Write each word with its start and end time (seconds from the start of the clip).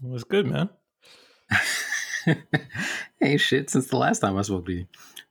What's 0.00 0.24
good, 0.24 0.46
man? 0.46 0.68
hey, 3.20 3.36
shit. 3.36 3.70
Since 3.70 3.86
the 3.86 3.96
last 3.96 4.18
time 4.18 4.36
I 4.36 4.42
spoke 4.42 4.66
to 4.66 4.72
you, 4.72 4.86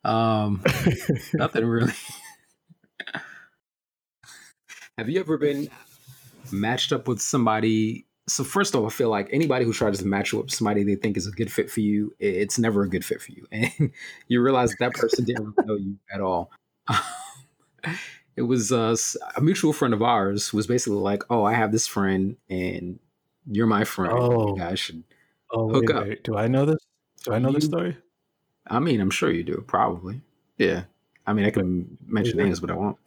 um, 0.10 0.64
nothing 1.34 1.66
really. 1.66 1.94
Have 4.98 5.10
you 5.10 5.20
ever 5.20 5.38
been 5.38 5.70
matched 6.52 6.94
up 6.94 7.08
with 7.08 7.22
somebody? 7.22 8.06
So 8.28 8.44
first 8.44 8.76
off, 8.76 8.86
I 8.86 8.96
feel 8.96 9.10
like 9.10 9.30
anybody 9.32 9.66
who 9.66 9.74
tries 9.74 10.00
to 10.00 10.06
match 10.06 10.32
you 10.32 10.40
up 10.40 10.46
with 10.46 10.54
somebody 10.54 10.84
they 10.84 10.96
think 10.96 11.16
is 11.18 11.28
a 11.28 11.32
good 11.32 11.52
fit 11.52 11.70
for 11.70 11.82
you, 11.82 12.16
it's 12.20 12.58
never 12.58 12.84
a 12.84 12.90
good 12.90 13.06
fit 13.06 13.22
for 13.22 13.34
you, 13.34 13.46
and 13.52 13.92
you 14.28 14.42
realize 14.42 14.72
that, 14.72 14.80
that 14.80 14.94
person 14.94 15.26
didn't 15.26 15.54
really 15.58 15.68
know 15.68 15.76
you 15.76 15.98
at 16.12 16.22
all. 16.22 16.50
it 18.36 18.44
was 18.44 18.72
uh, 18.72 18.96
a 19.36 19.42
mutual 19.42 19.74
friend 19.74 19.94
of 19.94 20.02
ours 20.02 20.54
was 20.54 20.66
basically 20.66 20.98
like, 20.98 21.24
"Oh, 21.30 21.44
I 21.44 21.54
have 21.54 21.72
this 21.72 21.88
friend, 21.88 22.38
and 22.50 23.00
you're 23.50 23.68
my 23.68 23.84
friend. 23.84 24.14
Oh. 24.16 24.56
You 24.56 24.58
guys 24.58 24.80
should 24.80 25.04
oh, 25.52 25.70
hook 25.70 25.86
wait, 25.88 25.96
up." 25.96 26.04
Wait. 26.08 26.24
Do 26.24 26.38
I 26.38 26.48
know 26.48 26.66
this? 26.66 26.80
Do 27.24 27.34
I 27.34 27.40
know 27.40 27.50
you, 27.50 27.56
this 27.56 27.66
story? 27.66 27.98
I 28.68 28.80
mean, 28.80 29.02
I'm 29.02 29.10
sure 29.10 29.32
you 29.32 29.44
do. 29.44 29.64
Probably. 29.68 30.22
Yeah. 30.58 30.84
I 31.28 31.34
mean, 31.34 31.46
I 31.46 31.50
can 31.50 31.98
mention 32.06 32.38
names, 32.38 32.60
but 32.60 32.72
I 32.72 32.76
won't. 32.76 32.98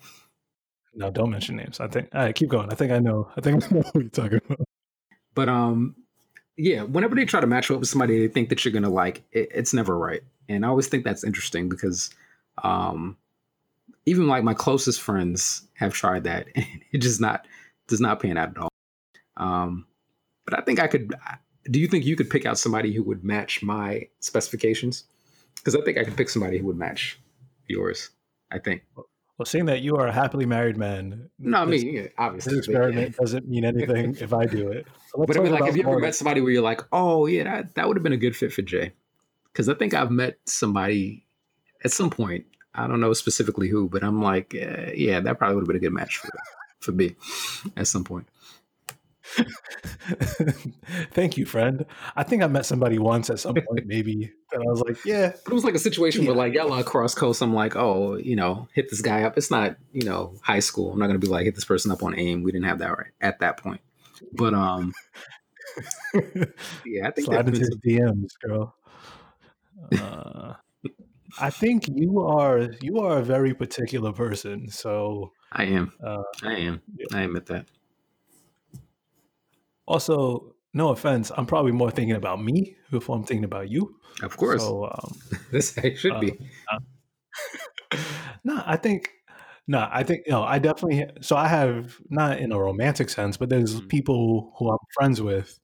No, 0.95 1.11
don't 1.11 1.31
mention 1.31 1.57
names. 1.57 1.81
I 1.81 1.87
think. 1.89 2.09
All 2.15 2.23
right, 2.23 2.35
keep 2.35 2.49
going. 2.49 2.71
I 2.71 2.75
think 2.75 2.93
I 2.93 2.99
know. 2.99 3.31
I 3.37 3.41
think 3.41 3.65
I 3.71 3.75
know 3.75 3.83
what 3.93 3.95
you're 3.95 4.11
talking 4.11 4.41
about. 4.45 4.67
But 5.35 5.49
um, 5.49 5.95
yeah. 6.57 6.83
Whenever 6.83 7.15
they 7.15 7.25
try 7.25 7.41
to 7.41 7.47
match 7.47 7.69
you 7.69 7.77
up 7.77 7.81
with 7.81 7.89
somebody 7.89 8.19
they 8.19 8.33
think 8.33 8.49
that 8.49 8.65
you're 8.65 8.73
gonna 8.73 8.91
like, 8.91 9.23
it, 9.33 9.49
it's 9.55 9.73
never 9.73 9.97
right. 9.97 10.23
And 10.49 10.65
I 10.65 10.69
always 10.69 10.89
think 10.89 11.05
that's 11.05 11.25
interesting 11.25 11.69
because 11.69 12.11
um, 12.65 13.17
even 14.07 14.27
like 14.27 14.43
my 14.43 14.55
closest 14.55 15.01
friends 15.01 15.63
have 15.75 15.93
tried 15.93 16.25
that, 16.25 16.49
and 16.55 16.67
it 16.93 16.99
just 16.99 17.21
not 17.21 17.47
does 17.87 18.01
not 18.01 18.21
pan 18.21 18.37
out 18.37 18.51
at 18.51 18.59
all. 18.59 18.69
Um, 19.37 19.87
but 20.49 20.59
I 20.59 20.63
think 20.63 20.81
I 20.81 20.87
could. 20.87 21.15
Do 21.65 21.79
you 21.79 21.87
think 21.89 22.07
you 22.07 22.17
could 22.17 22.31
pick 22.31 22.47
out 22.47 22.57
somebody 22.57 22.95
who 22.95 23.03
would 23.03 23.23
match 23.23 23.63
my 23.63 24.09
specifications? 24.21 25.05
Because 25.57 25.75
I 25.75 25.83
think 25.83 25.99
I 25.99 26.05
could 26.05 26.17
pick 26.17 26.31
somebody 26.31 26.57
who 26.57 26.67
would 26.69 26.79
match 26.79 27.21
yours. 27.67 28.09
I 28.51 28.59
think. 28.59 28.83
Well, 28.97 29.45
seeing 29.45 29.67
that 29.67 29.83
you 29.83 29.97
are 29.97 30.07
a 30.07 30.13
happily 30.13 30.47
married 30.47 30.79
man, 30.79 31.29
no, 31.39 31.59
I 31.59 31.65
mean 31.67 32.09
obviously 32.17 32.57
this 32.57 32.67
experiment 32.67 33.11
yeah. 33.11 33.17
doesn't 33.21 33.47
mean 33.47 33.67
anything 33.67 34.17
if 34.19 34.33
I 34.33 34.47
do 34.47 34.69
it. 34.69 34.87
So 35.09 35.27
but 35.27 35.37
I 35.37 35.41
mean, 35.41 35.53
like, 35.53 35.65
have 35.65 35.77
you 35.77 35.83
ever 35.83 35.99
met 35.99 36.15
somebody 36.15 36.41
where 36.41 36.51
you're 36.51 36.63
like, 36.63 36.81
oh 36.93 37.27
yeah, 37.27 37.45
that 37.45 37.75
that 37.75 37.87
would 37.87 37.99
have 37.99 38.03
been 38.03 38.15
a 38.15 38.17
good 38.17 38.35
fit 38.35 38.51
for 38.51 38.63
Jay? 38.63 38.95
Because 39.53 39.69
I 39.69 39.75
think 39.75 39.93
I've 39.93 40.11
met 40.11 40.39
somebody 40.47 41.27
at 41.85 41.93
some 41.93 42.09
point. 42.09 42.47
I 42.75 42.87
don't 42.87 43.01
know 43.01 43.13
specifically 43.13 43.69
who, 43.69 43.89
but 43.89 44.03
I'm 44.03 44.23
like, 44.23 44.55
uh, 44.55 44.93
yeah, 44.95 45.21
that 45.21 45.39
probably 45.39 45.57
would 45.57 45.63
have 45.63 45.69
been 45.69 45.77
a 45.77 45.81
good 45.81 45.93
match 45.93 46.17
for 46.17 46.31
for 46.81 46.93
me 46.93 47.17
at 47.77 47.87
some 47.87 48.05
point. 48.05 48.27
Thank 51.13 51.37
you, 51.37 51.47
friend. 51.47 51.85
I 52.17 52.23
think 52.23 52.43
I 52.43 52.47
met 52.47 52.67
somebody 52.67 52.99
once 52.99 53.31
at 53.31 53.41
some 53.41 53.55
point, 53.55 53.87
maybe, 53.87 54.33
and 54.53 54.63
I 54.63 54.67
was 54.67 54.81
like, 54.81 55.05
yeah. 55.05 55.33
But 55.45 55.53
it 55.53 55.55
was 55.55 55.65
like 55.65 55.75
a 55.75 55.79
situation 55.79 56.23
yeah. 56.23 56.29
where, 56.29 56.37
like, 56.37 56.55
y'all 56.55 56.83
cross-coast. 56.83 57.43
I'm 57.43 57.55
like, 57.55 57.77
oh, 57.77 58.17
you 58.17 58.37
know, 58.37 58.69
hit 58.75 58.91
this 58.91 59.03
guy 59.03 59.23
up. 59.23 59.37
It's 59.37 59.51
not, 59.51 59.77
you 59.93 60.05
know, 60.05 60.35
high 60.43 60.61
school. 60.61 60.93
I'm 60.93 60.99
not 60.99 61.07
gonna 61.07 61.19
be 61.19 61.29
like, 61.29 61.45
hit 61.45 61.55
this 61.55 61.65
person 61.65 61.91
up 61.91 62.03
on 62.03 62.19
AIM. 62.19 62.43
We 62.43 62.53
didn't 62.53 62.67
have 62.67 62.79
that 62.79 62.97
right 62.97 63.13
at 63.21 63.41
that 63.41 63.59
point. 63.59 63.81
But 64.33 64.55
um, 64.55 64.93
yeah, 66.85 67.07
I 67.07 67.11
think 67.15 67.27
slide 67.27 67.47
into 67.47 67.61
his 67.61 67.77
DMs, 67.87 68.33
girl. 68.43 68.75
Uh, 69.93 70.55
I 71.41 71.51
think 71.51 71.89
you 71.89 72.21
are 72.21 72.69
you 72.83 72.99
are 73.01 73.19
a 73.19 73.23
very 73.23 73.55
particular 73.55 74.13
person. 74.13 74.69
So 74.71 75.33
I 75.53 75.65
am. 75.65 75.93
Uh, 76.03 76.23
I 76.43 76.55
am. 76.55 76.83
Yeah. 76.97 77.07
I 77.13 77.23
admit 77.23 77.47
that. 77.47 77.67
Also, 79.89 80.55
no 80.75 80.91
offense, 80.91 81.33
I'm 81.35 81.47
probably 81.47 81.73
more 81.73 81.91
thinking 81.91 82.15
about 82.15 82.43
me 82.43 82.77
before 82.91 83.17
I'm 83.17 83.25
thinking 83.25 83.45
about 83.45 83.71
you. 83.71 83.97
Of 84.23 84.37
course. 84.37 84.63
So, 84.63 84.85
um, 84.85 85.17
this 85.51 85.77
I 85.79 85.95
should 85.95 86.13
uh, 86.13 86.21
be. 86.21 86.39
Uh, 86.71 87.97
no, 88.45 88.63
I 88.67 88.77
think 88.77 89.11
no, 89.67 89.89
I 89.91 90.03
think 90.03 90.29
no, 90.29 90.43
I 90.43 90.59
definitely 90.59 91.07
so 91.23 91.37
I 91.37 91.49
have 91.49 91.97
not 92.11 92.39
in 92.39 92.53
a 92.53 92.59
romantic 92.59 93.09
sense, 93.09 93.39
but 93.39 93.49
there's 93.49 93.77
mm-hmm. 93.77 93.87
people 93.89 94.53
who 94.59 94.71
I'm 94.71 94.79
friends 94.95 95.23
with 95.23 95.59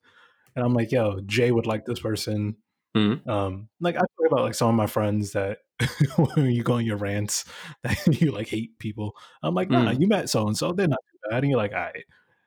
and 0.56 0.64
I'm 0.64 0.72
like, 0.72 0.90
yo, 0.90 1.20
Jay 1.26 1.50
would 1.50 1.66
like 1.66 1.84
this 1.84 2.00
person. 2.00 2.56
Mm-hmm. 2.96 3.28
Um, 3.28 3.68
like 3.80 3.96
I 3.96 4.00
talk 4.00 4.26
about 4.30 4.44
like 4.44 4.54
some 4.54 4.68
of 4.68 4.74
my 4.74 4.86
friends 4.86 5.32
that 5.32 5.58
when 6.16 6.50
you 6.50 6.62
go 6.62 6.74
on 6.74 6.86
your 6.86 6.96
rants 6.96 7.44
that 7.82 8.06
you 8.20 8.32
like 8.32 8.48
hate 8.48 8.78
people. 8.78 9.14
I'm 9.42 9.54
like, 9.54 9.68
nah, 9.68 9.90
mm-hmm. 9.90 10.00
you 10.00 10.08
met 10.08 10.30
so 10.30 10.46
and 10.46 10.56
so, 10.56 10.72
they're 10.72 10.88
not 10.88 11.00
too 11.10 11.30
bad. 11.30 11.42
And 11.42 11.50
you're 11.50 11.58
like, 11.58 11.72
all 11.72 11.80
right. 11.80 12.04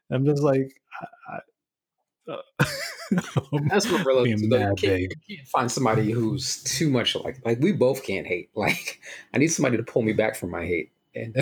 I'm 0.09 0.25
just 0.25 0.41
like, 0.41 0.71
I, 1.29 1.39
That's 3.69 3.89
what 3.89 4.05
we're 4.05 4.13
looking 4.13 4.39
You 4.39 4.49
can't, 4.49 4.79
can't 4.79 5.47
find 5.47 5.71
somebody 5.71 6.11
who's 6.11 6.63
too 6.63 6.89
much 6.89 7.15
like 7.15 7.39
like 7.45 7.59
we 7.59 7.71
both 7.71 8.03
can't 8.03 8.27
hate. 8.27 8.49
Like 8.55 8.99
I 9.33 9.37
need 9.37 9.47
somebody 9.47 9.77
to 9.77 9.83
pull 9.83 10.01
me 10.01 10.13
back 10.13 10.35
from 10.35 10.51
my 10.51 10.65
hate, 10.65 10.91
and 11.15 11.35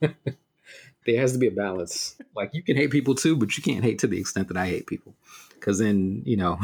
there 0.00 1.20
has 1.20 1.32
to 1.32 1.38
be 1.38 1.48
a 1.48 1.50
balance. 1.50 2.16
Like 2.34 2.50
you 2.54 2.62
can 2.62 2.76
hate 2.76 2.90
people 2.90 3.14
too, 3.14 3.36
but 3.36 3.56
you 3.56 3.62
can't 3.62 3.84
hate 3.84 3.98
to 4.00 4.06
the 4.06 4.18
extent 4.18 4.48
that 4.48 4.56
I 4.56 4.66
hate 4.66 4.86
people, 4.86 5.14
because 5.54 5.78
then 5.78 6.22
you 6.24 6.36
know. 6.36 6.58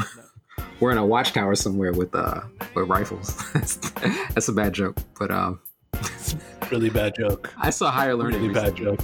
We're 0.79 0.91
in 0.91 0.97
a 0.97 1.05
watchtower 1.05 1.55
somewhere 1.55 1.93
with 1.93 2.13
uh 2.13 2.41
with 2.75 2.87
rifles. 2.87 3.35
that's, 3.53 3.75
that's 4.33 4.47
a 4.49 4.53
bad 4.53 4.73
joke, 4.73 4.97
but 5.17 5.31
um, 5.31 5.59
really 6.71 6.89
bad 6.89 7.15
joke. 7.15 7.51
I 7.57 7.69
saw 7.69 7.89
higher 7.89 8.15
learning. 8.15 8.41
Really 8.41 8.53
bad 8.53 8.75
joke. 8.75 8.99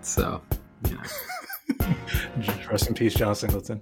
So, 0.00 0.40
you 0.88 0.94
know. 0.94 1.02
Rest 2.70 2.88
in 2.88 2.94
peace, 2.94 3.14
John 3.14 3.34
Singleton. 3.34 3.80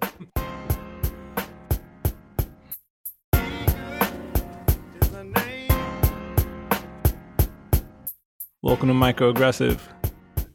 Welcome 8.61 8.87
to 8.87 8.95
Microaggressive. 8.95 9.79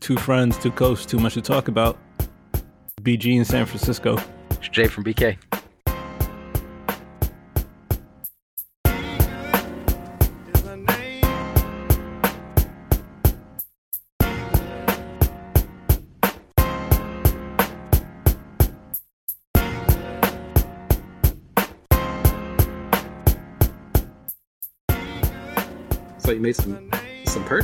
Two 0.01 0.17
friends, 0.17 0.57
two 0.59 0.71
coasts, 0.71 1.05
too 1.05 1.19
much 1.19 1.35
to 1.35 1.43
talk 1.43 1.69
about. 1.69 1.99
BG 3.03 3.37
in 3.37 3.45
San 3.45 3.67
Francisco. 3.67 4.19
It's 4.51 4.69
Jay 4.69 4.87
from 4.89 5.05
BK. 5.05 5.37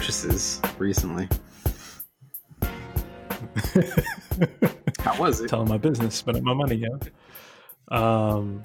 Purchases 0.04 0.60
recently. 0.76 1.26
How 4.98 5.18
was 5.18 5.40
it? 5.40 5.48
Telling 5.48 5.70
my 5.70 5.78
business, 5.78 6.14
spending 6.14 6.44
my 6.44 6.52
money, 6.52 6.74
yeah. 6.74 6.88
Um, 7.90 8.60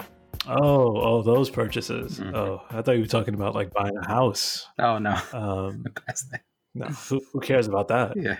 oh, 0.46 1.00
oh, 1.00 1.22
those 1.22 1.48
purchases. 1.48 2.20
Mm-hmm. 2.20 2.36
Oh, 2.36 2.62
I 2.68 2.82
thought 2.82 2.96
you 2.96 3.00
were 3.00 3.06
talking 3.06 3.32
about 3.32 3.54
like 3.54 3.72
buying 3.72 3.96
a 3.96 4.06
house. 4.06 4.66
Oh 4.78 4.98
no, 4.98 5.18
um, 5.32 5.82
no, 6.74 6.84
who, 6.88 7.22
who, 7.32 7.40
cares 7.40 7.66
about 7.66 7.88
that? 7.88 8.18
Yeah. 8.18 8.36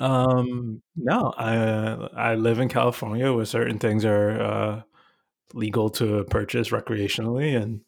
um, 0.00 0.82
no, 0.96 1.32
I 1.38 2.32
I 2.32 2.34
live 2.34 2.58
in 2.58 2.68
California 2.68 3.32
where 3.32 3.44
certain 3.44 3.78
things 3.78 4.04
are 4.04 4.40
uh, 4.40 4.82
legal 5.54 5.90
to 5.90 6.24
purchase 6.24 6.70
recreationally, 6.70 7.56
and 7.56 7.82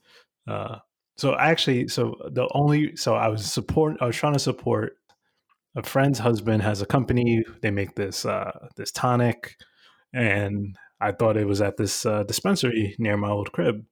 uh, 0.46 0.78
so 1.18 1.36
actually, 1.36 1.88
so 1.88 2.14
the 2.30 2.48
only 2.52 2.94
so 2.96 3.14
I 3.14 3.28
was 3.28 3.44
support 3.44 3.96
I 4.00 4.06
was 4.06 4.16
trying 4.16 4.34
to 4.34 4.38
support 4.38 4.96
a 5.76 5.82
friend's 5.82 6.20
husband 6.20 6.62
has 6.62 6.80
a 6.80 6.86
company. 6.86 7.44
They 7.60 7.72
make 7.72 7.96
this 7.96 8.24
uh, 8.24 8.68
this 8.76 8.92
tonic, 8.92 9.56
and 10.12 10.76
I 11.00 11.10
thought 11.10 11.36
it 11.36 11.46
was 11.46 11.60
at 11.60 11.76
this 11.76 12.06
uh, 12.06 12.22
dispensary 12.22 12.94
near 13.00 13.16
my 13.16 13.30
old 13.30 13.50
crib. 13.50 13.84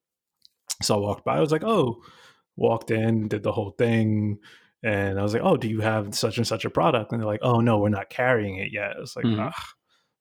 So 0.82 0.94
I 0.94 0.98
walked 0.98 1.24
by. 1.24 1.36
I 1.36 1.40
was 1.40 1.50
like, 1.50 1.64
oh, 1.64 2.00
walked 2.54 2.92
in, 2.92 3.26
did 3.26 3.42
the 3.42 3.52
whole 3.52 3.70
thing, 3.70 4.38
and 4.84 5.18
I 5.18 5.22
was 5.22 5.32
like, 5.32 5.42
oh, 5.42 5.56
do 5.56 5.68
you 5.68 5.80
have 5.80 6.14
such 6.14 6.38
and 6.38 6.46
such 6.46 6.64
a 6.64 6.70
product? 6.70 7.10
And 7.10 7.20
they're 7.20 7.26
like, 7.26 7.42
oh 7.42 7.60
no, 7.60 7.78
we're 7.78 7.88
not 7.88 8.08
carrying 8.08 8.56
it 8.56 8.72
yet. 8.72 8.92
It's 9.00 9.16
like, 9.16 9.24
mm-hmm. 9.24 9.48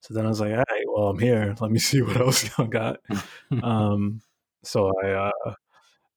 So 0.00 0.14
then 0.14 0.26
I 0.26 0.28
was 0.28 0.40
like, 0.40 0.52
all 0.52 0.58
right, 0.58 0.84
well, 0.88 1.08
I'm 1.08 1.18
here. 1.20 1.54
Let 1.60 1.70
me 1.70 1.78
see 1.80 2.02
what 2.02 2.16
else 2.16 2.50
I 2.58 2.64
got. 2.64 2.98
um, 3.62 4.22
so 4.64 4.92
I 5.04 5.10
uh, 5.10 5.54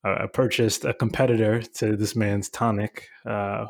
I 0.04 0.28
purchased 0.28 0.86
a 0.86 0.94
competitor 0.94 1.62
to 1.62 1.98
this 1.98 2.16
man's 2.16 2.50
tonic. 2.50 3.10
Uh, 3.26 3.66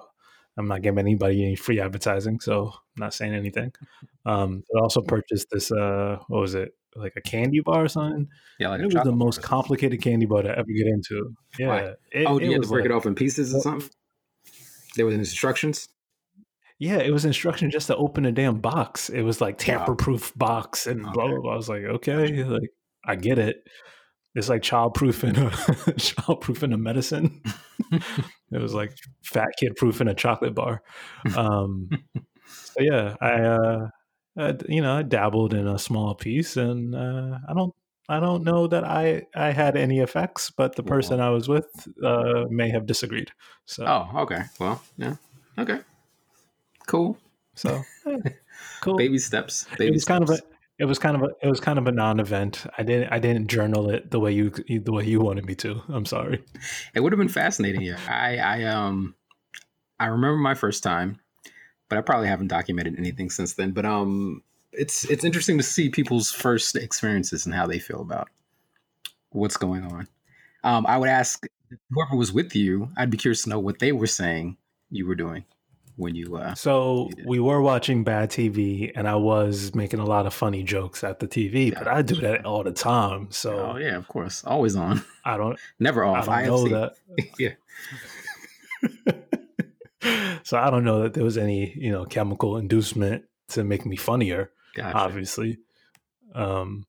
I'm 0.57 0.67
not 0.67 0.81
giving 0.81 0.99
anybody 0.99 1.43
any 1.43 1.55
free 1.55 1.79
advertising, 1.79 2.39
so 2.39 2.67
I'm 2.67 2.99
not 2.99 3.13
saying 3.13 3.33
anything. 3.33 3.71
Um, 4.25 4.63
but 4.71 4.81
also 4.81 5.01
purchased 5.01 5.47
this. 5.51 5.71
Uh, 5.71 6.17
what 6.27 6.41
was 6.41 6.53
it? 6.53 6.73
Like 6.95 7.13
a 7.15 7.21
candy 7.21 7.61
bar 7.61 7.85
or 7.85 7.87
something? 7.87 8.27
Yeah, 8.59 8.69
like 8.69 8.81
it 8.81 8.85
was 8.85 9.03
the 9.03 9.11
most 9.11 9.41
complicated 9.41 10.01
candy 10.01 10.25
bar 10.25 10.41
to 10.41 10.49
ever 10.49 10.67
get 10.67 10.87
into. 10.87 11.33
Yeah. 11.57 11.93
It, 12.11 12.25
oh, 12.27 12.39
you 12.39 12.51
had 12.51 12.63
to 12.63 12.67
break 12.67 12.83
like, 12.83 12.91
it 12.91 12.95
off 12.95 13.05
in 13.05 13.15
pieces 13.15 13.53
or 13.55 13.61
something? 13.61 13.89
There 14.95 15.05
was 15.05 15.15
instructions. 15.15 15.87
Yeah, 16.79 16.97
it 16.97 17.11
was 17.11 17.25
instruction 17.25 17.71
just 17.71 17.87
to 17.87 17.95
open 17.95 18.25
a 18.25 18.31
damn 18.31 18.59
box. 18.59 19.09
It 19.09 19.21
was 19.21 19.41
like 19.41 19.57
tamper-proof 19.57 20.33
box 20.35 20.87
and 20.87 21.01
blah 21.01 21.27
blah 21.27 21.39
blah. 21.39 21.53
I 21.53 21.55
was 21.55 21.69
like, 21.69 21.83
okay, 21.83 22.43
like 22.43 22.69
I 23.05 23.15
get 23.15 23.37
it. 23.37 23.63
It's 24.35 24.49
like 24.49 24.61
child-proofing 24.61 25.37
a 25.37 25.93
child-proofing 25.97 26.71
a 26.71 26.77
medicine. 26.77 27.41
it 27.91 28.61
was 28.61 28.73
like 28.73 28.95
fat 29.23 29.49
kid 29.59 29.75
proofing 29.75 30.07
a 30.07 30.13
chocolate 30.13 30.53
bar. 30.53 30.81
Um, 31.35 31.89
so 32.47 32.81
yeah, 32.81 33.15
I, 33.21 33.31
uh, 33.41 33.89
I, 34.37 34.55
you 34.67 34.81
know, 34.81 34.97
I 34.97 35.01
dabbled 35.01 35.53
in 35.53 35.67
a 35.67 35.79
small 35.79 36.13
piece, 36.13 36.57
and 36.57 36.95
uh, 36.95 37.39
I 37.47 37.53
don't, 37.53 37.73
I 38.07 38.19
don't 38.19 38.43
know 38.43 38.67
that 38.67 38.83
I, 38.83 39.23
I 39.35 39.51
had 39.51 39.75
any 39.75 39.99
effects, 39.99 40.51
but 40.51 40.75
the 40.75 40.83
person. 40.83 41.19
I 41.19 41.29
was 41.29 41.47
with 41.49 41.67
uh, 42.03 42.45
may 42.49 42.69
have 42.69 42.85
disagreed. 42.85 43.31
So, 43.65 43.85
Oh, 43.85 44.21
okay. 44.21 44.43
Well, 44.59 44.81
yeah. 44.97 45.15
Okay. 45.57 45.79
Cool. 46.87 47.17
so 47.55 47.83
yeah, 48.05 48.17
cool. 48.81 48.97
Baby 48.97 49.19
steps. 49.19 49.65
Baby 49.77 49.87
it 49.89 49.93
was 49.93 50.05
kind 50.05 50.23
of 50.23 50.29
a, 50.31 50.37
steps. 50.37 50.48
It 50.79 50.85
was 50.85 50.97
kind 50.97 51.15
of 51.15 51.23
a, 51.23 51.29
it 51.41 51.49
was 51.49 51.59
kind 51.59 51.77
of 51.77 51.87
a 51.87 51.91
non-event. 51.91 52.65
I 52.77 52.83
didn't, 52.83 53.11
I 53.11 53.19
didn't 53.19 53.47
journal 53.47 53.89
it 53.89 54.11
the 54.11 54.19
way 54.19 54.31
you, 54.31 54.49
the 54.49 54.91
way 54.91 55.03
you 55.03 55.19
wanted 55.19 55.45
me 55.45 55.53
to. 55.55 55.81
I'm 55.89 56.05
sorry. 56.05 56.43
It 56.95 57.01
would 57.01 57.11
have 57.11 57.19
been 57.19 57.27
fascinating. 57.27 57.81
Yeah. 57.81 57.99
I, 58.07 58.37
I, 58.37 58.63
um, 58.63 59.13
I 59.99 60.07
remember 60.07 60.37
my 60.37 60.55
first 60.55 60.81
time, 60.81 61.19
but 61.89 61.97
I 61.97 62.01
probably 62.01 62.29
haven't 62.29 62.47
documented 62.47 62.97
anything 62.97 63.29
since 63.29 63.53
then. 63.53 63.71
But 63.71 63.85
um, 63.85 64.41
it's 64.71 65.03
it's 65.05 65.25
interesting 65.25 65.57
to 65.57 65.63
see 65.63 65.89
people's 65.89 66.31
first 66.31 66.75
experiences 66.77 67.45
and 67.45 67.53
how 67.53 67.67
they 67.67 67.79
feel 67.79 68.01
about 68.01 68.29
what's 69.31 69.57
going 69.57 69.83
on. 69.83 70.07
Um, 70.63 70.85
I 70.87 70.97
would 70.97 71.09
ask 71.09 71.45
whoever 71.91 72.15
was 72.15 72.31
with 72.31 72.55
you. 72.55 72.89
I'd 72.95 73.09
be 73.09 73.17
curious 73.17 73.43
to 73.43 73.49
know 73.49 73.59
what 73.59 73.79
they 73.79 73.91
were 73.91 74.07
saying 74.07 74.57
you 74.89 75.05
were 75.05 75.15
doing 75.15 75.43
when 75.99 76.15
you. 76.15 76.35
Uh, 76.37 76.55
So 76.55 77.09
You 77.17 77.23
we 77.27 77.39
were 77.39 77.61
watching 77.61 78.03
bad 78.03 78.29
TV, 78.31 78.91
and 78.95 79.07
I 79.07 79.15
was 79.15 79.75
making 79.75 79.99
a 79.99 80.05
lot 80.05 80.25
of 80.25 80.33
funny 80.33 80.63
jokes 80.63 81.03
at 81.03 81.19
the 81.19 81.27
TV, 81.27 81.73
but 81.73 81.87
I 81.87 82.01
do 82.01 82.15
that 82.21 82.45
all 82.45 82.63
the 82.63 82.71
time. 82.71 83.27
So 83.31 83.73
oh 83.73 83.77
yeah, 83.77 83.95
of 83.97 84.07
course, 84.07 84.43
always 84.43 84.75
on, 84.75 85.03
I 85.25 85.37
don't, 85.37 85.59
never 85.79 86.03
I 86.05 86.19
off. 86.19 86.25
don't 86.25 86.45
know 86.45 86.65
IFC. 86.65 86.69
that. 86.71 86.93
yeah. 87.39 87.53
so 90.43 90.57
I 90.57 90.69
don't 90.69 90.83
know 90.85 91.03
that 91.03 91.13
there 91.13 91.23
was 91.23 91.37
any, 91.37 91.73
you 91.77 91.91
know, 91.91 92.05
chemical 92.05 92.57
inducement 92.57 93.25
to 93.49 93.63
make 93.63 93.85
me 93.85 93.95
funnier. 93.95 94.51
Gotcha. 94.75 94.97
Obviously, 94.97 95.57
um, 96.33 96.85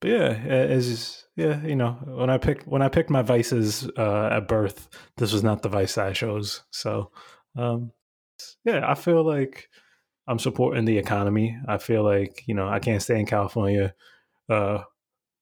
but 0.00 0.10
yeah, 0.10 0.66
just, 0.78 1.26
yeah, 1.36 1.64
you 1.64 1.76
know, 1.76 1.92
when 2.06 2.28
I 2.30 2.38
picked 2.38 2.66
when 2.66 2.82
I 2.82 2.88
picked 2.88 3.10
my 3.10 3.22
vices 3.22 3.88
uh, 3.96 4.28
at 4.32 4.46
birth, 4.48 4.88
this 5.16 5.32
was 5.32 5.42
not 5.42 5.62
the 5.62 5.68
vice 5.68 5.96
I 5.96 6.12
chose. 6.12 6.62
So, 6.70 7.10
um, 7.56 7.92
yeah, 8.64 8.88
I 8.88 8.94
feel 8.94 9.24
like 9.24 9.68
I'm 10.26 10.38
supporting 10.38 10.84
the 10.84 10.98
economy. 10.98 11.56
I 11.66 11.78
feel 11.78 12.02
like 12.04 12.42
you 12.46 12.54
know 12.54 12.68
I 12.68 12.78
can't 12.78 13.02
stay 13.02 13.18
in 13.18 13.26
California 13.26 13.94
uh, 14.48 14.82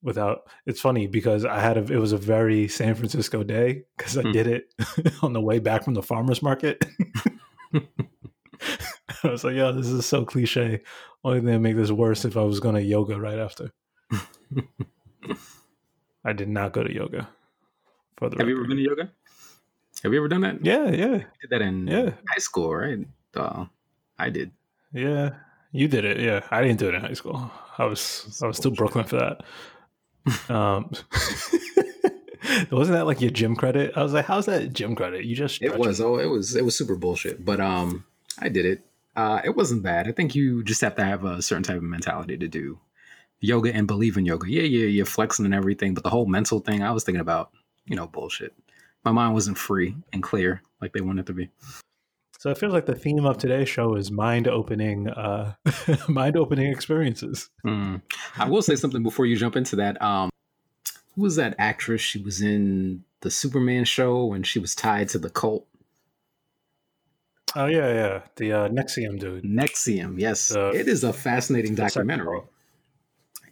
without. 0.03 0.49
It's 0.67 0.81
funny 0.81 1.07
because 1.07 1.45
I 1.45 1.61
had 1.61 1.77
a 1.77 1.93
it 1.93 1.99
was 1.99 2.13
a 2.13 2.19
very 2.19 2.69
San 2.69 2.95
Francisco 2.95 3.43
day 3.43 3.85
because 3.97 4.17
I 4.19 4.23
Hmm. 4.23 4.33
did 4.33 4.47
it 4.47 4.75
on 5.23 5.33
the 5.33 5.41
way 5.41 5.59
back 5.59 5.85
from 5.85 5.95
the 5.95 6.03
farmers 6.03 6.43
market. 6.43 6.85
I 9.23 9.29
was 9.29 9.45
like, 9.45 9.55
"Yo, 9.57 9.73
this 9.73 9.87
is 9.89 10.07
so 10.07 10.25
cliche." 10.25 10.83
Only 11.25 11.41
thing 11.41 11.47
that 11.49 11.59
make 11.61 11.77
this 11.77 11.91
worse 11.91 12.25
if 12.25 12.37
I 12.37 12.43
was 12.43 12.61
going 12.61 12.75
to 12.77 12.83
yoga 12.83 13.19
right 13.21 13.39
after. 13.39 13.73
I 16.25 16.33
did 16.33 16.49
not 16.49 16.73
go 16.73 16.83
to 16.85 16.93
yoga. 16.93 17.29
For 18.17 18.29
the 18.31 18.37
Have 18.39 18.49
you 18.49 18.57
ever 18.57 18.67
been 18.67 18.77
to 18.79 18.83
yoga? 18.83 19.11
Have 20.07 20.13
you 20.13 20.21
ever 20.21 20.29
done 20.29 20.43
that? 20.43 20.65
Yeah, 20.65 20.89
yeah, 20.89 21.15
I 21.17 21.37
did 21.41 21.51
that 21.51 21.63
in 21.63 21.89
yeah, 21.89 22.11
high 22.29 22.39
school, 22.39 22.73
right? 22.73 23.05
Uh, 23.35 23.65
I 24.17 24.31
did. 24.31 24.53
yeah. 24.93 25.31
You 25.73 25.89
did 25.89 26.05
it. 26.05 26.21
Yeah, 26.21 26.47
I 26.53 26.63
didn't 26.63 26.79
do 26.79 26.89
it 26.89 26.95
in 26.95 27.01
high 27.01 27.15
school. 27.15 27.51
I 27.77 27.87
was 27.87 28.41
I 28.41 28.47
was 28.47 28.57
still 28.57 28.71
Brooklyn 28.71 29.05
for 29.05 29.17
that. 29.17 29.43
Um, 30.49 30.91
wasn't 32.71 32.97
that 32.97 33.07
like 33.07 33.21
your 33.21 33.31
gym 33.31 33.57
credit? 33.57 33.93
I 33.97 34.03
was 34.03 34.13
like, 34.13 34.27
how's 34.27 34.47
that 34.47 34.73
gym 34.73 34.95
credit? 34.95 35.25
You 35.25 35.35
just 35.35 35.61
It 35.61 35.77
was. 35.77 36.01
Oh, 36.01 36.19
it 36.19 36.27
was. 36.27 36.55
It 36.55 36.65
was 36.65 36.79
super 36.79 36.97
bullshit. 36.97 37.45
But 37.45 37.61
um, 37.61 38.05
I 38.39 38.49
did 38.49 38.65
it. 38.65 38.87
Uh, 39.17 39.41
it 39.45 39.57
wasn't 39.57 39.83
bad. 39.83 40.09
I 40.09 40.13
think 40.13 40.37
you 40.37 40.63
just 40.63 40.81
have 40.83 40.95
to 40.97 41.05
have 41.05 41.25
a 41.25 41.43
certain 41.43 41.65
type 41.65 41.77
of 41.77 41.83
mentality 41.83 42.37
to 42.39 42.49
do 42.49 42.79
yoga 43.41 43.75
and 43.75 43.89
believe 43.89 44.17
in 44.17 44.25
yoga. 44.25 44.49
Yeah, 44.49 44.63
yeah, 44.63 44.87
you're 44.87 45.05
flexing 45.05 45.45
and 45.45 45.55
everything, 45.55 45.95
but 45.95 46.05
the 46.05 46.11
whole 46.11 46.27
mental 46.27 46.61
thing, 46.61 46.83
I 46.83 46.93
was 46.93 47.05
thinking 47.05 47.21
about, 47.21 47.51
you 47.87 47.97
know, 47.97 48.07
bullshit. 48.07 48.55
My 49.07 49.13
mind 49.13 49.35
wasn't 49.35 49.57
free 49.57 49.95
and 50.13 50.21
clear 50.21 50.63
like 50.83 50.93
they 50.93 51.01
want 51.01 51.21
it 51.21 51.27
to 51.27 51.33
be. 51.33 51.49
So 52.41 52.51
it 52.51 52.59
feels 52.59 52.73
like 52.73 52.87
the 52.87 52.95
theme 52.97 53.25
of 53.25 53.39
today's 53.39 53.69
show 53.69 53.95
is 53.95 54.11
mind 54.11 54.49
opening, 54.49 55.09
uh, 55.09 55.55
mind 56.09 56.37
opening 56.37 56.73
experiences. 56.73 57.49
Mm. 57.65 58.03
I 58.37 58.49
will 58.49 58.63
say 58.63 58.75
something 58.75 59.05
before 59.05 59.25
you 59.25 59.37
jump 59.37 59.55
into 59.55 59.77
that. 59.77 60.03
Um, 60.03 60.29
who 61.15 61.23
was 61.23 61.37
that 61.37 61.55
actress? 61.57 62.01
She 62.01 62.21
was 62.21 62.43
in 62.43 63.05
the 63.21 63.31
Superman 63.31 63.85
show 63.85 64.33
and 64.33 64.45
she 64.45 64.59
was 64.59 64.75
tied 64.75 65.09
to 65.11 65.19
the 65.21 65.31
cult. 65.31 65.67
Oh 67.55 67.67
yeah, 67.67 67.93
yeah. 67.95 68.21
The 68.35 68.53
uh, 68.53 68.69
NXIVM 68.69 69.21
dude. 69.21 69.45
NXIVM. 69.45 70.19
Yes, 70.19 70.49
The- 70.49 70.71
it 70.71 70.89
is 70.89 71.05
a 71.05 71.13
fascinating 71.13 71.77
documentary. 71.77 72.41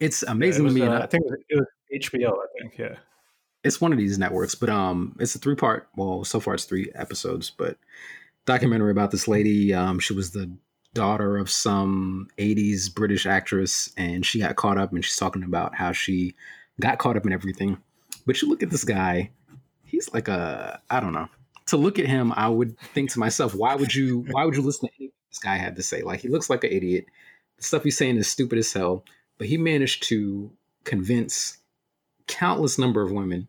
It's 0.01 0.23
Yeah, 0.25 0.31
it 0.31 0.33
amazing 0.33 0.65
was, 0.65 0.75
to 0.75 0.81
me. 0.81 0.87
uh, 0.87 0.93
I- 0.99 1.03
I 1.05 1.07
think 1.07 1.25
it 1.27 1.31
was, 1.31 1.41
it 1.49 1.59
was 2.01 2.11
HBO. 2.11 2.33
I 2.33 2.47
think 2.61 2.77
yeah. 2.79 2.97
It's 3.65 3.81
one 3.81 3.93
of 3.93 3.99
these 3.99 4.19
networks, 4.19 4.55
but 4.55 4.69
um, 4.69 5.17
it's 5.19 5.35
a 5.35 5.39
three 5.39 5.57
part. 5.57 5.89
Well, 5.97 6.23
so 6.25 6.39
far 6.39 6.55
it's 6.55 6.65
three 6.65 6.93
episodes, 6.95 7.51
but 7.51 7.79
documentary 8.45 8.91
about 8.91 9.11
this 9.11 9.27
lady. 9.27 9.73
Um, 9.73 9.99
she 9.99 10.13
was 10.13 10.31
the 10.31 10.55
daughter 10.93 11.39
of 11.39 11.51
some 11.51 12.29
'80s 12.39 12.95
British 12.95 13.27
actress, 13.27 13.91
and 13.97 14.25
she 14.25 14.41
got 14.41 14.57
caught 14.57 14.79
up, 14.79 14.93
and 14.93 15.03
she's 15.03 15.17
talking 15.17 15.43
about 15.43 15.75
how 15.75 15.93
she 15.93 16.35
got 16.79 16.99
caught 16.99 17.17
up 17.17 17.25
in 17.25 17.33
everything. 17.33 17.79
But 18.27 18.41
you 18.41 18.49
look 18.49 18.63
at 18.63 18.71
this 18.71 18.85
guy; 18.85 19.31
he's 19.83 20.13
like 20.13 20.29
a 20.29 20.81
I 20.91 21.01
don't 21.01 21.15
know. 21.15 21.29
To 21.69 21.79
look 21.79 21.99
at 21.99 22.07
him, 22.07 22.33
I 22.37 22.49
would 22.49 22.79
think 22.79 23.11
to 23.13 23.19
myself, 23.19 23.55
why 23.55 23.75
would 23.75 23.95
you? 23.95 24.27
Why 24.31 24.45
would 24.45 24.57
you 24.57 24.63
listen 24.63 24.89
to 24.89 24.95
anything 25.01 25.17
this 25.31 25.39
guy 25.39 25.57
had 25.57 25.77
to 25.77 25.83
say? 25.83 26.03
Like 26.03 26.21
he 26.21 26.29
looks 26.29 26.51
like 26.51 26.65
an 26.65 26.73
idiot. 26.73 27.07
The 27.57 27.65
stuff 27.65 27.83
he's 27.83 27.97
saying 27.97 28.19
is 28.19 28.29
stupid 28.29 28.59
as 28.59 28.71
hell, 28.71 29.05
but 29.39 29.47
he 29.47 29.57
managed 29.57 30.03
to 30.09 30.51
convince 30.85 31.57
countless 32.27 32.79
number 32.79 33.03
of 33.03 33.11
women 33.13 33.49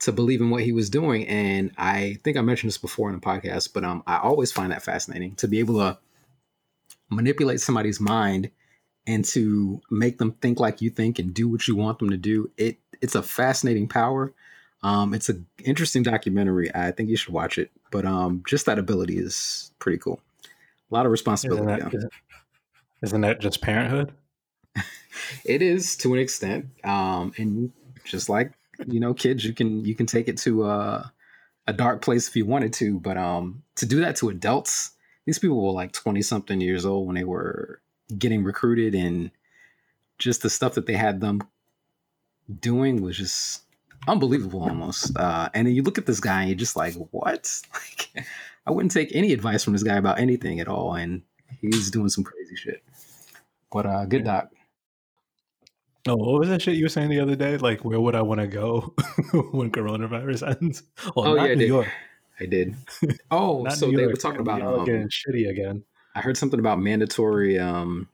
to 0.00 0.12
believe 0.12 0.40
in 0.40 0.50
what 0.50 0.62
he 0.62 0.72
was 0.72 0.90
doing. 0.90 1.26
And 1.28 1.70
I 1.78 2.18
think 2.24 2.36
I 2.36 2.40
mentioned 2.40 2.68
this 2.68 2.78
before 2.78 3.08
in 3.08 3.14
the 3.14 3.20
podcast, 3.20 3.72
but 3.72 3.84
um, 3.84 4.02
I 4.06 4.18
always 4.18 4.50
find 4.50 4.72
that 4.72 4.82
fascinating 4.82 5.36
to 5.36 5.48
be 5.48 5.60
able 5.60 5.78
to 5.78 5.98
manipulate 7.08 7.60
somebody's 7.60 8.00
mind 8.00 8.50
and 9.06 9.24
to 9.24 9.80
make 9.90 10.18
them 10.18 10.32
think 10.32 10.58
like 10.58 10.80
you 10.80 10.90
think 10.90 11.18
and 11.18 11.32
do 11.32 11.48
what 11.48 11.68
you 11.68 11.76
want 11.76 11.98
them 11.98 12.10
to 12.10 12.16
do. 12.16 12.50
It 12.56 12.78
it's 13.00 13.14
a 13.14 13.22
fascinating 13.22 13.88
power. 13.88 14.32
Um, 14.82 15.14
it's 15.14 15.28
an 15.28 15.46
interesting 15.64 16.02
documentary. 16.02 16.74
I 16.74 16.90
think 16.90 17.08
you 17.08 17.16
should 17.16 17.32
watch 17.32 17.58
it. 17.58 17.70
But 17.90 18.04
um, 18.04 18.42
just 18.46 18.66
that 18.66 18.78
ability 18.78 19.18
is 19.18 19.70
pretty 19.78 19.98
cool. 19.98 20.20
A 20.44 20.94
lot 20.94 21.00
of 21.06 21.06
Isn't 21.06 21.12
responsibility. 21.12 21.82
that, 21.82 21.94
isn't, 21.94 22.12
isn't 23.02 23.20
that 23.20 23.40
just 23.40 23.60
parenthood? 23.60 24.12
It 25.44 25.60
is 25.62 25.96
to 25.98 26.14
an 26.14 26.20
extent, 26.20 26.66
um, 26.84 27.32
and 27.36 27.70
just 28.04 28.28
like 28.28 28.52
you 28.86 29.00
know, 29.00 29.14
kids, 29.14 29.44
you 29.44 29.52
can 29.52 29.84
you 29.84 29.94
can 29.94 30.06
take 30.06 30.28
it 30.28 30.38
to 30.38 30.66
a, 30.66 31.12
a 31.66 31.72
dark 31.72 32.02
place 32.02 32.28
if 32.28 32.36
you 32.36 32.46
wanted 32.46 32.72
to, 32.74 32.98
but 33.00 33.16
um, 33.16 33.62
to 33.76 33.86
do 33.86 34.00
that 34.00 34.16
to 34.16 34.28
adults, 34.28 34.92
these 35.26 35.38
people 35.38 35.64
were 35.64 35.72
like 35.72 35.92
twenty 35.92 36.22
something 36.22 36.60
years 36.60 36.84
old 36.84 37.06
when 37.06 37.16
they 37.16 37.24
were 37.24 37.80
getting 38.18 38.44
recruited, 38.44 38.94
and 38.94 39.30
just 40.18 40.42
the 40.42 40.50
stuff 40.50 40.74
that 40.74 40.86
they 40.86 40.94
had 40.94 41.20
them 41.20 41.42
doing 42.60 43.02
was 43.02 43.16
just 43.16 43.62
unbelievable 44.08 44.62
almost. 44.62 45.16
Uh, 45.16 45.48
and 45.54 45.66
then 45.66 45.74
you 45.74 45.82
look 45.82 45.98
at 45.98 46.06
this 46.06 46.20
guy, 46.20 46.40
and 46.40 46.50
you're 46.50 46.58
just 46.58 46.76
like, 46.76 46.94
what? 47.10 47.50
Like, 47.74 48.26
I 48.64 48.70
wouldn't 48.70 48.92
take 48.92 49.12
any 49.12 49.32
advice 49.32 49.64
from 49.64 49.72
this 49.72 49.82
guy 49.82 49.96
about 49.96 50.20
anything 50.20 50.60
at 50.60 50.68
all, 50.68 50.94
and 50.94 51.22
he's 51.60 51.90
doing 51.90 52.08
some 52.08 52.22
crazy 52.22 52.54
shit. 52.54 52.80
But 53.72 53.86
uh, 53.86 54.04
good 54.04 54.24
doc. 54.24 54.52
Oh, 56.08 56.16
what 56.16 56.40
was 56.40 56.48
that 56.48 56.60
shit 56.60 56.74
you 56.76 56.84
were 56.84 56.88
saying 56.88 57.10
the 57.10 57.20
other 57.20 57.36
day? 57.36 57.56
Like, 57.58 57.84
where 57.84 58.00
would 58.00 58.14
I 58.16 58.22
want 58.22 58.40
to 58.40 58.46
go 58.48 58.92
when 59.52 59.70
coronavirus 59.70 60.56
ends? 60.62 60.82
Well, 61.14 61.28
Oh, 61.28 61.34
not 61.34 61.48
yeah, 61.48 61.54
New 61.54 61.60
did. 61.60 61.68
York. 61.68 61.88
I 62.40 62.46
did. 62.46 62.74
Oh, 63.30 63.68
so 63.68 63.90
they 63.90 64.06
were 64.06 64.14
talking 64.14 64.40
about. 64.40 64.62
Um, 64.62 64.84
getting 64.84 65.08
shitty 65.08 65.48
again. 65.48 65.84
I 66.14 66.20
heard 66.20 66.36
something 66.36 66.58
about 66.58 66.80
mandatory 66.80 67.58
um, 67.58 68.08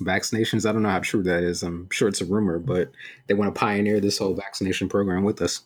vaccinations. 0.00 0.68
I 0.68 0.72
don't 0.72 0.82
know 0.82 0.88
how 0.88 1.00
true 1.00 1.22
that 1.24 1.42
is. 1.42 1.62
I'm 1.62 1.88
sure 1.90 2.08
it's 2.08 2.20
a 2.20 2.24
rumor, 2.24 2.58
but 2.58 2.92
they 3.26 3.34
want 3.34 3.52
to 3.54 3.58
pioneer 3.58 4.00
this 4.00 4.18
whole 4.18 4.34
vaccination 4.34 4.88
program 4.88 5.24
with 5.24 5.42
us. 5.42 5.62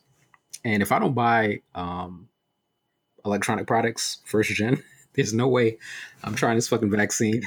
And 0.65 0.83
if 0.83 0.93
I 0.93 0.99
don't 0.99 1.15
buy 1.15 1.61
um, 1.75 2.29
electronic 3.25 3.67
products 3.67 4.19
first 4.25 4.51
gen, 4.51 4.83
there's 5.15 5.35
no 5.35 5.47
way 5.47 5.79
I'm 6.25 6.35
trying 6.35 6.57
this 6.57 6.69
fucking 6.69 6.91
vaccine 6.91 7.43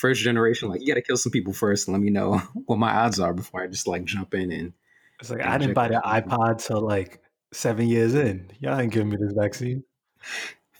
first 0.00 0.22
generation. 0.22 0.68
Like, 0.68 0.80
you 0.80 0.86
got 0.86 0.94
to 0.94 1.02
kill 1.02 1.16
some 1.16 1.32
people 1.32 1.52
first 1.52 1.86
and 1.86 1.94
let 1.94 2.02
me 2.02 2.10
know 2.10 2.38
what 2.66 2.78
my 2.78 2.92
odds 2.92 3.20
are 3.20 3.34
before 3.34 3.62
I 3.62 3.66
just 3.66 3.86
like 3.86 4.04
jump 4.04 4.34
in 4.34 4.50
and 4.50 4.72
It's 5.20 5.30
like 5.30 5.40
and 5.40 5.48
I 5.48 5.58
didn't 5.58 5.74
buy 5.74 5.88
the 5.88 6.02
iPod 6.04 6.64
till 6.64 6.80
like 6.80 7.20
seven 7.52 7.86
years 7.86 8.14
in. 8.14 8.50
Y'all 8.58 8.78
ain't 8.78 8.92
giving 8.92 9.10
me 9.10 9.16
this 9.20 9.32
vaccine. 9.32 9.84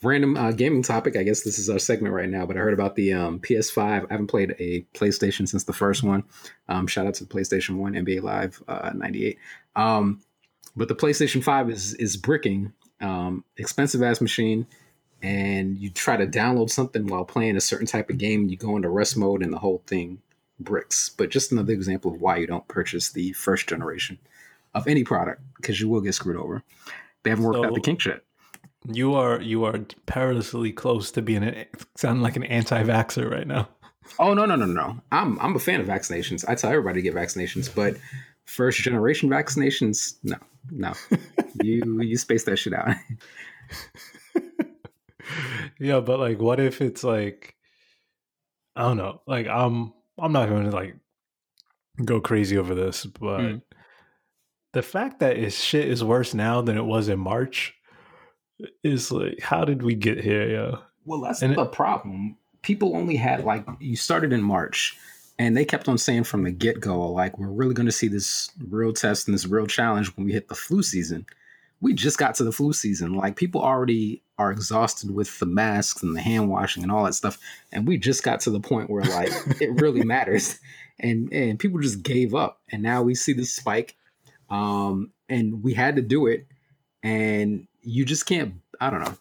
random 0.03 0.35
uh, 0.35 0.51
gaming 0.51 0.81
topic. 0.81 1.15
I 1.15 1.23
guess 1.23 1.41
this 1.41 1.59
is 1.59 1.69
our 1.69 1.79
segment 1.79 2.15
right 2.15 2.29
now, 2.29 2.45
but 2.45 2.57
I 2.57 2.59
heard 2.59 2.73
about 2.73 2.95
the 2.95 3.13
um, 3.13 3.39
PS5. 3.39 3.79
I 3.79 4.07
haven't 4.09 4.27
played 4.27 4.55
a 4.57 4.81
PlayStation 4.95 5.47
since 5.47 5.63
the 5.63 5.73
first 5.73 6.03
one. 6.03 6.23
Um, 6.67 6.87
shout 6.87 7.05
out 7.05 7.13
to 7.15 7.25
the 7.25 7.33
PlayStation 7.33 7.77
One, 7.77 7.93
NBA 7.93 8.23
Live 8.23 8.63
uh, 8.67 8.91
'98. 8.95 9.37
Um, 9.75 10.21
but 10.75 10.87
the 10.87 10.95
PlayStation 10.95 11.43
Five 11.43 11.69
is 11.69 11.93
is 11.95 12.17
bricking, 12.17 12.73
um, 13.01 13.43
expensive 13.57 14.01
ass 14.01 14.21
machine, 14.21 14.65
and 15.21 15.77
you 15.77 15.89
try 15.89 16.17
to 16.17 16.27
download 16.27 16.69
something 16.69 17.07
while 17.07 17.25
playing 17.25 17.57
a 17.57 17.61
certain 17.61 17.87
type 17.87 18.09
of 18.09 18.17
game. 18.17 18.49
You 18.49 18.57
go 18.57 18.75
into 18.75 18.89
rest 18.89 19.17
mode, 19.17 19.43
and 19.43 19.53
the 19.53 19.59
whole 19.59 19.83
thing 19.87 20.21
bricks. 20.59 21.09
But 21.09 21.29
just 21.29 21.51
another 21.51 21.73
example 21.73 22.13
of 22.13 22.21
why 22.21 22.37
you 22.37 22.47
don't 22.47 22.67
purchase 22.67 23.11
the 23.11 23.33
first 23.33 23.67
generation 23.67 24.19
of 24.73 24.87
any 24.87 25.03
product 25.03 25.41
because 25.57 25.79
you 25.81 25.89
will 25.89 26.01
get 26.01 26.13
screwed 26.13 26.37
over. 26.37 26.63
They 27.23 27.29
haven't 27.29 27.45
worked 27.45 27.57
so, 27.57 27.65
out 27.65 27.73
the 27.73 27.81
kink 27.81 28.01
shit. 28.01 28.23
You 28.91 29.13
are 29.13 29.39
you 29.41 29.63
are 29.65 29.79
perilously 30.07 30.71
close 30.71 31.11
to 31.11 31.21
being 31.21 31.43
an 31.43 31.65
sounding 31.95 32.23
like 32.23 32.35
an 32.35 32.43
anti-vaxxer 32.43 33.29
right 33.29 33.45
now. 33.45 33.69
Oh 34.17 34.33
no 34.33 34.45
no 34.45 34.55
no 34.55 34.65
no! 34.65 34.99
I'm 35.11 35.39
I'm 35.39 35.55
a 35.55 35.59
fan 35.59 35.79
of 35.79 35.87
vaccinations. 35.87 36.43
I 36.47 36.55
tell 36.55 36.71
everybody 36.71 37.01
to 37.01 37.03
get 37.03 37.13
vaccinations, 37.13 37.73
but 37.73 37.95
first 38.45 38.79
generation 38.79 39.29
vaccinations, 39.29 40.15
no 40.23 40.37
no. 40.71 40.93
you 41.61 42.01
you 42.01 42.17
space 42.17 42.43
that 42.45 42.57
shit 42.57 42.73
out. 42.73 42.95
yeah, 45.79 45.99
but 45.99 46.19
like, 46.19 46.39
what 46.39 46.59
if 46.59 46.81
it's 46.81 47.03
like, 47.03 47.55
I 48.75 48.83
don't 48.83 48.97
know. 48.97 49.21
Like, 49.27 49.47
I'm 49.47 49.93
I'm 50.17 50.31
not 50.31 50.49
going 50.49 50.69
to 50.69 50.75
like 50.75 50.95
go 52.05 52.21
crazy 52.21 52.57
over 52.57 52.75
this, 52.75 53.05
but 53.05 53.39
mm. 53.39 53.61
the 54.73 54.81
fact 54.81 55.19
that 55.19 55.37
is 55.37 55.57
shit 55.57 55.87
is 55.87 56.03
worse 56.03 56.33
now 56.33 56.61
than 56.61 56.77
it 56.77 56.85
was 56.85 57.09
in 57.09 57.19
March 57.19 57.73
is 58.83 59.11
like, 59.11 59.39
how 59.41 59.65
did 59.65 59.83
we 59.83 59.95
get 59.95 60.23
here? 60.23 60.49
Yeah. 60.49 60.77
Well, 61.05 61.21
that's 61.21 61.41
and 61.41 61.55
the 61.55 61.63
it, 61.63 61.71
problem. 61.71 62.37
People 62.61 62.95
only 62.95 63.15
had 63.15 63.43
like 63.43 63.65
you 63.79 63.95
started 63.95 64.31
in 64.33 64.43
March, 64.43 64.97
and 65.39 65.57
they 65.57 65.65
kept 65.65 65.87
on 65.87 65.97
saying 65.97 66.25
from 66.25 66.43
the 66.43 66.51
get 66.51 66.79
go, 66.79 67.11
like 67.11 67.37
we're 67.37 67.47
really 67.47 67.73
going 67.73 67.87
to 67.87 67.91
see 67.91 68.07
this 68.07 68.51
real 68.69 68.93
test 68.93 69.27
and 69.27 69.33
this 69.33 69.47
real 69.47 69.65
challenge 69.65 70.15
when 70.15 70.25
we 70.25 70.33
hit 70.33 70.47
the 70.47 70.55
flu 70.55 70.83
season. 70.83 71.25
We 71.81 71.93
just 71.93 72.19
got 72.19 72.35
to 72.35 72.43
the 72.43 72.51
flu 72.51 72.73
season. 72.73 73.13
Like 73.13 73.35
people 73.35 73.61
already 73.61 74.21
are 74.41 74.51
exhausted 74.51 75.11
with 75.11 75.37
the 75.39 75.45
masks 75.45 76.01
and 76.01 76.15
the 76.15 76.21
hand 76.21 76.49
washing 76.49 76.81
and 76.81 76.91
all 76.91 77.05
that 77.05 77.13
stuff, 77.13 77.37
and 77.71 77.87
we 77.87 77.97
just 77.97 78.23
got 78.23 78.39
to 78.41 78.49
the 78.49 78.59
point 78.59 78.89
where 78.89 79.03
like 79.03 79.29
it 79.61 79.79
really 79.79 80.03
matters, 80.03 80.59
and 80.99 81.31
and 81.31 81.59
people 81.59 81.79
just 81.79 82.01
gave 82.01 82.33
up, 82.33 82.59
and 82.71 82.81
now 82.81 83.03
we 83.03 83.13
see 83.13 83.33
this 83.33 83.53
spike, 83.53 83.95
um, 84.49 85.11
and 85.29 85.63
we 85.63 85.73
had 85.73 85.95
to 85.95 86.01
do 86.01 86.25
it, 86.25 86.47
and 87.03 87.67
you 87.81 88.03
just 88.03 88.25
can't. 88.25 88.55
I 88.79 88.89
don't 88.89 89.03
know. 89.03 89.17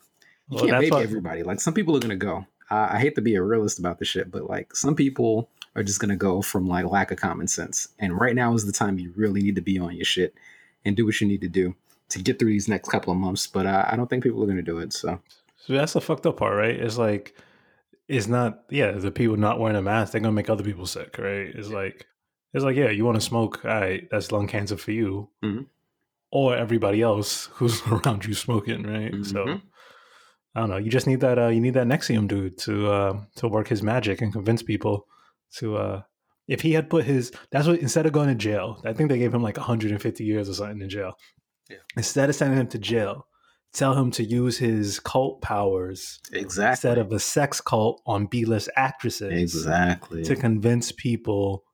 You 0.48 0.56
well, 0.56 0.66
can't 0.66 0.80
baby 0.80 0.90
what... 0.90 1.02
everybody. 1.02 1.42
Like 1.42 1.60
some 1.60 1.74
people 1.74 1.94
are 1.94 2.00
gonna 2.00 2.16
go. 2.16 2.46
I, 2.70 2.96
I 2.96 2.98
hate 2.98 3.14
to 3.16 3.20
be 3.20 3.34
a 3.34 3.42
realist 3.42 3.78
about 3.78 3.98
the 3.98 4.06
shit, 4.06 4.30
but 4.30 4.48
like 4.48 4.74
some 4.74 4.96
people 4.96 5.50
are 5.76 5.82
just 5.82 6.00
gonna 6.00 6.16
go 6.16 6.40
from 6.40 6.66
like 6.66 6.86
lack 6.86 7.10
of 7.10 7.18
common 7.18 7.46
sense. 7.46 7.88
And 7.98 8.18
right 8.18 8.34
now 8.34 8.54
is 8.54 8.64
the 8.64 8.72
time 8.72 8.98
you 8.98 9.12
really 9.14 9.42
need 9.42 9.56
to 9.56 9.60
be 9.60 9.78
on 9.78 9.94
your 9.94 10.06
shit 10.06 10.34
and 10.82 10.96
do 10.96 11.04
what 11.04 11.20
you 11.20 11.28
need 11.28 11.42
to 11.42 11.48
do 11.48 11.74
to 12.10 12.22
get 12.22 12.38
through 12.38 12.50
these 12.50 12.68
next 12.68 12.88
couple 12.88 13.12
of 13.12 13.18
months. 13.18 13.46
But 13.46 13.66
uh, 13.66 13.86
I 13.88 13.96
don't 13.96 14.08
think 14.08 14.22
people 14.22 14.42
are 14.42 14.46
gonna 14.46 14.62
do 14.62 14.78
it. 14.78 14.92
So. 14.92 15.20
So 15.66 15.74
that's 15.74 15.92
the 15.92 16.00
fucked 16.00 16.26
up 16.26 16.38
part, 16.38 16.56
right? 16.56 16.74
It's 16.74 16.98
like 16.98 17.34
it's 18.08 18.26
not 18.26 18.64
yeah, 18.70 18.92
the 18.92 19.10
people 19.10 19.36
not 19.36 19.60
wearing 19.60 19.76
a 19.76 19.82
mask, 19.82 20.12
they're 20.12 20.20
gonna 20.20 20.32
make 20.32 20.50
other 20.50 20.64
people 20.64 20.86
sick, 20.86 21.18
right? 21.18 21.48
It's 21.54 21.68
like 21.68 22.06
it's 22.52 22.64
like, 22.64 22.76
yeah, 22.76 22.90
you 22.90 23.04
want 23.04 23.16
to 23.16 23.20
smoke, 23.20 23.64
all 23.64 23.70
right, 23.70 24.08
that's 24.10 24.32
lung 24.32 24.48
cancer 24.48 24.76
for 24.76 24.92
you. 24.92 25.28
Mm-hmm 25.44 25.62
or 26.30 26.56
everybody 26.56 27.02
else 27.02 27.46
who's 27.54 27.82
around 27.86 28.24
you 28.24 28.34
smoking, 28.34 28.82
right? 28.84 29.12
Mm-hmm. 29.12 29.22
So 29.24 29.60
I 30.54 30.60
don't 30.60 30.70
know. 30.70 30.76
You 30.76 30.90
just 30.90 31.06
need 31.06 31.20
that. 31.20 31.38
Uh, 31.38 31.48
you 31.48 31.60
need 31.60 31.74
that 31.74 31.86
NXIVM 31.86 32.28
dude 32.28 32.58
to 32.58 32.90
uh, 32.90 33.20
to 33.36 33.48
work 33.48 33.68
his 33.68 33.82
magic 33.82 34.20
and 34.20 34.32
convince 34.32 34.62
people 34.62 35.06
to. 35.56 35.76
Uh, 35.76 36.02
if 36.48 36.62
he 36.62 36.72
had 36.72 36.90
put 36.90 37.04
his, 37.04 37.30
that's 37.52 37.68
what 37.68 37.78
instead 37.78 38.06
of 38.06 38.12
going 38.12 38.28
to 38.28 38.34
jail, 38.34 38.80
I 38.84 38.92
think 38.92 39.08
they 39.08 39.18
gave 39.18 39.32
him 39.32 39.42
like 39.42 39.56
150 39.56 40.24
years 40.24 40.48
or 40.48 40.54
something 40.54 40.80
in 40.80 40.88
jail. 40.88 41.16
Yeah. 41.70 41.76
Instead 41.96 42.28
of 42.28 42.36
sending 42.36 42.58
him 42.58 42.66
to 42.68 42.78
jail, 42.78 43.26
tell 43.72 43.94
him 43.94 44.10
to 44.12 44.24
use 44.24 44.58
his 44.58 44.98
cult 45.00 45.40
powers 45.40 46.20
exactly 46.32 46.70
instead 46.70 46.98
of 46.98 47.12
a 47.12 47.18
sex 47.18 47.60
cult 47.60 48.02
on 48.06 48.26
B-list 48.26 48.68
actresses 48.76 49.32
exactly 49.32 50.24
to 50.24 50.34
convince 50.36 50.92
people 50.92 51.64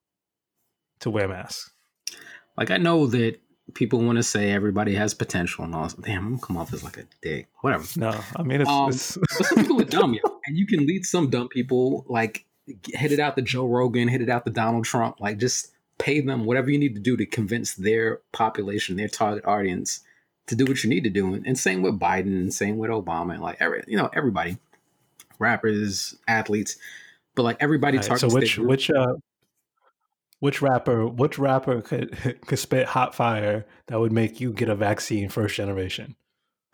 to 1.00 1.10
wear 1.10 1.28
masks. 1.28 1.70
Like 2.56 2.70
I 2.70 2.76
know 2.76 3.06
that 3.06 3.40
people 3.74 4.00
want 4.00 4.16
to 4.16 4.22
say 4.22 4.52
everybody 4.52 4.94
has 4.94 5.14
potential 5.14 5.64
and 5.64 5.74
all. 5.74 5.88
Damn, 6.00 6.18
I'm 6.18 6.30
gonna 6.34 6.46
come 6.46 6.56
off 6.56 6.72
as 6.72 6.84
like 6.84 6.96
a 6.96 7.04
dick. 7.22 7.48
Whatever. 7.60 7.86
No, 7.96 8.20
I 8.36 8.42
mean 8.42 8.60
it's. 8.60 8.70
Um, 8.70 8.88
it's... 8.90 9.16
but 9.16 9.46
some 9.46 9.58
people 9.58 9.80
are 9.80 9.84
dumb, 9.84 10.14
yo, 10.14 10.20
and 10.46 10.56
you 10.56 10.66
can 10.66 10.86
lead 10.86 11.04
some 11.04 11.30
dumb 11.30 11.48
people 11.48 12.04
like 12.08 12.46
hit 12.66 13.12
it 13.12 13.20
out 13.20 13.36
the 13.36 13.42
Joe 13.42 13.66
Rogan, 13.66 14.08
hit 14.08 14.20
it 14.20 14.28
out 14.28 14.44
the 14.44 14.50
Donald 14.50 14.84
Trump. 14.84 15.20
Like 15.20 15.38
just 15.38 15.72
pay 15.98 16.20
them 16.20 16.44
whatever 16.44 16.70
you 16.70 16.78
need 16.78 16.94
to 16.94 17.00
do 17.00 17.16
to 17.16 17.26
convince 17.26 17.74
their 17.74 18.20
population, 18.32 18.96
their 18.96 19.08
target 19.08 19.44
audience, 19.46 20.00
to 20.46 20.54
do 20.54 20.64
what 20.64 20.82
you 20.84 20.90
need 20.90 21.04
to 21.04 21.10
do. 21.10 21.34
And 21.34 21.58
same 21.58 21.82
with 21.82 21.98
Biden, 21.98 22.38
and 22.38 22.52
same 22.52 22.78
with 22.78 22.90
Obama, 22.90 23.34
and 23.34 23.42
like 23.42 23.56
every 23.60 23.82
you 23.86 23.96
know 23.96 24.10
everybody, 24.12 24.58
rappers, 25.38 26.16
athletes, 26.28 26.76
but 27.34 27.42
like 27.42 27.56
everybody 27.60 27.98
targets. 27.98 28.22
Right, 28.22 28.30
so 28.30 28.34
which 28.34 28.58
which 28.58 28.90
uh 28.90 29.14
which 30.40 30.60
rapper? 30.60 31.06
Which 31.06 31.38
rapper 31.38 31.80
could 31.80 32.16
could 32.46 32.58
spit 32.58 32.86
hot 32.88 33.14
fire 33.14 33.66
that 33.86 33.98
would 33.98 34.12
make 34.12 34.40
you 34.40 34.52
get 34.52 34.68
a 34.68 34.74
vaccine 34.74 35.28
first 35.28 35.56
generation? 35.56 36.16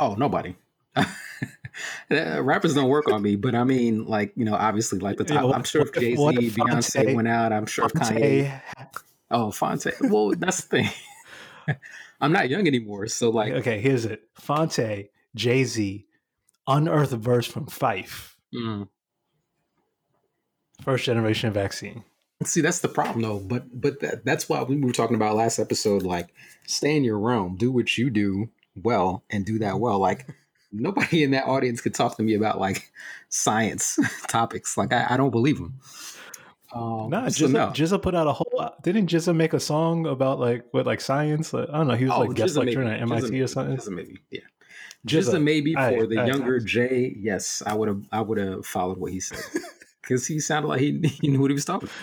Oh, 0.00 0.14
nobody. 0.14 0.57
Rappers 2.11 2.75
don't 2.75 2.88
work 2.88 3.11
on 3.11 3.23
me, 3.23 3.37
but 3.37 3.55
I 3.55 3.64
mean, 3.64 4.07
like 4.07 4.33
you 4.37 4.45
know, 4.45 4.55
obviously, 4.55 4.99
like 4.99 5.17
the 5.17 5.25
top. 5.25 5.55
I'm 5.55 5.64
sure 5.64 5.83
if 5.83 5.93
Jay 5.95 6.17
Z, 6.17 6.23
Beyonce 6.23 7.14
went 7.14 7.29
out, 7.29 7.52
I'm 7.52 7.67
sure 7.67 7.87
if 7.87 7.93
Kanye. 7.93 8.61
Oh, 9.33 9.51
Phonte. 9.51 9.95
Well, 10.03 10.33
that's 10.37 10.65
the 10.65 10.69
thing. 10.69 10.91
I'm 12.21 12.33
not 12.33 12.51
young 12.51 12.67
anymore, 12.67 13.09
so 13.09 13.31
like. 13.31 13.53
Okay, 13.53 13.81
here's 13.81 14.05
it: 14.05 14.29
Phonte, 14.35 15.09
Jay 15.35 15.65
Z, 15.65 16.07
unearthed 16.69 17.15
verse 17.15 17.47
from 17.47 17.67
Phife. 17.67 18.35
Mm. 18.55 18.89
First 20.83 21.05
generation 21.05 21.53
vaccine. 21.53 22.05
See, 22.45 22.61
that's 22.61 22.81
the 22.81 22.89
problem 22.89 23.23
though. 23.23 23.39
But 23.39 23.81
but 23.81 24.01
that, 24.01 24.25
that's 24.25 24.49
why 24.49 24.62
we 24.62 24.77
were 24.77 24.93
talking 24.93 25.17
about 25.17 25.37
last 25.37 25.59
episode. 25.59 26.03
Like, 26.03 26.29
stay 26.67 26.97
in 26.97 27.05
your 27.05 27.19
realm, 27.19 27.57
do 27.57 27.73
what 27.73 27.97
you 27.97 28.11
do 28.11 28.51
well, 28.75 29.25
and 29.31 29.47
do 29.47 29.59
that 29.61 29.81
well. 29.81 29.99
Like, 29.99 30.29
nobody 30.73 31.23
in 31.23 31.31
that 31.33 31.47
audience 31.47 31.81
could 31.81 31.95
talk 31.95 32.17
to 32.17 32.23
me 32.23 32.35
about 32.35 32.61
like 32.61 32.91
science 33.29 33.99
topics. 34.29 34.77
Like, 34.77 34.93
I, 34.93 35.07
I 35.11 35.17
don't 35.17 35.31
believe 35.31 35.59
them. 35.59 35.79
Um, 36.75 37.11
nah, 37.11 37.29
so 37.29 37.47
no. 37.49 37.69
GZA 37.69 38.00
put 38.00 38.14
out 38.14 38.26
a 38.26 38.33
whole. 38.33 38.71
Didn't 38.83 39.07
GZA 39.07 39.35
make 39.37 39.52
a 39.52 39.61
song 39.61 40.07
about 40.07 40.41
like 40.41 40.64
what 40.71 40.87
like 40.87 41.00
science? 41.00 41.52
Like, 41.52 41.69
I 41.69 41.79
don't 41.79 41.88
know. 41.88 41.95
He 41.95 42.07
was 42.07 42.14
oh, 42.14 42.21
like 42.21 42.35
guest 42.35 42.57
lecturing 42.57 42.88
at 42.88 43.00
MIT 43.00 43.29
GZA, 43.29 43.45
or 43.45 43.47
something. 43.47 43.76
GZA 43.76 43.91
maybe, 43.91 44.19
yeah. 44.31 44.41
GZA, 45.07 45.43
maybe 45.43 45.75
for 45.75 45.81
I, 45.81 46.07
the 46.07 46.19
I, 46.19 46.26
younger 46.26 46.57
I, 46.57 46.64
Jay. 46.64 47.14
Yes, 47.19 47.62
I 47.67 47.75
would 47.75 47.88
have. 47.88 48.02
I 48.11 48.21
would 48.23 48.38
have 48.38 48.64
followed 48.64 48.99
what 48.99 49.12
he 49.12 49.21
said 49.21 49.41
because 50.02 50.26
he 50.26 50.41
sounded 50.41 50.69
like 50.69 50.81
he, 50.81 50.99
he 51.21 51.29
knew 51.29 51.41
what 51.41 51.50
he 51.50 51.55
was 51.55 51.64
talking. 51.64 51.88
about 51.88 51.97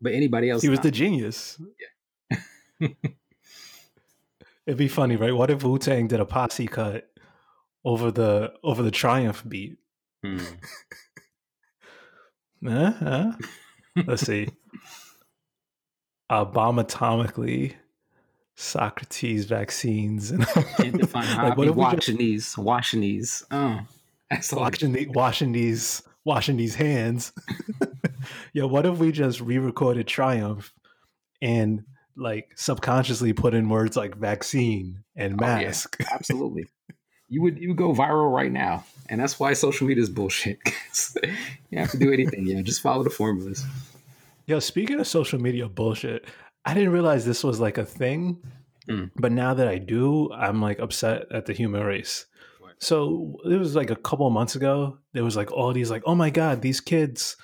but 0.00 0.12
anybody 0.12 0.50
else. 0.50 0.62
He 0.62 0.68
was 0.68 0.78
not. 0.78 0.84
the 0.84 0.90
genius. 0.90 1.60
Yeah. 2.30 2.88
It'd 4.66 4.78
be 4.78 4.88
funny, 4.88 5.16
right? 5.16 5.34
What 5.34 5.50
if 5.50 5.62
Wu 5.62 5.78
Tang 5.78 6.08
did 6.08 6.20
a 6.20 6.24
posse 6.24 6.66
cut 6.66 7.08
over 7.84 8.10
the 8.10 8.52
over 8.62 8.82
the 8.82 8.90
Triumph 8.90 9.44
beat? 9.48 9.78
Hmm. 10.24 10.38
uh, 12.66 12.92
uh. 13.00 13.32
Let's 14.04 14.22
see. 14.22 14.48
Abomatomically 16.30 17.74
Socrates 18.56 19.44
vaccines 19.44 20.30
and 20.30 20.46
can't 20.76 20.98
define 20.98 21.24
how 21.24 21.48
like, 21.50 21.58
what 21.58 21.74
washing 21.76 22.16
these, 22.16 22.56
washing 22.56 23.02
these. 23.02 23.44
Oh, 23.50 23.80
washing, 24.52 24.92
the, 24.92 25.06
washing 25.08 25.52
these, 25.52 26.02
washing 26.24 26.56
these 26.56 26.74
hands. 26.74 27.32
yeah, 28.54 28.64
what 28.64 28.86
if 28.86 28.98
we 28.98 29.12
just 29.12 29.40
re-recorded 29.40 30.06
Triumph 30.06 30.72
and 31.42 31.84
like 32.16 32.50
subconsciously 32.56 33.34
put 33.34 33.52
in 33.52 33.68
words 33.68 33.94
like 33.94 34.16
vaccine 34.16 35.04
and 35.14 35.38
mask? 35.38 35.96
Oh, 36.00 36.04
yeah. 36.08 36.08
Absolutely. 36.14 36.66
You 37.28 37.42
would 37.42 37.58
you 37.58 37.68
would 37.68 37.76
go 37.76 37.92
viral 37.92 38.32
right 38.32 38.52
now. 38.52 38.84
And 39.08 39.20
that's 39.20 39.38
why 39.38 39.52
social 39.52 39.86
media 39.86 40.02
is 40.02 40.10
bullshit. 40.10 40.58
you 41.70 41.78
have 41.78 41.90
to 41.92 41.98
do 41.98 42.12
anything, 42.12 42.46
yeah. 42.46 42.60
Just 42.62 42.80
follow 42.82 43.04
the 43.04 43.10
formulas. 43.10 43.64
Yo, 44.46 44.58
speaking 44.58 44.98
of 44.98 45.06
social 45.06 45.40
media 45.40 45.68
bullshit, 45.68 46.26
I 46.64 46.74
didn't 46.74 46.90
realize 46.90 47.24
this 47.24 47.44
was 47.44 47.60
like 47.60 47.78
a 47.78 47.84
thing. 47.84 48.38
Mm. 48.88 49.10
But 49.16 49.32
now 49.32 49.54
that 49.54 49.68
I 49.68 49.78
do, 49.78 50.32
I'm 50.32 50.60
like 50.60 50.78
upset 50.80 51.26
at 51.32 51.46
the 51.46 51.52
human 51.52 51.82
race. 51.82 52.26
So 52.78 53.36
it 53.44 53.56
was 53.56 53.74
like 53.74 53.90
a 53.90 53.96
couple 53.96 54.26
of 54.26 54.32
months 54.32 54.54
ago. 54.54 54.98
There 55.12 55.24
was 55.24 55.36
like 55.36 55.50
all 55.50 55.72
these 55.72 55.90
like, 55.90 56.02
oh 56.04 56.14
my 56.14 56.30
god, 56.30 56.60
these 56.62 56.80
kids 56.80 57.36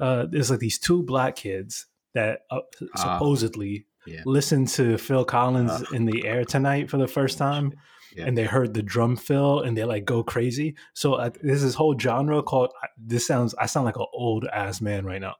uh, 0.00 0.26
there's 0.30 0.50
like 0.50 0.60
these 0.60 0.78
two 0.78 1.02
black 1.02 1.36
kids 1.36 1.86
that 2.14 2.40
uh, 2.50 2.60
ah. 2.96 3.14
supposedly 3.14 3.86
Yeah. 4.06 4.22
listened 4.24 4.68
to 4.68 4.96
Phil 4.98 5.24
Collins 5.24 5.70
Uh. 5.70 5.84
in 5.92 6.06
the 6.06 6.26
air 6.26 6.44
tonight 6.44 6.88
for 6.90 6.96
the 6.96 7.06
first 7.06 7.38
time, 7.38 7.74
Yeah. 8.16 8.24
and 8.26 8.36
they 8.36 8.44
heard 8.44 8.74
the 8.74 8.82
drum 8.82 9.16
fill 9.16 9.60
and 9.60 9.76
they 9.76 9.84
like 9.84 10.04
go 10.04 10.22
crazy. 10.22 10.74
So 10.94 11.14
uh, 11.14 11.30
there's 11.42 11.62
this 11.62 11.74
whole 11.74 11.98
genre 11.98 12.42
called. 12.42 12.72
This 12.98 13.26
sounds. 13.26 13.54
I 13.54 13.66
sound 13.66 13.86
like 13.86 13.96
an 13.98 14.06
old 14.12 14.44
ass 14.52 14.80
man 14.80 15.04
right 15.06 15.20
now, 15.20 15.36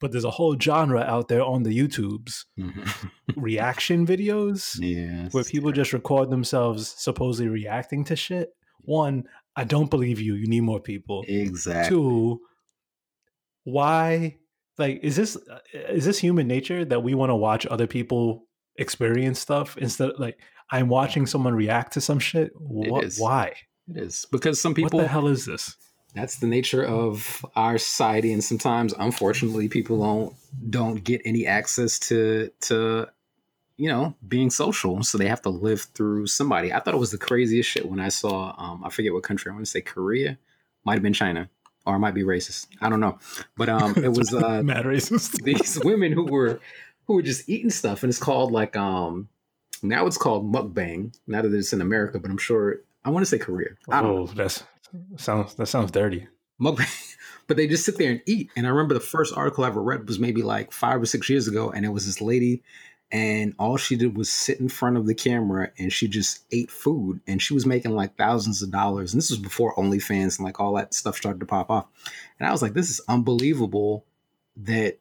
but 0.00 0.12
there's 0.12 0.24
a 0.24 0.30
whole 0.30 0.58
genre 0.60 1.00
out 1.00 1.28
there 1.28 1.42
on 1.42 1.62
the 1.62 1.70
YouTubes 1.78 2.44
Mhm. 2.58 3.10
reaction 3.36 4.06
videos 4.06 4.76
yes. 4.78 5.32
where 5.32 5.44
people 5.44 5.72
just 5.72 5.92
record 5.92 6.30
themselves 6.30 6.94
supposedly 6.98 7.48
reacting 7.48 8.04
to 8.04 8.16
shit. 8.16 8.50
One, 8.82 9.24
I 9.56 9.64
don't 9.64 9.90
believe 9.90 10.20
you. 10.20 10.34
You 10.34 10.46
need 10.48 10.60
more 10.60 10.80
people. 10.80 11.24
exactly. 11.26 11.96
Two, 11.96 12.40
why? 13.64 14.36
Like, 14.78 15.00
is 15.02 15.16
this 15.16 15.36
uh, 15.36 15.58
is 15.90 16.04
this 16.04 16.18
human 16.18 16.46
nature 16.46 16.84
that 16.84 17.02
we 17.02 17.14
want 17.14 17.30
to 17.30 17.34
watch 17.36 17.66
other 17.66 17.86
people 17.86 18.46
experience 18.76 19.38
stuff 19.40 19.76
instead? 19.78 20.10
Of, 20.10 20.20
like, 20.20 20.38
I'm 20.70 20.88
watching 20.88 21.26
someone 21.26 21.54
react 21.54 21.92
to 21.94 22.00
some 22.00 22.18
shit. 22.18 22.52
What? 22.56 23.04
is. 23.04 23.18
Why? 23.18 23.54
It 23.88 23.98
is 23.98 24.26
because 24.32 24.60
some 24.60 24.74
people. 24.74 24.98
what 24.98 25.04
the 25.04 25.08
hell 25.08 25.28
is 25.28 25.46
this? 25.46 25.76
that's 26.16 26.38
the 26.38 26.46
nature 26.46 26.82
of 26.82 27.44
our 27.54 27.76
society 27.76 28.32
and 28.32 28.42
sometimes 28.42 28.94
unfortunately 28.98 29.68
people 29.68 30.00
don't 30.00 30.34
don't 30.70 31.04
get 31.04 31.20
any 31.24 31.46
access 31.46 31.98
to 31.98 32.50
to 32.60 33.06
you 33.76 33.88
know 33.88 34.14
being 34.26 34.48
social 34.48 35.02
so 35.02 35.18
they 35.18 35.28
have 35.28 35.42
to 35.42 35.50
live 35.50 35.82
through 35.94 36.26
somebody 36.26 36.72
i 36.72 36.80
thought 36.80 36.94
it 36.94 36.98
was 36.98 37.10
the 37.10 37.18
craziest 37.18 37.68
shit 37.68 37.88
when 37.88 38.00
i 38.00 38.08
saw 38.08 38.54
um 38.58 38.82
i 38.82 38.88
forget 38.88 39.12
what 39.12 39.22
country 39.22 39.50
i 39.50 39.54
want 39.54 39.64
to 39.64 39.70
say 39.70 39.80
korea 39.80 40.38
might 40.84 40.94
have 40.94 41.02
been 41.02 41.12
china 41.12 41.48
or 41.84 41.96
it 41.96 42.00
might 42.00 42.14
be 42.14 42.22
racist 42.22 42.66
i 42.80 42.88
don't 42.88 43.00
know 43.00 43.18
but 43.56 43.68
um 43.68 43.94
it 44.02 44.12
was 44.12 44.32
uh 44.42 44.62
Mad 44.62 44.86
racist. 44.86 45.42
these 45.42 45.78
women 45.84 46.12
who 46.12 46.24
were 46.24 46.60
who 47.06 47.14
were 47.14 47.22
just 47.22 47.48
eating 47.48 47.70
stuff 47.70 48.02
and 48.02 48.10
it's 48.10 48.18
called 48.18 48.50
like 48.50 48.74
um 48.74 49.28
now 49.82 50.06
it's 50.06 50.18
called 50.18 50.50
mukbang 50.52 51.14
now 51.26 51.42
that 51.42 51.52
it's 51.52 51.72
in 51.72 51.80
america 51.80 52.18
but 52.18 52.30
i'm 52.30 52.38
sure 52.38 52.80
i 53.04 53.10
want 53.10 53.22
to 53.22 53.28
say 53.28 53.38
korea 53.38 53.70
i 53.90 54.00
don't 54.00 54.10
oh, 54.10 54.16
know 54.16 54.22
Oh, 54.22 54.26
that's 54.34 54.64
sounds 55.16 55.54
that 55.54 55.66
sounds 55.66 55.90
dirty. 55.90 56.28
mukbang, 56.60 57.16
but 57.46 57.56
they 57.56 57.66
just 57.66 57.84
sit 57.84 57.98
there 57.98 58.10
and 58.10 58.22
eat. 58.26 58.50
And 58.56 58.66
I 58.66 58.70
remember 58.70 58.94
the 58.94 59.00
first 59.00 59.36
article 59.36 59.64
I 59.64 59.68
ever 59.68 59.82
read 59.82 60.06
was 60.06 60.18
maybe 60.18 60.42
like 60.42 60.72
five 60.72 61.00
or 61.00 61.06
six 61.06 61.28
years 61.28 61.48
ago, 61.48 61.70
and 61.70 61.84
it 61.84 61.90
was 61.90 62.06
this 62.06 62.20
lady, 62.20 62.62
and 63.10 63.54
all 63.58 63.76
she 63.76 63.96
did 63.96 64.16
was 64.16 64.30
sit 64.30 64.60
in 64.60 64.68
front 64.68 64.96
of 64.96 65.06
the 65.06 65.14
camera 65.14 65.70
and 65.78 65.92
she 65.92 66.08
just 66.08 66.44
ate 66.50 66.70
food, 66.70 67.20
and 67.26 67.40
she 67.42 67.54
was 67.54 67.66
making 67.66 67.92
like 67.92 68.16
thousands 68.16 68.62
of 68.62 68.70
dollars. 68.70 69.12
And 69.12 69.20
this 69.20 69.30
was 69.30 69.38
before 69.38 69.74
OnlyFans 69.76 70.38
and 70.38 70.44
like 70.44 70.60
all 70.60 70.74
that 70.74 70.94
stuff 70.94 71.16
started 71.16 71.40
to 71.40 71.46
pop 71.46 71.70
off. 71.70 71.86
And 72.38 72.48
I 72.48 72.52
was 72.52 72.62
like, 72.62 72.74
this 72.74 72.90
is 72.90 73.00
unbelievable 73.08 74.04
that 74.56 74.98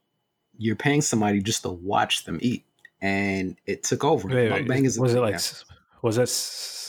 you're 0.57 0.75
paying 0.75 1.01
somebody 1.01 1.41
just 1.41 1.63
to 1.63 1.69
watch 1.69 2.25
them 2.25 2.39
eat. 2.41 2.65
And 3.05 3.57
it 3.65 3.83
took 3.83 4.03
over. 4.03 4.27
Wait, 4.27 4.51
wait, 4.51 4.67
Mukbang 4.67 4.85
is 4.85 4.97
a 4.97 5.01
was 5.01 5.13
it 5.13 5.19
like 5.19 5.33
now. 5.35 5.39
was 6.01 6.17
it 6.17 6.21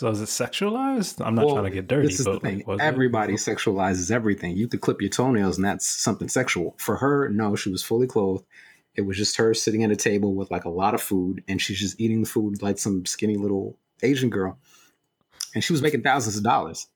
was 0.05 0.21
it 0.21 0.29
sexualized? 0.29 1.25
I'm 1.25 1.35
not 1.35 1.47
Well, 1.47 1.55
trying 1.57 1.65
to 1.65 1.71
get 1.71 1.89
dirty, 1.89 2.09
This 2.09 2.21
is 2.21 2.27
but 2.27 2.35
the 2.43 2.49
thing. 2.49 2.65
was 2.67 2.81
it? 2.81 2.83
Everybody 2.83 3.35
sexualizes 3.35 4.11
everything. 4.11 4.57
You 4.57 4.69
could 4.69 4.81
clip 4.81 5.01
your 5.01 5.11
toenails, 5.11 5.57
and 5.57 5.65
that's 5.65 5.87
something 5.87 6.29
sexual. 6.29 6.75
For 6.79 6.97
her, 6.97 7.29
no, 7.29 7.57
she 7.57 7.71
was 7.71 7.83
fully 7.83 8.07
clothed. 8.07 8.45
It 8.95 9.03
was 9.03 9.17
just 9.19 9.37
her 9.37 9.53
sitting 9.53 9.85
at 9.85 9.91
a 9.91 9.97
table 9.97 10.35
with 10.35 10.51
like 10.51 10.65
a 10.65 10.71
lot 10.71 10.95
of 10.95 11.03
food, 11.03 11.43
and 11.49 11.61
she's 11.61 11.79
just 11.81 12.01
eating 12.01 12.23
the 12.23 12.29
food 12.29 12.63
like 12.63 12.79
some 12.79 13.05
skinny 13.05 13.37
little 13.37 13.77
Asian 14.03 14.31
girl. 14.31 14.59
And 15.55 15.63
she 15.65 15.73
was 15.73 15.83
making 15.83 16.03
thousands 16.03 16.37
of 16.37 16.43
dollars. 16.45 16.87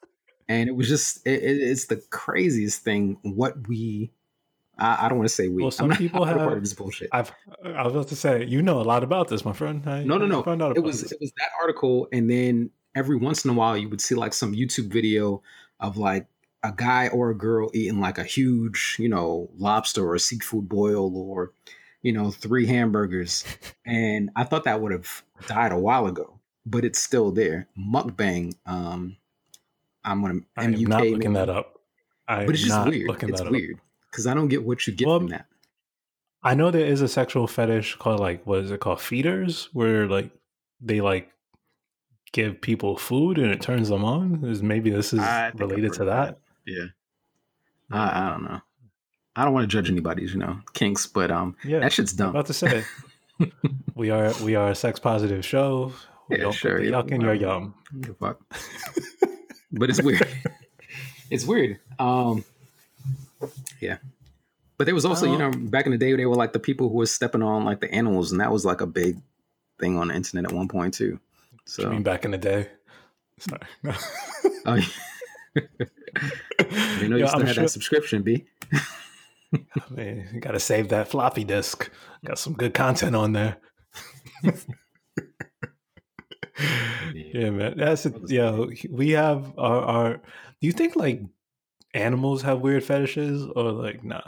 And 0.49 0.69
it 0.69 0.73
was 0.73 0.89
just, 0.89 1.27
it, 1.27 1.43
it- 1.43 1.63
it's 1.63 1.87
the 1.87 2.03
craziest 2.11 2.83
thing. 2.85 3.19
What 3.23 3.69
we, 3.69 4.13
I, 4.81 5.07
I 5.07 5.09
don't 5.09 5.19
want 5.19 5.29
to 5.29 5.35
say 5.35 5.49
we. 5.49 5.63
Well, 5.63 5.71
some 5.81 5.89
not- 5.89 5.99
people 5.99 6.23
a 6.25 6.27
part 6.27 6.39
have- 6.41 6.53
of 6.53 6.61
this 6.61 6.73
bullshit. 6.75 7.09
I've 7.13 7.31
I 7.65 7.83
was 7.85 7.95
about 7.95 8.09
to 8.09 8.17
say 8.17 8.45
you 8.45 8.63
know 8.63 8.81
a 8.81 8.83
lot 8.83 9.03
about 9.05 9.29
this, 9.29 9.45
my 9.45 9.53
friend. 9.53 9.87
I, 9.87 10.03
No, 10.05 10.19
no, 10.19 10.27
no. 10.27 10.43
Found 10.43 10.63
out 10.63 10.77
It 10.77 10.81
was 10.81 11.03
this. 11.03 11.13
it 11.13 11.19
was 11.21 11.33
that 11.39 11.51
article, 11.61 12.09
and 12.13 12.31
then 12.31 12.71
every 12.95 13.17
once 13.17 13.45
in 13.45 13.51
a 13.51 13.55
while 13.55 13.77
you 13.77 13.89
would 13.89 14.01
see 14.01 14.15
like 14.15 14.33
some 14.35 14.53
YouTube 14.55 14.91
video 14.93 15.43
of 15.79 15.97
like 15.97 16.27
a 16.63 16.73
guy 16.77 17.09
or 17.09 17.31
a 17.31 17.35
girl 17.35 17.71
eating 17.73 18.01
like 18.01 18.19
a 18.19 18.25
huge, 18.25 18.97
you 18.99 19.09
know, 19.09 19.49
lobster 19.57 20.07
or 20.11 20.19
seafood 20.19 20.69
boil 20.69 21.17
or 21.17 21.53
you 22.03 22.13
know 22.13 22.31
three 22.31 22.67
hamburgers, 22.67 23.45
and 23.87 24.31
I 24.37 24.45
thought 24.45 24.65
that 24.65 24.81
would 24.81 24.93
have 24.93 25.23
died 25.47 25.73
a 25.73 25.79
while 25.79 26.07
ago, 26.07 26.39
but 26.67 26.85
it's 26.85 26.99
still 26.99 27.31
there. 27.31 27.69
Mukbang. 27.79 28.55
Um, 28.67 29.17
I'm 30.05 30.23
gonna 30.23 30.41
I 30.57 30.65
am 30.65 30.73
MUK 30.73 30.89
not 30.89 31.03
looking 31.07 31.33
maybe. 31.33 31.47
that 31.47 31.49
up. 31.51 31.79
I 32.27 32.47
but 32.47 32.55
it's 32.55 32.65
just 32.65 32.87
weird. 32.89 33.11
It's 33.23 33.41
that 33.41 33.47
up. 33.47 33.53
Because 34.11 34.27
I 34.27 34.35
don't 34.35 34.49
get 34.49 34.65
what 34.65 34.87
you 34.87 34.93
get 34.93 35.07
Well, 35.09 35.19
from 35.21 35.29
that. 35.29 35.47
I 36.43 36.55
know 36.55 36.71
there 36.71 36.87
is 36.87 37.03
a 37.03 37.09
sexual 37.09 37.47
fetish 37.47 37.97
called 37.97 38.21
like 38.21 38.47
what 38.47 38.61
is 38.61 38.71
it 38.71 38.81
called 38.81 39.01
feeders, 39.01 39.69
where 39.73 40.07
like 40.07 40.31
they 40.81 41.01
like 41.01 41.31
give 42.33 42.61
people 42.61 42.97
food 42.97 43.39
and 43.39 43.51
it 43.51 43.61
turns 43.61 43.89
them 43.89 44.05
on. 44.05 44.45
Is 44.45 44.63
maybe 44.63 44.91
this 44.91 45.13
is 45.13 45.21
I 45.21 45.51
think 45.51 45.63
I've 45.63 45.71
related 45.71 45.93
to 45.95 46.01
of 46.03 46.07
that? 46.07 46.39
Yeah. 46.67 46.85
I, 47.91 48.27
I 48.27 48.31
don't 48.31 48.45
know. 48.45 48.61
I 49.37 49.45
don't 49.45 49.53
want 49.55 49.65
to 49.71 49.75
judge 49.77 49.91
anybody's, 49.91 50.33
you 50.33 50.39
know, 50.39 50.61
kinks, 50.75 51.07
but 51.07 51.31
um, 51.31 51.57
Yeah, 51.65 51.81
that 51.81 51.93
shit's 51.93 52.13
I'm 52.13 52.17
dumb. 52.19 52.31
about 52.31 52.47
to 52.47 52.53
say 52.55 52.85
we 53.95 54.11
are 54.11 54.33
we 54.43 54.55
are 54.55 54.71
a 54.71 54.75
sex 54.75 54.99
positive 54.99 55.45
show. 55.45 55.93
We 56.29 56.37
Yeah, 56.37 56.43
don't 56.45 56.53
sure, 56.53 56.81
yeah, 56.83 56.91
yuck 56.93 57.11
in 57.11 57.21
your 57.21 57.35
yum. 57.35 57.75
Fuck. 58.19 58.41
but 59.73 59.91
it's 59.91 60.03
weird. 60.03 60.27
it's 61.31 61.45
weird. 61.45 61.81
Um, 61.99 62.45
yeah. 63.81 63.99
But 64.79 64.85
there 64.87 64.95
was 64.95 65.05
also, 65.05 65.27
you 65.27 65.35
oh. 65.35 65.51
know, 65.51 65.51
back 65.51 65.85
in 65.87 65.93
the 65.93 65.99
day, 65.99 66.15
they 66.17 66.25
were 66.27 66.35
like 66.37 66.53
the 66.53 66.59
people 66.59 66.89
who 66.89 66.97
were 66.97 67.07
stepping 67.07 67.43
on 67.43 67.65
like 67.65 67.81
the 67.81 67.93
animals, 67.93 68.33
and 68.33 68.41
that 68.41 68.51
was 68.51 68.65
like 68.65 68.81
a 68.81 68.87
big 68.87 69.19
thing 69.79 69.99
on 69.99 70.09
the 70.09 70.15
internet 70.15 70.47
at 70.47 70.53
one 70.53 70.69
point 70.69 70.95
too. 70.95 71.21
I 71.55 71.59
So, 71.67 71.91
mean, 71.91 72.03
back 72.03 72.25
in 72.25 72.31
the 72.31 72.39
day. 72.39 72.69
Sorry. 73.39 73.61
oh, 74.67 74.75
yeah. 74.75 74.85
you 77.01 77.09
know, 77.09 77.17
you 77.17 77.19
Yeah, 77.19 77.27
still 77.27 77.41
I'm 77.41 77.47
had 77.47 77.55
sure- 77.55 77.65
that 77.65 77.69
subscription, 77.71 78.23
B. 78.23 78.45
Man, 79.91 80.29
you 80.33 80.41
got 80.41 80.53
to 80.53 80.61
save 80.61 80.91
that 80.91 81.09
floppy 81.09 81.45
disk. 81.45 81.91
Got 82.25 82.39
some 82.39 82.53
good 82.55 82.73
content 82.73 83.17
on 83.17 83.33
there. 83.33 83.57
yeah, 87.15 87.51
man. 87.51 87.75
That's 87.77 88.07
it. 88.07 88.15
Yeah, 88.29 88.65
we 88.91 89.11
have 89.11 89.53
our, 89.59 89.81
our. 89.83 90.13
Do 90.15 90.67
you 90.67 90.73
think 90.73 90.95
like 90.97 91.23
animals 91.95 92.43
have 92.43 92.61
weird 92.61 92.85
fetishes 92.85 93.47
or 93.57 93.73
like 93.73 94.03
nah? 94.05 94.23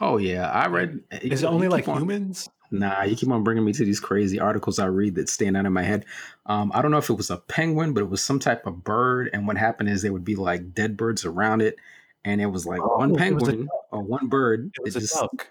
Oh 0.00 0.16
yeah, 0.18 0.50
I 0.50 0.66
read. 0.68 1.00
Is 1.22 1.42
it 1.42 1.46
only 1.46 1.68
like 1.68 1.88
on- 1.88 1.98
humans? 2.00 2.48
Nah, 2.74 3.02
you 3.02 3.14
keep 3.16 3.28
on 3.28 3.44
bringing 3.44 3.66
me 3.66 3.72
to 3.74 3.84
these 3.84 4.00
crazy 4.00 4.40
articles 4.40 4.78
I 4.78 4.86
read 4.86 5.14
that 5.16 5.28
stand 5.28 5.58
out 5.58 5.66
in 5.66 5.72
my 5.74 5.82
head. 5.82 6.06
Um, 6.46 6.72
I 6.74 6.80
don't 6.80 6.90
know 6.90 6.96
if 6.96 7.10
it 7.10 7.14
was 7.18 7.28
a 7.30 7.36
penguin, 7.36 7.92
but 7.92 8.00
it 8.02 8.08
was 8.08 8.22
some 8.24 8.38
type 8.38 8.66
of 8.66 8.82
bird. 8.82 9.28
And 9.34 9.46
what 9.46 9.58
happened 9.58 9.90
is 9.90 10.00
there 10.00 10.12
would 10.14 10.24
be 10.24 10.36
like 10.36 10.72
dead 10.72 10.96
birds 10.96 11.26
around 11.26 11.60
it, 11.60 11.76
and 12.24 12.40
it 12.40 12.46
was 12.46 12.64
like 12.64 12.80
Oh, 12.80 12.96
one 12.96 13.10
it 13.10 13.12
was 13.12 13.18
a 13.18 13.46
penguin 13.52 13.68
or 13.90 14.02
one 14.02 14.28
bird. 14.28 14.70
It 14.78 14.82
was 14.84 14.96
it 14.96 15.00
a 15.00 15.00
just 15.02 15.14
duck. 15.16 15.48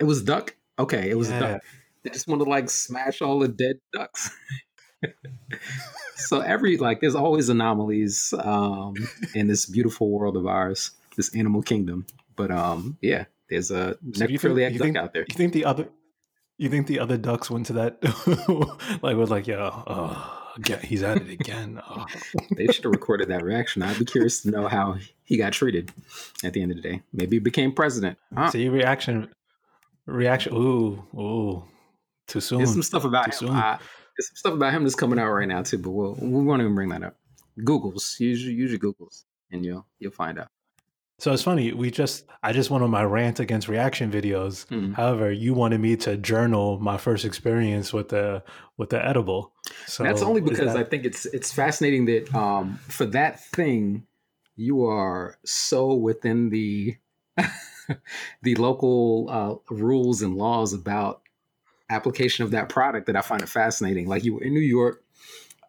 it 0.00 0.04
was 0.04 0.22
duck. 0.22 0.56
Okay, 0.78 1.10
it 1.10 1.18
was 1.18 1.28
a 1.28 1.32
Yeah. 1.34 1.38
duck. 1.40 1.62
They 2.02 2.10
just 2.10 2.28
want 2.28 2.42
to 2.42 2.48
like 2.48 2.70
smash 2.70 3.20
all 3.20 3.38
the 3.40 3.48
dead 3.48 3.76
ducks. 3.92 4.30
so 6.16 6.40
every 6.40 6.76
like, 6.76 7.00
there's 7.00 7.14
always 7.14 7.48
anomalies 7.48 8.32
um, 8.38 8.94
in 9.34 9.46
this 9.46 9.66
beautiful 9.66 10.10
world 10.10 10.36
of 10.36 10.46
ours, 10.46 10.92
this 11.16 11.34
animal 11.34 11.62
kingdom. 11.62 12.06
But 12.36 12.50
um, 12.50 12.98
yeah, 13.00 13.24
there's 13.48 13.70
a 13.70 13.96
So 14.12 14.26
you 14.26 14.38
think, 14.38 14.72
duck 14.72 14.80
think 14.80 14.96
out 14.96 15.12
there. 15.12 15.24
you 15.28 15.34
think 15.34 15.52
the 15.52 15.64
other 15.64 15.88
you 16.56 16.68
think 16.68 16.86
the 16.86 17.00
other 17.00 17.16
ducks 17.16 17.50
went 17.50 17.66
to 17.66 17.72
that 17.74 17.98
like 19.02 19.16
was 19.16 19.30
like 19.30 19.46
yeah 19.46 19.70
oh, 19.86 20.54
yeah 20.68 20.78
he's 20.78 21.02
at 21.02 21.16
it 21.16 21.28
again 21.28 21.80
oh. 21.88 22.06
They 22.56 22.66
should 22.66 22.84
have 22.84 22.92
recorded 22.92 23.28
that 23.28 23.42
reaction. 23.42 23.82
I'd 23.82 23.98
be 23.98 24.04
curious 24.04 24.42
to 24.42 24.50
know 24.50 24.68
how 24.68 24.96
he 25.24 25.36
got 25.36 25.52
treated 25.52 25.92
at 26.44 26.52
the 26.52 26.62
end 26.62 26.70
of 26.70 26.76
the 26.76 26.82
day. 26.82 27.02
Maybe 27.12 27.36
he 27.36 27.40
became 27.40 27.72
president. 27.72 28.18
Huh? 28.34 28.50
see 28.50 28.68
reaction 28.68 29.28
reaction 30.06 30.54
ooh 30.54 31.04
ooh 31.14 31.64
too 32.26 32.40
soon 32.40 32.58
There's 32.58 32.72
some 32.72 32.82
stuff 32.82 33.04
about 33.04 33.32
Too 33.32 33.46
him. 33.46 33.54
I, 33.54 33.78
some 34.20 34.36
stuff 34.36 34.54
about 34.54 34.72
him 34.72 34.82
that's 34.84 34.94
coming 34.94 35.18
out 35.18 35.30
right 35.32 35.48
now 35.48 35.62
too, 35.62 35.78
but 35.78 35.90
we'll, 35.90 36.14
we 36.20 36.42
won't 36.44 36.60
even 36.62 36.74
bring 36.74 36.88
that 36.90 37.02
up. 37.02 37.16
Google's 37.64 38.16
usually 38.18 38.54
usually 38.54 38.78
Google's, 38.78 39.24
and 39.50 39.64
you'll 39.64 39.86
you'll 39.98 40.12
find 40.12 40.38
out. 40.38 40.48
so 41.20 41.32
it's 41.32 41.44
funny 41.44 41.72
we 41.72 41.90
just 41.92 42.24
i 42.42 42.52
just 42.52 42.70
went 42.70 42.82
on 42.82 42.90
my 42.90 43.04
rant 43.04 43.38
against 43.38 43.68
reaction 43.68 44.10
videos 44.10 44.66
Mhm. 44.66 44.94
however 44.94 45.30
you 45.30 45.54
wanted 45.54 45.78
me 45.80 45.94
to 46.06 46.16
journal 46.16 46.66
my 46.80 46.96
first 46.98 47.24
experience 47.24 47.92
with 47.92 48.08
the 48.08 48.42
with 48.78 48.90
the 48.90 49.00
edible 49.10 49.52
so 49.86 50.02
that's 50.02 50.22
only 50.22 50.40
because 50.40 50.72
that- 50.74 50.76
I 50.76 50.82
think 50.90 51.04
it's 51.04 51.24
it's 51.26 51.52
fascinating 51.52 52.06
that 52.06 52.34
um, 52.34 52.78
for 52.88 53.06
that 53.06 53.32
thing 53.56 54.06
you 54.56 54.84
are 54.86 55.38
so 55.44 55.94
within 55.94 56.50
the 56.50 56.96
the 58.42 58.54
local 58.56 59.26
uh, 59.30 59.54
rules 59.74 60.22
and 60.22 60.34
laws 60.36 60.72
about 60.72 61.22
application 61.94 62.44
of 62.44 62.50
that 62.50 62.68
product 62.68 63.06
that 63.06 63.16
I 63.16 63.20
find 63.20 63.42
it 63.42 63.48
fascinating. 63.48 64.08
Like 64.08 64.24
you 64.24 64.34
were 64.34 64.42
in 64.42 64.52
New 64.52 64.60
York, 64.60 65.02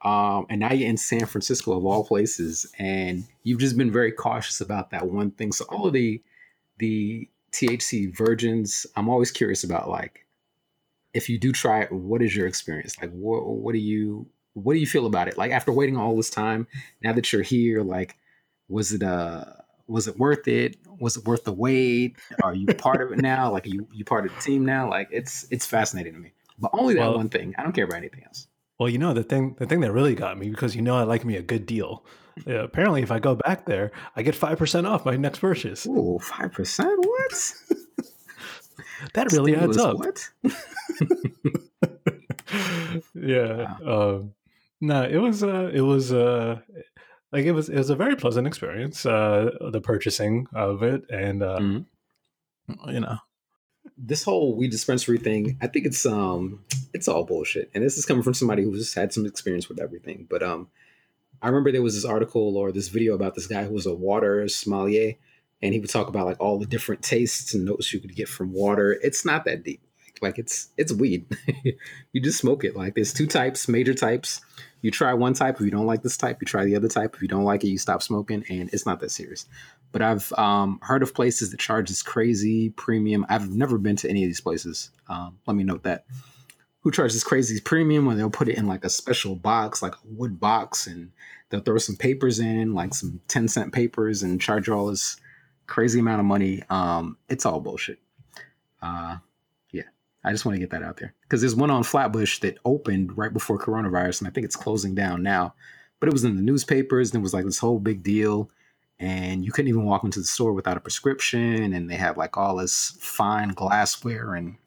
um, 0.03 0.45
and 0.49 0.59
now 0.59 0.73
you're 0.73 0.89
in 0.89 0.97
San 0.97 1.25
Francisco 1.25 1.77
of 1.77 1.85
all 1.85 2.05
places, 2.05 2.65
and 2.77 3.25
you've 3.43 3.59
just 3.59 3.77
been 3.77 3.91
very 3.91 4.11
cautious 4.11 4.61
about 4.61 4.91
that 4.91 5.07
one 5.07 5.31
thing. 5.31 5.51
So 5.51 5.65
all 5.69 5.87
of 5.87 5.93
the 5.93 6.21
the 6.77 7.29
THC 7.51 8.15
virgins, 8.15 8.85
I'm 8.95 9.09
always 9.09 9.31
curious 9.31 9.63
about 9.63 9.89
like 9.89 10.25
if 11.15 11.29
you 11.29 11.39
do 11.39 11.53
try 11.53 11.81
it, 11.81 11.91
what 11.91 12.21
is 12.21 12.35
your 12.35 12.45
experience? 12.45 12.99
Like, 13.01 13.11
what 13.11 13.45
what 13.47 13.71
do 13.71 13.79
you 13.79 14.27
what 14.53 14.73
do 14.73 14.79
you 14.79 14.87
feel 14.87 15.05
about 15.05 15.27
it? 15.27 15.37
Like 15.37 15.51
after 15.51 15.71
waiting 15.71 15.97
all 15.97 16.15
this 16.15 16.29
time, 16.29 16.67
now 17.01 17.13
that 17.13 17.31
you're 17.31 17.41
here, 17.41 17.81
like, 17.81 18.17
was 18.67 18.91
it 18.91 19.01
uh 19.01 19.45
was 19.87 20.07
it 20.07 20.17
worth 20.17 20.47
it? 20.47 20.77
Was 20.99 21.17
it 21.17 21.25
worth 21.25 21.43
the 21.43 21.53
wait? 21.53 22.15
Are 22.41 22.53
you 22.53 22.67
part 22.67 23.01
of 23.01 23.11
it 23.11 23.21
now? 23.21 23.51
Like, 23.55 23.65
you 23.65 23.87
you 23.93 24.03
part 24.03 24.25
of 24.25 24.35
the 24.35 24.41
team 24.41 24.65
now? 24.65 24.89
Like, 24.89 25.07
it's 25.11 25.45
it's 25.51 25.65
fascinating 25.65 26.13
to 26.13 26.19
me. 26.19 26.33
But 26.59 26.71
only 26.73 26.95
that 26.95 27.01
well, 27.01 27.17
one 27.17 27.29
thing. 27.29 27.53
I 27.57 27.63
don't 27.63 27.73
care 27.73 27.85
about 27.85 27.97
anything 27.97 28.23
else. 28.25 28.47
Well, 28.79 28.89
you 28.89 28.97
know 28.97 29.13
the 29.13 29.23
thing 29.23 29.55
the 29.57 29.65
thing 29.65 29.81
that 29.81 29.91
really 29.91 30.15
got 30.15 30.37
me 30.37 30.49
because 30.49 30.75
you 30.75 30.81
know 30.81 30.97
I 30.97 31.03
like 31.03 31.23
me 31.23 31.37
a 31.37 31.41
good 31.41 31.65
deal. 31.65 32.05
Yeah, 32.45 32.63
apparently, 32.63 33.01
if 33.01 33.11
I 33.11 33.19
go 33.19 33.35
back 33.35 33.65
there, 33.65 33.91
I 34.15 34.21
get 34.21 34.35
five 34.35 34.57
percent 34.57 34.85
off 34.85 35.05
my 35.05 35.15
next 35.15 35.39
purchase. 35.39 35.85
Ooh, 35.85 36.19
five 36.21 36.51
percent? 36.51 36.99
What? 37.05 37.53
that 39.13 39.31
really 39.31 39.53
Stimulus, 39.53 39.77
adds 39.77 39.85
up. 39.85 39.97
What? 39.97 40.29
yeah. 43.15 43.75
Wow. 43.81 44.15
Um, 44.15 44.33
no, 44.81 45.03
it 45.03 45.17
was 45.17 45.43
uh, 45.43 45.71
it 45.73 45.81
was 45.81 46.11
uh, 46.11 46.59
like 47.35 47.45
it 47.45 47.51
was 47.51 47.67
it 47.67 47.77
was 47.77 47.89
a 47.89 47.95
very 47.97 48.15
pleasant 48.15 48.47
experience. 48.47 49.05
Uh, 49.05 49.51
the 49.71 49.81
purchasing 49.81 50.47
of 50.55 50.83
it, 50.83 51.03
and 51.09 51.43
uh, 51.43 51.59
mm-hmm. 51.59 52.89
you 52.89 53.01
know, 53.01 53.17
this 53.97 54.23
whole 54.23 54.55
weed 54.55 54.71
dispensary 54.71 55.17
thing, 55.17 55.57
I 55.61 55.67
think 55.67 55.85
it's 55.85 56.05
um 56.05 56.63
it's 56.93 57.09
all 57.09 57.25
bullshit. 57.25 57.69
And 57.75 57.83
this 57.83 57.97
is 57.97 58.05
coming 58.05 58.23
from 58.23 58.33
somebody 58.33 58.63
who's 58.63 58.93
had 58.93 59.11
some 59.11 59.25
experience 59.25 59.67
with 59.67 59.81
everything. 59.81 60.27
But 60.29 60.43
um 60.43 60.69
I 61.41 61.49
remember 61.49 61.73
there 61.73 61.81
was 61.81 61.95
this 61.95 62.05
article 62.05 62.55
or 62.55 62.71
this 62.71 62.87
video 62.87 63.13
about 63.13 63.35
this 63.35 63.47
guy 63.47 63.65
who 63.65 63.73
was 63.73 63.85
a 63.85 63.93
water 63.93 64.47
sommelier 64.47 65.15
and 65.61 65.73
he 65.73 65.79
would 65.81 65.89
talk 65.89 66.07
about 66.07 66.25
like 66.25 66.39
all 66.39 66.57
the 66.57 66.65
different 66.65 67.01
tastes 67.01 67.53
and 67.53 67.65
notes 67.65 67.93
you 67.93 67.99
could 67.99 68.15
get 68.15 68.29
from 68.29 68.53
water. 68.53 68.97
It's 69.03 69.25
not 69.25 69.43
that 69.43 69.63
deep. 69.63 69.84
Like 70.21 70.37
it's 70.37 70.69
it's 70.77 70.93
weed. 70.93 71.25
you 72.13 72.21
just 72.21 72.39
smoke 72.39 72.63
it. 72.63 72.75
Like 72.75 72.95
there's 72.95 73.13
two 73.13 73.27
types, 73.27 73.67
major 73.67 73.93
types. 73.93 74.41
You 74.81 74.91
try 74.91 75.13
one 75.13 75.33
type. 75.33 75.55
If 75.55 75.61
you 75.61 75.71
don't 75.71 75.87
like 75.87 76.03
this 76.03 76.17
type, 76.17 76.37
you 76.41 76.45
try 76.45 76.65
the 76.65 76.75
other 76.75 76.87
type. 76.87 77.15
If 77.15 77.21
you 77.21 77.27
don't 77.27 77.43
like 77.43 77.63
it, 77.63 77.69
you 77.69 77.77
stop 77.77 78.03
smoking, 78.03 78.45
and 78.49 78.69
it's 78.71 78.85
not 78.85 78.99
that 78.99 79.11
serious. 79.11 79.47
But 79.91 80.01
I've 80.01 80.31
um, 80.33 80.79
heard 80.83 81.01
of 81.01 81.13
places 81.13 81.51
that 81.51 81.59
charge 81.59 81.89
this 81.89 82.03
crazy 82.03 82.69
premium. 82.69 83.25
I've 83.29 83.49
never 83.49 83.77
been 83.77 83.95
to 83.97 84.09
any 84.09 84.23
of 84.23 84.29
these 84.29 84.41
places. 84.41 84.91
Um, 85.09 85.39
let 85.47 85.55
me 85.55 85.63
note 85.63 85.83
that. 85.83 86.05
Who 86.81 86.91
charges 86.91 87.23
crazy 87.23 87.59
premium 87.59 88.05
when 88.05 88.15
they'll 88.15 88.29
put 88.29 88.47
it 88.47 88.59
in 88.59 88.67
like 88.67 88.85
a 88.85 88.89
special 88.89 89.35
box, 89.35 89.81
like 89.81 89.95
a 89.95 90.07
wood 90.07 90.39
box, 90.39 90.85
and 90.85 91.11
they'll 91.49 91.61
throw 91.61 91.79
some 91.79 91.95
papers 91.95 92.39
in, 92.39 92.75
like 92.75 92.93
some 92.93 93.21
10 93.27 93.47
cent 93.47 93.73
papers, 93.73 94.21
and 94.21 94.39
charge 94.39 94.67
you 94.67 94.75
all 94.75 94.85
this 94.85 95.17
crazy 95.65 95.99
amount 95.99 96.19
of 96.19 96.25
money. 96.25 96.61
Um, 96.69 97.17
it's 97.27 97.45
all 97.45 97.59
bullshit. 97.59 97.97
Uh, 98.81 99.17
I 100.25 100.31
just 100.31 100.43
want 100.43 100.55
to 100.55 100.59
get 100.59 100.71
that 100.71 100.81
out 100.81 100.97
there 100.97 101.13
because 101.21 101.41
there's 101.41 101.55
one 101.55 101.69
on 101.69 101.83
Flatbush 101.83 102.39
that 102.39 102.57
opened 102.65 103.15
right 103.15 103.31
before 103.31 103.59
coronavirus, 103.59 104.21
and 104.21 104.27
I 104.27 104.31
think 104.31 104.45
it's 104.45 104.55
closing 104.55 104.95
down 104.95 105.21
now. 105.21 105.53
But 105.99 106.09
it 106.09 106.13
was 106.13 106.23
in 106.23 106.35
the 106.35 106.41
newspapers, 106.41 107.11
and 107.11 107.21
it 107.21 107.23
was 107.23 107.33
like 107.33 107.45
this 107.45 107.59
whole 107.59 107.79
big 107.79 108.01
deal. 108.03 108.49
And 108.99 109.45
you 109.45 109.51
couldn't 109.51 109.69
even 109.69 109.85
walk 109.85 110.03
into 110.03 110.19
the 110.19 110.25
store 110.25 110.53
without 110.53 110.77
a 110.77 110.79
prescription, 110.79 111.73
and 111.73 111.89
they 111.89 111.95
had 111.95 112.17
like 112.17 112.37
all 112.37 112.55
this 112.55 112.97
fine 112.99 113.49
glassware 113.49 114.33
and 114.33 114.57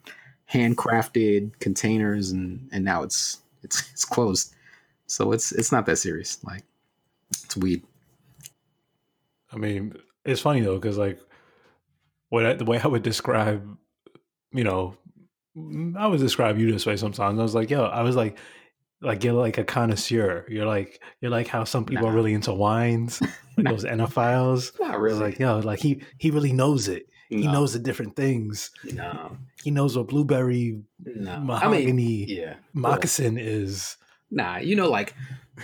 handcrafted 0.51 1.59
containers, 1.59 2.31
and 2.31 2.69
and 2.73 2.85
now 2.85 3.03
it's 3.03 3.43
it's 3.65 3.91
it's 3.93 4.05
closed. 4.05 4.55
So 5.07 5.33
it's 5.33 5.51
it's 5.51 5.73
not 5.73 5.87
that 5.87 5.97
serious. 5.97 6.43
Like 6.45 6.63
it's 7.33 7.57
weed. 7.57 7.83
I 9.53 9.57
mean, 9.57 9.95
it's 10.25 10.41
funny 10.41 10.61
though 10.61 10.77
because 10.79 10.99
like 10.99 11.19
what 12.29 12.47
I, 12.47 12.53
the 12.55 12.65
way 12.65 12.79
I 12.79 12.87
would 12.87 13.03
describe, 13.03 13.77
you 14.53 14.63
know, 14.65 14.95
I 15.97 16.07
would 16.07 16.21
describe 16.21 16.59
you 16.59 16.71
this 16.71 16.87
way 16.87 16.97
sometimes. 16.97 17.39
I 17.39 17.43
was 17.43 17.55
like, 17.55 17.71
yo, 17.71 17.85
I 17.85 18.03
was 18.03 18.17
like, 18.17 18.39
like 19.01 19.23
you're 19.25 19.35
like 19.35 19.59
a 19.59 19.65
connoisseur. 19.65 20.45
You're 20.49 20.67
like 20.67 21.01
you're 21.21 21.31
like 21.31 21.47
how 21.47 21.65
some 21.65 21.85
people 21.85 22.05
nah. 22.05 22.13
are 22.13 22.15
really 22.15 22.35
into 22.35 22.53
wines, 22.53 23.21
like 23.57 23.69
those 23.69 23.85
enophiles. 23.85 24.79
Not 24.81 25.01
really. 25.01 25.21
Like 25.21 25.39
yo, 25.39 25.59
like 25.61 25.81
he 25.81 26.03
he 26.19 26.31
really 26.31 26.53
knows 26.53 26.89
it. 26.89 27.07
No. 27.31 27.39
He 27.39 27.47
knows 27.47 27.75
the 27.75 27.79
different 27.79 28.17
things. 28.17 28.71
No, 28.93 29.37
he 29.63 29.71
knows 29.71 29.97
what 29.97 30.09
blueberry 30.09 30.81
no. 31.05 31.41
mahogany 31.41 31.89
I 31.89 31.93
mean, 31.93 32.27
yeah. 32.29 32.55
moccasin 32.73 33.35
well, 33.35 33.45
is. 33.45 33.97
Nah, 34.31 34.59
you 34.59 34.77
know, 34.77 34.91
like 34.91 35.15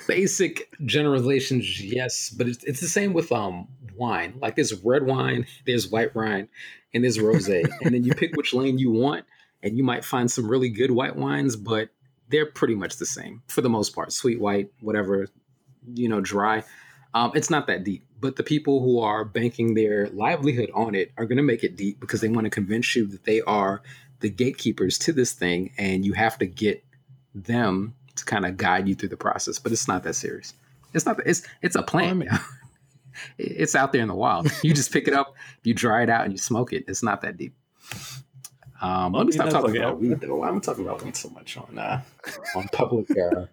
basic 0.07 0.73
generalizations, 0.87 1.83
yes, 1.83 2.31
but 2.31 2.49
it's, 2.49 2.65
it's 2.65 2.81
the 2.81 2.89
same 2.89 3.13
with 3.13 3.33
um 3.33 3.69
wine. 3.97 4.35
Like 4.41 4.57
there's 4.57 4.75
red 4.85 5.07
wine, 5.07 5.47
there's 5.67 5.89
white 5.89 6.15
wine, 6.15 6.49
and 6.93 7.03
there's 7.03 7.19
rosé, 7.19 7.65
and 7.83 7.95
then 7.95 8.05
you 8.05 8.15
pick 8.15 8.37
which 8.37 8.55
lane 8.55 8.79
you 8.79 8.91
want 8.91 9.25
and 9.64 9.77
you 9.77 9.83
might 9.83 10.05
find 10.05 10.31
some 10.31 10.48
really 10.48 10.68
good 10.68 10.90
white 10.90 11.16
wines, 11.16 11.57
but 11.57 11.88
they're 12.29 12.46
pretty 12.46 12.74
much 12.74 12.98
the 12.98 13.07
same 13.07 13.42
for 13.48 13.62
the 13.62 13.70
most 13.70 13.94
part. 13.94 14.12
Sweet 14.12 14.38
white, 14.38 14.70
whatever, 14.81 15.27
you 15.92 16.09
know, 16.09 16.20
dry. 16.20 16.62
Um, 17.14 17.33
it's 17.35 17.50
not 17.50 17.66
that 17.66 17.83
deep. 17.83 18.05
But 18.20 18.37
the 18.37 18.42
people 18.42 18.81
who 18.81 19.00
are 19.00 19.24
banking 19.24 19.74
their 19.74 20.09
livelihood 20.11 20.70
on 20.74 20.94
it 20.94 21.12
are 21.16 21.24
going 21.24 21.38
to 21.38 21.42
make 21.42 21.64
it 21.64 21.77
deep 21.77 21.98
because 21.98 22.20
they 22.20 22.29
want 22.29 22.44
to 22.44 22.50
convince 22.50 22.94
you 22.94 23.07
that 23.07 23.24
they 23.24 23.40
are 23.42 23.83
the 24.20 24.31
gatekeepers 24.31 24.98
to 24.98 25.12
this 25.12 25.33
thing, 25.33 25.72
and 25.79 26.05
you 26.05 26.12
have 26.12 26.38
to 26.38 26.46
get 26.46 26.85
them 27.35 27.94
to 28.16 28.24
kind 28.24 28.46
of 28.46 28.57
guide 28.57 28.88
you 28.88 28.94
through 28.94 29.09
the 29.09 29.16
process. 29.16 29.59
But 29.59 29.72
it's 29.72 29.88
not 29.88 30.03
that 30.05 30.14
serious. 30.14 30.55
It's 30.92 31.05
not. 31.05 31.20
It's 31.27 31.42
it's 31.61 31.77
a 31.77 31.83
plant. 31.83 32.24
it's 33.38 33.74
out 33.74 33.92
there 33.92 34.03
in 34.03 34.09
the 34.09 34.14
wild. 34.14 34.50
You 34.62 34.72
just 34.72 34.92
pick 34.92 35.09
it 35.09 35.14
up, 35.14 35.35
you 35.62 35.74
dry 35.74 36.03
it 36.03 36.11
out, 36.11 36.24
and 36.24 36.33
you 36.33 36.38
smoke 36.38 36.72
it. 36.72 36.85
It's 36.88 37.03
not 37.03 37.22
that 37.22 37.37
deep. 37.37 37.55
Um, 38.81 39.13
let 39.13 39.27
me 39.27 39.33
stop 39.33 39.51
talking 39.51 39.73
like, 39.73 39.81
about 39.81 40.01
weed 40.01 40.21
though. 40.21 40.43
I'm 40.45 40.61
talking 40.61 40.85
about 40.85 41.03
weed 41.03 41.17
so 41.17 41.31
much 41.31 41.57
on 41.57 41.79
uh, 41.79 42.03
on 42.57 42.69
public 42.73 43.07
uh, 43.11 43.47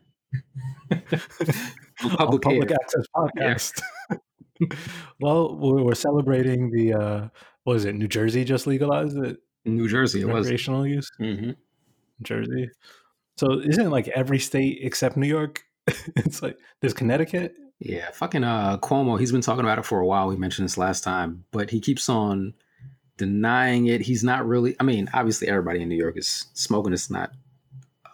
on 0.92 2.10
public, 2.10 2.20
on 2.22 2.40
public 2.40 2.72
access 2.72 3.06
podcast. 3.16 3.82
Yeah. 4.10 4.68
well, 5.20 5.56
we're 5.56 5.96
celebrating 5.96 6.72
the 6.72 6.94
uh, 6.94 7.28
what 7.64 7.78
is 7.78 7.86
it? 7.86 7.96
New 7.96 8.08
Jersey 8.08 8.44
just 8.44 8.68
legalized 8.68 9.18
it. 9.18 9.38
New 9.66 9.88
Jersey, 9.88 10.24
recreational 10.26 10.88
use. 10.88 11.10
Mm-hmm. 11.20 11.52
Jersey. 12.24 12.70
So 13.38 13.60
isn't 13.60 13.90
like 13.90 14.08
every 14.10 14.40
state 14.40 14.80
except 14.82 15.18
New 15.18 15.28
York? 15.28 15.64
it's 16.16 16.42
like 16.42 16.58
there's 16.80 16.94
Connecticut. 16.94 17.56
Yeah, 17.80 18.12
fucking 18.12 18.44
uh, 18.44 18.78
Cuomo. 18.78 19.20
He's 19.20 19.32
been 19.32 19.42
talking 19.42 19.64
about 19.64 19.80
it 19.80 19.86
for 19.86 20.00
a 20.00 20.06
while. 20.06 20.28
We 20.28 20.36
mentioned 20.36 20.66
this 20.66 20.78
last 20.78 21.04
time, 21.04 21.46
but 21.52 21.72
he 21.72 21.80
keeps 21.80 22.10
on 22.10 22.54
denying 23.22 23.86
it. 23.86 24.02
He's 24.02 24.24
not 24.24 24.48
really. 24.48 24.76
I 24.80 24.84
mean, 24.84 25.08
obviously, 25.14 25.48
everybody 25.48 25.84
in 25.84 25.90
New 25.90 25.96
York 25.96 26.18
is 26.18 26.48
smoking. 26.54 26.92
It's 26.92 27.12
not 27.12 27.32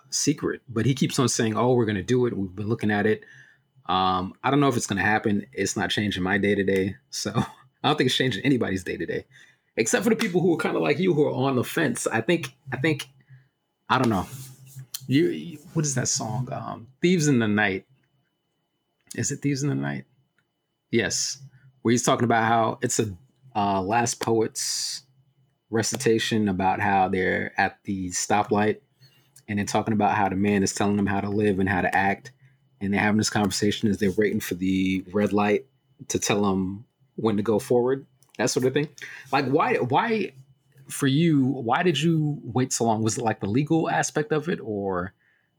secret, 0.10 0.62
but 0.67 0.86
he 0.86 0.93
keeps 0.93 1.17
on 1.17 1.30
saying, 1.30 1.56
"Oh, 1.56 1.74
we're 1.74 1.86
going 1.86 1.96
to 1.96 2.04
do 2.04 2.26
it. 2.26 2.36
We've 2.36 2.54
been 2.54 2.67
looking 2.67 2.91
at 2.91 3.06
it." 3.06 3.24
Um, 3.86 4.34
I 4.43 4.52
don't 4.52 4.60
know 4.60 4.67
if 4.67 4.76
it's 4.76 4.86
going 4.86 4.98
to 4.98 5.10
happen. 5.10 5.46
It's 5.54 5.78
not 5.78 5.91
changing 5.91 6.24
my 6.24 6.38
day 6.38 6.56
to 6.56 6.63
day, 6.63 6.98
so 7.10 7.32
I 7.84 7.88
don't 7.88 7.98
think 7.98 8.08
it's 8.10 8.17
changing 8.17 8.43
anybody's 8.43 8.84
day 8.84 8.98
to 8.98 9.06
day, 9.06 9.24
except 9.78 10.04
for 10.04 10.10
the 10.10 10.17
people 10.17 10.41
who 10.41 10.54
are 10.54 10.58
kind 10.58 10.76
of 10.76 10.82
like 10.82 11.00
you 11.00 11.13
who 11.13 11.26
are 11.26 11.32
on 11.32 11.56
the 11.56 11.63
fence. 11.63 12.06
I 12.06 12.20
think. 12.20 12.54
I 12.74 12.78
think. 12.78 13.08
I 13.89 13.98
don't 13.98 14.10
know. 14.10 14.28
You, 15.08 15.30
you 15.30 15.60
what 15.74 15.86
is 15.86 15.96
that 15.96 16.10
song? 16.10 16.50
Um, 16.52 16.88
Thieves 17.02 17.30
in 17.30 17.39
the 17.39 17.48
Night. 17.48 17.86
Is 19.15 19.32
it 19.32 19.38
Thieves 19.38 19.63
in 19.63 19.70
the 19.70 19.76
Night? 19.76 20.04
Yes, 20.91 21.38
where 21.82 21.93
he's 21.93 22.04
talking 22.04 22.26
about 22.26 22.43
how 22.43 22.80
it's 22.82 23.00
a 23.00 23.15
uh, 23.58 23.82
Last 23.82 24.22
Poets 24.22 25.02
recitation 25.72 26.48
about 26.48 26.80
how 26.80 27.10
they're 27.10 27.52
at 27.60 27.80
the 27.84 28.10
stoplight 28.12 28.78
and 29.48 29.58
they're 29.58 29.65
talking 29.65 29.93
about 29.93 30.15
how 30.15 30.30
the 30.30 30.36
man 30.36 30.62
is 30.62 30.74
telling 30.74 30.96
them 30.96 31.08
how 31.08 31.22
to 31.22 31.30
live 31.30 31.60
and 31.60 31.67
how 31.67 31.82
to 31.82 31.93
act. 31.93 32.32
And 32.80 32.93
they're 32.93 33.02
having 33.02 33.17
this 33.17 33.32
conversation 33.32 33.89
as 33.89 33.98
they're 33.98 34.12
waiting 34.12 34.39
for 34.39 34.54
the 34.54 35.04
red 35.12 35.34
light 35.34 35.65
to 36.10 36.20
tell 36.20 36.43
them 36.43 36.86
when 37.15 37.38
to 37.38 37.43
go 37.43 37.58
forward, 37.58 38.06
that 38.38 38.52
sort 38.52 38.67
of 38.67 38.74
thing. 38.74 38.89
Like, 39.32 39.48
why, 39.48 39.78
why, 39.78 40.34
for 40.88 41.08
you, 41.08 41.43
why 41.46 41.82
did 41.82 42.00
you 42.00 42.39
wait 42.43 42.72
so 42.72 42.86
long? 42.86 43.02
Was 43.02 43.17
it 43.17 43.24
like 43.24 43.39
the 43.39 43.48
legal 43.48 43.89
aspect 43.89 44.32
of 44.32 44.48
it, 44.48 44.60
or 44.62 45.13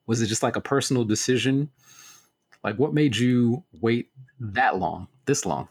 was 0.07 0.23
it 0.23 0.27
just 0.27 0.45
like 0.45 0.55
a 0.55 0.61
personal 0.61 1.05
decision? 1.05 1.71
Like, 2.63 2.79
what 2.79 2.95
made 2.95 3.17
you 3.17 3.65
wait 3.81 4.11
that 4.39 4.79
long, 4.79 5.09
this 5.27 5.45
long? 5.45 5.69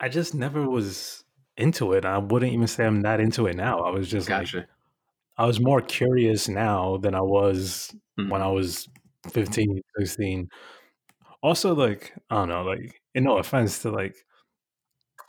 I 0.00 0.08
just 0.08 0.34
never 0.34 0.68
was 0.68 1.24
into 1.56 1.92
it. 1.92 2.04
I 2.04 2.18
wouldn't 2.18 2.52
even 2.52 2.66
say 2.66 2.86
I'm 2.86 3.00
not 3.00 3.20
into 3.20 3.46
it 3.46 3.56
now. 3.56 3.80
I 3.80 3.90
was 3.90 4.08
just 4.08 4.28
gotcha. 4.28 4.58
like, 4.58 4.66
I 5.36 5.46
was 5.46 5.60
more 5.60 5.80
curious 5.80 6.48
now 6.48 6.96
than 6.98 7.14
I 7.14 7.20
was 7.20 7.94
mm-hmm. 8.18 8.30
when 8.30 8.42
I 8.42 8.48
was 8.48 8.88
15, 9.30 9.80
16. 9.98 10.48
Also, 11.42 11.74
like, 11.74 12.12
I 12.30 12.36
don't 12.36 12.48
know, 12.48 12.62
like, 12.62 13.00
in 13.14 13.24
no 13.24 13.38
offense 13.38 13.80
to 13.82 13.90
like 13.90 14.16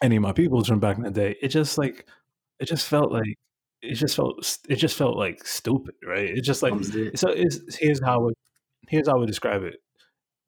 any 0.02 0.16
of 0.16 0.22
my 0.22 0.32
people 0.32 0.64
from 0.64 0.80
back 0.80 0.98
in 0.98 1.04
the 1.04 1.12
day, 1.12 1.36
it 1.42 1.50
just 1.50 1.78
like, 1.78 2.08
it 2.60 2.66
just 2.66 2.88
felt 2.88 3.12
like, 3.12 3.38
it 3.82 3.96
just 3.96 4.16
felt, 4.16 4.58
it 4.68 4.76
just 4.76 4.98
felt 4.98 5.18
like 5.18 5.46
stupid, 5.46 5.96
right? 6.06 6.30
It 6.30 6.42
just 6.42 6.64
like, 6.64 6.74
so 7.16 7.30
it's, 7.30 7.76
here's 7.78 8.04
how 8.04 8.16
I 8.16 8.24
would, 8.24 8.34
here's 8.88 9.08
how 9.08 9.16
I 9.16 9.20
would 9.20 9.28
describe 9.28 9.64
it. 9.64 9.76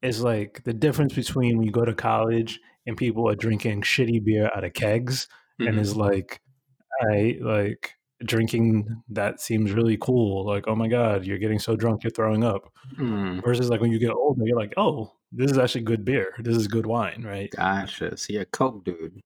It's 0.02 0.20
like 0.20 0.62
the 0.64 0.74
difference 0.74 1.14
between 1.14 1.58
when 1.58 1.66
you 1.66 1.72
go 1.72 1.84
to 1.84 1.94
college 1.94 2.60
and 2.86 2.96
people 2.96 3.28
are 3.28 3.34
drinking 3.36 3.82
shitty 3.82 4.24
beer 4.24 4.50
out 4.54 4.64
of 4.64 4.72
kegs 4.72 5.28
mm-hmm. 5.60 5.68
and 5.68 5.78
is 5.78 5.96
like 5.96 6.40
I 7.10 7.38
like 7.40 7.94
drinking 8.24 9.02
that 9.08 9.40
seems 9.40 9.72
really 9.72 9.96
cool. 9.96 10.46
Like, 10.46 10.64
oh 10.68 10.74
my 10.76 10.88
god, 10.88 11.24
you're 11.24 11.38
getting 11.38 11.58
so 11.58 11.76
drunk, 11.76 12.04
you're 12.04 12.10
throwing 12.10 12.44
up. 12.44 12.72
Mm, 12.98 13.44
Versus 13.44 13.68
like 13.70 13.80
when 13.80 13.92
you 13.92 13.98
get 13.98 14.10
older, 14.12 14.44
you're 14.46 14.58
like, 14.58 14.74
oh, 14.76 15.12
this 15.32 15.50
is 15.50 15.58
actually 15.58 15.82
good 15.82 16.04
beer. 16.04 16.34
This 16.38 16.56
is 16.56 16.66
good 16.68 16.86
wine, 16.86 17.24
right? 17.26 17.50
gotcha. 17.50 18.16
So 18.16 18.32
you're 18.32 18.42
a 18.42 18.46
Coke 18.46 18.84
dude. 18.84 19.20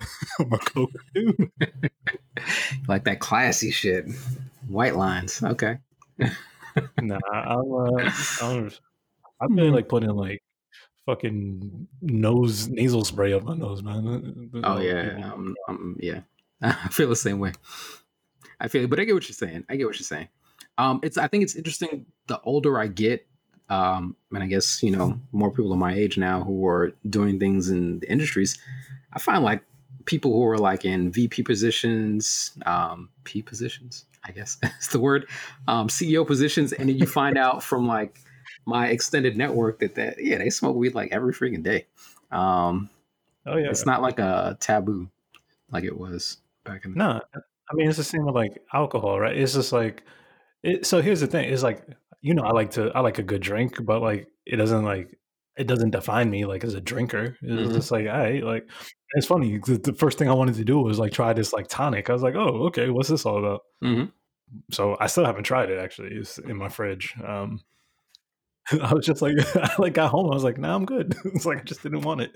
I'm 0.40 0.52
a 0.52 0.58
Coke 0.58 0.90
dude. 1.14 1.50
like 2.88 3.04
that 3.04 3.20
classy 3.20 3.70
shit. 3.70 4.06
White 4.68 4.96
lines. 4.96 5.42
Okay. 5.42 5.78
nah, 7.00 7.18
I'm, 7.32 7.72
uh, 7.72 8.10
I'm, 8.42 8.70
I 9.40 9.46
really 9.50 9.68
Hmm. 9.68 9.74
like 9.74 9.88
putting 9.88 10.10
like 10.10 10.42
fucking 11.06 11.88
nose 12.00 12.68
nasal 12.68 13.04
spray 13.04 13.32
up 13.32 13.42
my 13.42 13.54
nose, 13.54 13.82
man. 13.82 14.50
Oh 14.64 14.78
yeah. 14.78 15.32
Um, 15.32 15.54
um, 15.68 15.96
yeah. 16.00 16.20
I 16.62 16.88
feel 16.88 17.08
the 17.08 17.16
same 17.16 17.38
way. 17.38 17.52
I 18.60 18.68
feel 18.68 18.84
it, 18.84 18.90
but 18.90 19.00
I 19.00 19.04
get 19.04 19.14
what 19.14 19.28
you're 19.28 19.34
saying. 19.34 19.64
I 19.68 19.76
get 19.76 19.86
what 19.86 19.98
you're 19.98 20.04
saying. 20.04 20.28
Um, 20.78 21.00
it's 21.02 21.18
I 21.18 21.26
think 21.26 21.42
it's 21.42 21.56
interesting. 21.56 22.06
The 22.28 22.40
older 22.42 22.78
I 22.78 22.86
get, 22.86 23.26
um, 23.68 24.16
and 24.32 24.42
I 24.42 24.46
guess 24.46 24.82
you 24.82 24.90
know 24.90 25.20
more 25.32 25.50
people 25.50 25.72
of 25.72 25.78
my 25.78 25.94
age 25.94 26.16
now 26.16 26.42
who 26.42 26.66
are 26.66 26.92
doing 27.08 27.38
things 27.38 27.68
in 27.68 27.98
the 27.98 28.10
industries. 28.10 28.58
I 29.12 29.18
find 29.18 29.42
like 29.42 29.62
people 30.04 30.32
who 30.32 30.44
are 30.46 30.58
like 30.58 30.84
in 30.84 31.10
VP 31.10 31.42
positions, 31.42 32.52
um, 32.64 33.08
P 33.24 33.42
positions, 33.42 34.04
I 34.24 34.30
guess 34.30 34.54
that's 34.62 34.88
the 34.88 35.00
word, 35.00 35.28
um, 35.66 35.88
CEO 35.88 36.26
positions, 36.26 36.72
and 36.72 36.88
then 36.88 36.96
you 36.96 37.06
find 37.06 37.36
out 37.36 37.62
from 37.62 37.86
like 37.86 38.20
my 38.66 38.88
extended 38.88 39.36
network 39.36 39.78
that 39.80 39.94
that 39.96 40.16
yeah 40.22 40.38
they 40.38 40.50
smoke 40.50 40.76
weed 40.76 40.94
like 40.94 41.12
every 41.12 41.32
freaking 41.32 41.62
day. 41.62 41.86
Um, 42.30 42.88
Oh 43.46 43.56
yeah. 43.56 43.70
it's 43.70 43.86
not 43.86 44.02
like 44.02 44.18
a 44.20 44.56
taboo 44.60 45.08
like 45.70 45.84
it 45.84 45.98
was 45.98 46.38
back 46.64 46.84
in 46.84 46.92
the 46.92 46.98
No, 46.98 47.20
I 47.34 47.74
mean 47.74 47.88
it's 47.88 47.96
the 47.98 48.04
same 48.04 48.24
with 48.24 48.34
like 48.36 48.62
alcohol, 48.72 49.18
right? 49.18 49.36
It's 49.36 49.54
just 49.54 49.72
like 49.72 50.04
it, 50.62 50.86
so. 50.86 51.02
Here's 51.02 51.20
the 51.20 51.26
thing: 51.26 51.52
it's 51.52 51.62
like 51.64 51.84
you 52.20 52.34
know, 52.34 52.42
I 52.44 52.52
like 52.52 52.70
to 52.72 52.92
I 52.94 53.00
like 53.00 53.18
a 53.18 53.22
good 53.24 53.42
drink, 53.42 53.84
but 53.84 54.00
like 54.00 54.28
it 54.46 54.56
doesn't 54.56 54.84
like 54.84 55.18
it 55.56 55.66
doesn't 55.66 55.90
define 55.90 56.30
me 56.30 56.44
like 56.46 56.62
as 56.64 56.74
a 56.74 56.80
drinker. 56.80 57.36
It's 57.42 57.70
Mhm. 57.70 57.74
just 57.74 57.90
like 57.90 58.06
I 58.06 58.40
like. 58.44 58.68
It's 59.14 59.26
funny. 59.26 59.58
The, 59.58 59.76
the 59.78 59.92
first 59.92 60.18
thing 60.18 60.28
I 60.30 60.34
wanted 60.34 60.54
to 60.54 60.64
do 60.64 60.78
was 60.78 60.98
like 61.00 61.12
try 61.12 61.32
this 61.32 61.52
like 61.52 61.66
tonic. 61.68 62.08
I 62.08 62.12
was 62.14 62.22
like, 62.22 62.34
oh, 62.36 62.66
okay, 62.68 62.88
what's 62.90 63.08
this 63.08 63.26
all 63.26 63.38
about? 63.38 63.62
Mhm. 63.82 64.12
So 64.70 64.96
I 65.00 65.06
still 65.08 65.24
haven't 65.26 65.44
tried 65.44 65.68
it. 65.70 65.78
Actually, 65.78 66.14
it's 66.14 66.38
in 66.38 66.56
my 66.56 66.68
fridge. 66.68 67.14
Um, 67.26 67.60
I 68.82 68.94
was 68.94 69.06
just 69.06 69.22
like, 69.22 69.34
I 69.56 69.74
like 69.78 69.94
got 69.94 70.10
home. 70.10 70.30
I 70.30 70.34
was 70.34 70.44
like, 70.44 70.58
nah, 70.58 70.74
I'm 70.74 70.84
good. 70.84 71.14
it's 71.26 71.46
like 71.46 71.58
I 71.58 71.62
just 71.62 71.82
didn't 71.82 72.02
want 72.02 72.20
it. 72.20 72.32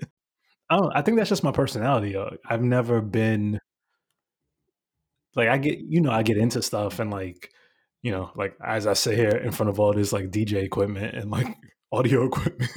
I 0.69 0.77
don't. 0.77 0.91
I 0.95 1.01
think 1.01 1.17
that's 1.17 1.29
just 1.29 1.43
my 1.43 1.51
personality. 1.51 2.15
I've 2.45 2.61
never 2.61 3.01
been 3.01 3.59
like 5.35 5.47
I 5.47 5.57
get 5.57 5.79
you 5.79 6.01
know 6.01 6.11
I 6.11 6.23
get 6.23 6.37
into 6.37 6.61
stuff 6.61 6.99
and 6.99 7.09
like 7.11 7.51
you 8.01 8.11
know 8.11 8.31
like 8.35 8.55
as 8.63 8.85
I 8.85 8.93
sit 8.93 9.15
here 9.17 9.29
in 9.29 9.51
front 9.51 9.69
of 9.69 9.79
all 9.79 9.93
this 9.93 10.11
like 10.11 10.29
DJ 10.29 10.63
equipment 10.63 11.15
and 11.15 11.31
like 11.31 11.47
audio 11.91 12.25
equipment. 12.25 12.69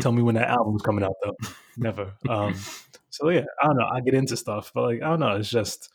Tell 0.00 0.12
me 0.12 0.22
when 0.22 0.34
that 0.34 0.48
album's 0.48 0.82
coming 0.82 1.04
out 1.04 1.14
though. 1.22 1.36
Never. 1.76 2.12
Um. 2.28 2.54
So 3.10 3.28
yeah, 3.28 3.44
I 3.62 3.66
don't 3.66 3.76
know. 3.76 3.86
I 3.86 4.00
get 4.00 4.14
into 4.14 4.36
stuff, 4.36 4.72
but 4.74 4.82
like 4.82 5.02
I 5.02 5.08
don't 5.08 5.20
know. 5.20 5.36
It's 5.36 5.50
just 5.50 5.88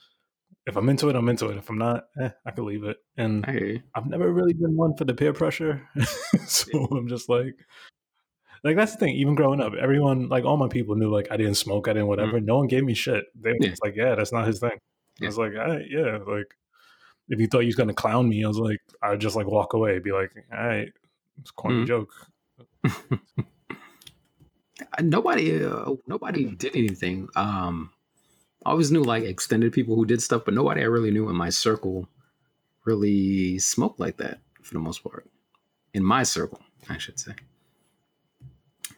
if 0.68 0.76
I'm 0.76 0.90
into 0.90 1.10
it, 1.10 1.16
I'm 1.16 1.30
into 1.30 1.48
it. 1.50 1.58
If 1.58 1.70
I'm 1.70 1.78
not, 1.78 2.06
eh, 2.22 2.30
I 2.46 2.52
could 2.52 2.66
leave 2.66 2.84
it. 2.84 2.98
And 3.18 3.46
I've 3.96 4.06
never 4.08 4.32
really 4.32 4.54
been 4.54 4.76
one 4.76 4.96
for 4.96 5.06
the 5.06 5.14
peer 5.14 5.34
pressure. 5.34 5.88
so 6.46 6.86
I'm 6.92 7.08
just 7.08 7.30
like, 7.30 7.56
like 8.64 8.76
that's 8.76 8.92
the 8.94 8.98
thing. 9.00 9.16
Even 9.16 9.36
growing 9.36 9.62
up, 9.62 9.74
everyone, 9.76 10.30
like 10.30 10.44
all 10.44 10.58
my 10.58 10.68
people 10.68 10.96
knew, 10.96 11.10
like 11.10 11.28
I 11.32 11.38
didn't 11.38 11.56
smoke, 11.56 11.88
I 11.88 11.94
didn't 11.94 12.08
whatever. 12.08 12.40
No 12.42 12.58
one 12.58 12.68
gave 12.68 12.84
me 12.84 12.94
shit. 12.94 13.26
They 13.36 13.52
were 13.52 13.58
Yeah. 13.62 13.70
just 13.70 13.84
like, 13.84 13.96
yeah, 13.96 14.16
that's 14.16 14.32
not 14.34 14.46
his 14.48 14.60
thing. 14.60 14.78
I 15.22 15.26
was 15.26 15.38
like, 15.38 15.54
all 15.54 15.68
right, 15.68 15.86
yeah, 15.90 16.18
like 16.28 16.54
if 17.30 17.40
you 17.40 17.48
thought 17.48 17.60
you 17.62 17.68
was 17.68 17.76
gonna 17.76 17.94
clown 17.94 18.30
me, 18.30 18.44
I 18.44 18.48
was 18.48 18.60
like, 18.60 18.80
I'd 19.02 19.20
just 19.20 19.36
like 19.36 19.48
walk 19.48 19.74
away, 19.74 20.00
be 20.00 20.12
like, 20.12 20.32
all 20.52 20.68
right, 20.68 20.92
it's 21.40 21.50
a 21.50 21.54
corny 21.54 21.84
Mhm. 21.84 21.88
joke. 21.88 22.14
nobody 25.02 25.64
uh, 25.66 25.94
nobody 26.08 26.46
did 26.56 26.76
anything 26.76 27.28
um 27.36 27.90
i 28.68 28.72
always 28.72 28.92
knew 28.92 29.04
like 29.04 29.24
extended 29.24 29.74
people 29.74 29.96
who 29.96 30.06
did 30.06 30.22
stuff 30.22 30.44
but 30.46 30.54
nobody 30.54 30.82
i 30.82 30.86
really 30.86 31.12
knew 31.12 31.30
in 31.30 31.36
my 31.36 31.50
circle 31.50 32.08
really 32.86 33.58
smoked 33.60 34.00
like 34.00 34.18
that 34.18 34.40
for 34.62 34.74
the 34.74 34.80
most 34.80 35.04
part 35.04 35.26
in 35.94 36.04
my 36.04 36.24
circle 36.24 36.62
i 36.90 36.98
should 36.98 37.20
say 37.20 37.34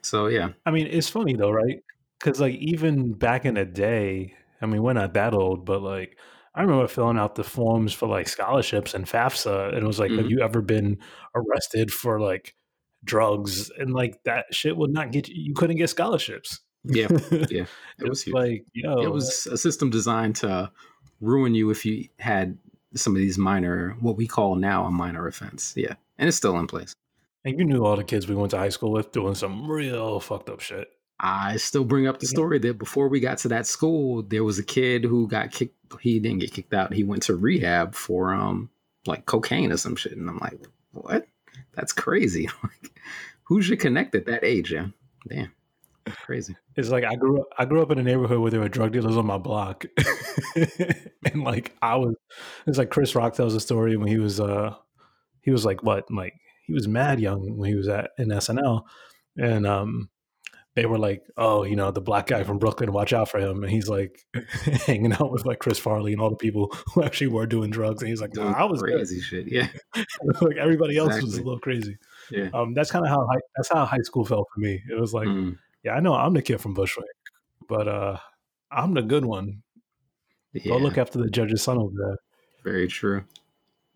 so 0.02 0.28
yeah 0.28 0.50
I 0.66 0.72
mean, 0.72 0.88
it's 0.88 1.10
funny 1.10 1.36
though, 1.36 1.52
right? 1.52 1.84
Because 2.20 2.40
like 2.40 2.56
even 2.56 3.14
back 3.14 3.46
in 3.46 3.56
the 3.56 3.66
day, 3.66 4.34
I 4.62 4.66
mean, 4.66 4.82
we're 4.84 4.94
not 4.94 5.14
that 5.14 5.34
old, 5.34 5.66
but 5.66 5.82
like 5.82 6.18
I 6.56 6.62
remember 6.62 6.88
filling 6.88 7.18
out 7.18 7.36
the 7.36 7.44
forms 7.44 7.94
for 7.94 8.08
like 8.08 8.28
scholarships 8.28 8.94
and 8.94 9.06
FAFSA, 9.06 9.70
and 9.70 9.78
it 9.78 9.88
was 9.88 10.00
like, 10.00 10.12
have 10.12 10.26
Mhm. 10.26 10.30
you 10.30 10.42
ever 10.42 10.62
been 10.62 10.98
arrested 11.36 11.92
for 11.92 12.20
like 12.20 12.56
drugs? 13.04 13.70
And 13.78 13.94
like 13.94 14.24
that 14.24 14.46
shit 14.54 14.78
would 14.78 14.92
not 14.92 15.12
get 15.12 15.28
you. 15.28 15.36
You 15.38 15.54
couldn't 15.54 15.78
get 15.78 15.90
scholarships. 15.90 16.60
Yeah 16.90 17.08
yeah 17.50 17.66
it 18.00 18.10
was 18.10 18.24
huge. 18.24 18.34
like, 18.34 18.66
yo, 18.74 19.02
it 19.02 19.12
was 19.12 19.48
a 19.48 19.58
system 19.58 19.90
designed 19.90 20.36
to 20.36 20.72
ruin 21.22 21.54
you 21.56 21.70
if 21.70 21.86
you 21.86 22.08
had 22.18 22.58
some 22.96 23.16
of 23.16 23.20
these 23.20 23.38
minor 23.38 23.96
what 24.00 24.18
we 24.18 24.28
call 24.28 24.56
now 24.56 24.86
a 24.86 24.92
minor 24.92 25.28
offense 25.28 25.74
yeah 25.76 25.94
and 26.18 26.28
it's 26.28 26.38
still 26.38 26.58
in 26.60 26.68
place 26.68 26.94
and 27.46 27.58
you 27.58 27.66
knew 27.66 27.86
all 27.86 27.96
the 27.96 28.04
kids 28.04 28.28
we 28.28 28.36
went 28.36 28.52
to 28.52 28.58
high 28.58 28.70
school 28.70 28.92
with 28.92 29.12
doing 29.12 29.36
some 29.36 29.70
real 29.70 30.20
fucked 30.20 30.50
up 30.50 30.60
shit. 30.60 30.90
I 31.22 31.58
still 31.58 31.84
bring 31.84 32.08
up 32.08 32.20
the 32.20 32.28
story 32.28 32.60
that 32.60 32.78
before 32.78 33.10
we 33.10 33.20
got 33.20 33.40
to 33.40 33.50
that 33.50 33.68
school, 33.68 34.24
there 34.24 34.44
was 34.44 34.58
a 34.58 34.64
kid 34.64 35.04
who 35.04 35.28
got 35.28 35.52
kicked. 35.52 35.76
He 36.00 36.20
didn't 36.20 36.40
get 36.40 36.54
kicked 36.54 36.74
out. 36.74 36.94
He 36.94 37.04
went 37.04 37.24
to 37.24 37.36
rehab 37.36 37.94
for 37.94 38.34
um 38.34 38.70
like 39.06 39.26
cocaine 39.26 39.72
or 39.72 39.78
some 39.78 39.96
shit. 39.96 40.14
And 40.14 40.30
I'm 40.30 40.38
like, 40.38 40.60
what? 40.92 41.28
That's 41.74 41.92
crazy. 41.92 42.48
like, 42.64 43.00
who's 43.44 43.68
your 43.68 43.78
connect 43.78 44.16
at 44.16 44.28
that 44.28 44.44
age? 44.44 44.72
Yeah, 44.72 44.88
damn, 45.28 45.52
crazy. 46.12 46.56
It's 46.76 46.90
like 46.90 47.04
I 47.04 47.16
grew 47.16 47.42
up. 47.42 47.48
I 47.58 47.66
grew 47.66 47.82
up 47.82 47.92
in 47.92 48.00
a 48.00 48.04
neighborhood 48.04 48.40
where 48.40 48.52
there 48.52 48.60
were 48.60 48.70
drug 48.70 48.92
dealers 48.94 49.18
on 49.18 49.26
my 49.26 49.38
block, 49.38 49.86
and 51.26 51.44
like 51.44 51.76
I 51.82 51.96
was. 51.96 52.16
It's 52.68 52.78
like 52.78 52.90
Chris 52.90 53.16
Rock 53.16 53.34
tells 53.34 53.56
a 53.56 53.60
story 53.60 53.98
when 53.98 54.08
he 54.08 54.18
was. 54.18 54.40
uh 54.40 54.76
He 55.42 55.52
was 55.52 55.66
like 55.66 55.84
what? 55.84 56.12
Like 56.12 56.34
he 56.68 56.74
was 56.74 56.88
mad 56.88 57.20
young 57.20 57.58
when 57.58 57.70
he 57.70 57.76
was 57.76 57.88
at 57.88 58.12
in 58.18 58.30
SNL, 58.30 58.84
and 59.38 59.66
um, 59.66 60.10
they 60.76 60.86
were 60.86 61.00
like, 61.00 61.24
"Oh, 61.36 61.64
you 61.64 61.76
know, 61.76 61.92
the 61.92 62.02
black 62.02 62.28
guy 62.28 62.44
from 62.44 62.60
Brooklyn, 62.60 62.94
watch 62.94 63.12
out 63.12 63.30
for 63.30 63.40
him." 63.40 63.64
And 63.64 63.72
he's 63.72 63.90
like 63.90 64.24
hanging 64.86 65.14
out 65.14 65.32
with 65.32 65.46
like 65.46 65.60
Chris 65.60 65.80
Farley 65.80 66.14
and 66.14 66.22
all 66.22 66.30
the 66.30 66.36
people 66.36 66.72
who 66.94 67.04
actually 67.04 67.28
were 67.28 67.48
doing 67.48 67.72
drugs, 67.72 68.02
and 68.02 68.10
he's 68.10 68.22
like, 68.22 68.36
"Nah, 68.36 68.54
"I 68.54 68.66
was 68.66 68.82
good." 68.82 68.94
crazy 68.94 69.20
shit. 69.20 69.52
Yeah, 69.52 69.68
like 70.42 70.58
everybody 70.58 70.98
else 70.98 71.22
was 71.22 71.38
a 71.38 71.44
little 71.44 71.60
crazy." 71.60 71.98
yeah. 72.32 72.50
Um, 72.54 72.74
that's 72.74 72.92
kind 72.92 73.04
of 73.04 73.10
how 73.10 73.26
high, 73.26 73.40
that's 73.56 73.70
how 73.70 73.86
high 73.86 74.02
school 74.04 74.26
felt 74.26 74.48
for 74.54 74.60
me. 74.62 74.82
It 74.90 75.00
was 75.00 75.14
like. 75.14 75.28
Mm, 75.28 75.58
Yeah, 75.84 75.94
I 75.94 76.00
know 76.00 76.14
I'm 76.14 76.34
the 76.34 76.42
kid 76.42 76.60
from 76.62 76.74
Bushwick, 76.74 77.08
but 77.68 77.88
uh 77.88 78.18
I'm 78.72 78.94
the 78.94 79.02
good 79.02 79.26
one. 79.26 79.64
yeah. 80.54 80.74
Go 80.74 80.78
look 80.78 80.98
after 80.98 81.18
the 81.20 81.30
judge's 81.30 81.64
son 81.64 81.78
over 81.78 81.94
there. 81.96 82.18
Very 82.64 82.88
true. 82.88 83.24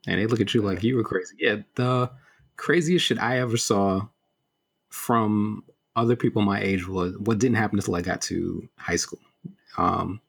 And 0.07 0.19
they 0.19 0.25
look 0.25 0.41
at 0.41 0.53
you 0.53 0.61
like 0.61 0.83
you 0.83 0.95
were 0.95 1.03
crazy. 1.03 1.35
Yeah, 1.39 1.57
the 1.75 2.11
craziest 2.57 3.05
shit 3.05 3.19
I 3.19 3.39
ever 3.39 3.57
saw 3.57 4.07
from 4.89 5.63
other 5.95 6.15
people 6.15 6.41
my 6.41 6.61
age 6.61 6.87
was 6.87 7.17
what 7.17 7.39
didn't 7.39 7.57
happen 7.57 7.79
until 7.79 7.95
I 7.95 8.01
got 8.01 8.21
to 8.23 8.67
high 8.77 8.95
school. 8.95 9.19
Um, 9.77 10.21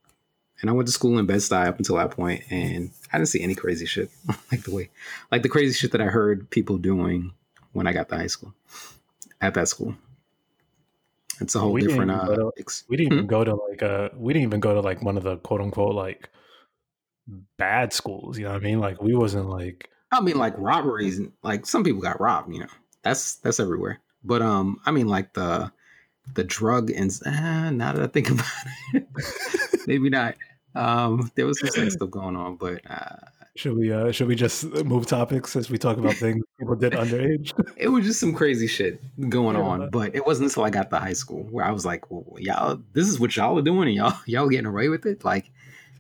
and 0.61 0.71
I 0.71 0.73
went 0.73 0.87
to 0.87 0.93
school 0.93 1.19
in 1.19 1.27
Bed 1.27 1.39
Stuy 1.39 1.67
up 1.67 1.79
until 1.79 1.97
that 1.97 2.13
point, 2.13 2.45
and 2.51 2.91
I 3.13 3.19
didn't 3.19 3.29
see 3.29 3.43
any 3.43 3.55
crazy 3.55 3.87
shit 3.87 4.11
like 4.53 4.63
the 4.63 4.75
way, 4.75 4.91
like 5.31 5.43
the 5.43 5.49
crazy 5.49 5.75
shit 5.75 5.93
that 5.93 6.01
I 6.01 6.07
heard 6.07 6.49
people 6.51 6.79
doing 6.79 7.33
when 7.73 7.87
I 7.87 7.93
got 7.93 8.09
to 8.11 8.17
high 8.17 8.29
school 8.29 8.55
at 9.41 9.55
that 9.55 9.69
school. 9.69 9.95
It's 11.41 11.55
a 11.55 11.59
whole 11.59 11.73
We 11.73 11.81
didn't 11.81 11.97
different. 12.07 12.27
go 12.27 12.33
Uh, 12.33 12.51
to- 12.63 12.85
We 12.89 12.97
didn't 12.97 13.13
even 13.15 13.27
go 13.27 13.45
to 13.45 13.55
like 13.55 13.83
uh 13.83 14.09
we 14.17 14.33
didn't 14.33 14.47
even 14.49 14.61
go 14.61 14.75
to 14.75 14.81
like 14.81 15.03
one 15.03 15.17
of 15.17 15.23
the 15.25 15.37
quote 15.39 15.61
unquote 15.61 15.95
like 15.95 16.29
bad 17.57 17.93
schools, 17.93 18.39
you 18.39 18.45
know 18.45 18.53
what 18.53 18.61
I 18.63 18.65
mean? 18.65 18.81
Like 18.81 19.03
we 19.03 19.15
wasn't 19.15 19.49
like 19.49 19.89
I 20.13 20.21
mean, 20.21 20.37
like 20.37 20.55
robberies, 20.59 21.21
like 21.43 21.67
some 21.67 21.83
people 21.83 22.01
got 22.01 22.21
robbed. 22.21 22.53
You 22.53 22.61
know, 22.61 22.67
that's 23.03 23.37
that's 23.37 23.59
everywhere. 23.59 23.99
But 24.23 24.43
um, 24.43 24.81
I 24.87 24.91
mean, 24.93 25.09
like 25.09 25.33
the 25.35 25.73
the 26.35 26.45
drug 26.45 26.91
and 26.91 27.11
uh, 27.27 27.71
now 27.71 27.93
that 27.93 28.03
I 28.03 28.07
think 28.07 28.31
about 28.31 28.47
it, 28.93 29.07
maybe 29.87 30.11
not. 30.11 30.37
Um, 30.77 31.31
there 31.37 31.47
was 31.47 31.61
some 31.61 31.69
sex 31.71 31.95
stuff 31.95 32.11
going 32.11 32.35
on, 32.37 32.57
but 32.57 32.81
uh, 32.91 33.17
should 33.57 33.77
we 33.77 33.93
uh 33.93 34.11
should 34.11 34.27
we 34.27 34.35
just 34.35 34.65
move 34.85 35.07
topics 35.07 35.55
as 35.55 35.71
we 35.71 35.79
talk 35.79 35.97
about 35.97 36.15
things 36.15 36.45
people 36.59 36.75
did 36.75 36.93
underage? 36.93 37.53
it 37.77 37.89
was 37.89 38.05
just 38.05 38.19
some 38.21 38.35
crazy 38.35 38.67
shit 38.67 39.01
going 39.29 39.57
Yeah. 39.57 39.63
on. 39.63 39.91
But 39.91 40.15
it 40.15 40.27
wasn't 40.27 40.51
until 40.51 40.65
I 40.65 40.71
got 40.71 40.91
to 40.91 40.99
high 40.99 41.13
school 41.13 41.45
where 41.51 41.65
I 41.65 41.71
was 41.71 41.85
like, 41.87 42.11
well, 42.11 42.27
y'all, 42.41 42.81
this 42.93 43.07
is 43.09 43.21
what 43.21 43.37
y'all 43.37 43.57
are 43.59 43.63
doing, 43.63 43.89
and 43.89 43.97
y'all 43.97 44.15
y'all 44.27 44.49
getting 44.49 44.67
away 44.67 44.89
with 44.89 45.07
it. 45.07 45.25
Like, 45.25 45.51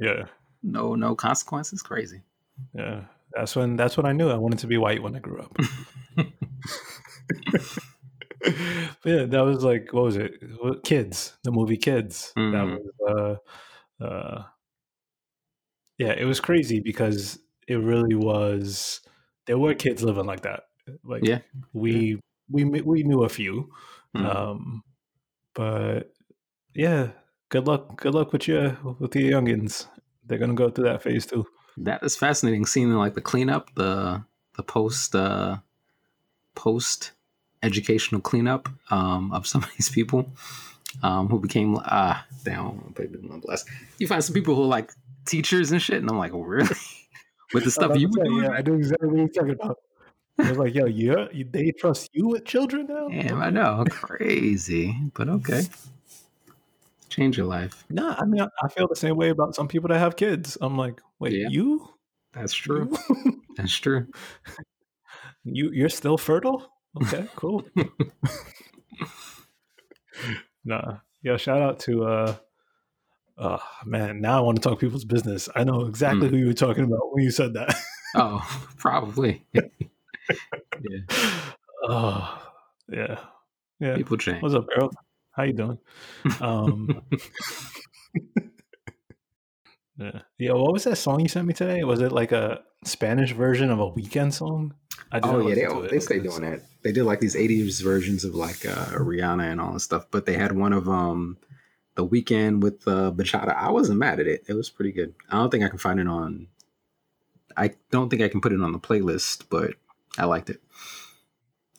yeah. 0.01 0.25
no 0.62 0.95
no 0.97 1.14
consequences. 1.14 1.81
Crazy. 1.83 2.23
Yeah. 2.75 3.05
That's 3.33 3.55
when 3.57 3.77
that's 3.77 3.97
when 3.97 4.07
I 4.07 4.12
knew 4.12 4.31
I 4.31 4.37
wanted 4.37 4.61
to 4.61 4.67
be 4.67 4.77
white 4.79 5.03
when 5.03 5.14
I 5.17 5.19
grew 5.21 5.40
up. 5.40 5.57
But 8.47 9.11
yeah, 9.11 9.25
that 9.25 9.40
was 9.40 9.64
like 9.64 9.93
what 9.93 10.05
was 10.05 10.17
it? 10.17 10.35
Kids, 10.85 11.35
the 11.45 11.51
movie 11.51 11.79
Kids. 11.79 12.33
That 12.37 12.43
Mhm. 12.43 12.79
was 13.09 13.40
uh 14.01 14.05
uh 14.05 14.43
Yeah, 15.99 16.12
it 16.12 16.25
was 16.27 16.40
crazy 16.40 16.81
because 16.81 17.38
it 17.68 17.77
really 17.77 18.14
was. 18.14 19.00
There 19.46 19.59
were 19.59 19.74
kids 19.74 20.03
living 20.03 20.27
like 20.27 20.42
that. 20.42 20.64
Like 21.03 21.24
Yeah. 21.24 21.40
we 21.72 22.20
we 22.50 22.64
we 22.64 23.03
knew 23.03 23.22
a 23.24 23.29
few, 23.29 23.70
Mhm. 24.14 24.35
um, 24.37 24.83
but 25.55 26.12
yeah, 26.74 27.11
good 27.48 27.66
luck. 27.66 28.00
Good 28.00 28.14
luck 28.14 28.33
with 28.33 28.46
your 28.48 28.77
with 28.98 29.16
your 29.16 29.31
youngins. 29.40 29.87
They're 30.27 30.38
gonna 30.38 30.55
go 30.55 30.70
through 30.70 30.85
that 30.85 31.03
phase 31.03 31.27
too. 31.27 31.46
That 31.79 32.03
is 32.03 32.16
fascinating. 32.16 32.66
Seeing 32.66 32.92
like 32.92 33.14
the 33.14 33.20
cleanup, 33.20 33.74
the 33.74 34.22
the 34.57 34.62
post 34.62 35.14
uh, 35.14 35.59
post 36.55 37.12
educational 37.62 38.20
cleanup 38.20 38.68
um, 38.90 39.33
of 39.33 39.46
some 39.46 39.62
of 39.62 39.70
these 39.79 39.88
people 39.88 40.31
um, 41.03 41.29
who 41.29 41.40
became 41.40 41.77
ah 41.85 42.24
damn. 42.44 42.66
I'm 42.66 42.79
gonna 42.79 42.92
put 42.92 43.05
it 43.07 43.31
on 43.31 43.40
blast. 43.40 43.66
You 43.98 44.07
find 44.07 44.22
some 44.22 44.35
people 44.35 44.55
who 44.55 44.62
are 44.64 44.66
like 44.79 44.92
teachers 45.24 45.72
and 45.72 45.81
shit, 45.81 46.00
and 46.00 46.11
I'm 46.11 46.18
like, 46.18 46.33
really? 46.35 46.68
With 47.55 47.64
the 47.64 47.71
stuff 47.71 47.97
you 47.99 48.09
were 48.09 48.25
doing? 48.25 48.45
yeah, 48.45 48.51
I 48.51 48.62
knew 48.62 48.75
exactly 48.75 49.09
what 49.09 49.17
you're 49.17 49.29
talking 49.29 49.51
about. 49.53 49.79
I 50.38 50.49
was 50.49 50.59
like, 50.59 50.75
yo, 50.75 50.87
yeah, 50.87 51.29
you, 51.33 51.45
they 51.45 51.71
trust 51.71 52.11
you 52.12 52.27
with 52.29 52.45
children 52.45 52.87
now? 52.88 53.09
Damn, 53.09 53.40
I 53.40 53.51
know, 53.51 53.85
crazy, 53.88 54.97
but 55.14 55.29
okay. 55.29 55.62
Change 57.09 57.38
your 57.38 57.47
life. 57.47 57.85
Nah, 57.88 58.17
I 58.19 58.25
mean, 58.25 58.40
I, 58.43 58.49
I 58.64 58.69
feel 58.69 58.88
the 58.88 58.97
same 58.97 59.17
way 59.17 59.29
about 59.31 59.55
some 59.55 59.69
people 59.69 59.88
that 59.90 60.01
have 60.01 60.17
kids. 60.17 60.59
I'm 60.61 60.77
like, 60.77 61.01
wait, 61.21 61.35
Yeah. 61.35 61.47
you? 61.49 61.88
That's 62.33 62.53
true. 62.53 62.93
That's 63.57 63.77
true. 63.77 64.09
you 65.45 65.71
you're 65.71 65.88
still 65.88 66.19
fertile? 66.19 66.69
Okay, 67.01 67.29
cool. 67.37 67.64
nah. 70.64 70.97
Yo, 71.23 71.37
shout 71.37 71.62
out 71.62 71.79
to 71.81 72.05
uh 72.05 72.37
uh 73.38 73.59
man, 73.85 74.20
now 74.20 74.38
I 74.38 74.40
want 74.40 74.62
to 74.62 74.68
talk 74.68 74.81
people's 74.81 75.05
business. 75.05 75.49
I 75.55 75.64
know 75.64 75.87
exactly 75.87 76.29
who 76.29 76.37
you 76.37 76.47
were 76.47 76.53
talking 76.55 76.85
about 76.85 77.12
when 77.12 77.25
you 77.25 77.31
said 77.31 77.55
that. 77.55 77.75
Oh, 78.14 78.40
probably. 78.79 79.44
yeah, 79.55 81.01
oh 81.83 82.53
yeah. 82.88 83.18
Yeah. 83.81 83.97
people 83.97 84.16
change. 84.16 84.42
What's 84.42 84.55
up, 84.55 84.66
girl? 84.75 84.90
How 85.33 85.42
you 85.42 85.53
doing? 85.53 85.79
Um 86.40 87.03
Yeah. 89.97 90.20
Yeah, 90.38 90.53
what 90.55 90.73
was 90.73 90.85
that 90.85 90.97
song 90.97 91.20
you 91.20 91.29
sent 91.29 91.47
me 91.47 91.55
today? 91.55 91.85
Was 91.85 92.01
it 92.01 92.11
like 92.11 92.33
a 92.33 92.62
Spanish 92.85 93.33
version 93.33 93.70
of 93.70 93.79
a 93.79 93.90
Weeknd 93.92 94.33
song? 94.33 94.75
I 95.12 95.20
did 95.20 95.29
Oh 95.31 95.38
not 95.38 95.49
yeah, 95.49 95.55
they 95.55 95.66
listen 95.66 95.83
to 95.83 95.88
they 95.88 96.01
stay 96.01 96.18
doing 96.18 96.40
that. 96.42 96.62
They 96.83 96.92
did 96.92 97.05
like 97.05 97.20
these 97.20 97.37
'80s 97.37 97.81
versions 97.83 98.25
of 98.25 98.35
like 98.35 98.66
uh, 98.66 98.87
Rihanna 98.97 99.51
and 99.51 99.61
all 99.61 99.73
this 99.73 99.85
stuff, 99.85 100.07
but 100.11 100.27
they 100.27 100.35
had 100.35 100.53
one 100.53 100.73
of 100.73 100.88
um 100.88 101.37
the 101.94 102.07
Weeknd 102.07 102.61
with 102.61 102.87
uh, 102.87 103.12
bachata. 103.14 103.54
I 103.54 103.70
wasn't 103.70 103.98
mad 103.98 104.20
at 104.20 104.26
it. 104.26 104.44
It 104.48 104.54
was 104.54 104.70
pretty 104.70 104.92
good. 104.92 105.14
I 105.30 105.37
don't 105.37 105.50
think 105.50 105.64
I 105.64 105.68
can 105.68 105.78
find 105.78 106.00
it 106.00 106.09
on. 106.09 106.48
I 107.57 107.70
don't 107.90 108.09
think 108.11 108.22
I 108.22 108.28
can 108.28 108.40
put 108.40 108.52
it 108.52 108.61
on 108.61 108.72
the 108.72 108.80
playlist, 108.80 109.44
but 109.48 109.74
I 110.18 110.24
liked 110.24 110.50
it. 110.50 110.61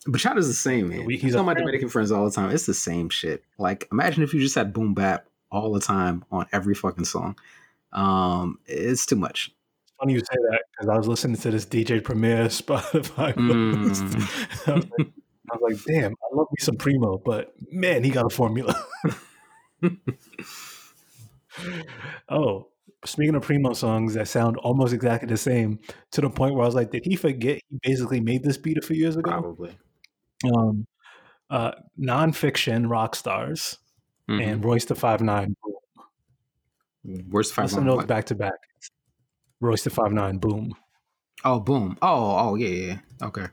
Bachata 0.07 0.37
is 0.37 0.47
the 0.47 0.53
same, 0.53 0.89
man. 0.89 1.01
I 1.01 1.13
he's 1.13 1.33
tell 1.33 1.41
a 1.41 1.43
my. 1.43 1.53
Dominican 1.53 1.89
friends 1.89 2.11
all 2.11 2.25
the 2.25 2.31
time. 2.31 2.51
It's 2.51 2.65
the 2.65 2.73
same 2.73 3.09
shit. 3.09 3.43
Like, 3.57 3.87
imagine 3.91 4.23
if 4.23 4.33
you 4.33 4.39
just 4.39 4.55
had 4.55 4.71
boom 4.71 4.93
bap 4.93 5.25
all 5.51 5.73
the 5.73 5.79
time 5.79 6.23
on 6.31 6.45
every 6.53 6.75
fucking 6.75 7.05
song. 7.05 7.35
Um, 7.91 8.59
it's 8.65 9.05
too 9.05 9.15
much. 9.15 9.51
funny 9.99 10.13
you 10.13 10.19
say 10.19 10.37
that 10.51 10.63
because 10.71 10.89
I 10.89 10.97
was 10.97 11.07
listening 11.07 11.37
to 11.37 11.51
this 11.51 11.65
DJ 11.65 12.03
Premier 12.03 12.45
Spotify. 12.45 13.33
Mm. 13.35 14.67
I, 14.67 14.73
was 14.73 14.89
like, 14.97 15.07
I 15.51 15.57
was 15.57 15.61
like, 15.61 15.83
damn, 15.85 16.11
I 16.11 16.35
love 16.35 16.47
me 16.51 16.57
some 16.59 16.75
Primo, 16.75 17.17
but 17.17 17.53
man, 17.71 18.03
he 18.03 18.11
got 18.11 18.25
a 18.25 18.29
formula. 18.29 18.75
oh, 22.29 22.67
speaking 23.05 23.35
of 23.35 23.43
Primo 23.43 23.73
songs 23.73 24.13
that 24.15 24.27
sound 24.27 24.57
almost 24.57 24.93
exactly 24.93 25.27
the 25.27 25.37
same, 25.37 25.79
to 26.11 26.21
the 26.21 26.29
point 26.29 26.53
where 26.55 26.63
I 26.63 26.65
was 26.65 26.75
like, 26.75 26.91
did 26.91 27.05
he 27.05 27.15
forget 27.15 27.59
he 27.69 27.79
basically 27.81 28.19
made 28.19 28.43
this 28.43 28.57
beat 28.57 28.77
a 28.77 28.81
few 28.81 28.95
years 28.95 29.15
ago? 29.15 29.31
Probably. 29.31 29.77
Um, 30.55 30.85
uh, 31.49 31.71
nonfiction 31.99 32.89
rock 32.89 33.15
stars 33.15 33.77
Mhm. 34.29 34.41
and 34.43 34.65
Royce 34.65 34.85
da 34.85 34.95
5'9". 34.95 35.55
Where's 37.29 37.51
five? 37.51 37.65
Listen 37.65 37.85
to 37.85 37.91
those 37.91 38.05
back 38.05 38.25
to 38.25 38.35
back. 38.35 38.53
Royce 39.61 39.83
da 39.83 39.91
5'9", 39.91 40.39
boom. 40.39 40.75
Oh, 41.43 41.59
boom. 41.59 41.97
Oh, 42.01 42.37
oh, 42.49 42.55
yeah. 42.55 42.67
yeah. 42.67 42.97
Okay. 43.21 43.45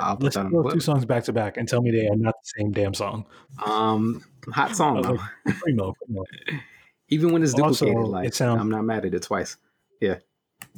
I'll 0.00 0.16
put 0.16 0.32
that 0.34 0.40
on 0.40 0.50
to 0.50 0.56
the 0.56 0.62
those 0.64 0.72
two 0.74 0.80
songs 0.80 1.04
back 1.04 1.24
to 1.24 1.32
back 1.32 1.56
and 1.56 1.68
tell 1.68 1.82
me 1.82 1.90
they 1.90 2.06
are 2.06 2.16
not 2.16 2.34
the 2.42 2.60
same 2.60 2.72
damn 2.72 2.94
song. 2.94 3.26
Um, 3.64 4.24
hot 4.50 4.74
song 4.76 5.02
though. 5.02 5.18
like, 5.44 5.56
Primo, 5.60 5.92
Primo. 6.04 6.24
Even 7.08 7.32
when 7.32 7.42
it's 7.42 7.54
Also, 7.54 7.84
duplicated, 7.86 8.10
like 8.10 8.28
it 8.28 8.34
sounds- 8.34 8.60
I'm 8.60 8.70
not 8.70 8.84
mad 8.84 9.04
at 9.04 9.12
it 9.14 9.22
twice. 9.22 9.56
Yeah, 10.00 10.18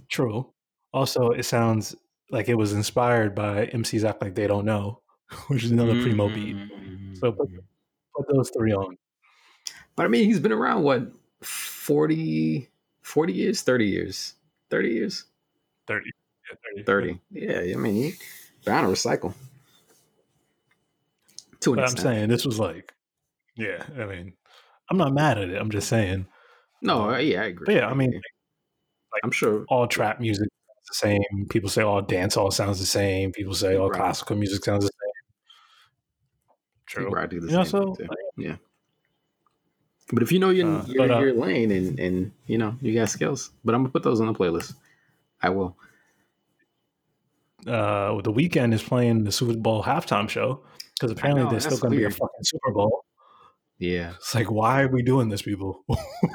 true. 0.08 0.50
Also, 0.92 1.30
it 1.30 1.44
sounds 1.44 1.94
like 2.30 2.48
it 2.48 2.54
was 2.54 2.72
inspired 2.72 3.34
by 3.34 3.66
MCs 3.66 4.04
Act 4.08 4.20
Like 4.20 4.34
They 4.34 4.46
Don't 4.46 4.64
Know, 4.64 5.00
which 5.48 5.64
is 5.64 5.70
another 5.70 6.00
Primo 6.02 6.28
beat. 6.28 6.56
Mm. 6.56 7.16
So 7.18 7.32
put, 7.32 7.48
put 8.16 8.26
those 8.34 8.50
three 8.50 8.72
on. 8.72 8.96
But 9.96 10.06
I 10.06 10.08
mean, 10.08 10.24
he's 10.24 10.40
been 10.40 10.52
around 10.52 10.82
what 10.82 11.02
40, 11.42 12.68
40 13.02 13.32
years, 13.32 13.62
30 13.62 13.86
years, 13.86 14.34
30 14.70 14.88
years, 14.88 15.24
30. 15.86 16.10
Yeah, 16.76 16.82
30. 16.84 17.20
Yeah, 17.30 17.60
I 17.60 17.76
mean, 17.76 17.94
he 17.94 18.12
bound 18.64 18.86
to 18.86 18.92
recycle. 18.92 19.34
To 21.60 21.74
But 21.74 21.84
I'm 21.84 21.96
saying 21.96 22.28
this 22.28 22.44
was 22.44 22.58
like, 22.58 22.92
yeah, 23.56 23.84
I 23.98 24.04
mean, 24.04 24.34
I'm 24.90 24.98
not 24.98 25.14
mad 25.14 25.38
at 25.38 25.48
it. 25.48 25.60
I'm 25.60 25.70
just 25.70 25.88
saying. 25.88 26.26
No, 26.82 27.16
yeah, 27.16 27.42
I 27.42 27.46
agree. 27.46 27.66
But 27.66 27.74
yeah, 27.76 27.88
I 27.88 27.94
mean, 27.94 28.10
agree. 28.10 28.20
I'm 29.22 29.30
sure. 29.30 29.64
all 29.68 29.86
trap 29.86 30.20
music 30.20 30.48
sounds 30.48 30.88
the 30.88 30.94
same. 30.94 31.46
People 31.48 31.70
say 31.70 31.82
all 31.82 32.02
dance 32.02 32.36
all 32.36 32.50
sounds 32.50 32.80
the 32.80 32.86
same. 32.86 33.32
People 33.32 33.54
say 33.54 33.76
all 33.76 33.88
Right. 33.88 33.98
classical 33.98 34.36
music 34.36 34.64
sounds 34.64 34.84
the 34.84 34.90
same. 34.90 35.10
True. 36.86 37.04
People 37.06 37.26
do 37.28 37.40
the 37.40 37.46
You 37.46 37.52
know, 37.58 37.64
so 37.64 37.94
too. 37.94 38.08
Yeah. 38.36 38.56
But 40.12 40.22
if 40.22 40.32
you 40.32 40.38
know 40.38 40.50
your, 40.50 40.66
Uh, 40.66 40.84
your, 40.86 41.08
but, 41.08 41.10
uh, 41.16 41.20
your 41.20 41.32
lane 41.32 41.70
and, 41.70 41.98
and 41.98 42.32
you 42.46 42.58
know 42.58 42.76
you 42.82 42.94
got 42.94 43.08
skills, 43.08 43.50
but 43.64 43.74
I'm 43.74 43.82
gonna 43.82 43.92
put 43.92 44.02
those 44.02 44.20
on 44.20 44.26
the 44.26 44.34
playlist. 44.34 44.74
I 45.42 45.48
will. 45.48 45.76
Uh, 47.66 48.20
the 48.22 48.32
Weeknd 48.32 48.72
is 48.72 48.82
playing 48.82 49.24
the 49.24 49.32
Super 49.32 49.56
Bowl 49.56 49.82
halftime 49.82 50.28
show 50.28 50.62
because 50.94 51.10
apparently 51.10 51.44
know, 51.44 51.50
there's 51.50 51.64
still 51.64 51.78
going 51.78 51.92
to 51.92 51.98
be 51.98 52.04
a 52.04 52.10
fucking 52.10 52.42
Super 52.42 52.72
Bowl. 52.72 53.04
Yeah, 53.78 54.12
It's 54.16 54.34
like, 54.34 54.50
why 54.50 54.82
are 54.82 54.88
we 54.88 55.02
doing 55.02 55.28
this, 55.28 55.42
people? 55.42 55.84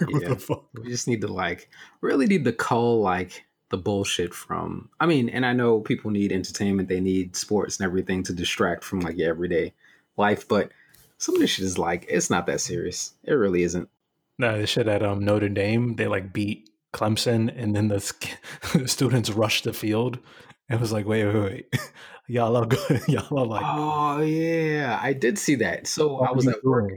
Yeah. 0.10 0.36
we 0.74 0.90
just 0.90 1.08
need 1.08 1.22
to 1.22 1.28
like 1.28 1.70
really 2.02 2.28
need 2.28 2.44
to 2.46 2.52
call 2.52 3.02
like 3.02 3.46
the 3.70 3.78
bullshit 3.78 4.34
from. 4.34 4.90
I 5.00 5.06
mean, 5.06 5.30
and 5.30 5.46
I 5.46 5.54
know 5.54 5.80
people 5.80 6.12
need 6.12 6.32
entertainment, 6.32 6.90
they 6.90 7.00
need 7.00 7.36
sports 7.36 7.80
and 7.80 7.86
everything 7.86 8.24
to 8.24 8.34
distract 8.34 8.84
from 8.84 9.00
like 9.02 9.18
your 9.18 9.30
everyday 9.30 9.74
life, 10.18 10.48
but 10.48 10.72
some 11.18 11.36
of 11.36 11.42
this 11.42 11.52
shit 11.52 11.66
is 11.66 11.78
like 11.78 12.06
it's 12.10 12.30
not 12.30 12.46
that 12.48 12.62
serious. 12.62 13.14
It 13.24 13.34
really 13.34 13.64
isn't. 13.64 13.90
No, 14.38 14.60
the 14.60 14.68
shit 14.68 14.88
at 14.88 15.04
um, 15.04 15.24
Notre 15.24 15.50
Dame, 15.50 15.96
they 15.96 16.08
like 16.08 16.34
beat 16.34 16.70
Clemson, 16.94 17.54
and 17.56 17.76
then 17.76 17.90
the, 17.90 18.14
the 18.74 18.88
students 18.88 19.30
rushed 19.30 19.66
the 19.66 19.74
field. 19.74 20.20
It 20.70 20.80
was 20.80 20.92
like, 20.92 21.08
wait, 21.08 21.26
wait, 21.26 21.36
wait, 21.36 21.76
y'all 22.28 22.56
are 22.56 22.66
good. 22.66 23.02
y'all 23.08 23.40
are 23.40 23.46
like, 23.46 23.66
oh 23.66 24.22
yeah, 24.22 25.00
I 25.02 25.14
did 25.14 25.38
see 25.38 25.56
that. 25.56 25.88
So 25.88 26.20
I 26.20 26.32
was 26.32 26.46
you 26.46 26.52
at 26.52 26.64
work 26.64 26.92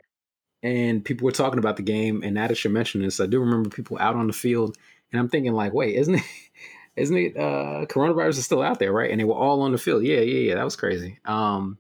and 0.63 1.05
people 1.05 1.25
were 1.25 1.33
talking 1.33 1.59
about 1.59 1.77
the 1.77 1.83
game 1.83 2.23
and 2.23 2.35
now 2.35 2.47
that 2.47 2.63
you're 2.63 2.73
this 2.73 3.21
i 3.21 3.27
do 3.27 3.41
remember 3.41 3.69
people 3.69 3.99
out 3.99 4.15
on 4.15 4.27
the 4.27 4.33
field 4.33 4.77
and 5.11 5.21
i'm 5.21 5.29
thinking 5.29 5.53
like 5.53 5.73
wait 5.73 5.97
isn't 5.97 6.17
it 6.17 6.23
isn't 6.97 7.17
it 7.17 7.37
uh 7.37 7.87
coronavirus 7.87 8.39
is 8.39 8.45
still 8.45 8.63
out 8.63 8.79
there 8.79 8.93
right? 8.93 9.11
And 9.11 9.19
they 9.19 9.25
were 9.25 9.35
all 9.35 9.63
on 9.63 9.73
the 9.73 9.79
field. 9.79 10.05
Yeah 10.05 10.21
yeah 10.21 10.51
yeah 10.51 10.55
that 10.57 10.65
was 10.65 10.77
crazy. 10.77 11.19
Um 11.25 11.79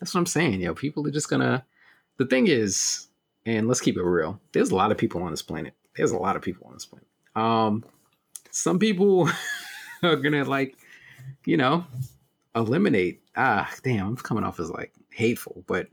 that's 0.00 0.12
what 0.12 0.20
i'm 0.20 0.26
saying 0.26 0.60
yo 0.60 0.74
people 0.74 1.06
are 1.06 1.12
just 1.12 1.30
gonna 1.30 1.64
the 2.16 2.26
thing 2.26 2.48
is 2.48 3.06
and 3.46 3.68
let's 3.68 3.80
keep 3.80 3.96
it 3.96 4.02
real 4.02 4.40
there's 4.52 4.70
a 4.70 4.74
lot 4.74 4.90
of 4.90 4.98
people 4.98 5.22
on 5.22 5.30
this 5.30 5.42
planet. 5.42 5.74
There's 5.96 6.10
a 6.10 6.18
lot 6.18 6.34
of 6.34 6.42
people 6.42 6.66
on 6.66 6.74
this 6.74 6.86
planet. 6.86 7.06
Um 7.36 7.84
some 8.50 8.80
people 8.80 9.28
are 10.02 10.16
gonna 10.16 10.44
like 10.44 10.76
you 11.44 11.56
know 11.56 11.84
eliminate 12.54 13.22
ah 13.36 13.70
damn 13.82 14.06
i'm 14.08 14.16
coming 14.16 14.44
off 14.44 14.60
as 14.60 14.70
like 14.70 14.92
hateful 15.10 15.64
but 15.66 15.88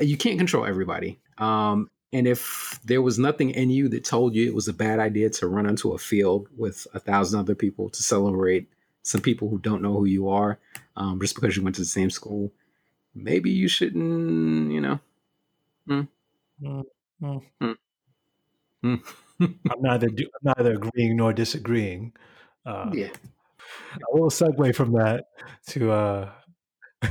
you 0.00 0.16
can't 0.16 0.38
control 0.38 0.66
everybody. 0.66 1.18
Um, 1.38 1.90
and 2.12 2.26
if 2.26 2.80
there 2.84 3.02
was 3.02 3.18
nothing 3.18 3.50
in 3.50 3.70
you 3.70 3.88
that 3.90 4.04
told 4.04 4.34
you 4.34 4.46
it 4.46 4.54
was 4.54 4.68
a 4.68 4.72
bad 4.72 4.98
idea 4.98 5.28
to 5.30 5.46
run 5.46 5.66
onto 5.66 5.92
a 5.92 5.98
field 5.98 6.48
with 6.56 6.86
a 6.94 7.00
thousand 7.00 7.40
other 7.40 7.54
people 7.54 7.90
to 7.90 8.02
celebrate 8.02 8.68
some 9.02 9.20
people 9.20 9.48
who 9.48 9.58
don't 9.58 9.82
know 9.82 9.92
who 9.94 10.04
you 10.04 10.28
are, 10.28 10.58
um, 10.96 11.20
just 11.20 11.34
because 11.34 11.56
you 11.56 11.62
went 11.62 11.76
to 11.76 11.82
the 11.82 11.86
same 11.86 12.10
school, 12.10 12.52
maybe 13.14 13.50
you 13.50 13.68
shouldn't, 13.68 14.70
you 14.72 14.80
know. 14.80 15.00
Mm, 15.88 16.08
mm. 16.62 17.76
Hmm. 18.82 18.94
I'm 19.40 19.80
neither 19.82 20.08
do, 20.08 20.24
I'm 20.24 20.52
neither 20.56 20.74
agreeing 20.74 21.16
nor 21.16 21.32
disagreeing. 21.32 22.12
Uh, 22.66 22.90
Yeah. 22.92 23.08
I 23.94 23.98
little 24.12 24.30
segue 24.30 24.74
from 24.74 24.92
that 24.92 25.26
to. 25.68 25.90
Uh, 25.92 26.30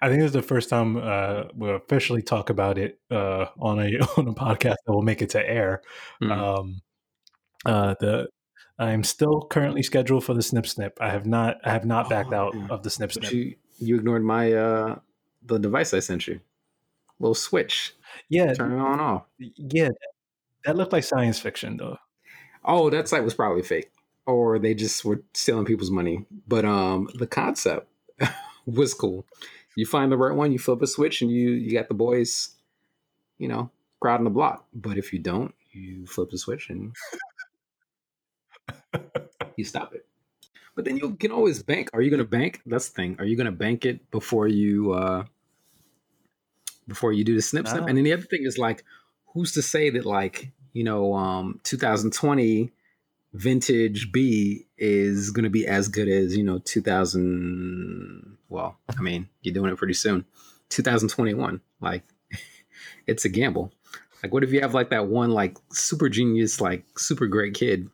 I 0.00 0.08
think 0.08 0.22
it's 0.22 0.32
the 0.32 0.42
first 0.42 0.70
time 0.70 0.96
uh, 0.96 1.44
we'll 1.54 1.76
officially 1.76 2.22
talk 2.22 2.50
about 2.50 2.78
it 2.78 2.98
uh, 3.10 3.46
on 3.60 3.78
a 3.80 3.98
on 4.16 4.28
a 4.28 4.32
podcast 4.34 4.76
that 4.86 4.92
will 4.92 5.02
make 5.02 5.22
it 5.22 5.30
to 5.30 5.48
air. 5.48 5.82
Mhm. 6.22 6.32
Um, 6.32 6.82
Uh, 7.66 7.94
the 8.00 8.28
I'm 8.78 9.02
still 9.02 9.42
currently 9.50 9.82
scheduled 9.82 10.24
for 10.24 10.34
the 10.34 10.42
snip 10.42 10.66
snip. 10.66 10.96
I 11.00 11.10
have 11.10 11.26
not 11.26 11.56
I 11.64 11.70
have 11.70 11.84
not 11.84 12.08
backed 12.08 12.32
out 12.32 12.54
Oh, 12.56 12.74
of 12.74 12.82
the 12.82 12.90
snip 12.90 13.12
snip. 13.12 13.32
you 13.32 13.56
you 13.78 13.96
ignored 13.96 14.24
my 14.24 14.52
uh 14.52 14.98
the 15.44 15.58
device 15.58 15.92
I 15.94 16.00
sent 16.00 16.26
you. 16.26 16.40
Little 17.20 17.34
switch. 17.34 17.94
yeah, 18.28 18.52
Turn 18.54 18.72
it 18.72 18.78
on 18.80 19.00
off. 19.00 19.24
yeah, 19.38 19.88
that 20.64 20.76
looked 20.76 20.92
like 20.92 21.04
science 21.04 21.38
fiction 21.38 21.76
though. 21.76 21.98
Oh, 22.64 22.90
that 22.90 23.08
site 23.08 23.24
was 23.24 23.34
probably 23.34 23.62
fake. 23.62 23.90
Or 24.28 24.58
they 24.58 24.74
just 24.74 25.06
were 25.06 25.22
stealing 25.32 25.64
people's 25.64 25.90
money. 25.90 26.26
But 26.46 26.64
um 26.64 27.08
the 27.14 27.26
concept 27.26 27.88
was 28.66 28.92
cool. 28.92 29.24
You 29.74 29.86
find 29.86 30.12
the 30.12 30.18
right 30.18 30.36
one, 30.36 30.52
you 30.52 30.58
flip 30.58 30.82
a 30.82 30.86
switch 30.86 31.22
and 31.22 31.30
you 31.30 31.50
you 31.50 31.72
got 31.72 31.88
the 31.88 31.94
boys, 31.94 32.50
you 33.38 33.48
know, 33.48 33.70
crowding 34.00 34.24
the 34.24 34.30
block. 34.30 34.66
But 34.74 34.98
if 34.98 35.12
you 35.12 35.18
don't, 35.18 35.54
you 35.72 36.06
flip 36.06 36.30
the 36.30 36.38
switch 36.38 36.68
and 36.68 36.94
you 39.56 39.64
stop 39.64 39.94
it. 39.94 40.04
But 40.76 40.84
then 40.84 40.98
you 40.98 41.16
can 41.16 41.32
always 41.32 41.62
bank. 41.62 41.90
Are 41.92 42.02
you 42.02 42.10
going 42.10 42.22
to 42.22 42.28
bank? 42.28 42.60
That's 42.66 42.88
the 42.90 42.94
thing. 42.94 43.16
Are 43.18 43.24
you 43.24 43.36
going 43.36 43.46
to 43.46 43.52
bank 43.52 43.84
it 43.84 44.10
before 44.10 44.46
you 44.46 44.92
uh 44.92 45.24
before 46.86 47.12
you 47.12 47.24
do 47.24 47.34
the 47.34 47.42
snip 47.42 47.66
snip? 47.66 47.86
And 47.88 47.96
then 47.96 48.04
the 48.04 48.12
other 48.12 48.22
thing 48.22 48.44
is 48.44 48.58
like, 48.58 48.84
who's 49.32 49.52
to 49.52 49.62
say 49.62 49.88
that 49.90 50.04
like 50.04 50.52
you 50.72 50.84
know, 50.84 51.14
um, 51.14 51.60
2020 51.64 52.70
vintage 53.38 54.10
B 54.10 54.66
is 54.76 55.30
going 55.30 55.44
to 55.44 55.50
be 55.50 55.66
as 55.66 55.88
good 55.88 56.08
as 56.08 56.36
you 56.36 56.42
know 56.42 56.58
2000. 56.58 58.36
Well, 58.48 58.76
I 58.96 59.00
mean, 59.00 59.28
you're 59.42 59.54
doing 59.54 59.72
it 59.72 59.76
pretty 59.76 59.94
soon. 59.94 60.24
2021, 60.70 61.60
like 61.80 62.02
it's 63.06 63.24
a 63.24 63.28
gamble. 63.28 63.72
Like, 64.22 64.34
what 64.34 64.42
if 64.42 64.52
you 64.52 64.60
have 64.60 64.74
like 64.74 64.90
that 64.90 65.06
one 65.06 65.30
like 65.30 65.56
super 65.72 66.08
genius, 66.08 66.60
like 66.60 66.84
super 66.98 67.26
great 67.26 67.54
kid 67.54 67.88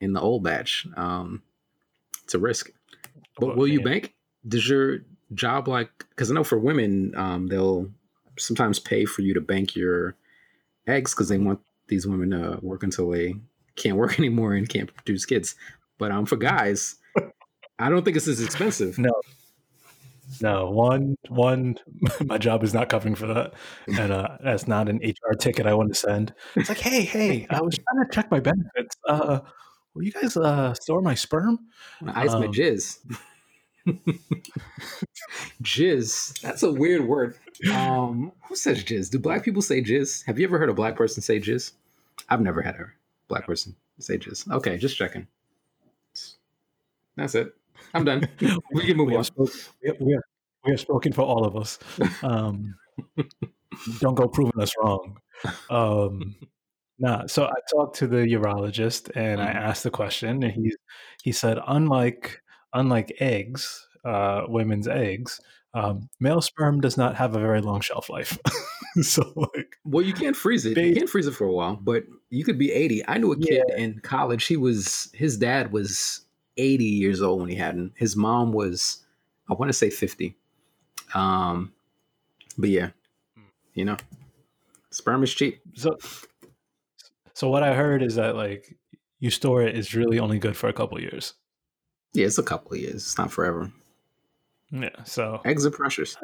in 0.00 0.12
the 0.12 0.20
old 0.20 0.44
batch? 0.44 0.86
Um, 0.96 1.42
it's 2.24 2.34
a 2.34 2.38
risk. 2.38 2.70
But 3.38 3.48
Well, 3.48 3.56
will 3.56 3.68
you 3.68 3.82
bank? 3.82 4.14
Does 4.46 4.68
your 4.68 4.98
job 5.32 5.66
like? 5.66 5.90
Because 6.10 6.30
I 6.30 6.34
know 6.34 6.44
for 6.44 6.58
women, 6.58 7.14
um, 7.16 7.46
they'll 7.46 7.90
sometimes 8.38 8.78
pay 8.78 9.06
for 9.06 9.22
you 9.22 9.32
to 9.34 9.40
bank 9.40 9.74
your 9.74 10.16
eggs 10.86 11.14
because 11.14 11.28
they 11.28 11.38
want 11.38 11.60
these 11.88 12.06
women 12.06 12.30
to 12.30 12.58
work 12.62 12.82
until 12.82 13.10
they 13.10 13.34
can't 13.82 13.96
work 13.96 14.18
anymore 14.18 14.54
and 14.54 14.68
can't 14.68 14.94
produce 14.94 15.24
kids. 15.26 15.54
But 15.98 16.12
um, 16.12 16.26
for 16.26 16.36
guys, 16.36 16.96
I 17.78 17.88
don't 17.88 18.04
think 18.04 18.16
it's 18.16 18.28
as 18.28 18.40
expensive. 18.42 18.98
No. 18.98 19.12
No, 20.40 20.70
one 20.70 21.16
one 21.28 21.76
my 22.24 22.38
job 22.38 22.62
is 22.62 22.72
not 22.72 22.88
covering 22.88 23.16
for 23.16 23.26
that. 23.26 23.52
And 23.88 24.12
uh 24.12 24.38
that's 24.44 24.68
not 24.68 24.88
an 24.88 24.98
HR 25.02 25.34
ticket 25.34 25.66
I 25.66 25.74
want 25.74 25.88
to 25.92 25.98
send. 25.98 26.32
It's 26.54 26.68
like, 26.68 26.78
hey, 26.78 27.02
hey, 27.02 27.48
I 27.50 27.60
was 27.60 27.76
trying 27.76 28.06
to 28.06 28.14
check 28.14 28.30
my 28.30 28.38
benefits. 28.38 28.96
Uh 29.08 29.40
will 29.92 30.04
you 30.04 30.12
guys 30.12 30.36
uh 30.36 30.72
store 30.74 31.02
my 31.02 31.14
sperm? 31.14 31.58
I 32.06 32.22
ice 32.22 32.32
my 32.32 32.46
Um, 32.46 32.52
jizz. 32.52 32.98
jizz. 35.62 36.40
That's 36.40 36.62
a 36.62 36.72
weird 36.72 37.06
word. 37.06 37.34
Um, 37.74 38.32
who 38.48 38.54
says 38.56 38.84
jizz? 38.84 39.10
Do 39.10 39.18
black 39.18 39.44
people 39.44 39.62
say 39.62 39.82
jizz? 39.82 40.24
Have 40.26 40.38
you 40.38 40.46
ever 40.46 40.58
heard 40.58 40.70
a 40.70 40.74
black 40.74 40.96
person 40.96 41.22
say 41.22 41.40
jizz? 41.40 41.72
I've 42.28 42.40
never 42.40 42.62
had 42.62 42.76
a 42.76 42.92
black 43.30 43.46
person 43.46 43.74
Sages. 43.98 44.44
Okay, 44.50 44.76
just 44.78 44.96
checking. 44.96 45.26
That's 47.16 47.34
it. 47.34 47.54
I'm 47.94 48.04
done. 48.04 48.26
We 48.72 48.86
can 48.86 48.96
move 48.96 49.08
we 49.08 49.12
on. 49.14 49.18
have, 49.18 49.26
spoke, 49.26 49.50
we, 49.82 49.88
have, 49.88 49.96
we, 50.00 50.12
have, 50.12 50.22
we 50.64 50.70
have 50.72 50.80
spoken 50.80 51.12
for 51.12 51.22
all 51.22 51.44
of 51.44 51.56
us. 51.56 51.78
Um, 52.22 52.74
don't 54.00 54.14
go 54.14 54.26
proving 54.28 54.60
us 54.60 54.72
wrong. 54.82 55.18
Um, 55.70 56.36
nah, 56.98 57.26
so 57.26 57.44
I 57.44 57.54
talked 57.70 57.96
to 57.96 58.06
the 58.06 58.18
urologist 58.36 59.10
and 59.14 59.40
I 59.40 59.52
Mhm. 59.52 59.56
asked 59.68 59.84
the 59.84 59.90
question, 59.90 60.42
and 60.42 60.52
he 60.52 60.74
he 61.22 61.32
said, 61.32 61.58
unlike 61.66 62.42
unlike 62.72 63.12
eggs, 63.20 63.86
uh, 64.04 64.42
women's 64.48 64.88
eggs, 64.88 65.40
um, 65.74 66.08
male 66.20 66.40
sperm 66.40 66.80
does 66.80 66.96
not 66.96 67.16
have 67.16 67.34
a 67.36 67.40
very 67.40 67.60
long 67.60 67.80
shelf 67.80 68.08
life. 68.10 68.38
so 69.02 69.32
like, 69.54 69.76
Well, 69.84 70.04
you 70.04 70.12
can't 70.12 70.36
freeze 70.36 70.66
it. 70.66 70.76
You 70.76 70.94
can't 70.94 71.08
freeze 71.08 71.26
it 71.26 71.34
for 71.34 71.46
a 71.46 71.52
while, 71.52 71.76
but 71.76 72.04
you 72.30 72.44
could 72.44 72.58
be 72.58 72.72
80. 72.72 73.08
I 73.08 73.18
knew 73.18 73.32
a 73.32 73.38
kid 73.38 73.64
in 73.76 74.00
college. 74.00 74.46
He 74.46 74.56
was 74.56 75.10
his 75.14 75.36
dad 75.36 75.72
was 75.72 76.22
80 76.56 76.84
years 76.84 77.22
old 77.22 77.40
when 77.40 77.48
he 77.48 77.56
had 77.56 77.74
him. 77.74 77.92
His 77.96 78.16
mom 78.16 78.52
was, 78.52 79.04
I 79.48 79.54
want 79.54 79.68
to 79.68 79.72
say 79.72 79.90
50. 79.90 80.36
Um, 81.14 81.72
but 82.58 82.70
yeah, 82.70 82.90
you 83.74 83.84
know, 83.84 83.96
sperm 84.90 85.22
is 85.22 85.32
cheap. 85.32 85.60
so 85.74 85.98
so 87.34 87.48
what 87.48 87.62
I 87.62 87.74
heard 87.74 88.02
is 88.02 88.16
that 88.16 88.36
like 88.36 88.76
you 89.18 89.30
store 89.30 89.62
it 89.62 89.76
is 89.76 89.94
really 89.94 90.18
only 90.18 90.38
good 90.38 90.56
for 90.56 90.68
a 90.68 90.72
couple 90.72 91.00
years. 91.00 91.34
Yeah, 92.12 92.26
it's 92.26 92.38
a 92.38 92.42
couple 92.42 92.72
of 92.72 92.78
years. 92.78 92.96
It's 92.96 93.18
not 93.18 93.30
forever. 93.30 93.72
Yeah, 94.70 95.04
so 95.04 95.40
Eggs 95.44 95.66
are 95.66 95.70
precious. 95.70 96.16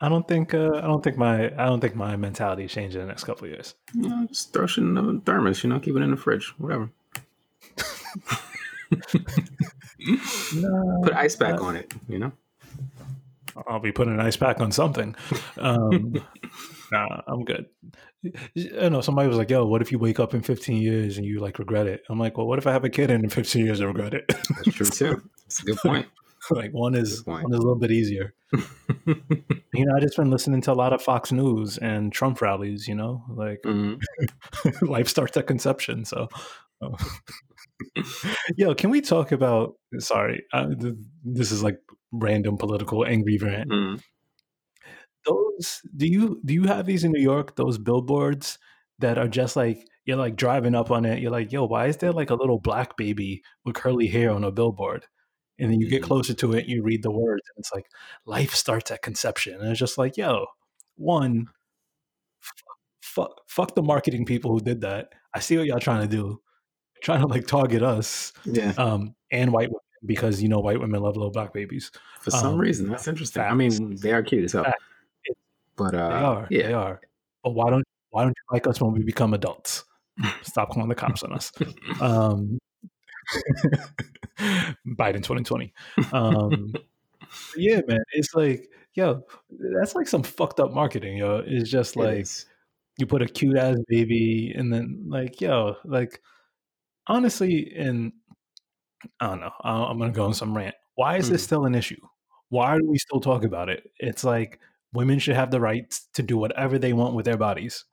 I 0.00 0.08
don't 0.08 0.26
think 0.26 0.54
uh, 0.54 0.72
I 0.74 0.82
don't 0.82 1.02
think 1.02 1.16
my 1.16 1.46
I 1.46 1.66
don't 1.66 1.80
think 1.80 1.94
my 1.94 2.16
mentality 2.16 2.66
changed 2.68 2.96
in 2.96 3.02
the 3.02 3.06
next 3.06 3.24
couple 3.24 3.44
of 3.44 3.50
years. 3.50 3.74
You 3.94 4.08
know, 4.08 4.26
just 4.28 4.52
throw 4.52 4.66
shit 4.66 4.84
in 4.84 4.94
the 4.94 5.22
thermos. 5.24 5.62
You 5.64 5.70
know, 5.70 5.80
keep 5.80 5.96
it 5.96 6.02
in 6.02 6.10
the 6.10 6.16
fridge. 6.16 6.52
Whatever. 6.58 6.90
No, 10.56 11.00
Put 11.02 11.14
ice 11.14 11.36
pack 11.36 11.60
uh, 11.60 11.64
on 11.64 11.76
it. 11.76 11.92
You 12.08 12.18
know. 12.18 12.32
I'll 13.68 13.80
be 13.80 13.92
putting 13.92 14.14
an 14.14 14.20
ice 14.20 14.36
pack 14.36 14.60
on 14.60 14.72
something. 14.72 15.14
Um, 15.58 16.14
nah, 16.92 17.22
I'm 17.26 17.44
good. 17.44 17.66
I 18.80 18.88
know 18.88 19.00
somebody 19.00 19.28
was 19.28 19.36
like, 19.36 19.50
"Yo, 19.50 19.64
what 19.64 19.82
if 19.82 19.92
you 19.92 19.98
wake 19.98 20.18
up 20.18 20.34
in 20.34 20.42
15 20.42 20.80
years 20.80 21.18
and 21.18 21.26
you 21.26 21.40
like 21.40 21.58
regret 21.58 21.86
it?" 21.86 22.02
I'm 22.08 22.18
like, 22.18 22.36
"Well, 22.36 22.46
what 22.46 22.58
if 22.58 22.66
I 22.66 22.72
have 22.72 22.84
a 22.84 22.90
kid 22.90 23.10
and 23.10 23.22
in 23.22 23.30
15 23.30 23.64
years 23.64 23.80
I 23.80 23.84
regret 23.84 24.14
it?" 24.14 24.26
That's 24.28 24.76
true 24.76 24.86
too. 24.90 25.30
It's 25.46 25.60
a 25.60 25.64
good 25.66 25.78
point. 25.78 26.06
like 26.50 26.70
one 26.72 26.94
is 26.94 27.24
one 27.26 27.52
is 27.52 27.58
a 27.58 27.62
little 27.62 27.78
bit 27.78 27.90
easier. 27.92 28.34
You 29.76 29.84
know, 29.86 29.96
I 29.96 30.00
just 30.00 30.16
been 30.16 30.30
listening 30.30 30.60
to 30.62 30.72
a 30.72 30.74
lot 30.74 30.92
of 30.92 31.02
Fox 31.02 31.32
News 31.32 31.78
and 31.78 32.12
Trump 32.12 32.40
rallies. 32.40 32.86
You 32.86 32.94
know, 32.94 33.24
like 33.28 33.60
Mhm. 33.64 34.00
life 34.82 35.08
starts 35.08 35.36
at 35.36 35.48
conception. 35.48 36.04
So, 36.04 36.28
yo, 38.56 38.74
can 38.74 38.90
we 38.90 39.00
talk 39.00 39.32
about? 39.32 39.74
Sorry, 39.98 40.44
uh, 40.52 40.68
th- 40.80 40.94
this 41.24 41.50
is 41.50 41.62
like 41.62 41.78
random 42.12 42.56
political 42.56 43.04
angry 43.04 43.38
rant. 43.38 43.70
Mhm. 43.70 44.00
Those 45.26 45.80
do 45.96 46.06
you 46.06 46.40
do 46.44 46.54
you 46.54 46.64
have 46.64 46.86
these 46.86 47.04
in 47.04 47.12
New 47.12 47.20
York? 47.22 47.56
Those 47.56 47.78
billboards 47.78 48.58
that 48.98 49.18
are 49.18 49.28
just 49.28 49.56
like 49.56 49.86
you're 50.04 50.16
like 50.18 50.36
driving 50.36 50.74
up 50.74 50.90
on 50.90 51.04
it. 51.04 51.20
You're 51.20 51.30
like, 51.30 51.50
yo, 51.50 51.64
why 51.66 51.86
is 51.86 51.96
there 51.96 52.12
like 52.12 52.30
a 52.30 52.34
little 52.34 52.58
black 52.60 52.96
baby 52.96 53.42
with 53.64 53.74
curly 53.74 54.06
hair 54.06 54.30
on 54.30 54.44
a 54.44 54.52
billboard? 54.52 55.06
And 55.58 55.70
then 55.70 55.80
you 55.80 55.88
get 55.88 56.02
Mhm. 56.02 56.06
closer 56.06 56.34
to 56.34 56.52
it, 56.54 56.66
you 56.66 56.82
read 56.82 57.02
the 57.02 57.10
words, 57.12 57.42
and 57.54 57.62
it's 57.62 57.72
like 57.72 57.86
life 58.26 58.54
starts 58.54 58.90
at 58.90 59.02
conception. 59.02 59.60
And 59.60 59.70
it's 59.70 59.78
just 59.78 59.98
like, 59.98 60.16
yo, 60.16 60.46
one, 60.96 61.46
fuck, 63.02 63.40
fuck 63.48 63.74
the 63.74 63.82
marketing 63.82 64.24
people 64.24 64.50
who 64.50 64.60
did 64.60 64.80
that. 64.82 65.12
I 65.34 65.40
see 65.40 65.56
what 65.56 65.66
y'all 65.66 65.78
trying 65.78 66.02
to 66.02 66.08
do, 66.08 66.40
trying 67.02 67.20
to 67.20 67.26
like 67.26 67.46
target 67.46 67.82
us 67.82 68.32
Yeah. 68.44 68.72
um, 68.78 69.14
and 69.30 69.52
white 69.52 69.68
women 69.68 69.80
because 70.06 70.42
you 70.42 70.48
know 70.48 70.60
white 70.60 70.80
women 70.80 71.00
love 71.00 71.16
little 71.16 71.30
black 71.30 71.52
babies. 71.52 71.90
For 72.20 72.30
some 72.30 72.54
Um, 72.54 72.58
reason, 72.58 72.88
that's 72.88 73.08
interesting. 73.08 73.42
I 73.42 73.54
mean, 73.54 73.96
they 73.96 74.12
are 74.12 74.22
cute 74.22 74.44
as 74.44 74.52
hell. 74.52 74.66
But 75.76 75.94
uh, 75.94 76.08
They 76.08 76.14
are, 76.24 76.46
yeah, 76.50 76.66
they 76.68 76.72
are. 76.72 77.00
But 77.42 77.50
why 77.50 77.70
don't 77.70 77.84
why 78.10 78.22
don't 78.22 78.30
you 78.36 78.54
like 78.54 78.66
us 78.68 78.80
when 78.80 78.92
we 78.92 79.02
become 79.02 79.34
adults? 79.34 79.84
Stop 80.42 80.70
calling 80.70 80.88
the 80.88 80.94
cops 80.94 81.22
on 81.24 81.32
us. 81.32 81.50
Um, 82.00 82.58
Biden 84.86 85.22
2020. 85.22 85.72
Um, 86.12 86.74
yeah, 87.56 87.80
man, 87.86 88.00
it's 88.12 88.34
like 88.34 88.68
yo, 88.94 89.22
that's 89.50 89.94
like 89.94 90.06
some 90.08 90.22
fucked 90.22 90.60
up 90.60 90.72
marketing, 90.72 91.16
yo. 91.18 91.42
It's 91.46 91.70
just 91.70 91.96
like 91.96 92.20
is. 92.20 92.46
you 92.98 93.06
put 93.06 93.22
a 93.22 93.26
cute 93.26 93.56
ass 93.56 93.76
baby 93.88 94.52
and 94.56 94.72
then 94.72 95.04
like 95.08 95.40
yo 95.40 95.76
like 95.84 96.20
honestly 97.06 97.72
and 97.76 98.12
i 99.20 99.26
don't 99.26 99.40
know 99.40 99.50
i'm 99.62 99.98
gonna 99.98 100.10
go 100.12 100.24
on 100.24 100.32
some 100.32 100.56
rant 100.56 100.74
why 100.94 101.16
is 101.18 101.28
this 101.28 101.42
Mhm. 101.42 101.44
still 101.44 101.64
an 101.66 101.74
issue 101.74 102.00
why 102.48 102.78
do 102.78 102.88
we 102.88 102.96
still 102.96 103.20
talk 103.20 103.44
about 103.44 103.68
it 103.68 103.90
it's 103.98 104.24
like 104.24 104.58
women 104.94 105.18
should 105.18 105.34
have 105.36 105.50
the 105.50 105.60
right 105.60 105.90
to 106.14 106.22
do 106.22 106.38
whatever 106.38 106.78
they 106.78 106.92
want 106.94 107.14
with 107.14 107.26
their 107.26 107.36
bodies 107.36 107.84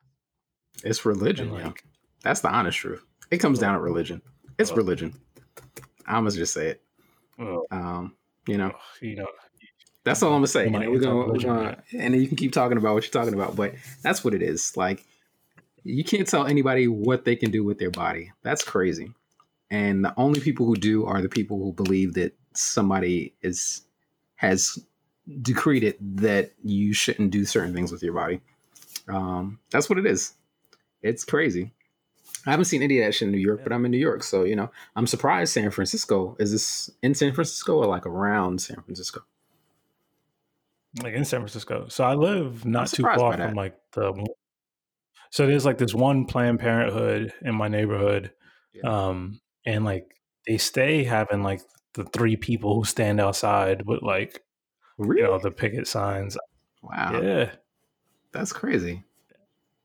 It's 0.85 1.03
religion. 1.05 1.49
and 1.53 1.65
like 1.65 1.83
That's 2.23 2.39
the 2.41 2.49
honest 2.49 2.77
truth. 2.77 3.03
It 3.31 3.39
comes 3.39 3.59
down 3.59 3.73
to 3.73 3.81
religion. 3.81 4.21
It's 4.61 4.71
religion. 4.77 5.13
I 6.05 6.19
must 6.19 6.37
just 6.37 6.53
say 6.53 6.67
it. 6.69 6.81
Um, 7.71 8.15
you 8.47 8.57
know, 8.57 8.73
you 9.01 9.15
know 9.15 9.27
that's 10.03 10.23
all 10.23 10.29
I'm 10.29 10.37
gonna 10.37 10.47
say. 10.47 10.69
Know, 10.69 10.79
we're 10.89 10.99
gonna, 10.99 11.27
we're 11.27 11.39
gonna, 11.39 11.83
and 11.93 12.13
then 12.13 12.21
you 12.21 12.27
can 12.27 12.37
keep 12.37 12.51
talking 12.51 12.77
about 12.77 12.93
what 12.93 13.03
you're 13.03 13.11
talking 13.11 13.33
about, 13.33 13.55
but 13.55 13.73
that's 14.01 14.23
what 14.23 14.33
it 14.33 14.41
is. 14.41 14.75
Like, 14.75 15.05
you 15.83 16.03
can't 16.03 16.27
tell 16.27 16.45
anybody 16.45 16.87
what 16.87 17.25
they 17.25 17.35
can 17.35 17.51
do 17.51 17.63
with 17.63 17.77
their 17.77 17.91
body. 17.91 18.31
That's 18.41 18.63
crazy. 18.63 19.11
And 19.69 20.03
the 20.03 20.13
only 20.17 20.39
people 20.39 20.65
who 20.65 20.75
do 20.75 21.05
are 21.05 21.21
the 21.21 21.29
people 21.29 21.57
who 21.59 21.71
believe 21.71 22.15
that 22.15 22.35
somebody 22.53 23.33
is 23.41 23.81
has 24.35 24.79
decreed 25.41 25.83
it 25.83 25.97
that 26.17 26.51
you 26.63 26.93
shouldn't 26.93 27.31
do 27.31 27.45
certain 27.45 27.73
things 27.73 27.91
with 27.91 28.01
your 28.01 28.13
body. 28.13 28.41
Um, 29.07 29.59
that's 29.69 29.89
what 29.89 29.99
it 29.99 30.05
is. 30.05 30.33
It's 31.03 31.23
crazy. 31.23 31.71
I 32.45 32.51
haven't 32.51 32.65
seen 32.65 32.81
any 32.81 32.99
of 32.99 33.05
that 33.05 33.13
shit 33.13 33.27
in 33.27 33.31
New 33.31 33.37
York, 33.39 33.61
but 33.63 33.71
I'm 33.71 33.85
in 33.85 33.91
New 33.91 33.97
York, 33.97 34.23
so 34.23 34.43
you 34.43 34.55
know 34.55 34.71
I'm 34.95 35.05
surprised. 35.07 35.53
San 35.53 35.69
Francisco 35.71 36.35
is 36.39 36.51
this 36.51 36.89
in 37.03 37.13
San 37.13 37.33
Francisco 37.33 37.75
or 37.77 37.85
like 37.85 38.05
around 38.05 38.61
San 38.61 38.81
Francisco? 38.81 39.21
Like 41.01 41.13
in 41.13 41.23
San 41.23 41.39
Francisco. 41.39 41.87
So 41.87 42.03
I 42.03 42.15
live 42.15 42.65
not 42.65 42.87
too 42.87 43.03
far 43.03 43.37
from 43.37 43.53
like 43.53 43.77
the. 43.93 44.25
So 45.29 45.47
there's 45.47 45.65
like 45.65 45.77
this 45.77 45.93
one 45.93 46.25
Planned 46.25 46.59
Parenthood 46.59 47.31
in 47.41 47.55
my 47.55 47.69
neighborhood, 47.69 48.31
Yeah. 48.73 49.07
um, 49.07 49.39
and 49.65 49.85
like 49.85 50.13
they 50.45 50.57
stay 50.57 51.03
having 51.05 51.43
like 51.43 51.61
the 51.93 52.03
three 52.05 52.35
people 52.35 52.75
who 52.75 52.83
stand 52.83 53.21
outside 53.21 53.85
with 53.85 54.01
like 54.01 54.43
Really? 54.97 55.21
you 55.21 55.27
know 55.27 55.39
the 55.39 55.51
picket 55.51 55.87
signs. 55.87 56.37
wow, 56.81 57.21
Yeah, 57.21 57.51
that's 58.33 58.51
crazy. 58.51 59.03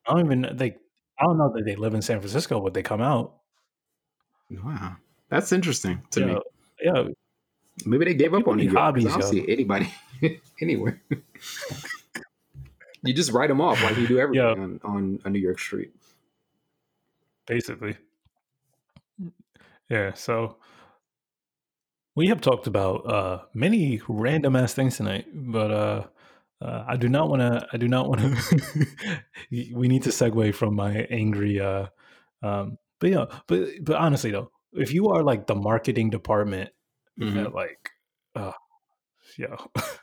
I 0.08 0.12
don't 0.14 0.24
even 0.26 0.56
like. 0.58 0.80
I 1.18 1.24
don't 1.24 1.38
know 1.38 1.52
that 1.54 1.64
they 1.64 1.76
live 1.76 1.94
in 1.94 2.02
San 2.02 2.20
Francisco, 2.20 2.60
but 2.60 2.74
they 2.74 2.82
come 2.82 3.00
out. 3.00 3.34
Wow, 4.50 4.96
that's 5.28 5.50
interesting 5.52 6.02
to 6.10 6.20
yeah, 6.20 6.26
me. 6.26 6.40
yeah, 6.82 7.08
Maybe 7.84 8.04
they 8.06 8.14
gave 8.14 8.32
up 8.34 8.46
on 8.48 8.56
New 8.56 8.64
need 8.64 8.72
York. 8.72 8.76
'cause 8.76 9.04
hobbies, 9.04 9.06
I 9.06 9.10
don't 9.18 9.20
yo. 9.36 9.44
see 9.44 9.52
anybody 9.52 9.92
anywhere. 10.60 11.00
you 13.02 13.12
just 13.12 13.32
write 13.32 13.48
them 13.48 13.60
off 13.60 13.82
like 13.82 13.96
you 13.98 14.06
do 14.06 14.18
everything 14.24 14.44
Yeah. 14.46 14.52
on, 14.62 14.80
on 14.84 15.20
a 15.24 15.30
New 15.30 15.38
York 15.40 15.58
street. 15.58 15.92
basically. 17.46 17.96
Yeah, 19.88 20.14
so 20.14 20.56
we 22.14 22.28
have 22.28 22.40
talked 22.40 22.66
about 22.66 23.06
uh 23.06 23.42
many 23.54 24.00
random 24.08 24.56
ass 24.56 24.74
things 24.74 24.96
tonight, 24.96 25.26
but 25.32 25.70
uh, 25.70 26.04
uh 26.60 26.84
I 26.86 26.96
do 26.96 27.08
not 27.08 27.28
want 27.28 27.40
to 27.42 27.66
I 27.72 27.76
do 27.76 27.88
not 27.88 28.08
want 28.08 28.20
to 28.20 28.86
we 29.50 29.88
need 29.88 30.02
to 30.04 30.10
segue 30.10 30.54
from 30.54 30.74
my 30.74 31.06
angry 31.10 31.60
uh 31.60 31.86
um 32.42 32.78
but 33.00 33.10
yeah, 33.10 33.26
but 33.46 33.68
but 33.82 33.96
honestly 33.96 34.30
though, 34.30 34.50
if 34.72 34.92
you 34.92 35.08
are 35.08 35.22
like 35.22 35.46
the 35.46 35.54
marketing 35.54 36.10
department 36.10 36.70
Mhm. 37.20 37.44
at 37.46 37.54
like 37.54 37.90
uh 38.34 38.52
yeah. 39.38 39.56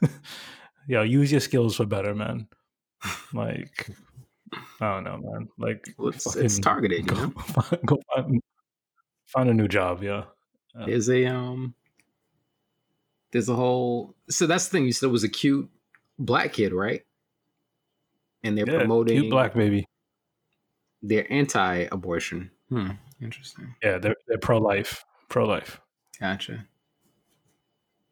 yeah, 0.87 1.01
use 1.03 1.31
your 1.31 1.41
skills 1.41 1.75
for 1.75 1.85
better, 1.85 2.13
man. 2.13 2.47
Like 3.33 3.89
I 4.79 4.93
don't 4.93 5.03
know, 5.03 5.17
man. 5.17 5.47
Like 5.57 5.87
Well, 5.97 6.09
it's, 6.09 6.35
it's 6.35 6.59
targeted, 6.59 6.99
you 6.99 7.05
go, 7.05 7.15
know. 7.15 7.29
find, 7.39 7.81
go 7.85 7.97
find, 8.15 8.41
find 9.25 9.49
a 9.49 9.53
new 9.53 9.67
job, 9.67 10.03
yeah. 10.03 10.25
Uh, 10.79 10.85
There's 10.85 11.09
a 11.09 11.25
um, 11.25 11.73
there's 13.31 13.49
a 13.49 13.55
whole. 13.55 14.15
So 14.29 14.45
that's 14.47 14.65
the 14.67 14.71
thing. 14.71 14.85
You 14.85 14.93
said 14.93 15.07
it 15.07 15.11
was 15.11 15.23
a 15.23 15.29
cute 15.29 15.69
black 16.19 16.53
kid, 16.53 16.73
right? 16.73 17.01
And 18.43 18.57
they're 18.57 18.69
yeah, 18.69 18.79
promoting. 18.79 19.19
cute 19.21 19.31
black 19.31 19.53
baby. 19.53 19.85
They're 21.01 21.31
anti-abortion. 21.31 22.51
Hmm. 22.69 22.91
Interesting. 23.21 23.75
Yeah, 23.81 23.97
they're 23.99 24.15
they're 24.27 24.37
pro 24.37 24.57
life, 24.57 25.05
pro 25.29 25.45
life. 25.45 25.79
Gotcha. 26.19 26.65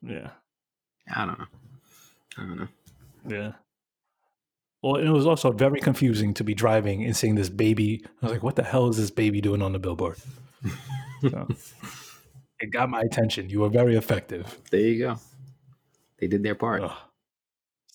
Yeah, 0.02 0.30
I 1.14 1.26
don't 1.26 1.40
know. 1.40 1.46
I 2.38 2.42
don't 2.42 2.58
know. 2.58 2.68
yeah. 3.28 3.52
Well, 4.82 4.96
and 4.96 5.08
it 5.08 5.12
was 5.12 5.28
also 5.28 5.52
very 5.52 5.80
confusing 5.80 6.34
to 6.36 6.44
be 6.44 6.54
driving 6.56 7.04
and 7.04 7.16
seeing 7.16 7.36
this 7.36 7.50
baby. 7.50 8.04
I 8.22 8.26
was 8.26 8.32
like, 8.32 8.44
"What 8.44 8.56
the 8.56 8.64
hell 8.64 8.88
is 8.90 8.98
this 8.98 9.12
baby 9.12 9.42
doing 9.42 9.62
on 9.62 9.74
the 9.74 9.80
billboard?" 9.80 10.18
So, 11.30 11.48
it 12.60 12.72
got 12.72 12.90
my 12.90 13.02
attention. 13.02 13.48
You 13.48 13.60
were 13.60 13.70
very 13.70 13.96
effective. 13.96 14.58
There 14.72 14.80
you 14.80 14.98
go. 14.98 15.20
They 16.18 16.26
did 16.26 16.42
their 16.42 16.56
part. 16.56 16.82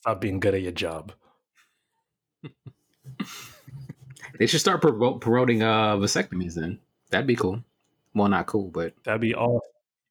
Stop 0.06 0.20
being 0.20 0.38
good 0.38 0.54
at 0.54 0.62
your 0.62 0.70
job. 0.72 1.12
They 4.38 4.46
should 4.46 4.60
start 4.60 4.82
provo- 4.82 5.14
promoting 5.18 5.62
uh 5.62 5.96
vasectomies 5.96 6.54
then. 6.54 6.78
That'd 7.10 7.26
be 7.26 7.36
cool. 7.36 7.64
Well, 8.14 8.28
not 8.28 8.46
cool, 8.46 8.68
but 8.68 8.92
That'd 9.04 9.22
be 9.22 9.34
all. 9.34 9.62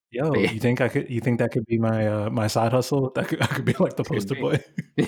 Yo, 0.09 0.33
Yeah. 0.35 0.51
you 0.51 0.59
think 0.59 0.81
I 0.81 0.89
could? 0.89 1.09
You 1.11 1.21
think 1.21 1.37
that 1.39 1.51
could 1.51 1.65
be 1.67 1.77
my 1.77 2.07
uh, 2.07 2.29
my 2.31 2.47
side 2.47 2.71
hustle? 2.71 3.11
That 3.13 3.27
could 3.27 3.41
I 3.43 3.45
could 3.45 3.65
be 3.65 3.73
like 3.79 3.95
the 3.95 4.03
poster 4.03 4.33
boy. 4.35 4.63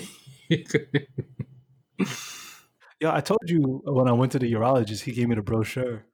Yo, 3.00 3.10
I 3.10 3.20
told 3.20 3.40
you 3.46 3.82
when 3.84 4.06
I 4.08 4.12
went 4.12 4.32
to 4.32 4.38
the 4.38 4.52
urologist, 4.52 5.00
he 5.02 5.12
gave 5.12 5.28
me 5.28 5.34
the 5.34 5.42
brochure. 5.42 6.04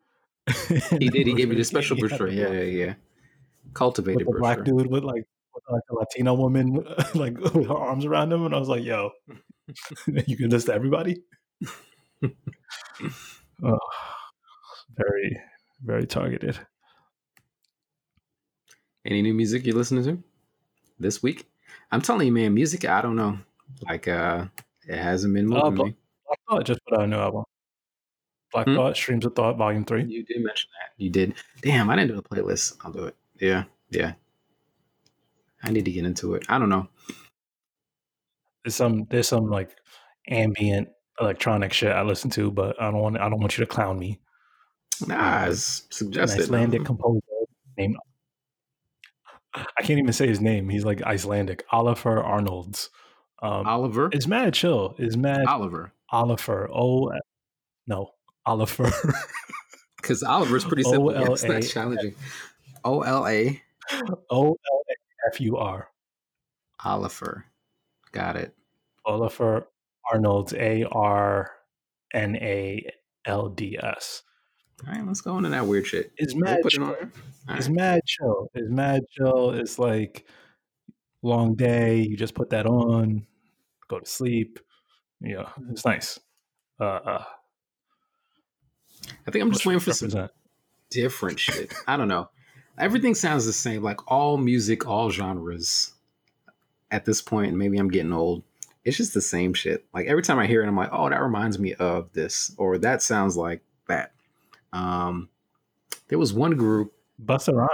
he 0.90 1.08
did. 1.10 1.26
He 1.26 1.34
gave 1.34 1.48
me 1.50 1.56
the 1.56 1.64
special 1.64 1.96
brochure. 1.98 2.28
Yeah, 2.28 2.50
yeah, 2.50 2.62
yeah. 2.62 2.86
With 2.86 3.74
Cultivated 3.74 4.26
the 4.26 4.38
black 4.38 4.64
dude 4.64 4.86
with 4.86 5.04
like 5.04 5.16
with 5.16 5.33
like 5.68 5.82
a 5.90 5.94
Latino 5.94 6.34
woman 6.34 6.84
like 7.14 7.38
with 7.38 7.66
her 7.66 7.74
arms 7.74 8.04
around 8.04 8.32
him, 8.32 8.44
and 8.46 8.54
I 8.54 8.58
was 8.58 8.68
like, 8.68 8.84
"Yo, 8.84 9.10
you 10.26 10.36
can 10.36 10.50
this 10.50 10.64
to 10.66 10.74
everybody." 10.74 11.22
oh, 13.62 13.78
very, 14.96 15.40
very 15.82 16.06
targeted. 16.06 16.58
Any 19.06 19.22
new 19.22 19.34
music 19.34 19.66
you're 19.66 19.76
listening 19.76 20.04
to 20.04 20.22
this 20.98 21.22
week? 21.22 21.46
I'm 21.92 22.00
telling 22.00 22.26
you, 22.26 22.32
man, 22.32 22.54
music. 22.54 22.84
I 22.86 23.02
don't 23.02 23.16
know. 23.16 23.38
Like, 23.82 24.08
uh, 24.08 24.46
it 24.88 24.96
hasn't 24.96 25.34
been 25.34 25.52
Uh, 25.52 25.64
moving 25.70 25.74
but- 25.76 25.86
me. 25.86 25.96
Black 26.26 26.38
Thought 26.48 26.64
just 26.64 26.80
put 26.88 26.98
out 26.98 27.04
a 27.04 27.06
new 27.06 27.16
album. 27.16 27.44
Black 28.50 28.66
Hmm? 28.66 28.76
Thought, 28.76 28.96
Streams 28.96 29.26
of 29.26 29.34
Thought, 29.34 29.58
Volume 29.58 29.84
Three. 29.84 30.04
You 30.04 30.24
did 30.24 30.42
mention 30.42 30.70
that. 30.80 30.92
You 31.02 31.10
did. 31.10 31.34
Damn, 31.60 31.90
I 31.90 31.96
didn't 31.96 32.12
do 32.12 32.18
a 32.18 32.22
playlist. 32.22 32.76
I'll 32.82 32.92
do 32.92 33.04
it. 33.04 33.16
Yeah, 33.40 33.64
yeah. 33.90 34.14
I 35.64 35.70
need 35.70 35.84
to 35.86 35.90
get 35.90 36.04
into 36.04 36.34
it. 36.34 36.44
I 36.48 36.58
don't 36.58 36.68
know. 36.68 36.88
There's 38.64 38.74
some 38.74 39.06
there's 39.10 39.28
some 39.28 39.50
like 39.50 39.70
ambient 40.28 40.88
electronic 41.20 41.72
shit 41.72 41.92
I 41.92 42.02
listen 42.02 42.30
to, 42.30 42.50
but 42.50 42.80
I 42.80 42.90
don't 42.90 43.00
want 43.00 43.18
I 43.18 43.28
don't 43.28 43.40
want 43.40 43.56
you 43.58 43.64
to 43.64 43.70
clown 43.70 43.98
me. 43.98 44.20
Nah, 45.06 45.46
it's 45.46 45.80
An 45.80 45.86
suggested. 45.90 46.42
Icelandic 46.42 46.84
composer 46.84 47.20
named 47.76 47.96
I 49.54 49.82
can't 49.82 49.98
even 49.98 50.12
say 50.12 50.26
his 50.26 50.40
name. 50.40 50.68
He's 50.68 50.84
like 50.84 51.02
Icelandic. 51.02 51.64
Oliver 51.70 52.22
Arnalds. 52.22 52.90
Um, 53.42 53.66
Oliver. 53.66 54.08
it's 54.12 54.26
mad 54.26 54.54
chill. 54.54 54.94
It's 54.98 55.16
mad 55.16 55.46
Oliver. 55.46 55.92
Oliver. 56.10 56.68
Oh 56.72 57.12
no, 57.86 58.10
Oliver. 58.46 58.90
Because 59.96 60.22
Oliver's 60.22 60.66
pretty 60.66 60.82
simple. 60.82 61.12
Yeah, 61.14 61.32
it's 61.32 61.44
not 61.44 61.62
challenging. 61.62 62.14
O 62.84 63.00
L 63.00 63.26
A. 63.26 63.62
O 64.28 64.48
L 64.50 64.82
A 64.90 64.94
F 65.32 65.40
U 65.40 65.56
R. 65.56 65.88
Oliver. 66.84 67.46
Got 68.12 68.36
it. 68.36 68.54
Oliver 69.04 69.68
Arnalds. 70.12 70.54
A 70.54 70.84
R 70.90 71.50
N 72.12 72.36
A 72.36 72.90
L 73.26 73.48
D 73.48 73.78
S. 73.82 74.22
All 74.86 74.92
right, 74.92 75.06
let's 75.06 75.20
go 75.20 75.36
into 75.38 75.50
that 75.50 75.66
weird 75.66 75.86
shit. 75.86 76.12
It's 76.16 76.34
mad 76.34 76.60
it 76.64 76.68
chill. 76.68 76.84
All 76.84 76.94
It's 77.56 77.68
right. 77.68 77.76
mad 77.76 78.00
chill. 78.06 78.50
It's 78.54 78.70
mad 78.70 79.02
chill. 79.10 79.50
It's 79.50 79.78
like 79.78 80.26
long 81.22 81.54
day. 81.54 82.02
You 82.02 82.16
just 82.16 82.34
put 82.34 82.50
that 82.50 82.66
on, 82.66 83.26
go 83.88 84.00
to 84.00 84.06
sleep. 84.06 84.58
Yeah, 85.20 85.48
it's 85.70 85.84
nice. 85.84 86.18
Uh, 86.78 86.84
uh 86.84 87.24
I 89.26 89.30
think 89.30 89.42
I'm 89.42 89.52
just 89.52 89.64
waiting 89.64 89.80
for 89.80 89.92
some 89.92 90.28
different 90.90 91.38
shit. 91.38 91.72
I 91.86 91.96
don't 91.96 92.08
know. 92.08 92.28
Everything 92.78 93.14
sounds 93.14 93.46
the 93.46 93.52
same. 93.52 93.82
Like 93.82 94.10
all 94.10 94.36
music, 94.36 94.86
all 94.86 95.10
genres. 95.10 95.92
At 96.90 97.04
this 97.04 97.22
point, 97.22 97.54
maybe 97.54 97.78
I'm 97.78 97.88
getting 97.88 98.12
old. 98.12 98.42
It's 98.84 98.96
just 98.96 99.14
the 99.14 99.20
same 99.20 99.54
shit. 99.54 99.84
Like 99.94 100.06
every 100.06 100.22
time 100.22 100.38
I 100.38 100.46
hear 100.46 100.62
it, 100.62 100.68
I'm 100.68 100.76
like, 100.76 100.90
oh, 100.92 101.08
that 101.08 101.22
reminds 101.22 101.58
me 101.58 101.74
of 101.74 102.12
this, 102.12 102.54
or 102.58 102.78
that 102.78 103.02
sounds 103.02 103.36
like 103.36 103.62
that. 103.88 104.12
Um, 104.72 105.28
there 106.08 106.18
was 106.18 106.32
one 106.32 106.52
group 106.56 106.92
Busta 107.24 107.54
Rhymes. 107.54 107.70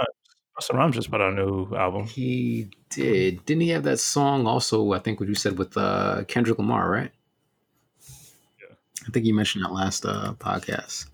Busta 0.57 0.73
Rhymes 0.75 0.95
just 0.95 1.11
put 1.11 1.21
out 1.21 1.33
a 1.33 1.35
new 1.35 1.75
album. 1.75 2.05
he 2.05 2.69
did. 2.89 3.45
Didn't 3.45 3.61
he 3.61 3.69
have 3.69 3.83
that 3.83 3.99
song 3.99 4.47
also? 4.47 4.93
I 4.93 4.99
think 4.99 5.19
what 5.19 5.29
you 5.29 5.35
said 5.35 5.57
with 5.57 5.75
uh, 5.75 6.23
Kendrick 6.27 6.57
Lamar, 6.57 6.89
right? 6.89 7.11
Yeah. 8.59 8.75
I 9.07 9.11
think 9.11 9.25
you 9.25 9.33
mentioned 9.33 9.65
that 9.65 9.73
last 9.73 10.05
uh, 10.05 10.33
podcast, 10.39 11.07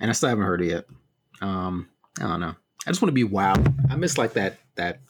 and 0.00 0.10
I 0.10 0.12
still 0.12 0.28
haven't 0.28 0.44
heard 0.44 0.62
it 0.62 0.70
yet. 0.70 0.86
Um, 1.40 1.88
I 2.20 2.26
don't 2.26 2.40
know. 2.40 2.54
I 2.88 2.90
just 2.90 3.02
want 3.02 3.10
to 3.10 3.14
be 3.14 3.24
wild. 3.24 3.70
I 3.90 3.96
miss 3.96 4.16
like 4.16 4.32
that 4.32 4.56
that 4.76 5.00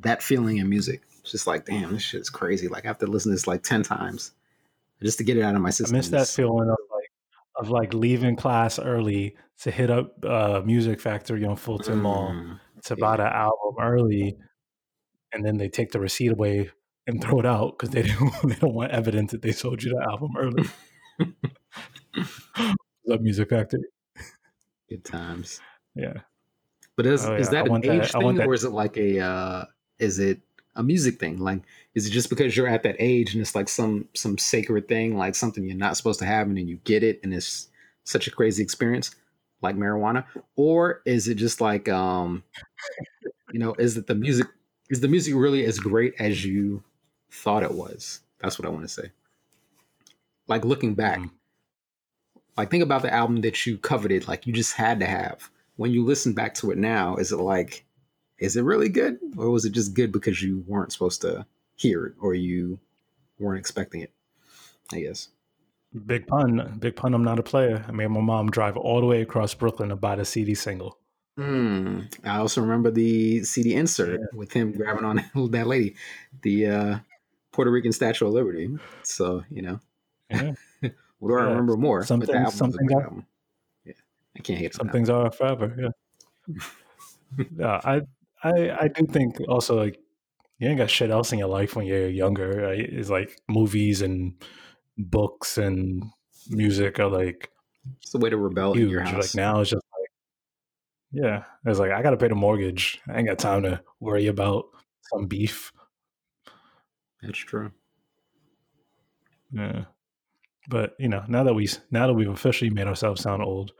that 0.00 0.22
feeling 0.22 0.58
in 0.58 0.68
music. 0.68 1.00
It's 1.22 1.32
just 1.32 1.46
like, 1.46 1.64
damn, 1.64 1.94
this 1.94 2.02
shit's 2.02 2.28
crazy. 2.28 2.68
Like 2.68 2.84
I 2.84 2.88
have 2.88 2.98
to 2.98 3.06
listen 3.06 3.30
to 3.30 3.36
this 3.36 3.46
like 3.46 3.62
ten 3.62 3.82
times 3.82 4.32
just 5.02 5.16
to 5.16 5.24
get 5.24 5.38
it 5.38 5.42
out 5.42 5.54
of 5.54 5.62
my 5.62 5.70
system. 5.70 5.96
I 5.96 5.98
miss 5.98 6.08
that 6.10 6.28
feeling 6.28 6.68
of 6.68 6.76
like 6.92 7.10
of 7.56 7.70
like 7.70 7.94
leaving 7.94 8.36
class 8.36 8.78
early 8.78 9.34
to 9.60 9.70
hit 9.70 9.90
up 9.90 10.22
uh, 10.26 10.60
Music 10.62 11.00
Factory 11.00 11.42
on 11.46 11.56
Fulton 11.56 12.00
Mall 12.02 12.32
Mm, 12.32 12.60
to 12.84 12.96
buy 12.96 13.16
the 13.16 13.34
album 13.34 13.76
early, 13.80 14.36
and 15.32 15.42
then 15.42 15.56
they 15.56 15.70
take 15.70 15.92
the 15.92 16.00
receipt 16.00 16.32
away 16.32 16.70
and 17.06 17.22
throw 17.22 17.40
it 17.40 17.46
out 17.46 17.78
because 17.78 17.94
they 17.94 18.02
don't 18.18 18.42
they 18.46 18.56
don't 18.56 18.74
want 18.74 18.92
evidence 18.92 19.30
that 19.30 19.40
they 19.40 19.52
sold 19.52 19.82
you 19.82 19.94
the 19.94 20.06
album 20.06 20.32
early. 20.36 20.68
Love 23.06 23.22
Music 23.22 23.48
Factory. 23.48 23.84
good 24.86 25.02
times. 25.02 25.62
Yeah. 25.94 26.20
But 26.96 27.06
is 27.06 27.24
Oh, 27.24 27.34
is 27.36 27.46
yeah. 27.46 27.50
I 27.50 27.62
that 27.62 27.64
an 27.66 27.70
want 27.70 27.84
that- 27.84 28.04
age 28.04 28.12
thing, 28.12 28.40
or 28.40 28.54
is 28.54 28.64
it 28.64 28.70
like 28.70 28.96
a 28.96 29.20
uh, 29.20 29.64
is 29.98 30.18
it 30.18 30.40
a 30.76 30.82
music 30.82 31.18
thing? 31.18 31.38
Like, 31.38 31.62
is 31.94 32.06
it 32.06 32.10
just 32.10 32.30
because 32.30 32.56
you're 32.56 32.68
at 32.68 32.82
that 32.84 32.96
age 32.98 33.34
and 33.34 33.40
it's 33.40 33.54
like 33.54 33.68
some 33.68 34.08
some 34.14 34.38
sacred 34.38 34.88
thing, 34.88 35.16
like 35.16 35.34
something 35.34 35.64
you're 35.64 35.76
not 35.76 35.96
supposed 35.96 36.18
to 36.20 36.26
have, 36.26 36.46
and 36.46 36.56
then 36.56 36.68
you 36.68 36.78
get 36.84 37.02
it, 37.02 37.20
and 37.22 37.32
it's 37.34 37.68
such 38.04 38.26
a 38.26 38.30
crazy 38.30 38.62
experience, 38.62 39.14
like 39.62 39.76
marijuana, 39.76 40.24
or 40.56 41.02
is 41.04 41.28
it 41.28 41.34
just 41.36 41.60
like 41.60 41.88
um, 41.88 42.42
you 43.52 43.58
know, 43.58 43.74
is 43.78 43.96
it 43.96 44.06
the 44.06 44.14
music? 44.14 44.46
Is 44.90 45.00
the 45.00 45.08
music 45.08 45.34
really 45.36 45.64
as 45.64 45.78
great 45.78 46.14
as 46.18 46.44
you 46.44 46.82
thought 47.30 47.62
it 47.62 47.72
was? 47.72 48.20
That's 48.40 48.58
what 48.58 48.66
I 48.66 48.70
want 48.70 48.82
to 48.82 48.88
say. 48.88 49.10
Like 50.48 50.64
looking 50.64 50.94
back, 50.94 51.18
mm-hmm. 51.18 51.28
like 52.56 52.70
think 52.70 52.82
about 52.82 53.02
the 53.02 53.12
album 53.12 53.40
that 53.42 53.64
you 53.66 53.78
coveted, 53.78 54.26
like 54.26 54.46
you 54.46 54.52
just 54.52 54.74
had 54.74 54.98
to 55.00 55.06
have. 55.06 55.50
When 55.80 55.92
you 55.92 56.04
listen 56.04 56.34
back 56.34 56.52
to 56.56 56.72
it 56.72 56.76
now, 56.76 57.16
is 57.16 57.32
it 57.32 57.38
like, 57.38 57.86
is 58.38 58.54
it 58.54 58.64
really 58.64 58.90
good, 58.90 59.18
or 59.38 59.48
was 59.48 59.64
it 59.64 59.72
just 59.72 59.94
good 59.94 60.12
because 60.12 60.42
you 60.42 60.62
weren't 60.66 60.92
supposed 60.92 61.22
to 61.22 61.46
hear 61.74 62.04
it 62.04 62.12
or 62.20 62.34
you 62.34 62.78
weren't 63.38 63.60
expecting 63.60 64.02
it? 64.02 64.12
I 64.92 65.00
guess. 65.00 65.30
Big 66.04 66.26
pun, 66.26 66.76
big 66.78 66.96
pun. 66.96 67.14
I'm 67.14 67.24
not 67.24 67.38
a 67.38 67.42
player. 67.42 67.82
I 67.88 67.92
made 67.92 68.08
my 68.08 68.20
mom 68.20 68.50
drive 68.50 68.76
all 68.76 69.00
the 69.00 69.06
way 69.06 69.22
across 69.22 69.54
Brooklyn 69.54 69.88
to 69.88 69.96
buy 69.96 70.16
the 70.16 70.26
CD 70.26 70.54
single. 70.54 70.98
Mm, 71.38 72.14
I 72.26 72.36
also 72.36 72.60
remember 72.60 72.90
the 72.90 73.42
CD 73.44 73.74
insert 73.74 74.20
yeah. 74.20 74.26
with 74.34 74.52
him 74.52 74.72
grabbing 74.72 75.06
on 75.06 75.24
that 75.52 75.66
lady, 75.66 75.96
the 76.42 76.66
uh, 76.66 76.98
Puerto 77.52 77.70
Rican 77.70 77.92
Statue 77.92 78.26
of 78.26 78.34
Liberty. 78.34 78.68
So 79.02 79.44
you 79.50 79.62
know, 79.62 79.80
yeah. 80.30 80.52
what 81.20 81.30
do 81.30 81.38
I 81.38 81.44
remember 81.44 81.78
more? 81.78 82.04
Some 82.04 82.20
things, 82.20 82.54
some 82.54 82.70
things 82.70 82.92
are, 82.92 83.02
album. 83.02 83.26
I 84.36 84.40
can't 84.40 84.58
hate. 84.58 84.74
Some 84.74 84.88
things 84.88 85.10
are 85.10 85.30
forever. 85.30 85.74
Yeah. 85.78 86.62
yeah, 87.56 87.80
I, 87.84 88.00
I, 88.42 88.70
I 88.82 88.88
do 88.88 89.06
think 89.06 89.36
also 89.48 89.76
like 89.76 89.98
you 90.58 90.68
ain't 90.68 90.78
got 90.78 90.90
shit 90.90 91.10
else 91.10 91.32
in 91.32 91.38
your 91.38 91.48
life 91.48 91.74
when 91.76 91.86
you're 91.86 92.08
younger. 92.08 92.62
Right? 92.62 92.80
It's 92.80 93.10
like 93.10 93.40
movies 93.48 94.02
and 94.02 94.34
books 94.96 95.58
and 95.58 96.04
music 96.48 97.00
are 97.00 97.08
like 97.08 97.50
it's 98.02 98.12
the 98.12 98.18
way 98.18 98.30
to 98.30 98.36
rebel 98.36 98.74
huge. 98.74 98.84
in 98.84 98.90
your 98.90 99.02
house. 99.02 99.34
Like 99.34 99.34
now 99.34 99.60
it's 99.60 99.70
just 99.70 99.84
like 99.98 100.10
yeah, 101.12 101.44
it's 101.64 101.78
like 101.78 101.90
I 101.90 102.02
got 102.02 102.10
to 102.10 102.16
pay 102.16 102.28
the 102.28 102.34
mortgage. 102.34 103.00
I 103.08 103.18
ain't 103.18 103.28
got 103.28 103.38
time 103.38 103.62
to 103.62 103.80
worry 103.98 104.26
about 104.26 104.66
some 105.12 105.26
beef. 105.26 105.72
That's 107.22 107.38
true. 107.38 107.72
Yeah, 109.52 109.84
but 110.68 110.94
you 110.98 111.08
know, 111.08 111.24
now 111.26 111.44
that 111.44 111.54
we 111.54 111.68
now 111.90 112.06
that 112.06 112.14
we've 112.14 112.28
officially 112.28 112.70
made 112.70 112.86
ourselves 112.86 113.22
sound 113.22 113.42
old, 113.42 113.72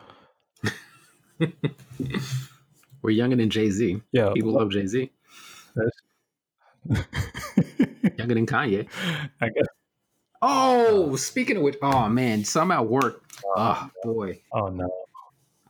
we're 3.03 3.11
younger 3.11 3.37
than 3.37 3.51
Jay 3.51 3.71
Z. 3.71 4.01
Yeah, 4.13 4.33
people 4.35 4.53
love 4.53 4.71
Jay 4.71 4.87
Z. 4.87 5.11
younger 8.19 8.35
than 8.35 8.47
Kanye. 8.47 8.89
I 9.41 9.49
guess. 9.49 9.67
Oh, 10.43 11.17
speaking 11.17 11.59
of 11.59 11.63
which, 11.63 11.77
oh 11.83 12.09
man, 12.09 12.45
so 12.45 12.61
I'm 12.61 12.71
at 12.71 12.87
work. 12.87 13.25
Oh, 13.45 13.57
oh 13.57 13.91
boy. 14.03 14.41
Oh 14.53 14.69
no. 14.69 14.91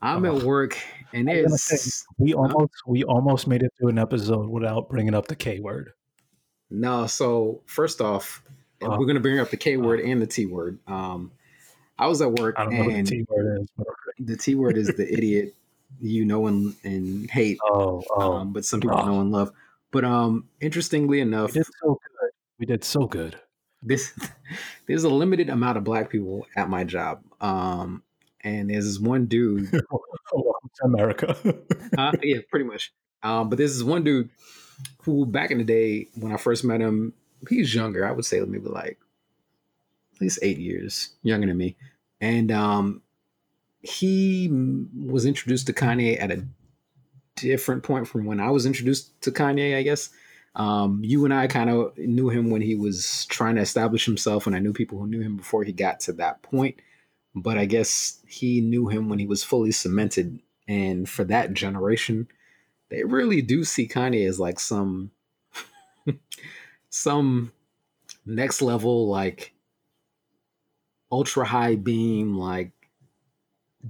I'm 0.03 0.25
oh. 0.25 0.37
at 0.37 0.43
work 0.45 0.79
and 1.13 1.29
it's 1.29 2.07
we 2.19 2.35
almost 2.35 2.73
we 2.87 3.05
almost 3.05 3.47
made 3.47 3.63
it 3.63 3.73
through 3.79 3.89
an 3.89 3.99
episode 3.99 4.49
without 4.49 4.89
bringing 4.89 5.15
up 5.15 5.29
the 5.29 5.37
K 5.37 5.61
word. 5.61 5.93
No, 6.71 7.07
so 7.07 7.63
first 7.67 8.01
off, 8.01 8.43
uh, 8.83 8.97
we're 8.99 9.07
gonna 9.07 9.21
bring 9.21 9.41
up 9.41 9.51
the 9.51 9.57
K 9.57 9.77
uh. 9.77 9.81
word 9.81 10.01
and 10.01 10.23
the 10.23 10.27
T 10.27 10.47
word. 10.47 10.79
Um, 10.87 11.33
I 11.99 12.07
was 12.07 12.23
at 12.23 12.33
work 12.33 12.55
and 12.59 12.73
the 12.73 13.03
T 13.03 13.27
word 13.29 13.63
is. 13.63 13.69
The 14.21 14.37
T 14.37 14.55
word 14.55 14.79
is 14.79 14.89
the 14.89 15.13
idiot 15.13 15.55
you 15.99 16.25
know 16.25 16.47
and, 16.47 16.75
and 16.85 17.31
hate. 17.31 17.59
Oh, 17.65 18.03
oh 18.11 18.33
um, 18.33 18.53
but 18.53 18.65
some 18.65 18.81
people 18.81 18.99
oh. 18.99 19.07
know 19.07 19.21
and 19.21 19.33
love. 19.33 19.51
But 19.91 20.05
um, 20.05 20.49
interestingly 20.61 21.21
enough, 21.21 21.55
we 21.55 21.61
did 21.61 21.67
so 21.81 21.99
good. 22.01 22.31
We 22.59 22.67
did 22.67 22.85
so 22.85 23.07
good. 23.07 23.37
This 23.83 24.13
there's 24.87 25.05
a 25.05 25.09
limited 25.09 25.49
amount 25.49 25.79
of 25.79 25.85
black 25.85 26.11
people 26.11 26.47
at 26.57 26.69
my 26.69 26.85
job. 26.85 27.23
Um, 27.41 28.03
and 28.43 28.71
there's 28.71 28.87
this 28.87 28.99
one 28.99 29.27
dude. 29.27 29.71
Welcome 30.33 30.71
to 30.77 30.85
America. 30.85 31.37
uh, 31.99 32.13
yeah, 32.23 32.39
pretty 32.51 32.65
much. 32.65 32.93
Um, 33.23 33.49
but 33.49 33.59
there's 33.59 33.75
this 33.75 33.83
one 33.83 34.05
dude 34.05 34.31
who, 35.03 35.27
back 35.27 35.51
in 35.51 35.59
the 35.59 35.65
day, 35.65 36.09
when 36.15 36.33
I 36.33 36.37
first 36.37 36.65
met 36.65 36.81
him, 36.81 37.13
he's 37.49 37.75
younger. 37.75 38.07
I 38.07 38.13
would 38.13 38.25
say 38.25 38.41
maybe 38.41 38.69
like 38.69 38.99
at 40.15 40.21
least 40.21 40.39
eight 40.43 40.59
years 40.59 41.11
younger 41.23 41.47
than 41.47 41.57
me, 41.57 41.77
and 42.21 42.51
um, 42.51 43.03
he 43.83 44.49
was 44.95 45.27
introduced 45.27 45.67
to 45.67 45.73
Kanye 45.73 46.21
at 46.21 46.31
a 46.31 46.45
different 47.37 47.83
point 47.83 48.07
from 48.07 48.25
when 48.25 48.41
I 48.41 48.51
was 48.51 48.67
introduced 48.67 49.21
to 49.23 49.31
Kanye. 49.31 49.77
I 49.77 49.83
guess. 49.83 50.11
Um, 50.57 51.01
you 51.05 51.25
and 51.25 51.33
I 51.33 51.47
kind 51.47 51.71
of 51.71 51.97
knew 51.97 52.29
him 52.29 52.51
when 52.51 52.61
he 52.61 52.75
was 52.75 53.25
trying 53.27 53.55
to 53.55 53.61
establish 53.61 54.05
himself, 54.05 54.49
and 54.49 54.57
I 54.57 54.59
knew 54.59 54.73
people 54.73 54.99
who 54.99 55.07
knew 55.07 55.21
him 55.21 55.37
before 55.37 55.63
he 55.63 55.73
got 55.73 56.01
to 56.01 56.13
that 56.15 56.43
point 56.43 56.81
but 57.35 57.59
I 57.59 57.65
guess 57.65 58.21
he 58.27 58.61
knew 58.61 58.89
him 58.89 59.09
when 59.09 59.19
he 59.19 59.27
was 59.27 59.45
fully 59.45 59.73
cemented. 59.73 60.41
And 60.67 61.09
for 61.09 61.25
that 61.25 61.53
generation, 61.53 62.29
they 62.89 63.05
really 63.05 63.43
do 63.43 63.65
see 63.65 63.89
Kanye 63.89 64.29
as 64.29 64.41
like 64.41 64.61
some 64.61 65.11
some 66.91 67.53
next 68.27 68.63
level, 68.63 69.09
like 69.09 69.55
ultra 71.11 71.45
high 71.45 71.77
beam, 71.77 72.37
like 72.37 72.73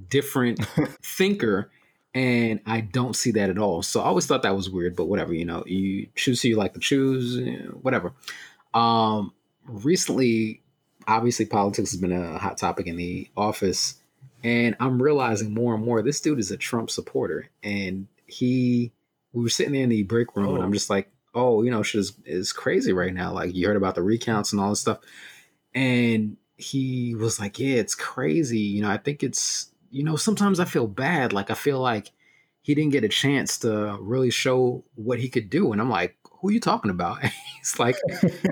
different 0.08 0.64
thinker. 1.02 1.70
And 2.12 2.60
I 2.66 2.80
don't 2.80 3.14
see 3.14 3.30
that 3.32 3.50
at 3.50 3.58
all. 3.58 3.82
So 3.82 4.00
I 4.00 4.06
always 4.06 4.26
thought 4.26 4.42
that 4.42 4.56
was 4.56 4.68
weird, 4.68 4.96
but 4.96 5.06
whatever, 5.06 5.32
you 5.32 5.44
know, 5.44 5.62
you 5.66 6.08
choose 6.16 6.42
who 6.42 6.48
you 6.48 6.56
like 6.56 6.74
to 6.74 6.80
choose, 6.80 7.40
whatever. 7.82 8.12
Um, 8.74 9.32
recently, 9.64 10.60
obviously 11.06 11.46
politics 11.46 11.90
has 11.92 12.00
been 12.00 12.12
a 12.12 12.38
hot 12.38 12.58
topic 12.58 12.86
in 12.86 12.96
the 12.96 13.28
office 13.36 13.96
and 14.44 14.76
i'm 14.80 15.02
realizing 15.02 15.52
more 15.52 15.74
and 15.74 15.84
more 15.84 16.02
this 16.02 16.20
dude 16.20 16.38
is 16.38 16.50
a 16.50 16.56
trump 16.56 16.90
supporter 16.90 17.48
and 17.62 18.06
he 18.26 18.92
we 19.32 19.42
were 19.42 19.48
sitting 19.48 19.72
there 19.72 19.82
in 19.82 19.88
the 19.88 20.02
break 20.04 20.34
room 20.36 20.48
oh. 20.48 20.54
and 20.54 20.62
i'm 20.62 20.70
oh. 20.70 20.74
just 20.74 20.90
like 20.90 21.10
oh 21.34 21.62
you 21.62 21.70
know 21.70 21.82
shit 21.82 22.00
is, 22.00 22.12
is 22.24 22.52
crazy 22.52 22.92
right 22.92 23.14
now 23.14 23.32
like 23.32 23.54
you 23.54 23.66
heard 23.66 23.76
about 23.76 23.94
the 23.94 24.02
recounts 24.02 24.52
and 24.52 24.60
all 24.60 24.70
this 24.70 24.80
stuff 24.80 24.98
and 25.74 26.36
he 26.56 27.14
was 27.14 27.40
like 27.40 27.58
yeah 27.58 27.76
it's 27.76 27.94
crazy 27.94 28.58
you 28.58 28.82
know 28.82 28.90
i 28.90 28.96
think 28.96 29.22
it's 29.22 29.70
you 29.90 30.02
know 30.02 30.16
sometimes 30.16 30.60
i 30.60 30.64
feel 30.64 30.86
bad 30.86 31.32
like 31.32 31.50
i 31.50 31.54
feel 31.54 31.80
like 31.80 32.10
he 32.62 32.74
didn't 32.74 32.92
get 32.92 33.04
a 33.04 33.08
chance 33.08 33.58
to 33.58 33.96
really 34.00 34.30
show 34.30 34.84
what 34.94 35.18
he 35.18 35.28
could 35.28 35.50
do 35.50 35.72
and 35.72 35.80
i'm 35.80 35.90
like 35.90 36.16
who 36.40 36.48
are 36.48 36.52
you 36.52 36.60
talking 36.60 36.90
about? 36.90 37.22
He's 37.58 37.78
like, 37.78 37.96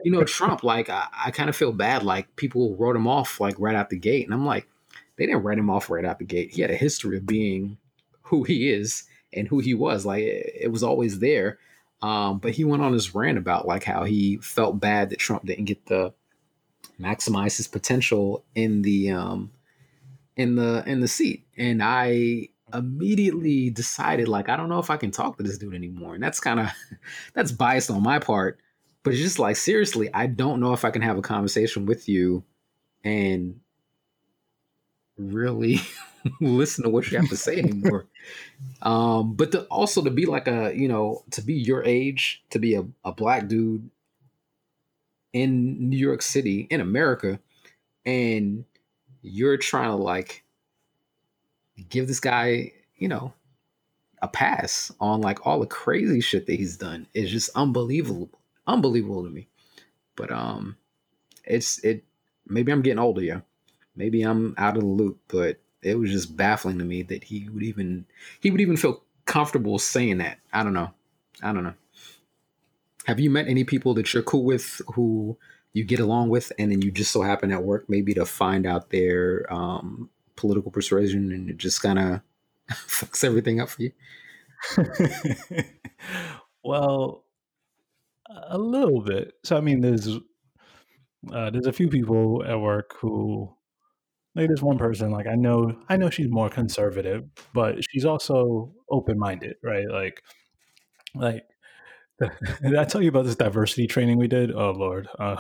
you 0.05 0.13
know, 0.13 0.25
Trump, 0.25 0.63
like, 0.63 0.89
I, 0.91 1.07
I 1.27 1.31
kind 1.31 1.49
of 1.49 1.57
feel 1.57 1.73
bad. 1.73 2.03
Like, 2.03 2.37
people 2.37 2.77
wrote 2.77 2.97
him 2.97 3.07
off, 3.07 3.41
like, 3.41 3.57
right 3.59 3.75
out 3.75 3.91
the 3.91 3.99
gate. 3.99 4.27
And 4.27 4.35
I'm 4.35 4.45
like, 4.45 4.67
they 5.17 5.27
didn't 5.27 5.43
write 5.43 5.59
him 5.59 5.71
off 5.71 5.91
right 5.91 6.05
out 6.05 6.19
the 6.19 6.25
gate. 6.25 6.53
He 6.53 6.61
had 6.61 6.71
a 6.71 6.77
history 6.77 7.17
of 7.17 7.27
being 7.27 7.79
who 8.23 8.45
he 8.45 8.71
is 8.71 9.05
and 9.33 9.49
who 9.49 9.61
he 9.61 9.75
was. 9.75 10.05
Like, 10.05 10.23
it, 10.23 10.53
it 10.63 10.69
was 10.69 10.83
always 10.83 11.19
there. 11.19 11.59
Um, 12.03 12.39
but 12.39 12.53
he 12.53 12.65
went 12.65 12.83
on 12.83 12.93
his 12.93 13.15
rant 13.15 13.39
about, 13.39 13.67
like, 13.67 13.85
how 13.85 14.05
he 14.05 14.37
felt 14.37 14.81
bad 14.81 15.11
that 15.11 15.19
Trump 15.19 15.47
didn't 15.47 15.65
get 15.65 15.87
the 15.87 16.13
maximize 17.01 17.57
his 17.57 17.69
potential 17.69 18.45
in 18.55 18.83
the, 18.83 19.11
um, 19.11 19.51
in 20.39 20.55
the, 20.55 20.83
in 20.87 21.01
the 21.01 21.09
seat. 21.09 21.47
And 21.59 21.83
I, 21.83 22.49
immediately 22.75 23.71
decided 23.71 24.29
like 24.29 24.51
I 24.51 24.57
don't 24.57 24.69
know 24.69 24.79
if 24.79 24.91
I 24.91 24.97
can 24.97 25.11
talk 25.11 25.37
to 25.39 25.43
this 25.43 25.59
dude 25.59 25.75
anymore. 25.75 26.15
And 26.15 26.23
that's 26.23 26.41
kind 26.41 26.61
of 26.61 26.69
that's 27.35 27.53
biased 27.53 27.91
on 27.91 28.03
my 28.03 28.19
part, 28.19 28.61
but 29.03 29.13
it's 29.13 29.23
just 29.23 29.39
like 29.39 29.57
seriously, 29.57 30.11
I 30.13 30.27
don't 30.27 30.61
know 30.61 30.73
if 30.73 30.85
I 30.85 30.91
can 30.91 31.03
have 31.03 31.19
a 31.19 31.23
conversation 31.23 31.87
with 31.87 32.09
you 32.09 32.45
and 33.05 33.61
really 35.17 35.81
listen 36.41 36.85
to 36.85 36.91
what 36.91 37.11
you 37.11 37.19
have 37.19 37.29
to 37.29 37.37
say 37.37 37.59
anymore. 37.59 38.07
um, 38.83 39.35
but 39.35 39.53
to 39.53 39.63
also 39.65 40.03
to 40.03 40.11
be 40.11 40.27
like 40.27 40.49
a, 40.49 40.73
you 40.75 40.89
know, 40.89 41.25
to 41.33 41.43
be 41.43 41.55
your 41.55 41.85
age, 41.85 42.43
to 42.51 42.59
be 42.59 42.75
a, 42.75 42.85
a 43.05 43.13
black 43.13 43.49
dude 43.49 43.91
in 45.33 45.89
New 45.89 45.99
York 45.99 46.23
City, 46.23 46.67
in 46.71 46.81
America, 46.81 47.39
and 48.05 48.65
you're 49.23 49.57
trying 49.57 49.91
to 49.91 49.97
like 49.97 50.45
give 51.89 52.09
this 52.09 52.21
guy, 52.21 52.73
you 52.97 53.09
know, 53.09 53.33
a 54.21 54.29
pass 54.29 54.93
on 55.01 55.21
like 55.21 55.47
all 55.47 55.61
the 55.61 55.67
crazy 55.67 56.21
shit 56.21 56.47
that 56.47 56.57
he's 56.57 56.77
done 56.77 57.07
is 57.15 57.31
just 57.31 57.51
unbelievable, 57.55 58.31
unbelievable 58.67 59.25
to 59.25 59.31
me. 59.31 59.47
But 60.17 60.33
um, 60.33 60.77
it's 61.45 61.79
it. 61.85 62.05
Maybe 62.47 62.73
I'm 62.73 62.83
getting 62.83 62.99
older, 62.99 63.23
yeah. 63.23 63.41
Maybe 63.95 64.23
I'm 64.23 64.55
out 64.59 64.77
of 64.77 64.83
the 64.83 64.89
loop, 64.89 65.19
but 65.29 65.59
it 65.83 65.99
was 65.99 66.11
just 66.11 66.37
baffling 66.37 66.79
to 66.79 66.85
me 66.85 67.03
that 67.03 67.25
he 67.25 67.49
would 67.51 67.63
even 67.63 68.07
he 68.41 68.51
would 68.51 68.61
even 68.61 68.77
feel 68.77 69.03
comfortable 69.27 69.79
saying 69.79 70.19
that. 70.19 70.39
I 70.53 70.63
don't 70.63 70.73
know. 70.73 70.93
I 71.43 71.53
don't 71.53 71.65
know. 71.65 71.75
Have 73.07 73.21
you 73.21 73.31
met 73.31 73.49
any 73.49 73.65
people 73.65 73.95
that 73.95 74.13
you're 74.13 74.23
cool 74.23 74.45
with 74.45 74.83
who 74.95 75.39
you 75.73 75.85
get 75.85 76.01
along 76.01 76.29
with, 76.31 76.53
and 76.59 76.73
then 76.73 76.83
you 76.83 76.91
just 76.91 77.13
so 77.13 77.23
happen 77.23 77.53
at 77.53 77.63
work 77.63 77.87
maybe 77.89 78.15
to 78.15 78.25
find 78.25 78.67
out 78.67 78.91
their 78.91 79.51
um, 79.53 80.11
political 80.37 80.71
persuasion 80.71 81.33
and 81.33 81.51
it 81.51 81.59
just 81.59 81.83
kind 81.83 81.99
of 81.99 82.21
fucks 82.71 83.25
everything 83.25 83.61
up 83.61 83.69
for 83.69 83.83
you? 83.83 83.93
well, 86.65 87.25
a 88.49 88.59
little 88.59 89.03
bit. 89.03 89.33
So 89.45 89.57
I 89.57 89.61
mean, 89.61 89.81
there's 89.81 90.09
uh, 91.33 91.51
there's 91.51 91.67
a 91.67 91.73
few 91.73 91.89
people 91.89 92.45
at 92.47 92.59
work 92.59 92.95
who 93.01 93.55
like 94.35 94.49
this 94.49 94.63
one 94.63 94.79
person, 94.79 95.11
like 95.11 95.27
I 95.27 95.35
know, 95.35 95.77
I 95.89 95.97
know 95.97 96.11
she's 96.11 96.31
more 96.31 96.49
conservative, 96.49 97.25
but 97.53 97.77
she's 97.91 98.05
also 98.05 98.73
open 98.89 99.19
minded, 99.19 99.57
right? 99.65 99.89
Like, 99.91 100.23
like 101.15 101.43
did 102.63 102.77
I 102.77 102.85
tell 102.85 103.03
you 103.03 103.09
about 103.09 103.25
this 103.25 103.37
diversity 103.37 103.87
training 103.87 104.19
we 104.19 104.29
did? 104.29 104.53
Oh 104.53 104.71
Lord, 104.71 105.09
uh, 105.19 105.37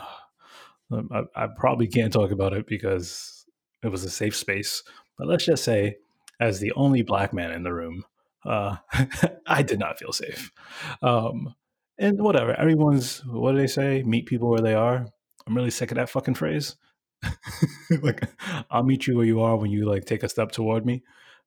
um, 0.90 1.08
I, 1.12 1.44
I 1.44 1.46
probably 1.56 1.86
can't 1.86 2.12
talk 2.12 2.30
about 2.30 2.52
it 2.52 2.66
because 2.66 3.46
it 3.82 3.88
was 3.88 4.04
a 4.04 4.10
safe 4.10 4.36
space. 4.36 4.82
But 5.16 5.28
let's 5.28 5.44
just 5.44 5.64
say, 5.64 5.96
as 6.40 6.60
the 6.60 6.72
only 6.72 7.02
black 7.02 7.32
man 7.32 7.50
in 7.50 7.62
the 7.62 7.72
room, 7.72 8.04
uh, 8.44 8.76
I 9.46 9.62
did 9.62 9.78
not 9.78 9.98
feel 9.98 10.12
safe. 10.12 10.52
Um, 11.02 11.54
and 11.98 12.20
whatever, 12.20 12.54
everyone's 12.54 13.24
what 13.26 13.52
do 13.52 13.58
they 13.58 13.66
say? 13.66 14.02
Meet 14.02 14.26
people 14.26 14.48
where 14.48 14.60
they 14.60 14.74
are. 14.74 15.06
I'm 15.46 15.56
really 15.56 15.70
sick 15.70 15.90
of 15.90 15.96
that 15.96 16.10
fucking 16.10 16.34
phrase. 16.34 16.76
like, 18.02 18.22
I'll 18.70 18.84
meet 18.84 19.06
you 19.06 19.16
where 19.16 19.26
you 19.26 19.40
are 19.40 19.56
when 19.56 19.70
you 19.70 19.86
like 19.86 20.04
take 20.04 20.22
a 20.22 20.28
step 20.28 20.52
toward 20.52 20.86
me. 20.86 21.02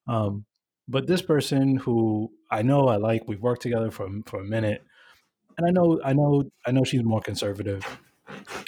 Um, 0.07 0.45
but 0.87 1.07
this 1.07 1.21
person 1.21 1.77
who 1.77 2.31
I 2.49 2.63
know 2.63 2.87
I 2.87 2.97
like, 2.97 3.23
we've 3.27 3.41
worked 3.41 3.61
together 3.61 3.91
for 3.91 4.09
for 4.25 4.41
a 4.41 4.45
minute, 4.45 4.83
and 5.57 5.67
I 5.67 5.71
know 5.71 5.99
I 6.03 6.13
know 6.13 6.43
I 6.65 6.71
know 6.71 6.83
she's 6.83 7.03
more 7.03 7.21
conservative 7.21 7.85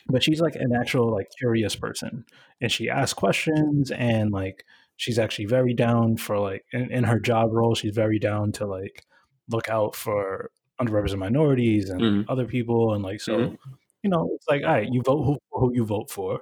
but 0.08 0.24
she's 0.24 0.42
like 0.42 0.56
an 0.56 0.74
actual 0.76 1.12
like 1.12 1.28
curious 1.38 1.76
person 1.76 2.26
and 2.62 2.72
she 2.72 2.90
asks 2.90 3.14
questions 3.14 3.92
and 3.92 4.32
like 4.32 4.66
she's 4.98 5.20
actually 5.20 5.46
very 5.46 5.74
down 5.74 6.18
for 6.18 6.38
like 6.40 6.66
in, 6.72 6.92
in 6.92 7.04
her 7.04 7.20
job 7.20 7.52
role 7.52 7.76
she's 7.76 7.96
very 7.96 8.20
down 8.20 8.52
to 8.52 8.66
like 8.66 9.06
look 9.50 9.70
out 9.70 9.96
for 9.96 10.52
underrepresented 10.82 11.20
minorities 11.20 11.90
and 11.90 12.02
mm-hmm. 12.02 12.32
other 12.32 12.46
people 12.46 12.94
and 12.94 13.04
like 13.04 13.22
so 13.22 13.38
mm-hmm. 13.38 13.56
you 14.04 14.10
know 14.10 14.30
it's 14.36 14.48
like 14.48 14.64
all 14.64 14.74
right 14.74 14.90
you 14.92 15.02
vote 15.06 15.24
who, 15.24 15.38
who 15.52 15.72
you 15.74 15.86
vote 15.86 16.10
for 16.10 16.42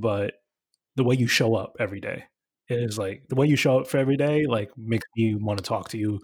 but 0.00 0.34
the 0.96 1.04
way 1.04 1.14
you 1.14 1.26
show 1.26 1.54
up 1.54 1.76
every 1.78 2.00
day 2.00 2.24
is 2.68 2.98
like 2.98 3.22
the 3.28 3.34
way 3.34 3.46
you 3.46 3.56
show 3.56 3.78
up 3.80 3.86
for 3.86 3.98
every 3.98 4.16
day 4.16 4.46
like 4.46 4.70
makes 4.76 5.06
me 5.16 5.34
want 5.34 5.58
to 5.58 5.64
talk 5.64 5.88
to 5.88 5.98
you 5.98 6.20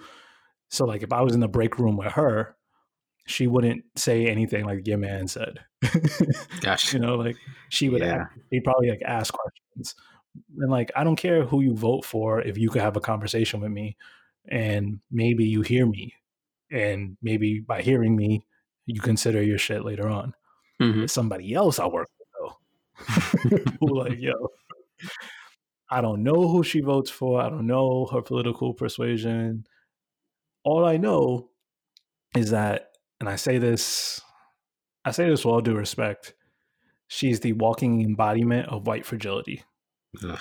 so 0.70 0.84
like 0.84 1.02
if 1.02 1.12
i 1.12 1.20
was 1.20 1.34
in 1.34 1.40
the 1.40 1.48
break 1.48 1.78
room 1.78 1.96
with 1.96 2.12
her 2.12 2.56
she 3.26 3.46
wouldn't 3.46 3.84
say 3.96 4.26
anything 4.26 4.64
like 4.64 4.86
your 4.86 4.98
man 4.98 5.28
said. 5.28 5.60
Gosh, 6.60 6.92
you 6.92 7.00
know, 7.00 7.16
like 7.16 7.36
she 7.68 7.88
would. 7.88 8.00
Yeah. 8.00 8.22
Ask, 8.22 8.30
he'd 8.50 8.64
probably 8.64 8.90
like 8.90 9.02
ask 9.02 9.32
questions, 9.32 9.94
and 10.58 10.70
like 10.70 10.90
I 10.96 11.04
don't 11.04 11.16
care 11.16 11.44
who 11.44 11.60
you 11.60 11.74
vote 11.74 12.04
for 12.04 12.40
if 12.40 12.58
you 12.58 12.70
could 12.70 12.82
have 12.82 12.96
a 12.96 13.00
conversation 13.00 13.60
with 13.60 13.70
me, 13.70 13.96
and 14.48 15.00
maybe 15.10 15.44
you 15.44 15.62
hear 15.62 15.86
me, 15.86 16.14
and 16.70 17.16
maybe 17.22 17.60
by 17.60 17.82
hearing 17.82 18.16
me, 18.16 18.44
you 18.86 19.00
consider 19.00 19.42
your 19.42 19.58
shit 19.58 19.84
later 19.84 20.08
on. 20.08 20.34
Mm-hmm. 20.80 21.06
Somebody 21.06 21.54
else 21.54 21.78
I 21.78 21.86
work 21.86 22.08
with 22.18 22.28
though, 23.80 23.86
like 23.86 24.18
yo. 24.18 24.32
I 25.90 26.00
don't 26.00 26.22
know 26.22 26.48
who 26.48 26.62
she 26.62 26.80
votes 26.80 27.10
for. 27.10 27.42
I 27.42 27.50
don't 27.50 27.66
know 27.66 28.06
her 28.06 28.22
political 28.22 28.72
persuasion. 28.72 29.66
All 30.64 30.86
I 30.86 30.96
know 30.96 31.50
is 32.34 32.50
that 32.50 32.91
and 33.22 33.28
I 33.28 33.36
say 33.36 33.58
this, 33.58 34.20
I 35.04 35.12
say 35.12 35.28
this 35.28 35.44
with 35.44 35.52
all 35.52 35.60
due 35.60 35.76
respect. 35.76 36.34
She's 37.06 37.38
the 37.38 37.52
walking 37.52 38.02
embodiment 38.02 38.68
of 38.68 38.88
white 38.88 39.06
fragility. 39.06 39.62
Ugh, 40.24 40.40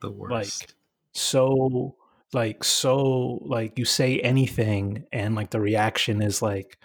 the 0.00 0.10
worst. 0.10 0.32
Like 0.32 0.74
so, 1.12 1.94
like 2.32 2.64
so, 2.64 3.42
like 3.44 3.78
you 3.78 3.84
say 3.84 4.18
anything, 4.20 5.04
and 5.12 5.34
like 5.34 5.50
the 5.50 5.60
reaction 5.60 6.22
is 6.22 6.40
like, 6.40 6.78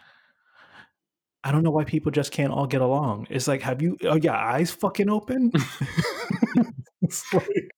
I 1.46 1.54
don't 1.54 1.64
know 1.64 1.72
why 1.72 1.86
people 1.86 2.12
just 2.12 2.34
can't 2.34 2.52
all 2.52 2.68
get 2.68 2.82
along. 2.82 3.28
It's 3.30 3.48
like, 3.48 3.62
have 3.62 3.82
you? 3.82 3.98
Oh 4.04 4.18
yeah, 4.18 4.36
eyes 4.36 4.72
fucking 4.72 5.10
open. 5.10 5.54
it's 7.02 7.34
like, 7.34 7.72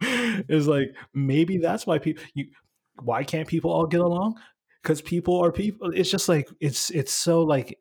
it's 0.00 0.68
like 0.68 0.94
maybe 1.12 1.58
that's 1.58 1.84
why 1.84 1.98
people. 1.98 2.22
You, 2.34 2.46
why 3.02 3.24
can't 3.24 3.48
people 3.48 3.72
all 3.72 3.86
get 3.88 4.02
along? 4.02 4.38
Because 4.82 5.02
people 5.02 5.42
are 5.44 5.52
people. 5.52 5.90
It's 5.92 6.10
just 6.10 6.28
like 6.28 6.48
it's 6.60 6.90
it's 6.90 7.12
so 7.12 7.42
like 7.42 7.78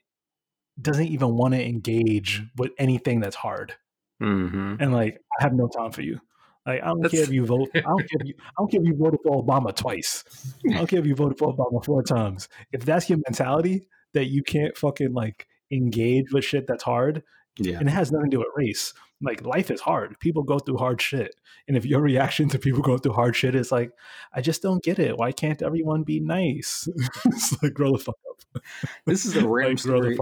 doesn't 0.82 1.08
even 1.08 1.36
want 1.36 1.54
to 1.54 1.66
engage 1.66 2.42
with 2.58 2.72
anything 2.78 3.20
that's 3.20 3.36
hard. 3.36 3.74
Mm-hmm. 4.22 4.76
And 4.80 4.94
like, 4.94 5.22
I 5.40 5.44
have 5.44 5.54
no 5.54 5.68
time 5.68 5.92
for 5.92 6.02
you. 6.02 6.20
Like, 6.66 6.82
I 6.84 6.88
don't 6.88 7.02
that's... 7.02 7.14
care 7.14 7.24
if 7.24 7.30
you 7.30 7.46
vote. 7.46 7.70
I 7.76 7.82
don't 7.82 8.00
care 8.00 8.20
if 8.22 8.28
you. 8.28 8.34
I 8.40 8.52
don't 8.58 8.72
care 8.72 8.82
if 8.82 8.88
you 8.88 8.96
voted 8.96 9.20
for 9.24 9.44
Obama 9.44 9.76
twice. 9.76 10.24
I 10.70 10.74
don't 10.74 10.88
care 10.88 11.00
if 11.00 11.06
you 11.06 11.16
voted 11.16 11.38
for 11.38 11.54
Obama 11.54 11.84
four 11.84 12.04
times. 12.04 12.50
If 12.72 12.86
that's 12.86 13.10
your 13.10 13.20
mentality, 13.28 13.88
that 14.14 14.26
you 14.26 14.44
can't 14.44 14.78
fucking 14.78 15.14
like 15.14 15.48
engage 15.72 16.32
with 16.32 16.46
shit 16.46 16.68
that's 16.68 16.84
hard, 16.84 17.24
yeah. 17.58 17.78
and 17.80 17.88
it 17.88 17.92
has 17.92 18.12
nothing 18.12 18.32
to 18.32 18.36
do 18.36 18.40
with 18.40 18.50
race 18.56 18.94
like 19.22 19.46
life 19.46 19.70
is 19.70 19.82
hard. 19.82 20.20
People 20.20 20.44
go 20.44 20.60
through 20.60 20.78
hard 20.78 21.02
shit. 21.02 21.36
And 21.68 21.76
if 21.76 21.86
your 21.86 22.02
reaction 22.02 22.50
to 22.50 22.60
people 22.60 22.82
going 22.82 23.00
through 23.00 23.14
hard 23.14 23.36
shit 23.36 23.56
is 23.56 23.72
like, 23.72 23.92
I 24.34 24.42
just 24.42 24.62
don't 24.62 24.84
get 24.84 25.00
it. 25.00 25.18
Why 25.18 25.32
can't 25.32 25.62
everyone 25.62 26.04
be 26.04 26.20
nice? 26.20 26.88
it's 27.26 27.62
like 27.62 27.74
grow 27.74 27.94
the 27.94 28.00
fuck 28.00 28.18
up. 28.30 28.64
This 29.06 29.26
is 29.26 29.36
a 29.36 29.48
random 29.48 29.74
like, 29.74 29.80
story. 29.80 30.18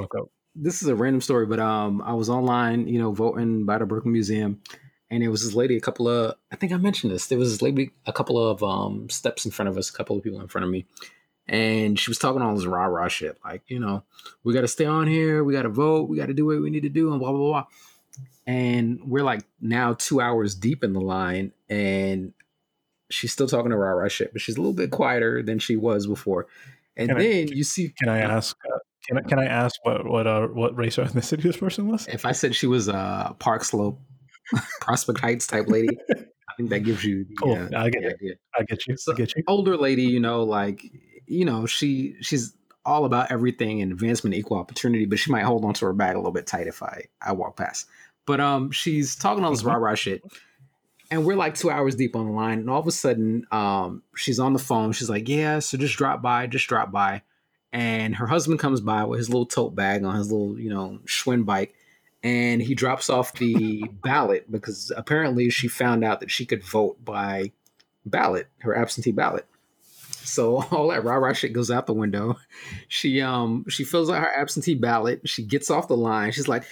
This 0.55 0.81
is 0.81 0.87
a 0.87 0.95
random 0.95 1.21
story, 1.21 1.45
but 1.45 1.59
um 1.59 2.01
I 2.01 2.13
was 2.13 2.29
online, 2.29 2.87
you 2.87 2.99
know, 2.99 3.11
voting 3.11 3.65
by 3.65 3.77
the 3.77 3.85
Brooklyn 3.85 4.13
Museum. 4.13 4.61
And 5.09 5.23
it 5.23 5.29
was 5.29 5.45
this 5.45 5.53
lady, 5.53 5.77
a 5.77 5.81
couple 5.81 6.07
of 6.09 6.35
I 6.51 6.55
think 6.55 6.73
I 6.73 6.77
mentioned 6.77 7.13
this. 7.13 7.27
There 7.27 7.37
was 7.37 7.51
this 7.51 7.61
lady 7.61 7.91
a 8.05 8.13
couple 8.13 8.43
of 8.43 8.63
um 8.63 9.09
steps 9.09 9.45
in 9.45 9.51
front 9.51 9.69
of 9.69 9.77
us, 9.77 9.89
a 9.89 9.93
couple 9.93 10.17
of 10.17 10.23
people 10.23 10.41
in 10.41 10.47
front 10.47 10.65
of 10.65 10.71
me. 10.71 10.85
And 11.49 11.97
she 11.97 12.09
was 12.09 12.17
talking 12.17 12.41
all 12.41 12.53
this 12.55 12.65
rah 12.65 12.85
rah 12.85 13.07
shit, 13.07 13.37
like, 13.45 13.61
you 13.67 13.79
know, 13.79 14.03
we 14.43 14.53
gotta 14.53 14.67
stay 14.67 14.85
on 14.85 15.07
here, 15.07 15.45
we 15.45 15.53
gotta 15.53 15.69
vote, 15.69 16.09
we 16.09 16.17
gotta 16.17 16.33
do 16.33 16.45
what 16.45 16.61
we 16.61 16.69
need 16.69 16.81
to 16.81 16.89
do, 16.89 17.11
and 17.11 17.19
blah 17.19 17.31
blah 17.31 17.39
blah 17.39 17.65
and 18.45 18.99
we're 19.05 19.24
like 19.24 19.41
now 19.59 19.93
two 19.93 20.22
hours 20.22 20.55
deep 20.55 20.84
in 20.84 20.93
the 20.93 21.01
line 21.01 21.51
and 21.70 22.34
she's 23.09 23.32
still 23.32 23.47
talking 23.47 23.72
to 23.72 23.78
rah 23.78 24.07
shit 24.07 24.32
but 24.32 24.41
she's 24.41 24.55
a 24.55 24.59
little 24.59 24.74
bit 24.74 24.91
quieter 24.91 25.43
than 25.43 25.59
she 25.59 25.76
was 25.76 26.07
before. 26.07 26.47
And 26.95 27.09
can 27.09 27.18
then 27.20 27.49
I, 27.49 27.53
you 27.53 27.63
see 27.63 27.93
can 27.97 28.09
i 28.09 28.20
ask 28.20 28.57
uh, 28.65 28.78
can 29.07 29.18
I, 29.20 29.22
can 29.22 29.39
I 29.39 29.45
ask 29.45 29.76
what 29.84 30.05
what 30.05 30.28
uh, 30.28 30.47
what 30.47 30.76
race 30.76 30.97
or 30.97 31.05
ethnicity 31.05 31.43
this 31.43 31.57
person 31.57 31.88
was? 31.88 32.07
If 32.07 32.26
i 32.26 32.32
said 32.32 32.55
she 32.55 32.68
was 32.68 32.88
a 32.88 33.36
park 33.39 33.63
slope 33.63 33.99
prospect 34.82 35.20
heights 35.20 35.45
type 35.45 35.68
lady 35.68 35.95
i 36.09 36.53
think 36.57 36.70
that 36.70 36.80
gives 36.80 37.03
you 37.03 37.26
cool. 37.39 37.53
yeah, 37.53 37.82
i 37.82 37.89
get 37.89 38.03
it. 38.03 38.13
idea. 38.15 38.34
i 38.57 38.63
get 38.63 38.88
you. 38.88 38.97
So, 38.97 39.13
I 39.13 39.15
get 39.15 39.36
you. 39.36 39.43
older 39.47 39.78
lady 39.78 40.03
you 40.03 40.20
know 40.20 40.43
like 40.43 40.82
you 41.28 41.45
know 41.45 41.65
she 41.65 42.15
she's 42.22 42.56
all 42.88 43.05
about 43.05 43.31
everything 43.31 43.81
and 43.81 43.91
advancement 43.91 44.35
equal 44.35 44.57
opportunity 44.57 45.05
but 45.05 45.19
she 45.19 45.31
might 45.31 45.43
hold 45.43 45.63
on 45.63 45.73
to 45.73 45.85
her 45.85 45.93
bag 45.93 46.15
a 46.15 46.19
little 46.19 46.31
bit 46.31 46.47
tight 46.47 46.67
if 46.67 46.81
i 46.81 47.03
i 47.21 47.31
walk 47.31 47.55
past 47.55 47.88
but 48.27 48.41
um, 48.41 48.69
she's 48.69 49.15
talking 49.15 49.43
all 49.43 49.49
this 49.49 49.61
mm-hmm. 49.61 49.69
rah 49.69 49.75
rah 49.77 49.95
shit, 49.95 50.21
and 51.09 51.25
we're 51.25 51.38
like 51.38 51.55
two 51.55 51.71
hours 51.71 51.95
deep 51.95 52.15
on 52.15 52.27
the 52.27 52.33
line, 52.33 52.59
and 52.59 52.69
all 52.69 52.79
of 52.79 52.85
a 52.85 52.91
sudden, 52.91 53.47
um, 53.51 54.03
she's 54.15 54.38
on 54.38 54.53
the 54.53 54.59
phone. 54.59 54.91
She's 54.91 55.09
like, 55.09 55.27
"Yeah, 55.27 55.57
so 55.59 55.77
just 55.77 55.97
drop 55.97 56.21
by, 56.21 56.45
just 56.45 56.67
drop 56.67 56.91
by." 56.91 57.23
And 57.73 58.15
her 58.15 58.27
husband 58.27 58.59
comes 58.59 58.81
by 58.81 59.05
with 59.05 59.17
his 59.17 59.29
little 59.29 59.45
tote 59.45 59.75
bag 59.75 60.03
on 60.03 60.15
his 60.15 60.31
little, 60.31 60.59
you 60.59 60.69
know, 60.69 60.99
Schwinn 61.05 61.45
bike, 61.45 61.73
and 62.21 62.61
he 62.61 62.75
drops 62.75 63.09
off 63.09 63.33
the 63.33 63.83
ballot 64.03 64.51
because 64.51 64.91
apparently 64.95 65.49
she 65.49 65.69
found 65.69 66.03
out 66.03 66.19
that 66.19 66.29
she 66.29 66.45
could 66.45 66.63
vote 66.63 67.03
by 67.03 67.51
ballot, 68.05 68.47
her 68.59 68.75
absentee 68.75 69.11
ballot. 69.13 69.45
So 70.28 70.63
all 70.71 70.89
that 70.89 71.03
rah 71.03 71.15
rah 71.15 71.34
shit 71.34 71.53
goes 71.53 71.71
out 71.71 71.88
the 71.88 71.93
window. 71.93 72.38
She 72.88 73.21
um 73.21 73.65
she 73.69 73.84
fills 73.84 74.09
out 74.09 74.21
her 74.21 74.34
absentee 74.39 74.75
ballot. 74.75 75.28
She 75.28 75.43
gets 75.43 75.69
off 75.69 75.88
the 75.88 75.97
line. 75.97 76.32
She's 76.32 76.47
like, 76.47 76.63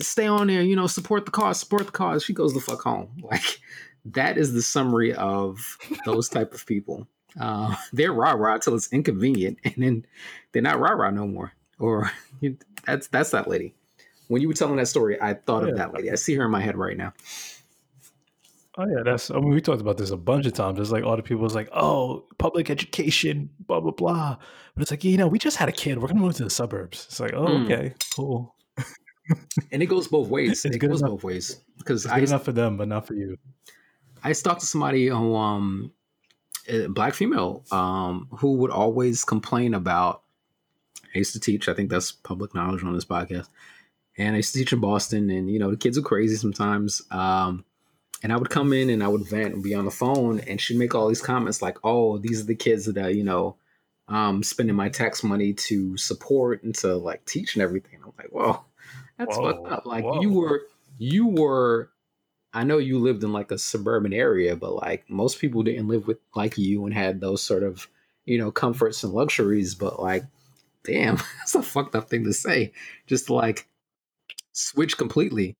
"Stay 0.00 0.26
on 0.26 0.48
there, 0.48 0.62
you 0.62 0.76
know, 0.76 0.86
support 0.86 1.24
the 1.24 1.30
cause, 1.30 1.60
support 1.60 1.86
the 1.86 1.92
cause." 1.92 2.24
She 2.24 2.32
goes 2.32 2.54
the 2.54 2.60
fuck 2.60 2.82
home. 2.82 3.08
Like 3.22 3.60
that 4.04 4.38
is 4.38 4.52
the 4.54 4.62
summary 4.62 5.12
of 5.14 5.76
those 6.06 6.28
type 6.28 6.54
of 6.54 6.64
people. 6.64 7.06
Uh, 7.38 7.74
they're 7.92 8.12
rah 8.12 8.32
rah 8.32 8.58
till 8.58 8.74
it's 8.74 8.92
inconvenient, 8.92 9.58
and 9.64 9.74
then 9.76 10.06
they're 10.52 10.62
not 10.62 10.80
rah 10.80 10.92
rah 10.92 11.10
no 11.10 11.26
more. 11.26 11.52
Or 11.78 12.10
that's 12.86 13.08
that's 13.08 13.30
that 13.30 13.48
lady. 13.48 13.74
When 14.28 14.42
you 14.42 14.48
were 14.48 14.54
telling 14.54 14.76
that 14.76 14.88
story, 14.88 15.20
I 15.20 15.34
thought 15.34 15.64
yeah. 15.64 15.70
of 15.70 15.76
that 15.78 15.94
lady. 15.94 16.10
I 16.10 16.16
see 16.16 16.34
her 16.34 16.44
in 16.44 16.50
my 16.50 16.60
head 16.60 16.76
right 16.76 16.96
now. 16.96 17.12
Oh 18.80 18.86
yeah, 18.86 19.02
that's. 19.04 19.32
I 19.32 19.34
mean, 19.34 19.50
we 19.50 19.60
talked 19.60 19.80
about 19.80 19.98
this 19.98 20.10
a 20.10 20.16
bunch 20.16 20.46
of 20.46 20.52
times. 20.52 20.78
It's 20.78 20.92
like 20.92 21.02
all 21.02 21.16
the 21.16 21.22
people 21.22 21.42
was 21.42 21.54
like, 21.54 21.68
"Oh, 21.72 22.24
public 22.38 22.70
education, 22.70 23.50
blah 23.66 23.80
blah 23.80 23.90
blah," 23.90 24.36
but 24.74 24.82
it's 24.82 24.92
like, 24.92 25.02
you 25.02 25.16
know, 25.16 25.26
we 25.26 25.40
just 25.40 25.56
had 25.56 25.68
a 25.68 25.72
kid. 25.72 25.98
We're 25.98 26.06
gonna 26.06 26.20
move 26.20 26.36
to 26.36 26.44
the 26.44 26.50
suburbs. 26.50 27.06
It's 27.08 27.18
like, 27.18 27.32
oh, 27.34 27.46
mm. 27.46 27.64
okay, 27.64 27.94
cool. 28.14 28.54
and 29.72 29.82
it 29.82 29.86
goes 29.86 30.06
both 30.06 30.28
ways. 30.36 30.64
It's 30.64 30.76
it 30.76 30.78
goes 30.78 31.00
enough. 31.00 31.10
both 31.10 31.24
ways 31.24 31.60
because 31.76 32.06
I, 32.06 32.18
enough 32.18 32.44
for 32.44 32.52
them, 32.52 32.76
but 32.76 32.86
not 32.86 33.04
for 33.04 33.14
you. 33.14 33.36
I 34.22 34.32
talked 34.32 34.60
to 34.60 34.66
somebody 34.66 35.08
who, 35.08 35.34
um, 35.34 35.90
a 36.68 36.86
black 36.86 37.14
female, 37.14 37.64
um, 37.72 38.28
who 38.38 38.52
would 38.58 38.70
always 38.70 39.24
complain 39.24 39.74
about. 39.74 40.22
I 41.12 41.18
used 41.18 41.32
to 41.32 41.40
teach. 41.40 41.68
I 41.68 41.74
think 41.74 41.90
that's 41.90 42.12
public 42.12 42.54
knowledge 42.54 42.84
on 42.84 42.94
this 42.94 43.04
podcast. 43.04 43.48
And 44.18 44.34
I 44.34 44.36
used 44.36 44.52
to 44.52 44.60
teach 44.60 44.72
in 44.72 44.78
Boston, 44.78 45.30
and 45.30 45.50
you 45.50 45.58
know 45.58 45.72
the 45.72 45.76
kids 45.76 45.98
are 45.98 46.02
crazy 46.02 46.36
sometimes. 46.36 47.02
Um, 47.10 47.64
and 48.22 48.32
I 48.32 48.36
would 48.36 48.50
come 48.50 48.72
in 48.72 48.90
and 48.90 49.02
I 49.02 49.08
would 49.08 49.28
vent 49.28 49.54
and 49.54 49.62
be 49.62 49.74
on 49.74 49.84
the 49.84 49.90
phone, 49.90 50.40
and 50.40 50.60
she'd 50.60 50.78
make 50.78 50.94
all 50.94 51.08
these 51.08 51.22
comments 51.22 51.62
like, 51.62 51.78
"Oh, 51.84 52.18
these 52.18 52.40
are 52.40 52.46
the 52.46 52.54
kids 52.54 52.86
that 52.86 53.14
you 53.14 53.24
know, 53.24 53.56
um, 54.08 54.42
spending 54.42 54.76
my 54.76 54.88
tax 54.88 55.22
money 55.22 55.52
to 55.52 55.96
support 55.96 56.62
and 56.62 56.74
to 56.76 56.96
like 56.96 57.24
teach 57.24 57.54
and 57.54 57.62
everything." 57.62 58.00
I'm 58.04 58.12
like, 58.18 58.30
"Whoa, 58.30 58.64
that's 59.18 59.36
whoa, 59.36 59.52
fucked 59.52 59.72
up." 59.72 59.86
Like 59.86 60.04
whoa. 60.04 60.20
you 60.20 60.32
were, 60.32 60.62
you 60.98 61.26
were 61.26 61.90
I 62.52 62.64
know 62.64 62.78
you 62.78 62.98
lived 62.98 63.22
in 63.24 63.32
like 63.32 63.50
a 63.50 63.58
suburban 63.58 64.12
area, 64.12 64.56
but 64.56 64.74
like 64.74 65.08
most 65.10 65.38
people 65.38 65.62
didn't 65.62 65.88
live 65.88 66.06
with 66.06 66.18
like 66.34 66.56
you 66.56 66.84
and 66.86 66.94
had 66.94 67.20
those 67.20 67.42
sort 67.42 67.62
of, 67.62 67.88
you 68.24 68.38
know, 68.38 68.50
comforts 68.50 69.04
and 69.04 69.12
luxuries. 69.12 69.74
But 69.74 70.00
like, 70.00 70.24
damn, 70.84 71.16
that's 71.38 71.54
a 71.54 71.62
fucked 71.62 71.94
up 71.94 72.08
thing 72.08 72.24
to 72.24 72.32
say. 72.32 72.72
Just 73.06 73.28
like 73.30 73.68
switch 74.52 74.96
completely. 74.96 75.56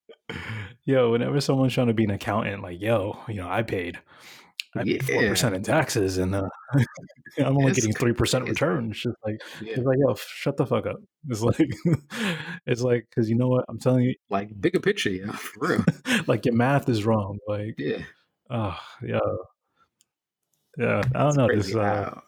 Yo, 0.85 1.11
whenever 1.11 1.39
someone's 1.41 1.73
trying 1.73 1.87
to 1.87 1.93
be 1.93 2.03
an 2.03 2.11
accountant, 2.11 2.61
like, 2.63 2.81
yo, 2.81 3.19
you 3.27 3.35
know, 3.35 3.49
I 3.49 3.61
paid, 3.63 3.99
I 4.75 4.83
paid 4.83 5.05
four 5.05 5.23
Yeah. 5.23 5.29
percent 5.29 5.55
in 5.55 5.63
taxes, 5.63 6.17
and 6.17 6.33
uh, 6.35 6.49
I'm 7.37 7.57
only 7.57 7.71
It's 7.71 7.79
getting 7.79 7.93
three 7.93 8.13
percent 8.13 8.47
return. 8.47 8.89
It's 8.91 9.01
just 9.01 9.15
like, 9.25 9.37
Yeah. 9.61 9.73
it's 9.75 9.85
like, 9.85 9.97
yo, 9.99 10.15
shut 10.15 10.57
the 10.57 10.65
fuck 10.65 10.85
up. 10.87 10.97
It's 11.29 11.41
like, 11.41 11.69
it's 12.65 12.81
like, 12.81 13.07
because 13.09 13.29
you 13.29 13.35
know 13.35 13.47
what? 13.49 13.65
I'm 13.69 13.77
telling 13.79 14.03
you, 14.05 14.15
Like 14.29 14.49
bigger 14.59 14.79
picture, 14.79 15.09
yeah, 15.09 15.31
for 15.33 15.67
real. 15.67 15.85
like 16.27 16.45
your 16.45 16.55
math 16.55 16.89
is 16.89 17.05
wrong. 17.05 17.37
Like, 17.47 17.75
Yeah. 17.77 18.03
oh, 18.49 18.79
yeah, 19.05 19.19
yeah. 20.77 21.01
I 21.13 21.19
don't 21.19 21.27
It's 21.29 21.37
know. 21.37 21.47
This, 21.47 21.75
uh, 21.75 22.19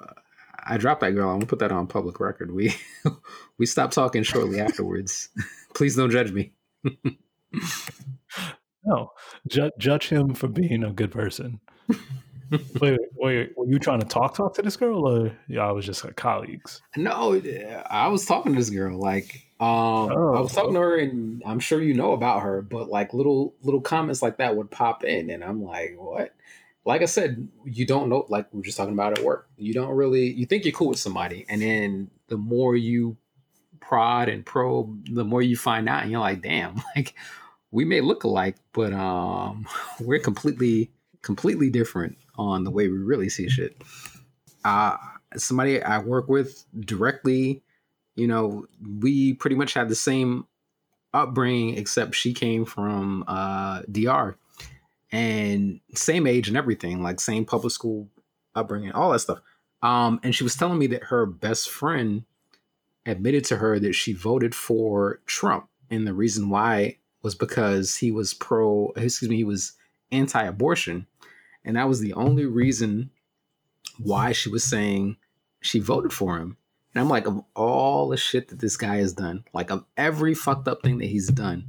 I, 0.65 0.75
I 0.75 0.77
dropped 0.77 1.01
that 1.01 1.11
girl. 1.11 1.29
I'm 1.29 1.37
gonna 1.37 1.45
put 1.47 1.59
that 1.59 1.71
on 1.71 1.87
public 1.87 2.19
record. 2.19 2.51
We 2.51 2.75
we 3.57 3.65
stopped 3.65 3.93
talking 3.93 4.23
shortly 4.23 4.59
afterwards. 4.59 5.29
Please 5.73 5.95
don't 5.95 6.11
judge 6.11 6.31
me. 6.31 6.53
No, 8.85 9.11
ju- 9.47 9.71
judge 9.77 10.09
him 10.09 10.33
for 10.33 10.47
being 10.47 10.83
a 10.83 10.91
good 10.91 11.11
person. 11.11 11.59
wait, 12.81 12.99
wait, 13.15 13.51
were 13.55 13.67
you 13.67 13.79
trying 13.79 13.99
to 13.99 14.07
talk 14.07 14.35
talk 14.35 14.53
to 14.55 14.61
this 14.61 14.75
girl, 14.75 15.07
or 15.07 15.31
yeah, 15.47 15.65
I 15.65 15.71
was 15.71 15.85
just 15.85 16.03
like 16.03 16.15
colleagues? 16.15 16.81
No, 16.95 17.41
I 17.89 18.07
was 18.07 18.25
talking 18.25 18.53
to 18.53 18.59
this 18.59 18.69
girl. 18.69 18.99
Like, 18.99 19.45
um, 19.59 20.11
I 20.11 20.41
was 20.41 20.53
talking 20.53 20.73
to 20.73 20.79
her, 20.79 20.97
and 20.97 21.41
I'm 21.45 21.59
sure 21.59 21.81
you 21.81 21.93
know 21.93 22.13
about 22.13 22.41
her. 22.41 22.61
But 22.61 22.89
like 22.89 23.13
little 23.13 23.55
little 23.61 23.81
comments 23.81 24.21
like 24.21 24.37
that 24.37 24.55
would 24.55 24.71
pop 24.71 25.03
in, 25.03 25.29
and 25.29 25.43
I'm 25.43 25.63
like, 25.63 25.95
what? 25.97 26.33
Like 26.83 27.01
I 27.03 27.05
said, 27.05 27.47
you 27.63 27.85
don't 27.85 28.09
know. 28.09 28.25
Like 28.27 28.47
we 28.51 28.59
are 28.59 28.63
just 28.63 28.77
talking 28.77 28.93
about 28.93 29.17
at 29.17 29.23
work. 29.23 29.49
You 29.57 29.73
don't 29.73 29.95
really. 29.95 30.31
You 30.31 30.45
think 30.45 30.65
you're 30.65 30.73
cool 30.73 30.89
with 30.89 30.99
somebody, 30.99 31.45
and 31.47 31.61
then 31.61 32.09
the 32.27 32.37
more 32.37 32.75
you 32.75 33.17
prod 33.79 34.29
and 34.29 34.45
probe, 34.45 35.13
the 35.13 35.23
more 35.23 35.41
you 35.41 35.55
find 35.55 35.87
out, 35.87 36.03
and 36.03 36.11
you're 36.11 36.19
like, 36.19 36.41
damn, 36.41 36.81
like 36.95 37.13
we 37.71 37.85
may 37.85 38.01
look 38.01 38.23
alike, 38.23 38.57
but 38.73 38.93
um, 38.93 39.67
we're 39.99 40.19
completely 40.19 40.91
completely 41.21 41.69
different 41.69 42.17
on 42.35 42.63
the 42.63 42.71
way 42.71 42.87
we 42.87 42.97
really 42.97 43.29
see 43.29 43.47
shit. 43.47 43.79
Uh, 44.65 44.97
somebody 45.37 45.81
I 45.81 45.99
work 45.99 46.27
with 46.27 46.65
directly, 46.79 47.61
you 48.15 48.27
know, 48.27 48.65
we 48.99 49.33
pretty 49.33 49.55
much 49.55 49.73
had 49.73 49.87
the 49.89 49.95
same 49.95 50.47
upbringing, 51.13 51.77
except 51.77 52.15
she 52.15 52.33
came 52.33 52.65
from 52.65 53.23
uh, 53.27 53.83
DR 53.91 54.35
and 55.11 55.79
same 55.93 56.25
age 56.25 56.47
and 56.47 56.57
everything, 56.57 57.03
like 57.03 57.19
same 57.19 57.45
public 57.45 57.71
school 57.71 58.07
upbringing, 58.55 58.91
all 58.91 59.11
that 59.11 59.19
stuff. 59.19 59.39
Um, 59.83 60.19
and 60.23 60.33
she 60.33 60.43
was 60.43 60.55
telling 60.55 60.79
me 60.79 60.87
that 60.87 61.05
her 61.05 61.25
best 61.25 61.69
friend 61.69 62.23
admitted 63.05 63.43
to 63.45 63.57
her 63.57 63.79
that 63.79 63.93
she 63.93 64.13
voted 64.13 64.53
for 64.53 65.19
Trump, 65.25 65.67
and 65.89 66.07
the 66.07 66.13
reason 66.13 66.49
why 66.49 66.97
was 67.21 67.35
because 67.35 67.95
he 67.97 68.11
was 68.11 68.33
pro, 68.33 68.91
excuse 68.95 69.29
me, 69.29 69.37
he 69.37 69.43
was 69.43 69.73
anti-abortion, 70.11 71.07
and 71.63 71.75
that 71.75 71.87
was 71.87 71.99
the 71.99 72.13
only 72.13 72.45
reason 72.45 73.11
why 73.99 74.31
she 74.31 74.49
was 74.49 74.63
saying 74.63 75.17
she 75.61 75.79
voted 75.79 76.11
for 76.11 76.37
him. 76.37 76.57
And 76.93 77.01
I'm 77.01 77.09
like, 77.09 77.27
of 77.27 77.43
all 77.55 78.09
the 78.09 78.17
shit 78.17 78.49
that 78.49 78.59
this 78.59 78.75
guy 78.75 78.97
has 78.97 79.13
done, 79.13 79.45
like 79.53 79.69
of 79.71 79.85
every 79.95 80.33
fucked 80.33 80.67
up 80.67 80.81
thing 80.81 80.97
that 80.97 81.05
he's 81.05 81.29
done, 81.29 81.67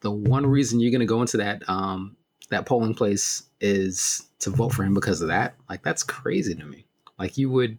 the 0.00 0.10
one 0.10 0.46
reason 0.46 0.80
you're 0.80 0.92
gonna 0.92 1.06
go 1.06 1.20
into 1.20 1.38
that 1.38 1.68
um 1.68 2.16
that 2.50 2.66
polling 2.66 2.94
place 2.94 3.44
is 3.60 4.28
to 4.40 4.50
vote 4.50 4.72
for 4.72 4.84
him 4.84 4.94
because 4.94 5.20
of 5.20 5.28
that. 5.28 5.54
Like 5.68 5.82
that's 5.82 6.02
crazy 6.02 6.54
to 6.54 6.64
me. 6.64 6.84
Like 7.18 7.38
you 7.38 7.50
would, 7.50 7.78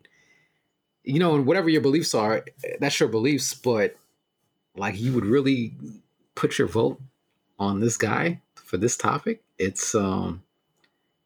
you 1.04 1.20
know, 1.20 1.42
whatever 1.42 1.70
your 1.70 1.82
beliefs 1.82 2.14
are, 2.14 2.46
that's 2.80 3.00
your 3.00 3.10
beliefs, 3.10 3.54
but 3.54 3.96
like 4.76 5.00
you 5.00 5.14
would 5.14 5.26
really 5.26 5.76
put 6.36 6.58
your 6.58 6.68
vote 6.68 7.02
on 7.62 7.80
this 7.80 7.96
guy 7.96 8.42
for 8.56 8.78
this 8.78 8.98
topic. 8.98 9.44
It's 9.58 9.96
um 9.96 10.44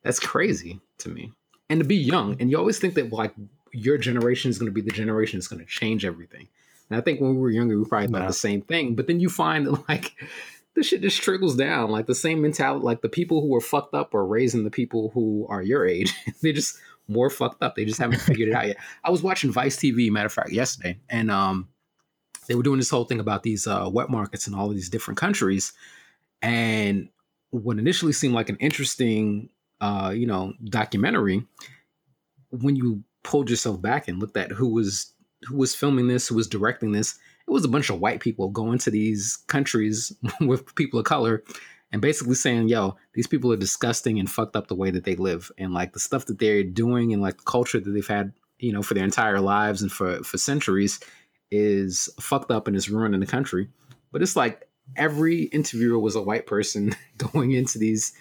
that's 0.03 0.19
crazy 0.19 0.81
to 0.99 1.09
me. 1.09 1.31
And 1.69 1.79
to 1.79 1.85
be 1.85 1.95
young, 1.95 2.35
and 2.39 2.51
you 2.51 2.57
always 2.59 2.77
think 2.77 2.93
that 2.93 3.11
like 3.11 3.33
your 3.71 3.97
generation 3.97 4.51
is 4.51 4.59
going 4.59 4.67
to 4.67 4.73
be 4.73 4.81
the 4.81 4.91
generation 4.91 5.39
that's 5.39 5.47
going 5.47 5.61
to 5.61 5.65
change 5.65 6.05
everything. 6.05 6.47
And 6.89 6.99
I 6.99 7.01
think 7.01 7.19
when 7.19 7.33
we 7.33 7.41
were 7.41 7.49
younger, 7.49 7.77
we 7.77 7.85
probably 7.85 8.07
thought 8.07 8.27
the 8.27 8.33
same 8.33 8.61
thing. 8.61 8.95
But 8.95 9.07
then 9.07 9.19
you 9.19 9.29
find 9.29 9.65
that 9.65 9.83
like 9.89 10.13
the 10.75 10.83
shit 10.83 11.01
just 11.01 11.21
trickles 11.21 11.55
down. 11.55 11.89
Like 11.89 12.05
the 12.05 12.13
same 12.13 12.41
mentality, 12.41 12.85
like 12.85 13.01
the 13.01 13.09
people 13.09 13.41
who 13.41 13.47
were 13.47 13.61
fucked 13.61 13.95
up 13.95 14.13
are 14.13 14.25
raising 14.25 14.63
the 14.63 14.69
people 14.69 15.09
who 15.13 15.47
are 15.49 15.63
your 15.63 15.87
age. 15.87 16.13
They're 16.41 16.53
just 16.53 16.77
more 17.07 17.29
fucked 17.29 17.63
up. 17.63 17.75
They 17.75 17.85
just 17.85 17.99
haven't 17.99 18.19
figured 18.19 18.49
it 18.49 18.55
out 18.55 18.67
yet. 18.67 18.77
I 19.03 19.09
was 19.09 19.23
watching 19.23 19.51
Vice 19.51 19.77
TV, 19.77 20.11
matter 20.11 20.27
of 20.27 20.33
fact, 20.33 20.51
yesterday, 20.51 20.99
and 21.09 21.31
um, 21.31 21.69
they 22.47 22.55
were 22.55 22.63
doing 22.63 22.79
this 22.79 22.89
whole 22.89 23.05
thing 23.05 23.19
about 23.19 23.43
these 23.43 23.65
uh, 23.67 23.89
wet 23.91 24.09
markets 24.09 24.47
in 24.47 24.53
all 24.53 24.69
of 24.69 24.75
these 24.75 24.89
different 24.89 25.17
countries. 25.17 25.73
And 26.45 27.09
what 27.49 27.79
initially 27.79 28.13
seemed 28.13 28.35
like 28.35 28.49
an 28.49 28.57
interesting, 28.57 29.49
uh, 29.81 30.13
you 30.15 30.27
know, 30.27 30.53
documentary, 30.65 31.43
when 32.51 32.75
you 32.75 33.03
pulled 33.23 33.49
yourself 33.49 33.81
back 33.81 34.07
and 34.07 34.19
looked 34.19 34.37
at 34.37 34.51
who 34.51 34.69
was 34.69 35.11
who 35.47 35.57
was 35.57 35.73
filming 35.73 36.07
this, 36.07 36.27
who 36.27 36.35
was 36.35 36.47
directing 36.47 36.91
this, 36.91 37.17
it 37.47 37.51
was 37.51 37.65
a 37.65 37.67
bunch 37.67 37.89
of 37.89 37.99
white 37.99 38.19
people 38.19 38.49
going 38.49 38.77
to 38.77 38.91
these 38.91 39.37
countries 39.47 40.15
with 40.41 40.75
people 40.75 40.99
of 40.99 41.05
color 41.05 41.43
and 41.91 41.99
basically 41.99 42.35
saying, 42.35 42.67
yo, 42.67 42.95
these 43.15 43.27
people 43.27 43.51
are 43.51 43.57
disgusting 43.57 44.19
and 44.19 44.29
fucked 44.29 44.55
up 44.55 44.67
the 44.67 44.75
way 44.75 44.91
that 44.91 45.03
they 45.03 45.15
live. 45.15 45.51
And 45.57 45.73
like 45.73 45.93
the 45.93 45.99
stuff 45.99 46.27
that 46.27 46.37
they're 46.37 46.63
doing 46.63 47.11
and 47.11 47.23
like 47.23 47.37
the 47.37 47.43
culture 47.43 47.79
that 47.79 47.89
they've 47.89 48.07
had, 48.07 48.33
you 48.59 48.71
know, 48.71 48.83
for 48.83 48.93
their 48.93 49.03
entire 49.03 49.39
lives 49.39 49.81
and 49.81 49.91
for, 49.91 50.23
for 50.23 50.37
centuries 50.37 50.99
is 51.49 52.07
fucked 52.19 52.51
up 52.51 52.67
and 52.67 52.75
is 52.75 52.89
ruining 52.89 53.19
the 53.19 53.25
country. 53.25 53.67
But 54.11 54.21
it's 54.21 54.35
like 54.35 54.64
every 54.95 55.43
interviewer 55.43 55.99
was 55.99 56.15
a 56.15 56.21
white 56.21 56.45
person 56.47 56.95
going 57.17 57.51
into 57.51 57.77
these 57.77 58.13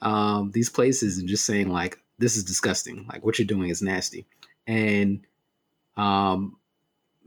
um, 0.00 0.50
these 0.52 0.70
places 0.70 1.18
and 1.18 1.28
just 1.28 1.44
saying 1.46 1.68
like, 1.68 1.98
this 2.18 2.36
is 2.36 2.44
disgusting. 2.44 3.06
Like 3.08 3.24
what 3.24 3.38
you're 3.38 3.46
doing 3.46 3.68
is 3.68 3.82
nasty. 3.82 4.26
And 4.66 5.26
um, 5.96 6.56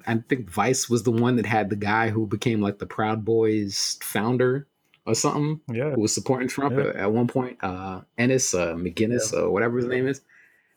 I 0.07 0.17
think 0.17 0.49
Vice 0.49 0.89
was 0.89 1.03
the 1.03 1.11
one 1.11 1.35
that 1.35 1.45
had 1.45 1.69
the 1.69 1.75
guy 1.75 2.09
who 2.09 2.25
became 2.27 2.61
like 2.61 2.79
the 2.79 2.85
Proud 2.85 3.25
Boys 3.25 3.97
founder 4.01 4.67
or 5.05 5.13
something, 5.15 5.59
yeah, 5.71 5.91
who 5.91 6.01
was 6.01 6.13
supporting 6.13 6.47
Trump 6.47 6.75
Yeah. 6.77 6.91
at, 6.95 7.11
one 7.11 7.27
point. 7.27 7.57
Uh, 7.61 8.01
Ennis 8.17 8.53
uh, 8.53 8.73
McInnes 8.73 9.33
or 9.33 9.51
whatever 9.51 9.77
his 9.77 9.87
name 9.87 10.07
is. 10.07 10.21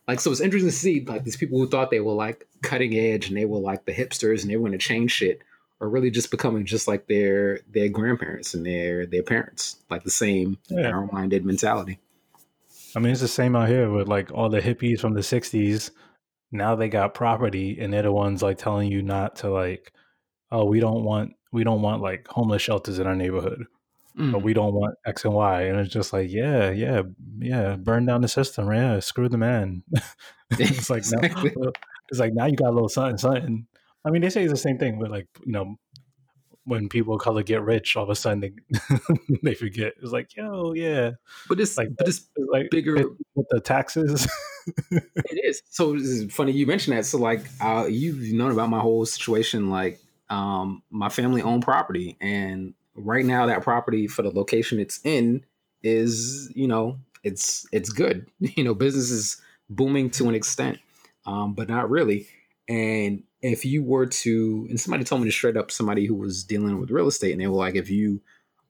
Like, 0.07 0.21
so 0.21 0.31
it's 0.31 0.41
interesting 0.41 0.71
to 0.71 0.77
see 0.77 1.05
like 1.05 1.25
these 1.25 1.37
people 1.37 1.59
who 1.59 1.69
thought 1.69 1.91
they 1.91 2.01
were 2.01 2.12
like 2.14 2.47
cutting 2.62 2.95
edge 2.95 3.29
and 3.29 3.37
they 3.37 3.45
were 3.45 3.59
like 3.59 3.85
the 3.85 3.93
hipsters 3.93 4.43
and 4.43 4.51
they 4.51 4.57
were 4.57 4.69
going 4.69 4.79
to 4.79 4.85
change 4.85 5.12
shit 5.12 5.43
are 5.81 5.89
really 5.89 6.11
just 6.11 6.31
becoming 6.31 6.64
just 6.64 6.89
like 6.89 7.07
their 7.07 7.61
their 7.70 7.89
grandparents 7.89 8.55
and 8.55 8.64
their 8.66 9.07
their 9.07 9.22
parents, 9.22 9.76
like 9.91 10.05
the 10.05 10.11
same 10.11 10.59
yeah. 10.68 10.83
narrow-minded 10.83 11.45
mentality. 11.45 11.99
I 12.97 13.01
mean, 13.01 13.12
it's 13.12 13.20
the 13.20 13.29
same 13.29 13.55
out 13.55 13.68
here 13.68 13.91
with 13.91 14.09
like 14.09 14.33
all 14.33 14.49
the 14.49 14.61
hippies 14.61 15.01
from 15.01 15.14
the 15.14 15.20
'60s. 15.20 15.91
Now 16.51 16.74
they 16.74 16.89
got 16.89 17.14
property, 17.14 17.79
and 17.81 17.93
they're 17.93 18.03
the 18.03 18.12
ones 18.12 18.43
like 18.43 18.59
telling 18.59 18.91
you 18.91 19.03
not 19.03 19.37
to 19.37 19.51
like, 19.51 19.93
oh, 20.51 20.64
we 20.64 20.81
don't 20.81 21.05
want 21.05 21.35
we 21.53 21.64
don't 21.64 21.83
want 21.83 22.03
like 22.03 22.26
homeless 22.29 22.62
shelters 22.62 22.99
in 22.99 23.07
our 23.07 23.16
neighborhood, 23.16 23.66
Mm. 24.18 24.35
or 24.35 24.39
we 24.39 24.53
don't 24.53 24.74
want 24.74 24.97
X 25.07 25.24
and 25.24 25.35
Y, 25.35 25.62
and 25.62 25.79
it's 25.79 25.93
just 25.93 26.12
like, 26.12 26.29
yeah, 26.29 26.70
yeah, 26.70 27.03
yeah, 27.39 27.76
burn 27.76 28.05
down 28.05 28.20
the 28.20 28.29
system, 28.29 28.68
yeah, 28.72 28.99
screw 28.99 29.29
the 29.29 29.39
man. 29.39 29.85
it's 30.51 30.91
like 30.91 31.05
now, 31.12 31.20
it's 32.09 32.18
like 32.18 32.35
now 32.35 32.47
you 32.47 32.57
got 32.57 32.70
a 32.70 32.72
little 32.72 32.89
something, 32.89 33.16
something. 33.16 33.66
I 34.05 34.11
mean, 34.11 34.22
they 34.22 34.30
say 34.30 34.42
it's 34.44 34.53
the 34.53 34.57
same 34.57 34.78
thing, 34.78 34.99
but 34.99 35.11
like 35.11 35.26
you 35.44 35.53
know, 35.53 35.76
when 36.64 36.88
people 36.88 37.14
of 37.14 37.20
color 37.20 37.42
get 37.42 37.62
rich, 37.62 37.96
all 37.96 38.05
of 38.05 38.11
a 38.11 38.14
sudden 38.14 38.40
they 38.40 38.53
they 39.42 39.55
forget. 39.55 39.94
It's 40.03 40.12
like, 40.12 40.36
yo, 40.36 40.72
yeah, 40.74 41.12
But 41.49 41.61
it's 41.61 41.76
like 41.76 41.88
but 41.96 42.09
it's 42.09 42.26
it's 42.36 42.49
like 42.51 42.70
bigger 42.70 42.96
with 43.34 43.46
the 43.51 43.61
taxes. 43.61 44.28
It 44.90 45.40
is. 45.44 45.62
So 45.70 45.94
is 45.94 46.26
funny 46.30 46.53
you 46.53 46.66
mentioned 46.66 46.94
that. 46.94 47.07
So 47.07 47.16
like 47.16 47.40
uh, 47.59 47.86
you've 47.88 48.34
known 48.34 48.51
about 48.51 48.68
my 48.68 48.80
whole 48.80 49.07
situation. 49.07 49.70
Like 49.70 49.99
um, 50.28 50.82
my 50.90 51.09
family 51.09 51.40
owned 51.40 51.62
property, 51.62 52.18
and 52.20 52.74
right 52.94 53.24
now 53.24 53.46
that 53.46 53.62
property 53.62 54.07
for 54.07 54.20
the 54.20 54.30
location 54.30 54.78
it's 54.78 55.01
in 55.05 55.42
is 55.82 56.53
you 56.55 56.68
know 56.68 56.99
it's 57.24 57.66
it's 57.72 57.88
good. 57.90 58.26
You 58.57 58.64
know, 58.64 58.74
business 58.74 59.11
is 59.11 59.40
booming 59.70 60.11
to 60.11 60.28
an 60.28 60.34
extent, 60.34 60.78
um, 61.26 61.55
but 61.55 61.68
not 61.68 61.88
really. 61.88 62.28
And 62.69 63.23
if 63.41 63.64
you 63.64 63.83
were 63.83 64.07
to, 64.07 64.66
and 64.69 64.79
somebody 64.79 65.05
told 65.05 65.23
me 65.23 65.29
to 65.29 65.33
straight 65.33 65.57
up, 65.57 65.71
somebody 65.71 66.07
who 66.07 66.14
was 66.14 66.45
dealing 66.45 66.79
with 66.81 66.91
real 66.91 67.07
estate, 67.07 67.33
and 67.33 67.41
they 67.41 67.47
were 67.47 67.57
like, 67.57 67.77
if 67.77 67.89
you 67.89 68.21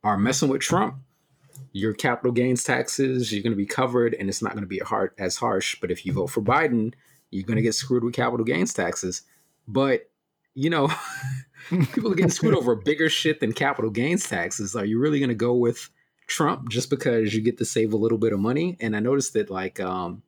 are 0.05 0.17
messing 0.17 0.49
with 0.49 0.61
Trump, 0.61 0.97
your 1.73 1.93
capital 1.93 2.33
gains 2.33 2.65
taxes, 2.65 3.33
you're 3.33 3.43
going 3.43 3.53
to 3.53 3.57
be 3.57 3.67
covered 3.67 4.15
and 4.15 4.29
it's 4.29 4.43
not 4.43 4.53
going 4.53 4.63
to 4.63 4.69
be 4.69 4.79
hard, 4.79 5.13
as 5.19 5.37
harsh. 5.37 5.77
But 5.81 5.91
if 5.91 6.07
you 6.07 6.13
vote 6.13 6.29
for 6.29 6.41
Biden, 6.41 6.95
you're 7.31 7.47
going 7.47 7.57
to 7.57 7.63
get 7.63 7.75
screwed 7.75 8.05
with 8.05 8.15
capital 8.15 8.45
gains 8.45 8.73
taxes. 8.73 9.23
But, 9.67 10.09
you 10.55 10.71
know, 10.71 10.91
people 11.69 12.13
are 12.13 12.15
getting 12.15 12.31
screwed 12.31 12.55
over 12.55 12.75
bigger 12.75 13.09
shit 13.09 13.41
than 13.41 13.53
capital 13.53 13.91
gains 13.91 14.29
taxes. 14.29 14.77
Are 14.77 14.85
you 14.85 14.99
really 14.99 15.19
going 15.19 15.29
to 15.29 15.35
go 15.35 15.55
with 15.55 15.91
Trump 16.27 16.69
just 16.69 16.91
because 16.91 17.35
you 17.35 17.41
get 17.43 17.59
to 17.59 17.65
save 17.65 17.93
a 17.93 17.99
little 17.99 18.19
bit 18.19 18.33
of 18.33 18.41
money? 18.41 18.77
And 18.81 18.97
I 18.97 19.01
noticed 19.01 19.35
that 19.35 19.51
like 19.51 19.81
um 19.81 20.23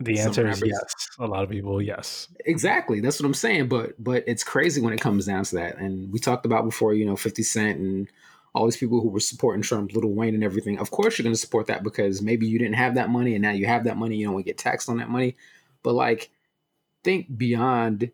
the 0.00 0.18
answer 0.20 0.48
is 0.48 0.62
yes. 0.64 0.94
A 1.18 1.26
lot 1.26 1.42
of 1.42 1.50
people, 1.50 1.82
yes. 1.82 2.28
Exactly. 2.44 3.00
That's 3.00 3.20
what 3.20 3.26
I'm 3.26 3.34
saying. 3.34 3.68
But 3.68 4.02
but 4.02 4.24
it's 4.26 4.44
crazy 4.44 4.80
when 4.80 4.92
it 4.92 5.00
comes 5.00 5.26
down 5.26 5.44
to 5.44 5.56
that. 5.56 5.78
And 5.78 6.12
we 6.12 6.18
talked 6.18 6.46
about 6.46 6.64
before, 6.64 6.94
you 6.94 7.04
know, 7.04 7.16
50 7.16 7.42
Cent 7.42 7.78
and 7.78 8.08
all 8.54 8.64
these 8.64 8.76
people 8.76 9.00
who 9.00 9.08
were 9.08 9.20
supporting 9.20 9.62
Trump, 9.62 9.92
Lil 9.92 10.10
Wayne 10.10 10.34
and 10.34 10.44
everything. 10.44 10.78
Of 10.78 10.90
course 10.90 11.18
you're 11.18 11.24
gonna 11.24 11.36
support 11.36 11.66
that 11.66 11.82
because 11.82 12.22
maybe 12.22 12.46
you 12.46 12.58
didn't 12.58 12.76
have 12.76 12.94
that 12.94 13.10
money 13.10 13.34
and 13.34 13.42
now 13.42 13.50
you 13.50 13.66
have 13.66 13.84
that 13.84 13.96
money, 13.96 14.16
you 14.16 14.26
don't 14.26 14.34
want 14.34 14.46
to 14.46 14.50
get 14.50 14.58
taxed 14.58 14.88
on 14.88 14.98
that 14.98 15.10
money. 15.10 15.36
But 15.82 15.94
like 15.94 16.30
think 17.04 17.36
beyond 17.36 18.10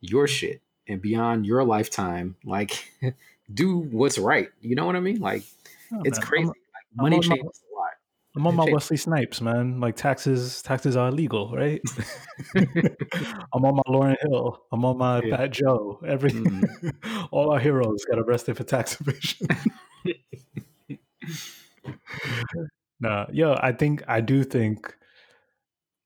your 0.00 0.26
shit 0.26 0.62
and 0.86 1.02
beyond 1.02 1.46
your 1.46 1.64
lifetime. 1.64 2.36
Like 2.44 2.92
do 3.52 3.78
what's 3.78 4.18
right. 4.18 4.48
You 4.60 4.76
know 4.76 4.86
what 4.86 4.96
I 4.96 5.00
mean? 5.00 5.20
Like 5.20 5.42
oh, 5.92 6.02
it's 6.04 6.18
man. 6.18 6.26
crazy. 6.26 6.46
Like, 6.46 6.56
money 6.96 7.20
changes 7.20 7.60
I'm 8.38 8.46
on 8.46 8.54
my 8.54 8.70
Wesley 8.70 8.96
Snipes, 8.96 9.40
man. 9.40 9.80
Like 9.80 9.96
taxes, 9.96 10.62
taxes 10.62 10.94
are 10.94 11.08
illegal, 11.08 11.52
right? 11.52 11.80
I'm 12.56 13.64
on 13.64 13.74
my 13.74 13.82
Lauryn 13.88 14.14
Hill. 14.22 14.62
I'm 14.70 14.84
on 14.84 14.96
my 14.96 15.20
yeah. 15.22 15.36
Fat 15.36 15.50
Joe. 15.50 16.00
Every 16.06 16.30
mm. 16.30 17.28
all 17.32 17.50
our 17.50 17.58
heroes 17.58 18.04
got 18.04 18.20
arrested 18.20 18.56
for 18.56 18.62
tax 18.62 18.96
evasion. 19.00 19.48
nah, 23.00 23.26
yo, 23.32 23.58
I 23.60 23.72
think 23.72 24.04
I 24.06 24.20
do 24.20 24.44
think, 24.44 24.96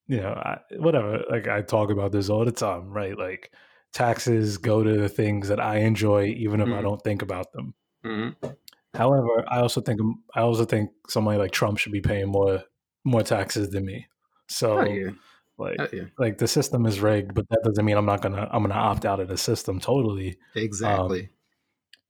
you 0.07 0.23
know, 0.23 0.33
I, 0.33 0.61
whatever. 0.79 1.25
Like 1.29 1.49
I 1.49 1.61
talk 1.61 1.91
about 1.91 2.13
this 2.13 2.31
all 2.31 2.47
the 2.47 2.51
time, 2.51 2.89
right? 2.89 3.19
Like 3.19 3.53
taxes 3.93 4.57
go 4.57 4.83
to 4.83 4.97
the 4.97 5.11
things 5.11 5.49
that 5.49 5.61
I 5.61 5.81
enjoy, 5.81 6.29
even 6.29 6.63
if 6.63 6.69
mm. 6.69 6.79
I 6.79 6.81
don't 6.81 7.03
think 7.03 7.21
about 7.21 7.53
them. 7.53 7.75
Mm-hmm. 8.07 8.49
However, 8.95 9.45
I 9.49 9.61
also 9.61 9.81
think 9.81 10.01
I 10.35 10.41
also 10.41 10.65
think 10.65 10.91
somebody 11.09 11.39
like 11.39 11.53
Trump 11.53 11.79
should 11.79 11.93
be 11.93 12.01
paying 12.01 12.29
more 12.29 12.63
more 13.05 13.23
taxes 13.23 13.71
than 13.71 13.87
me. 13.87 14.07
So, 14.49 14.81
oh, 14.81 15.13
like, 15.59 15.77
oh, 15.81 16.07
like 16.19 16.39
the 16.39 16.49
system 16.49 16.85
is 16.87 17.01
rigged, 17.01 17.35
but 17.35 17.49
that 17.49 17.63
doesn't 17.65 17.85
mean 17.85 17.97
I'm 17.97 18.07
not 18.07 18.21
gonna 18.21 18.49
I'm 18.53 18.63
gonna 18.63 18.75
opt 18.75 19.07
out 19.07 19.21
of 19.21 19.29
the 19.29 19.37
system 19.39 19.81
totally. 19.81 20.37
Exactly. 20.55 21.23
Um, 21.23 21.29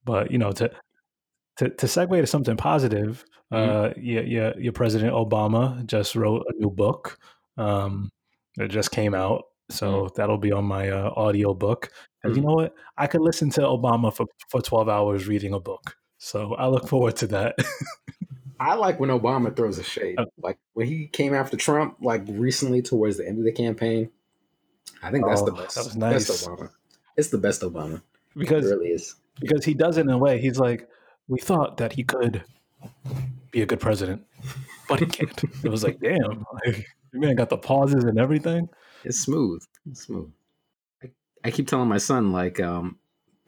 but 0.05 0.31
you 0.31 0.39
know, 0.39 0.53
to 0.53 0.71
to 1.59 1.69
to 1.69 1.87
segue 1.87 2.21
to 2.21 2.27
something 2.27 2.57
positive, 2.57 3.25
mm-hmm. 3.53 3.71
uh, 3.71 3.91
yeah, 3.97 4.23
yeah, 4.23 4.53
your 4.59 4.73
President 4.73 5.13
Obama 5.13 5.85
just 5.87 6.17
wrote 6.17 6.45
a 6.49 6.53
new 6.59 6.71
book. 6.71 7.19
Um, 7.57 8.11
it 8.59 8.69
just 8.69 8.91
came 8.91 9.15
out, 9.15 9.45
so 9.71 9.87
mm-hmm. 9.93 10.15
that'll 10.17 10.39
be 10.39 10.53
on 10.53 10.65
my 10.65 10.91
uh, 10.91 11.13
audio 11.15 11.55
book. 11.55 11.91
And 12.25 12.33
mm-hmm. 12.33 12.43
you 12.43 12.47
know 12.49 12.55
what? 12.55 12.75
I 12.97 13.07
could 13.07 13.21
listen 13.21 13.51
to 13.51 13.61
Obama 13.61 14.13
for 14.13 14.27
for 14.49 14.61
twelve 14.61 14.89
hours 14.89 15.29
reading 15.29 15.53
a 15.53 15.61
book. 15.61 15.97
So 16.25 16.55
I 16.55 16.69
look 16.69 16.87
forward 16.87 17.17
to 17.17 17.27
that. 17.29 17.59
I 18.61 18.75
like 18.75 19.01
when 19.01 19.11
Obama 19.11 19.55
throws 19.55 19.79
a 19.79 19.83
shade. 19.83 20.15
Uh, 20.17 20.27
like 20.41 20.57
when 20.73 20.87
he 20.87 21.09
came 21.09 21.35
after 21.35 21.57
Trump, 21.57 21.97
like 22.01 22.23
recently 22.29 22.81
towards 22.81 23.17
the 23.17 23.27
end 23.27 23.39
of 23.39 23.45
the 23.45 23.51
campaign. 23.51 24.09
I 25.03 25.11
think 25.11 25.27
that's 25.27 25.43
oh, 25.43 25.47
the 25.47 25.53
best. 25.53 25.75
That 25.75 25.85
was 25.85 25.97
nice. 25.97 26.29
Best 26.29 26.47
Obama. 26.47 26.71
It's 27.17 27.31
the 27.31 27.39
best 27.39 27.63
Obama. 27.63 28.03
Because 28.37 28.71
it 28.71 28.77
really 28.77 28.91
is. 28.91 29.17
Because 29.41 29.65
he 29.65 29.75
does 29.75 29.99
it 29.99 30.03
in 30.03 30.11
a 30.11 30.17
way. 30.17 30.41
He's 30.41 30.61
like, 30.61 30.89
we 31.27 31.41
thought 31.41 31.79
that 31.79 31.93
he 31.93 32.05
could 32.05 32.45
be 33.51 33.63
a 33.63 33.67
good 33.67 33.81
president, 33.81 34.25
but 34.89 35.01
he 35.01 35.07
can't. 35.07 35.43
it 35.65 35.71
was 35.71 35.83
like, 35.83 35.99
damn, 35.99 36.47
like, 36.65 36.87
man 37.13 37.35
got 37.35 37.51
the 37.51 37.59
pauses 37.59 38.05
and 38.05 38.21
everything. 38.21 38.69
It's 39.03 39.19
smooth. 39.19 39.65
It's 39.91 40.03
smooth. 40.03 40.31
I, 41.03 41.11
I 41.43 41.51
keep 41.51 41.67
telling 41.67 41.89
my 41.89 41.99
son 41.99 42.31
like, 42.31 42.61
um, 42.61 43.01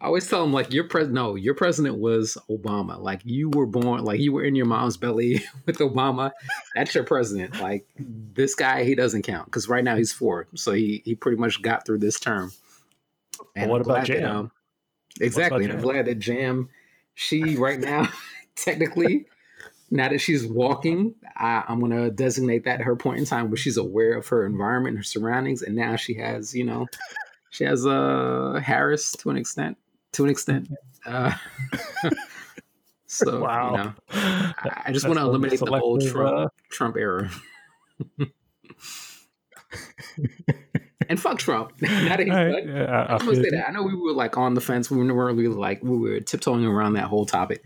always 0.00 0.28
tell 0.28 0.42
him 0.42 0.52
like 0.52 0.72
your 0.72 0.84
president 0.84 1.14
no 1.14 1.34
your 1.34 1.54
president 1.54 1.98
was 1.98 2.38
obama. 2.48 2.98
Like 2.98 3.20
you 3.24 3.50
were 3.50 3.66
born 3.66 4.04
like 4.04 4.20
you 4.20 4.32
were 4.32 4.44
in 4.44 4.54
your 4.54 4.66
mom's 4.66 4.96
belly 4.96 5.44
with 5.66 5.78
obama. 5.78 6.32
That's 6.74 6.94
your 6.94 7.04
president. 7.04 7.60
Like 7.60 7.86
this 7.98 8.54
guy 8.54 8.84
he 8.84 8.94
doesn't 8.94 9.22
count 9.22 9.46
because 9.46 9.68
right 9.68 9.84
now 9.84 9.96
he's 9.96 10.12
four. 10.12 10.46
So 10.54 10.72
he 10.72 11.02
he 11.04 11.14
pretty 11.14 11.38
much 11.38 11.60
got 11.62 11.84
through 11.84 11.98
this 11.98 12.18
term. 12.18 12.52
And 13.54 13.70
what 13.70 13.82
about 13.82 14.04
jam? 14.04 14.22
that, 14.22 14.30
um, 14.30 14.50
exactly 15.20 15.64
and 15.64 15.72
i'm 15.72 15.80
glad 15.80 16.06
that 16.06 16.18
jam 16.18 16.68
she 17.14 17.56
right 17.56 17.80
now 17.80 18.08
technically 18.56 19.26
now 19.90 20.08
that 20.08 20.20
she's 20.20 20.46
walking, 20.46 21.14
I, 21.36 21.64
am 21.68 21.80
going 21.80 21.90
to 21.92 22.10
designate 22.10 22.64
that 22.64 22.80
her 22.80 22.94
point 22.94 23.18
in 23.18 23.24
time 23.24 23.50
where 23.50 23.56
she's 23.56 23.76
aware 23.76 24.16
of 24.16 24.28
her 24.28 24.46
environment, 24.46 24.96
her 24.96 25.02
surroundings, 25.02 25.62
and 25.62 25.74
now 25.74 25.96
she 25.96 26.14
has, 26.14 26.54
you 26.54 26.64
know, 26.64 26.86
she 27.50 27.64
has 27.64 27.84
a 27.84 27.90
uh, 27.90 28.60
Harris 28.60 29.12
to 29.12 29.30
an 29.30 29.36
extent. 29.36 29.76
To 30.12 30.24
an 30.24 30.30
extent. 30.30 30.68
Uh, 31.04 31.32
so, 33.06 33.40
wow. 33.40 33.70
you 33.70 33.76
know, 33.76 33.92
I, 34.10 34.82
I 34.86 34.92
just 34.92 35.06
want 35.06 35.18
to 35.18 35.24
eliminate 35.24 35.58
the 35.58 35.80
old 35.80 36.06
Trump, 36.06 36.38
uh... 36.38 36.48
Trump 36.70 36.96
era. 36.96 37.30
and 41.08 41.20
fuck 41.20 41.38
Trump. 41.38 41.76
that 41.78 42.20
he's 42.20 42.28
right, 42.28 42.66
yeah, 42.66 43.06
I, 43.08 43.14
I, 43.14 43.18
say 43.18 43.50
that. 43.50 43.64
I 43.68 43.72
know 43.72 43.82
we 43.82 43.96
were 43.96 44.12
like 44.12 44.36
on 44.36 44.54
the 44.54 44.60
fence. 44.60 44.88
We 44.90 44.98
weren't 44.98 45.36
really 45.36 45.48
like 45.48 45.82
we 45.82 45.96
were 45.96 46.20
tiptoeing 46.20 46.64
around 46.64 46.92
that 46.92 47.04
whole 47.04 47.26
topic. 47.26 47.64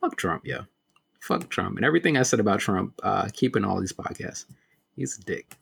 Fuck 0.00 0.16
Trump, 0.16 0.42
yeah 0.44 0.62
fuck 1.22 1.48
Trump 1.48 1.76
and 1.76 1.84
everything 1.84 2.16
I 2.16 2.22
said 2.22 2.40
about 2.40 2.60
Trump. 2.60 2.98
Uh, 3.02 3.28
keeping 3.32 3.64
all 3.64 3.80
these 3.80 3.92
podcasts, 3.92 4.44
he's 4.96 5.18
a 5.18 5.22
dick. 5.22 5.56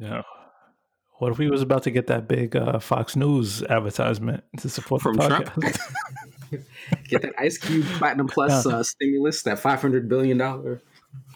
Yeah. 0.00 0.22
What 1.18 1.32
if 1.32 1.38
we 1.38 1.50
was 1.50 1.62
about 1.62 1.82
to 1.82 1.90
get 1.90 2.06
that 2.06 2.28
big 2.28 2.54
uh, 2.54 2.78
Fox 2.78 3.16
News 3.16 3.64
advertisement 3.64 4.44
to 4.58 4.68
support 4.68 5.02
from 5.02 5.16
Trump? 5.16 5.50
get 7.08 7.22
that 7.22 7.32
Ice 7.38 7.58
Cube 7.58 7.84
Platinum 7.94 8.28
Plus 8.28 8.64
uh, 8.66 8.84
stimulus, 8.84 9.42
that 9.42 9.58
five 9.58 9.80
hundred 9.80 10.08
billion 10.08 10.38
dollar 10.38 10.80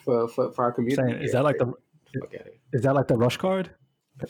for, 0.05 0.29
for, 0.29 0.53
for 0.53 0.63
our 0.63 0.71
community. 0.71 1.01
Saying, 1.11 1.21
is 1.21 1.33
that 1.33 1.43
like 1.43 1.57
the 1.57 1.73
is 2.71 2.83
that 2.83 2.95
like 2.95 3.07
the 3.07 3.17
Rush 3.17 3.37
card? 3.37 3.71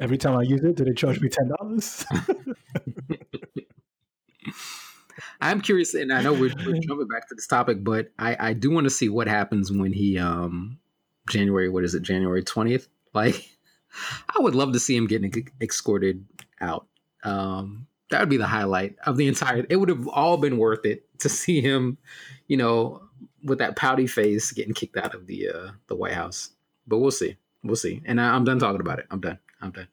Every 0.00 0.18
time 0.18 0.36
I 0.36 0.42
use 0.42 0.62
it, 0.62 0.76
do 0.76 0.84
they 0.84 0.92
charge 0.92 1.20
me 1.20 1.28
ten 1.28 1.48
dollars? 1.58 2.04
I'm 5.40 5.60
curious, 5.60 5.94
and 5.94 6.12
I 6.12 6.22
know 6.22 6.32
we're, 6.32 6.54
we're, 6.64 6.78
jumping 6.80 7.08
back 7.08 7.28
to 7.28 7.34
this 7.34 7.46
topic, 7.46 7.84
but 7.84 8.10
I, 8.18 8.36
I 8.38 8.52
do 8.52 8.70
want 8.70 8.84
to 8.84 8.90
see 8.90 9.08
what 9.08 9.28
happens 9.28 9.70
when 9.70 9.92
he 9.92 10.18
um 10.18 10.78
January 11.28 11.68
what 11.68 11.84
is 11.84 11.94
it 11.94 12.02
January 12.02 12.42
twentieth? 12.42 12.88
Like, 13.12 13.48
I 14.28 14.40
would 14.40 14.54
love 14.54 14.72
to 14.72 14.80
see 14.80 14.96
him 14.96 15.06
getting 15.06 15.32
escorted 15.60 16.24
out. 16.60 16.86
Um, 17.24 17.86
that 18.10 18.20
would 18.20 18.28
be 18.28 18.36
the 18.36 18.46
highlight 18.46 18.96
of 19.04 19.16
the 19.16 19.26
entire. 19.26 19.66
It 19.68 19.76
would 19.76 19.88
have 19.88 20.06
all 20.08 20.36
been 20.36 20.58
worth 20.58 20.84
it 20.84 21.06
to 21.20 21.28
see 21.28 21.60
him, 21.60 21.98
you 22.46 22.56
know, 22.56 23.02
with 23.42 23.58
that 23.58 23.76
pouty 23.76 24.06
face 24.06 24.52
getting 24.52 24.74
kicked 24.74 24.96
out 24.96 25.14
of 25.14 25.26
the 25.26 25.48
uh, 25.48 25.70
the 25.88 25.96
White 25.96 26.14
House. 26.14 26.50
But 26.86 26.98
we'll 26.98 27.10
see. 27.10 27.36
We'll 27.64 27.76
see. 27.76 28.02
And 28.04 28.20
I, 28.20 28.34
I'm 28.34 28.44
done 28.44 28.58
talking 28.58 28.80
about 28.80 29.00
it. 29.00 29.06
I'm 29.10 29.20
done. 29.20 29.38
I'm 29.60 29.72
done. 29.72 29.88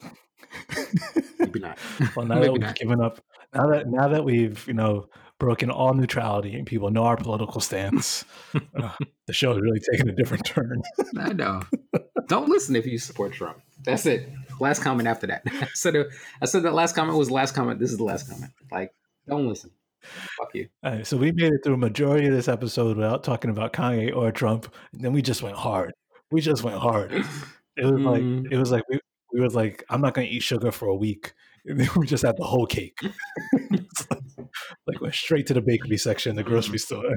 Maybe 1.38 1.60
not. 1.60 1.78
Well, 2.14 2.26
now 2.26 2.36
Maybe 2.36 2.52
we've 2.52 2.60
not. 2.60 2.76
given 2.76 3.00
up, 3.00 3.20
now 3.54 3.66
that 3.68 3.88
now 3.88 4.08
that 4.08 4.24
we've 4.24 4.66
you 4.66 4.74
know 4.74 5.08
broken 5.38 5.70
all 5.70 5.94
neutrality 5.94 6.54
and 6.54 6.66
people 6.66 6.90
know 6.90 7.04
our 7.04 7.16
political 7.16 7.60
stance, 7.60 8.24
uh, 8.54 8.90
the 9.26 9.32
show 9.32 9.52
is 9.52 9.60
really 9.60 9.80
taking 9.92 10.08
a 10.08 10.14
different 10.14 10.44
turn. 10.46 10.82
I 11.18 11.32
know. 11.32 11.62
Don't 12.28 12.48
listen 12.48 12.74
if 12.74 12.86
you 12.86 12.98
support 12.98 13.32
Trump. 13.32 13.58
That's 13.84 14.04
it. 14.06 14.28
Last 14.58 14.82
comment 14.82 15.06
after 15.06 15.28
that. 15.28 15.42
I 15.46 15.68
said 15.74 15.94
I 16.42 16.46
said 16.46 16.64
that 16.64 16.74
last 16.74 16.94
comment 16.96 17.16
was 17.16 17.28
the 17.28 17.34
last 17.34 17.54
comment. 17.54 17.78
This 17.78 17.92
is 17.92 17.98
the 17.98 18.04
last 18.04 18.28
comment. 18.28 18.50
Like, 18.72 18.92
don't 19.28 19.46
listen. 19.46 19.70
Fuck 20.02 20.54
you. 20.54 20.68
so 21.04 21.16
we 21.16 21.30
made 21.30 21.52
it 21.52 21.60
through 21.62 21.74
a 21.74 21.78
majority 21.78 22.26
of 22.26 22.32
this 22.32 22.48
episode 22.48 22.96
without 22.96 23.22
talking 23.22 23.50
about 23.50 23.72
Kanye 23.72 24.14
or 24.14 24.32
Trump. 24.32 24.72
And 24.92 25.02
then 25.02 25.12
we 25.12 25.22
just 25.22 25.42
went 25.42 25.56
hard. 25.56 25.92
We 26.32 26.40
just 26.40 26.64
went 26.64 26.78
hard. 26.78 27.12
It 27.12 27.84
was 27.84 28.00
mm. 28.00 28.44
like 28.44 28.52
it 28.52 28.56
was 28.56 28.70
like 28.72 28.82
we, 28.88 28.98
we 29.32 29.40
was 29.40 29.54
like, 29.54 29.84
I'm 29.88 30.00
not 30.00 30.14
gonna 30.14 30.26
eat 30.26 30.42
sugar 30.42 30.72
for 30.72 30.88
a 30.88 30.96
week. 30.96 31.32
And 31.66 31.80
then 31.80 31.88
we 31.96 32.06
just 32.06 32.24
had 32.24 32.36
the 32.36 32.44
whole 32.44 32.66
cake. 32.66 32.98
like, 33.02 33.82
like, 34.86 35.00
went 35.00 35.14
straight 35.14 35.46
to 35.48 35.54
the 35.54 35.60
bakery 35.60 35.98
section 35.98 36.36
the 36.36 36.42
grocery 36.42 36.78
store. 36.78 37.04
Like, 37.04 37.16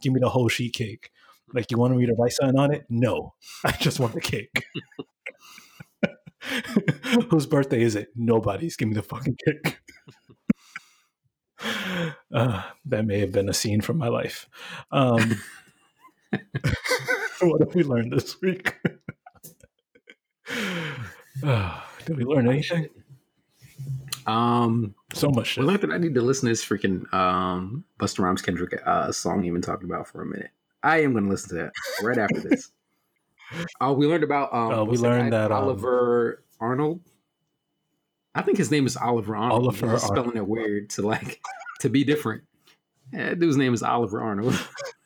Give 0.00 0.12
me 0.12 0.20
the 0.20 0.28
whole 0.30 0.48
sheet 0.48 0.72
cake. 0.74 1.10
Like, 1.52 1.70
you 1.70 1.78
want 1.78 1.96
me 1.96 2.06
to 2.06 2.14
write 2.14 2.32
something 2.32 2.58
on 2.58 2.72
it? 2.72 2.86
No, 2.88 3.34
I 3.64 3.72
just 3.72 4.00
want 4.00 4.14
the 4.14 4.20
cake. 4.20 4.64
Whose 7.30 7.46
birthday 7.46 7.82
is 7.82 7.96
it? 7.96 8.08
Nobody's. 8.16 8.76
Give 8.76 8.88
me 8.88 8.94
the 8.94 9.02
fucking 9.02 9.36
cake. 9.44 9.80
Uh, 12.32 12.62
that 12.86 13.04
may 13.04 13.18
have 13.18 13.32
been 13.32 13.50
a 13.50 13.52
scene 13.52 13.82
from 13.82 13.98
my 13.98 14.08
life. 14.08 14.48
Um, 14.90 15.38
what 17.42 17.60
have 17.60 17.74
we 17.74 17.82
learned 17.82 18.12
this 18.12 18.40
week? 18.40 18.74
did 22.06 22.16
we 22.16 22.24
learn 22.24 22.48
anything? 22.48 22.88
Um, 24.26 24.94
so 25.12 25.30
much. 25.30 25.48
Shit. 25.48 25.64
Well, 25.64 25.76
that 25.76 25.90
I 25.90 25.98
need 25.98 26.14
to 26.14 26.22
listen 26.22 26.46
to 26.46 26.52
this 26.52 26.64
freaking 26.64 27.12
um, 27.12 27.84
Busta 27.98 28.20
Rhymes 28.20 28.42
Kendrick 28.42 28.80
uh, 28.86 29.12
song 29.12 29.42
you've 29.42 29.54
been 29.54 29.62
talking 29.62 29.88
about 29.88 30.08
for 30.08 30.22
a 30.22 30.26
minute. 30.26 30.50
I 30.82 31.02
am 31.02 31.12
going 31.12 31.24
to 31.24 31.30
listen 31.30 31.50
to 31.50 31.54
that 31.56 31.72
right 32.02 32.18
after 32.18 32.40
this. 32.40 32.70
Oh, 33.80 33.92
we 33.94 34.06
learned 34.06 34.24
about. 34.24 34.52
Um, 34.54 34.72
Uh, 34.72 34.84
we 34.84 34.96
learned 34.96 35.30
guy? 35.30 35.38
that, 35.38 35.52
um, 35.52 35.64
Oliver 35.64 36.42
Arnold. 36.60 37.00
I 38.34 38.42
think 38.42 38.58
his 38.58 38.70
name 38.70 38.86
is 38.86 38.96
Oliver 38.96 39.34
Arnold. 39.34 39.62
Oliver 39.62 39.98
spelling 39.98 40.36
it 40.36 40.46
weird 40.46 40.90
to 40.90 41.02
like 41.02 41.40
to 41.80 41.88
be 41.88 42.04
different. 42.04 42.44
Yeah, 43.12 43.34
dude's 43.34 43.56
name 43.56 43.74
is 43.74 43.82
Oliver 43.82 44.20
Arnold. 44.20 44.56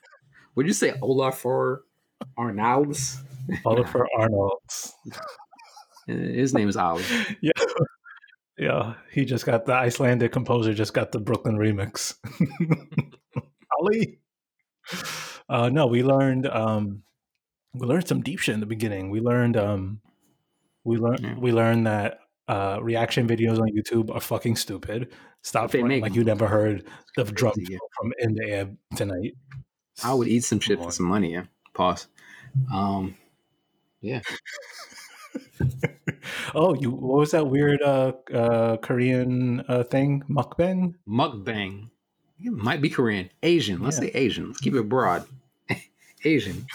Would 0.57 0.67
you 0.67 0.75
say 0.75 0.93
Olafur 1.03 1.81
Arnalds? 2.37 3.23
Oliver 3.65 4.07
Arnold. 4.19 4.61
His 6.07 6.53
name 6.53 6.69
is 6.69 6.77
Oliver. 6.77 7.37
Yeah. 7.41 7.53
Yeah, 8.59 8.95
he 9.11 9.25
just 9.25 9.47
got 9.47 9.67
the 9.67 9.75
Icelandic 9.75 10.33
composer 10.33 10.75
just 10.75 10.95
got 10.95 11.11
the 11.13 11.19
Brooklyn 11.19 11.57
remix. 11.57 12.15
Ali. 13.81 14.21
Uh, 15.49 15.69
no, 15.71 15.87
we 15.87 16.03
learned 16.03 16.47
um, 16.47 17.03
we 17.75 17.87
learned 17.87 18.07
some 18.07 18.23
deep 18.23 18.39
shit 18.39 18.55
in 18.55 18.61
the 18.61 18.67
beginning. 18.67 19.11
We 19.11 19.21
learned 19.21 19.57
um, 19.57 20.01
we 20.85 20.97
learned 20.97 21.21
Yeah. 21.23 21.35
we 21.39 21.53
learned 21.53 21.87
that 21.87 22.21
uh, 22.47 22.79
reaction 22.81 23.27
videos 23.27 23.59
on 23.59 23.69
YouTube 23.71 24.15
are 24.15 24.21
fucking 24.21 24.57
stupid. 24.57 25.13
Stop 25.43 25.71
They 25.73 25.83
make 25.83 26.03
like 26.03 26.15
you 26.15 26.25
never 26.25 26.47
heard 26.47 26.87
the 27.17 27.25
drum 27.25 27.55
yeah. 27.57 27.79
from 27.99 28.13
in 28.19 28.35
the 28.35 28.45
air 28.49 28.71
tonight. 28.97 29.35
I 30.03 30.15
would 30.15 30.29
eat 30.29 30.45
some 30.45 30.61
shit 30.61 30.79
for 30.79 30.93
some 30.93 31.07
money. 31.07 31.33
Yeah. 31.33 31.45
Pause. 31.75 32.07
Um. 32.73 33.17
Yeah. 34.01 34.21
oh, 36.55 36.75
you 36.75 36.91
what 36.91 37.19
was 37.21 37.31
that 37.33 37.47
weird 37.49 37.81
uh, 37.83 38.13
uh, 38.33 38.77
Korean 38.79 39.65
uh, 39.69 39.85
thing? 39.85 40.23
Mukbang? 40.29 40.95
Mukbang. 41.09 41.91
It 42.41 42.53
might 42.53 42.81
be 42.83 42.91
Korean. 42.91 43.31
Asian. 43.43 43.83
Let's 43.83 43.97
Yeah. 43.99 44.09
say 44.09 44.11
Asian. 44.15 44.47
Let's 44.49 44.61
keep 44.61 44.75
it 44.75 44.89
broad. 44.89 45.25
Asian. 46.25 46.67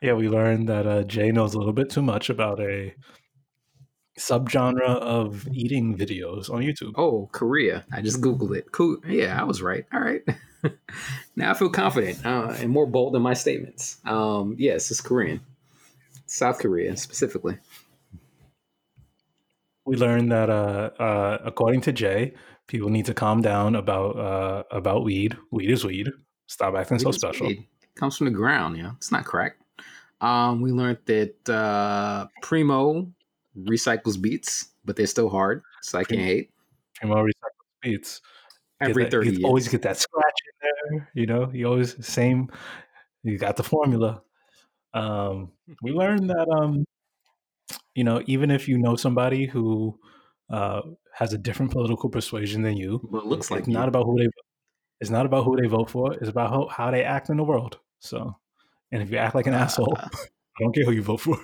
yeah, 0.00 0.12
we 0.14 0.28
learned 0.28 0.68
that 0.68 0.86
uh, 0.86 1.02
Jay 1.04 1.30
knows 1.30 1.54
a 1.54 1.58
little 1.58 1.72
bit 1.72 1.90
too 1.90 2.02
much 2.02 2.30
about 2.30 2.60
a 2.60 2.94
subgenre 4.18 4.80
of 4.82 5.46
eating 5.52 5.96
videos 5.96 6.50
on 6.50 6.62
YouTube. 6.62 6.92
Oh, 6.96 7.28
Korea. 7.32 7.84
I 7.92 8.00
just 8.00 8.20
Googled 8.20 8.56
it. 8.56 8.72
Cool. 8.72 8.96
Yeah, 9.06 9.38
I 9.40 9.44
was 9.44 9.60
right. 9.62 9.84
All 9.92 10.00
right. 10.00 10.22
now 11.36 11.50
I 11.50 11.54
feel 11.54 11.68
confident 11.70 12.24
uh, 12.24 12.54
and 12.58 12.70
more 12.70 12.86
bold 12.86 13.14
in 13.14 13.22
my 13.22 13.34
statements. 13.34 13.98
Um, 14.04 14.56
yes, 14.58 14.90
it's 14.90 15.00
Korean. 15.00 15.40
South 16.26 16.58
Korea 16.58 16.96
specifically. 16.96 17.58
We 19.84 19.96
learned 19.96 20.32
that, 20.32 20.50
uh, 20.50 20.90
uh, 20.98 21.38
according 21.44 21.82
to 21.82 21.92
Jay, 21.92 22.34
people 22.66 22.88
need 22.88 23.06
to 23.06 23.14
calm 23.14 23.40
down 23.40 23.76
about 23.76 24.16
uh, 24.18 24.62
about 24.70 25.04
weed. 25.04 25.36
Weed 25.52 25.70
is 25.70 25.84
weed. 25.84 26.08
Stop 26.46 26.74
acting 26.74 26.98
so 26.98 27.06
Weed 27.06 27.10
is 27.10 27.16
special. 27.20 27.46
weed. 27.46 27.68
It 27.82 27.94
comes 27.94 28.16
from 28.16 28.24
the 28.26 28.32
ground, 28.32 28.76
yeah. 28.76 28.92
It's 28.96 29.12
not 29.12 29.24
crack. 29.24 29.56
Um, 30.20 30.60
we 30.60 30.72
learned 30.72 30.98
that 31.06 31.48
uh, 31.48 32.26
Primo 32.42 33.10
recycles 33.56 34.20
beats, 34.20 34.70
but 34.84 34.96
they're 34.96 35.06
still 35.06 35.28
hard, 35.28 35.62
so 35.82 35.98
I 35.98 36.04
can't 36.04 36.20
hate. 36.20 36.50
Primo 36.96 37.16
recycles 37.22 37.80
beats. 37.82 38.20
Every 38.80 39.04
that- 39.04 39.12
30 39.12 39.26
you 39.26 39.32
years. 39.34 39.44
always 39.44 39.68
get 39.68 39.82
that 39.82 39.98
scratch 39.98 40.34
in 40.46 40.68
there. 40.98 41.10
You 41.14 41.26
know, 41.26 41.50
you 41.52 41.66
always 41.66 42.04
same. 42.04 42.50
You 43.22 43.38
got 43.38 43.56
the 43.56 43.62
formula. 43.62 44.22
Um, 44.96 45.52
we 45.82 45.92
learned 45.92 46.30
that 46.30 46.48
um, 46.48 46.84
you 47.94 48.04
know, 48.04 48.22
even 48.26 48.50
if 48.50 48.68
you 48.68 48.78
know 48.78 48.96
somebody 48.96 49.46
who 49.46 49.98
uh, 50.50 50.82
has 51.14 51.32
a 51.32 51.38
different 51.38 51.72
political 51.72 52.08
persuasion 52.10 52.62
than 52.62 52.76
you, 52.76 53.00
but 53.10 53.18
it 53.18 53.26
looks 53.26 53.50
like 53.50 53.60
it's 53.60 53.68
not 53.68 53.88
about 53.88 54.04
who 54.04 54.18
they. 54.18 54.28
It's 55.00 55.10
not 55.10 55.26
about 55.26 55.44
who 55.44 55.56
they 55.60 55.66
vote 55.68 55.90
for. 55.90 56.14
It's 56.14 56.28
about 56.28 56.50
how, 56.50 56.68
how 56.68 56.90
they 56.90 57.04
act 57.04 57.28
in 57.28 57.36
the 57.36 57.44
world. 57.44 57.78
So, 57.98 58.36
and 58.92 59.02
if 59.02 59.10
you 59.10 59.18
act 59.18 59.34
like 59.34 59.46
an 59.46 59.54
asshole, 59.54 59.98
Uh, 59.98 60.08
I 60.58 60.62
don't 60.62 60.74
care 60.74 60.84
who 60.86 60.92
you 60.92 61.02
vote 61.02 61.20
for. 61.20 61.38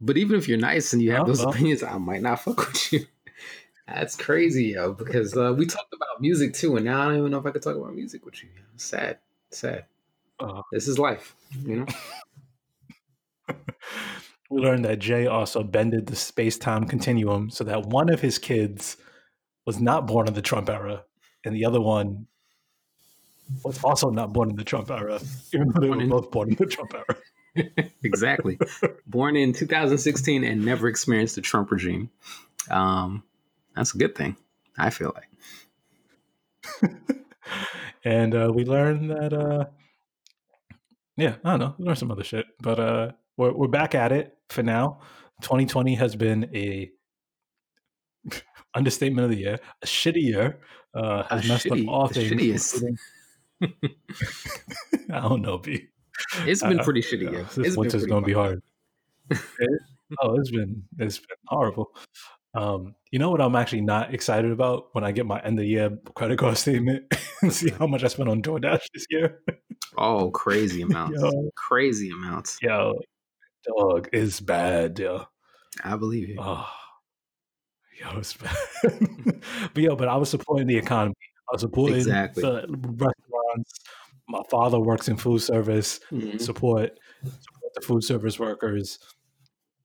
But 0.00 0.16
even 0.18 0.36
if 0.36 0.48
you're 0.48 0.58
nice 0.58 0.92
and 0.92 1.02
you 1.02 1.12
have 1.12 1.26
those 1.26 1.42
opinions, 1.50 1.82
I 1.82 1.98
might 1.98 2.22
not 2.22 2.40
fuck 2.40 2.58
with 2.58 2.92
you. 2.92 3.06
That's 3.88 4.16
crazy, 4.16 4.66
yo. 4.76 4.92
Because 4.92 5.36
uh, 5.36 5.54
we 5.56 5.66
talked 5.66 5.94
about 5.94 6.20
music 6.20 6.54
too, 6.54 6.76
and 6.76 6.84
now 6.84 7.02
I 7.02 7.04
don't 7.06 7.18
even 7.18 7.30
know 7.30 7.38
if 7.38 7.46
I 7.46 7.50
could 7.52 7.62
talk 7.62 7.76
about 7.76 7.94
music 7.94 8.24
with 8.24 8.42
you. 8.42 8.50
Sad, 8.76 9.18
sad. 9.50 9.86
Uh, 10.38 10.62
This 10.72 10.86
is 10.88 10.98
life, 10.98 11.34
you 11.64 11.76
know. 11.76 11.86
We 14.50 14.60
learned 14.60 14.84
that 14.84 14.98
Jay 14.98 15.26
also 15.26 15.62
bended 15.62 16.06
the 16.06 16.16
space 16.16 16.58
time 16.58 16.86
continuum 16.86 17.50
so 17.50 17.64
that 17.64 17.86
one 17.86 18.08
of 18.08 18.20
his 18.20 18.38
kids 18.38 18.96
was 19.64 19.80
not 19.80 20.06
born 20.06 20.28
in 20.28 20.34
the 20.34 20.42
Trump 20.42 20.68
era, 20.68 21.04
and 21.44 21.54
the 21.54 21.64
other 21.64 21.80
one 21.80 22.26
was 23.64 23.82
also 23.82 24.10
not 24.10 24.32
born 24.32 24.50
in 24.50 24.56
the 24.56 24.64
Trump 24.64 24.90
era, 24.90 25.20
even 25.52 25.68
though 25.68 25.80
they 25.80 25.88
were 25.88 26.06
both 26.06 26.30
born 26.30 26.50
in 26.50 26.56
the 26.56 26.66
Trump 26.66 26.94
era. 26.94 27.16
exactly. 28.02 28.58
Born 29.06 29.36
in 29.36 29.52
2016 29.52 30.44
and 30.44 30.64
never 30.64 30.88
experienced 30.88 31.36
the 31.36 31.40
Trump 31.40 31.70
regime. 31.70 32.10
Um, 32.70 33.22
that's 33.74 33.94
a 33.94 33.98
good 33.98 34.14
thing. 34.14 34.36
I 34.78 34.90
feel 34.90 35.14
like. 35.14 36.90
and 38.04 38.34
uh, 38.34 38.52
we 38.54 38.64
learned 38.64 39.10
that, 39.10 39.32
uh, 39.32 39.66
yeah, 41.16 41.36
I 41.44 41.50
don't 41.50 41.60
know, 41.60 41.74
we 41.78 41.84
learned 41.86 41.98
some 41.98 42.10
other 42.10 42.24
shit, 42.24 42.46
but 42.60 42.78
uh, 42.78 43.12
we're 43.36 43.52
we're 43.52 43.68
back 43.68 43.94
at 43.94 44.12
it 44.12 44.36
for 44.50 44.62
now. 44.62 45.00
2020 45.42 45.94
has 45.96 46.16
been 46.16 46.50
a 46.54 46.90
understatement 48.74 49.24
of 49.24 49.30
the 49.30 49.36
year, 49.38 49.58
a 49.82 49.86
shitty 49.86 50.22
year. 50.22 50.60
Uh, 50.94 51.24
has 51.24 51.44
A 51.44 51.48
messed 51.48 51.66
shitty- 51.66 51.82
up 51.82 51.88
all 51.88 52.08
things. 52.08 52.30
shittiest. 52.32 52.82
I 55.12 55.20
don't 55.20 55.42
know, 55.42 55.58
B. 55.58 55.86
It's 56.46 56.62
been 56.62 56.80
Uh, 56.80 56.84
pretty 56.84 57.02
shitty. 57.02 57.24
yeah, 57.24 57.30
yo. 57.38 57.42
This 57.44 57.68
It's 57.68 57.76
winter's 57.76 58.06
gonna 58.06 58.24
be 58.24 58.32
hard. 58.32 58.62
It- 59.30 59.40
oh, 60.22 60.38
it's 60.38 60.50
been 60.50 60.82
it's 60.98 61.18
been 61.18 61.36
horrible. 61.48 61.90
Um, 62.54 62.94
you 63.10 63.18
know 63.18 63.30
what 63.30 63.42
I'm 63.42 63.54
actually 63.54 63.82
not 63.82 64.14
excited 64.14 64.50
about 64.50 64.86
when 64.94 65.04
I 65.04 65.12
get 65.12 65.26
my 65.26 65.38
end 65.42 65.58
of 65.58 65.66
year 65.66 65.98
credit 66.14 66.38
card 66.38 66.56
statement 66.56 67.12
and 67.42 67.52
see 67.52 67.68
how 67.70 67.86
much 67.86 68.02
I 68.02 68.08
spent 68.08 68.30
on 68.30 68.40
DoorDash 68.40 68.80
this 68.94 69.04
year. 69.10 69.42
Oh, 69.98 70.30
crazy 70.30 70.80
amounts. 70.80 71.20
Yo. 71.20 71.50
Crazy 71.56 72.08
amounts. 72.10 72.56
Yo, 72.62 72.94
dog, 73.66 74.08
it's 74.12 74.40
bad, 74.40 74.98
yo. 74.98 75.24
I 75.84 75.96
believe 75.96 76.28
you. 76.28 76.36
Oh, 76.40 76.66
yo, 78.00 78.18
it's 78.18 78.34
bad. 78.34 78.56
but 79.74 79.82
yo, 79.82 79.96
but 79.96 80.08
I 80.08 80.16
was 80.16 80.30
supporting 80.30 80.66
the 80.66 80.76
economy. 80.76 81.14
I 81.48 81.52
was 81.54 81.60
supporting 81.60 81.96
Exactly. 81.96 82.42
the 82.42 82.66
restaurants. 82.68 83.72
My 84.28 84.42
father 84.50 84.80
works 84.80 85.08
in 85.08 85.16
food 85.16 85.40
service. 85.40 86.00
Mhm. 86.10 86.40
Support 86.40 86.98
support 87.22 87.74
the 87.74 87.80
food 87.80 88.02
service 88.04 88.38
workers, 88.38 88.98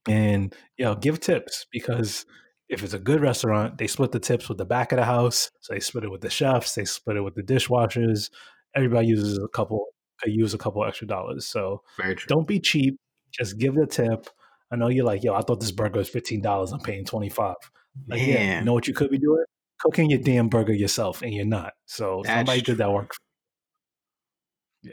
and 0.08 0.54
you 0.76 0.84
know, 0.84 0.94
give 0.94 1.20
tips 1.20 1.66
because 1.70 2.26
if 2.68 2.82
it's 2.82 2.94
a 2.94 2.98
good 2.98 3.20
restaurant, 3.20 3.78
they 3.78 3.86
split 3.86 4.12
the 4.12 4.18
tips 4.18 4.48
with 4.48 4.58
the 4.58 4.64
back 4.64 4.92
of 4.92 4.96
the 4.98 5.04
house. 5.04 5.50
So 5.60 5.74
they 5.74 5.80
split 5.80 6.04
it 6.04 6.10
with 6.10 6.22
the 6.22 6.30
chefs. 6.30 6.74
They 6.74 6.84
split 6.84 7.16
it 7.16 7.20
with 7.22 7.34
the 7.34 7.42
dishwashers. 7.42 8.30
Everybody 8.74 9.06
uses 9.08 9.38
a 9.38 9.48
couple. 9.48 9.86
Could 10.22 10.32
use 10.34 10.54
a 10.54 10.58
couple 10.58 10.84
extra 10.84 11.06
dollars. 11.06 11.46
So 11.46 11.82
Very 11.96 12.14
true. 12.14 12.26
don't 12.28 12.46
be 12.46 12.60
cheap. 12.60 12.98
Just 13.32 13.58
give 13.58 13.74
the 13.74 13.86
tip. 13.86 14.28
I 14.70 14.76
know 14.76 14.88
you're 14.88 15.04
like, 15.04 15.22
yo, 15.22 15.34
I 15.34 15.42
thought 15.42 15.60
this 15.60 15.70
burger 15.70 15.98
was 15.98 16.08
fifteen 16.08 16.40
dollars. 16.42 16.72
I'm 16.72 16.80
paying 16.80 17.04
twenty 17.04 17.28
five. 17.28 17.56
Like, 18.08 18.20
yeah, 18.20 18.58
you 18.60 18.64
know 18.64 18.72
what 18.72 18.86
you 18.88 18.94
could 18.94 19.10
be 19.10 19.18
doing? 19.18 19.44
Cooking 19.80 20.10
your 20.10 20.20
damn 20.20 20.48
burger 20.48 20.72
yourself, 20.72 21.22
and 21.22 21.32
you're 21.32 21.44
not. 21.44 21.72
So 21.86 22.22
That's 22.24 22.38
somebody 22.38 22.62
true. 22.62 22.74
did 22.74 22.78
that 22.78 22.92
work. 22.92 23.12
Yeah. 24.82 24.92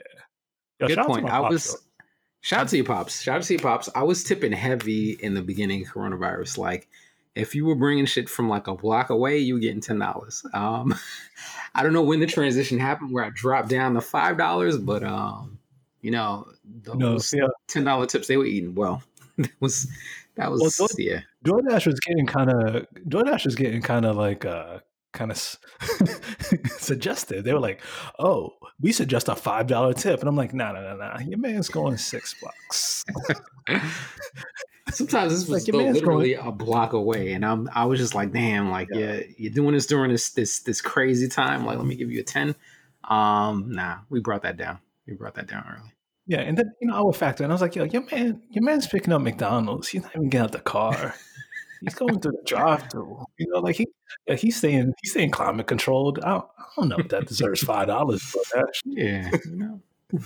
Yo, 0.80 0.88
Good 0.88 0.96
shout 0.96 1.06
out 1.06 1.08
to 1.08 1.14
point. 1.22 1.26
I 1.26 1.40
pops, 1.42 1.54
was 1.54 1.66
though. 1.74 2.06
shout 2.42 2.60
out 2.62 2.68
to 2.70 2.78
your 2.78 2.86
pops. 2.86 3.22
Shout 3.22 3.38
out 3.38 3.44
to 3.44 3.54
your 3.54 3.62
pops. 3.62 3.90
I 3.96 4.04
was 4.04 4.24
tipping 4.24 4.52
heavy 4.52 5.12
in 5.22 5.34
the 5.34 5.42
beginning 5.42 5.84
of 5.84 5.90
coronavirus. 5.90 6.58
Like 6.58 6.88
if 7.36 7.56
you 7.56 7.66
were 7.66 7.76
bringing 7.76 8.06
shit 8.06 8.30
from 8.30 8.50
like 8.50 8.68
a 8.68 8.76
block 8.76 9.10
away, 9.10 9.38
you 9.40 9.54
were 9.56 9.60
getting 9.60 9.82
ten 9.82 10.00
dollars. 10.00 10.44
Um, 10.54 10.96
I 11.76 11.84
don't 11.84 11.94
know 11.94 12.04
when 12.04 12.20
the 12.20 12.28
transition 12.28 12.80
happened 12.80 13.12
where 13.14 13.24
I 13.24 13.30
dropped 13.30 13.70
down 13.70 13.94
to 13.94 14.02
five 14.02 14.38
dollars, 14.38 14.78
but 14.78 15.04
um, 15.04 15.60
you 16.02 16.12
know 16.12 16.48
No, 16.96 17.18
yeah. 17.34 17.48
ten 17.68 17.84
dollar 17.84 18.06
tips 18.06 18.28
they 18.28 18.38
were 18.38 18.46
eating 18.46 18.76
well. 18.76 19.02
that 19.38 19.52
was 19.60 19.88
that 20.36 20.52
was 20.52 20.62
Well, 20.62 20.72
those- 20.88 21.00
yeah. 21.00 21.22
DoorDash 21.46 21.86
was 21.88 22.00
getting 22.02 22.26
kind 22.26 22.50
of 22.52 22.86
DoorDash 23.08 23.46
was 23.46 23.56
getting 23.56 23.82
kind 23.82 24.06
of 24.06 24.16
like 24.18 24.46
uh 24.46 24.80
kind 25.14 25.32
of 25.32 25.38
suggested. 26.78 27.44
They 27.44 27.54
were 27.54 27.60
like, 27.60 27.82
"Oh, 28.20 28.54
we 28.80 28.92
suggest 28.92 29.28
a 29.30 29.36
five 29.36 29.68
dollar 29.68 29.94
tip," 29.94 30.20
and 30.20 30.30
I'm 30.30 30.36
like, 30.36 30.54
"Nah, 30.54 30.72
nah, 30.74 30.82
nah, 30.82 30.96
nah. 30.96 31.20
Your 31.20 31.40
man's 31.40 31.70
going 31.70 31.98
six 31.98 32.36
bucks." 32.42 33.06
Sometimes 34.92 35.32
this 35.32 35.48
was 35.48 35.62
Like, 35.62 35.68
your 35.68 35.78
though 35.78 35.84
man's 35.86 35.96
literally 35.98 36.34
a 36.34 36.52
block 36.52 36.94
away, 36.94 37.34
and 37.34 37.46
I'm 37.46 37.70
I 37.74 37.86
was 37.86 38.00
just 38.00 38.16
like, 38.16 38.32
damn, 38.32 38.72
like 38.72 38.88
Yeah. 38.92 39.14
yeah, 39.18 39.22
you're 39.38 39.54
doing 39.54 39.74
this 39.74 39.86
during 39.86 40.12
this 40.12 40.32
this 40.32 40.60
this 40.62 40.82
crazy 40.82 41.28
time. 41.28 41.66
Like, 41.66 41.78
let 41.78 41.86
me 41.88 41.96
give 41.96 42.12
you 42.12 42.22
a 42.22 42.24
ten. 42.24 42.56
Um, 43.04 43.72
nah, 43.72 44.00
we 44.10 44.20
brought 44.20 44.42
that 44.44 44.58
down. 44.58 44.80
We 45.08 45.14
brought 45.14 45.36
that 45.36 45.48
down 45.48 45.64
early. 45.70 45.92
Yeah, 46.30 46.42
and 46.42 46.56
then 46.56 46.72
you 46.80 46.88
know 46.88 46.96
I 46.96 47.02
would 47.02 47.16
factor, 47.16 47.44
and 47.44 47.52
I 47.52 47.56
was 47.56 47.62
like, 47.62 47.76
"Yo, 47.76 47.86
your 47.86 48.04
man, 48.12 48.40
your 48.52 48.64
man's 48.64 48.86
picking 48.86 49.12
up 49.12 49.22
McDonald's. 49.22 49.88
He's 49.88 50.04
not 50.04 50.16
even 50.16 50.30
getting 50.30 50.44
out 50.46 50.52
the 50.52 50.60
car. 50.60 51.16
He's 51.82 51.96
going 51.96 52.20
through 52.20 52.34
the 52.34 52.44
drive-through. 52.46 53.26
You 53.40 53.48
know, 53.50 53.60
like 53.62 53.78
he, 53.78 53.88
yeah, 54.28 54.36
he's 54.36 54.58
staying, 54.58 54.94
he's 55.02 55.12
staying 55.12 55.32
climate 55.32 55.66
controlled. 55.66 56.20
I 56.20 56.30
don't, 56.32 56.46
I 56.60 56.64
don't 56.78 56.90
know 56.90 56.98
if 57.00 57.08
that 57.10 57.26
deserves 57.26 57.62
five 57.62 57.88
dollars 57.88 58.22
for 58.22 58.42
that. 58.54 58.68
Yeah, 58.86 59.32
you 59.46 59.56
know. 59.56 59.82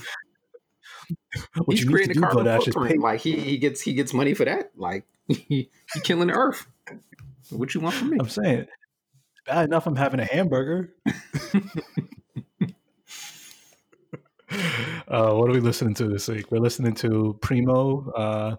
what 1.64 1.76
He's 1.76 1.84
creating 1.86 2.18
a 2.18 2.20
carbon 2.20 2.60
footprint. 2.60 2.88
pay. 2.92 2.98
Like 2.98 3.20
he, 3.20 3.38
he 3.38 3.56
gets 3.56 3.80
he 3.80 3.94
gets 3.94 4.12
money 4.12 4.34
for 4.34 4.44
that. 4.44 4.72
Like 4.76 5.04
he, 5.28 5.70
he 5.92 6.00
killing 6.00 6.28
the 6.28 6.34
earth. 6.34 6.66
What 7.50 7.74
you 7.74 7.80
want 7.80 7.94
from 7.94 8.10
me? 8.10 8.18
I'm 8.20 8.28
saying, 8.28 8.66
bad 9.46 9.64
enough 9.66 9.86
I'm 9.86 9.96
having 9.96 10.20
a 10.20 10.24
hamburger. 10.24 10.92
uh, 15.08 15.32
what 15.34 15.50
are 15.50 15.52
we 15.52 15.60
listening 15.60 15.94
to 15.94 16.08
this 16.08 16.28
week? 16.28 16.50
We're 16.50 16.58
listening 16.58 16.94
to 16.96 17.36
Primo. 17.40 18.10
Uh, 18.10 18.56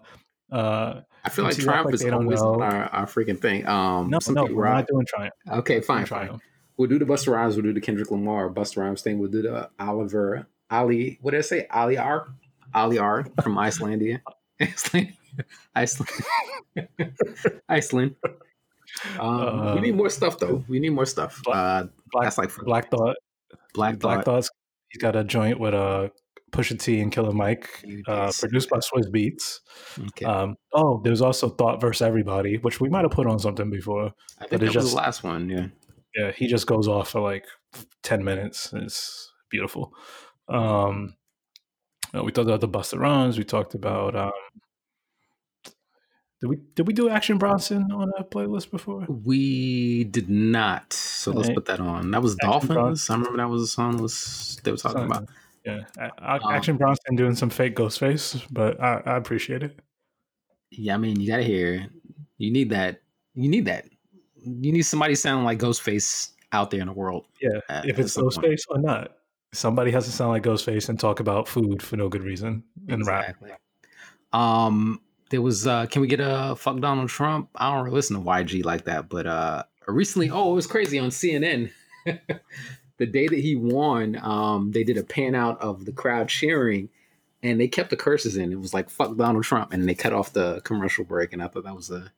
uh, 0.54 1.00
I 1.24 1.28
feel 1.28 1.44
like 1.44 1.56
Triumph 1.56 1.86
like 1.86 1.94
is 1.94 2.04
always 2.04 2.40
our, 2.40 2.84
our 2.84 3.06
freaking 3.06 3.40
thing. 3.40 3.66
Um, 3.66 4.10
no, 4.10 4.18
no, 4.28 4.44
we're 4.44 4.68
not 4.68 4.86
doing 4.86 5.06
Triumph. 5.06 5.34
Okay, 5.50 5.80
fine, 5.80 5.98
Doing 5.98 6.06
fine. 6.06 6.26
Triumph. 6.26 6.42
We'll 6.76 6.88
do 6.88 6.98
the 6.98 7.04
Busta 7.04 7.32
Rhymes. 7.32 7.56
We'll 7.56 7.64
do 7.64 7.72
the 7.72 7.80
Kendrick 7.80 8.10
Lamar 8.10 8.50
Busta 8.50 8.78
Rhymes 8.78 9.02
thing. 9.02 9.18
We'll 9.18 9.30
do 9.30 9.42
the 9.42 9.70
Oliver 9.78 10.46
Ali. 10.70 11.18
What 11.22 11.30
did 11.32 11.38
I 11.38 11.42
say? 11.42 11.66
Ali 11.70 11.96
R. 11.96 12.28
Ali 12.74 12.98
R. 12.98 13.26
from 13.42 13.56
Icelandia. 13.56 14.20
Iceland. 14.60 15.14
Iceland. 15.74 16.10
Iceland. 17.68 18.16
Um, 19.18 19.28
Uh, 19.28 19.74
we 19.74 19.80
need 19.80 19.96
more 19.96 20.10
stuff 20.10 20.38
though. 20.38 20.64
We 20.68 20.78
need 20.78 20.90
more 20.90 21.06
stuff. 21.06 21.42
Uh, 21.46 21.86
Black, 22.12 22.24
that's 22.24 22.38
like 22.38 22.54
Black 22.64 22.90
Thought. 22.90 23.16
Black 23.74 23.98
Black 23.98 24.18
Thought. 24.18 24.24
Thought's 24.24 24.50
he's 24.88 25.00
got 25.00 25.16
a 25.16 25.24
joint 25.24 25.58
with 25.60 25.74
uh, 25.74 26.08
Pusha 26.52 26.78
T 26.80 27.00
and 27.00 27.10
Killer 27.12 27.32
Mike, 27.32 27.68
uh, 28.06 28.30
produced 28.38 28.70
by 28.70 28.78
Swizz 28.78 29.10
Beatz. 29.10 29.60
Okay. 30.08 30.24
Um, 30.24 30.56
oh, 30.72 31.00
there's 31.04 31.20
also 31.20 31.48
Thought 31.48 31.80
versus 31.80 32.02
Everybody, 32.02 32.56
which 32.58 32.80
we 32.80 32.88
might 32.88 33.02
have 33.02 33.10
put 33.10 33.26
on 33.26 33.38
something 33.38 33.68
before. 33.70 34.06
I 34.40 34.46
but 34.48 34.50
think 34.50 34.62
it's 34.62 34.74
was 34.74 34.84
just- 34.84 34.90
the 34.94 34.96
last 34.96 35.22
one. 35.24 35.48
Yeah. 35.48 35.66
Yeah, 36.14 36.32
he 36.32 36.46
just 36.46 36.66
goes 36.66 36.88
off 36.88 37.10
for 37.10 37.20
like 37.20 37.44
ten 38.02 38.24
minutes. 38.24 38.72
It's 38.72 39.30
beautiful. 39.50 39.92
Um, 40.48 41.14
we 42.14 42.32
talked 42.32 42.48
about 42.48 42.60
the 42.62 42.68
Busta 42.68 42.98
Rhymes. 42.98 43.36
We 43.36 43.44
talked 43.44 43.74
about. 43.74 44.16
Um, 44.16 44.32
did 46.40 46.48
we 46.50 46.56
did 46.74 46.86
we 46.86 46.92
do 46.92 47.08
Action 47.08 47.38
Bronson 47.38 47.90
on 47.92 48.10
a 48.18 48.24
playlist 48.24 48.70
before? 48.70 49.06
We 49.08 50.04
did 50.04 50.28
not. 50.28 50.92
So 50.92 51.32
let's 51.32 51.50
put 51.50 51.64
that 51.66 51.80
on. 51.80 52.10
That 52.10 52.22
was 52.22 52.34
Action 52.34 52.50
Dolphins. 52.50 52.72
Bronson. 52.74 53.14
I 53.14 53.18
remember 53.18 53.38
that 53.38 53.48
was 53.48 53.62
a 53.62 53.66
song 53.66 53.96
was 53.98 54.60
they 54.64 54.70
were 54.70 54.76
talking 54.76 54.98
Something. 55.08 55.16
about. 55.16 55.28
Yeah, 55.64 55.80
A- 55.98 56.36
A- 56.36 56.44
Um, 56.44 56.52
Action 56.52 56.76
Bronson 56.76 57.16
doing 57.16 57.34
some 57.34 57.50
fake 57.50 57.74
Ghostface, 57.74 58.40
but 58.50 58.80
I, 58.80 59.02
I 59.04 59.16
appreciate 59.16 59.62
it. 59.62 59.78
Yeah, 60.70 60.94
I 60.94 60.98
mean, 60.98 61.18
you 61.20 61.26
gotta 61.28 61.42
hear. 61.42 61.86
You 62.38 62.52
need 62.52 62.70
that. 62.70 63.00
You 63.34 63.48
need 63.48 63.64
that. 63.64 63.86
You 64.36 64.72
need 64.72 64.82
somebody 64.82 65.14
sounding 65.14 65.44
like 65.44 65.58
Ghostface 65.58 66.30
out 66.52 66.70
there 66.70 66.80
in 66.80 66.86
the 66.86 66.92
world. 66.92 67.26
Yeah, 67.40 67.60
at- 67.68 67.86
if 67.88 67.98
it's 67.98 68.12
some 68.12 68.24
point. 68.30 68.34
Ghostface 68.46 68.62
or 68.68 68.78
not, 68.78 69.16
somebody 69.52 69.90
has 69.90 70.04
to 70.04 70.12
sound 70.12 70.30
like 70.30 70.42
Ghostface 70.44 70.88
and 70.88 71.00
talk 71.00 71.18
about 71.18 71.48
food 71.48 71.82
for 71.82 71.96
no 71.96 72.08
good 72.08 72.22
reason 72.22 72.62
and 72.88 73.04
rap. 73.06 73.34
Um, 74.32 75.00
there 75.30 75.42
was. 75.42 75.66
uh 75.66 75.86
Can 75.86 76.02
we 76.02 76.08
get 76.08 76.20
a 76.20 76.54
fuck 76.56 76.78
Donald 76.80 77.08
Trump? 77.08 77.50
I 77.56 77.72
don't 77.72 77.84
really 77.84 77.96
listen 77.96 78.16
to 78.16 78.22
YG 78.22 78.64
like 78.64 78.84
that, 78.84 79.08
but 79.08 79.26
uh 79.26 79.62
recently, 79.86 80.30
oh, 80.30 80.52
it 80.52 80.54
was 80.54 80.66
crazy 80.66 80.98
on 80.98 81.10
CNN. 81.10 81.70
the 82.98 83.06
day 83.06 83.26
that 83.26 83.38
he 83.38 83.56
won, 83.56 84.16
um, 84.22 84.70
they 84.72 84.84
did 84.84 84.96
a 84.96 85.02
pan 85.04 85.34
out 85.34 85.60
of 85.60 85.84
the 85.84 85.92
crowd 85.92 86.28
cheering, 86.28 86.88
and 87.42 87.60
they 87.60 87.68
kept 87.68 87.90
the 87.90 87.96
curses 87.96 88.36
in. 88.36 88.52
It 88.52 88.60
was 88.60 88.72
like 88.72 88.88
"fuck 88.90 89.16
Donald 89.16 89.44
Trump," 89.44 89.72
and 89.72 89.88
they 89.88 89.94
cut 89.94 90.12
off 90.12 90.32
the 90.32 90.60
commercial 90.62 91.04
break, 91.04 91.32
and 91.32 91.42
I 91.42 91.48
thought 91.48 91.64
that 91.64 91.74
was 91.76 91.90
a 91.90 92.12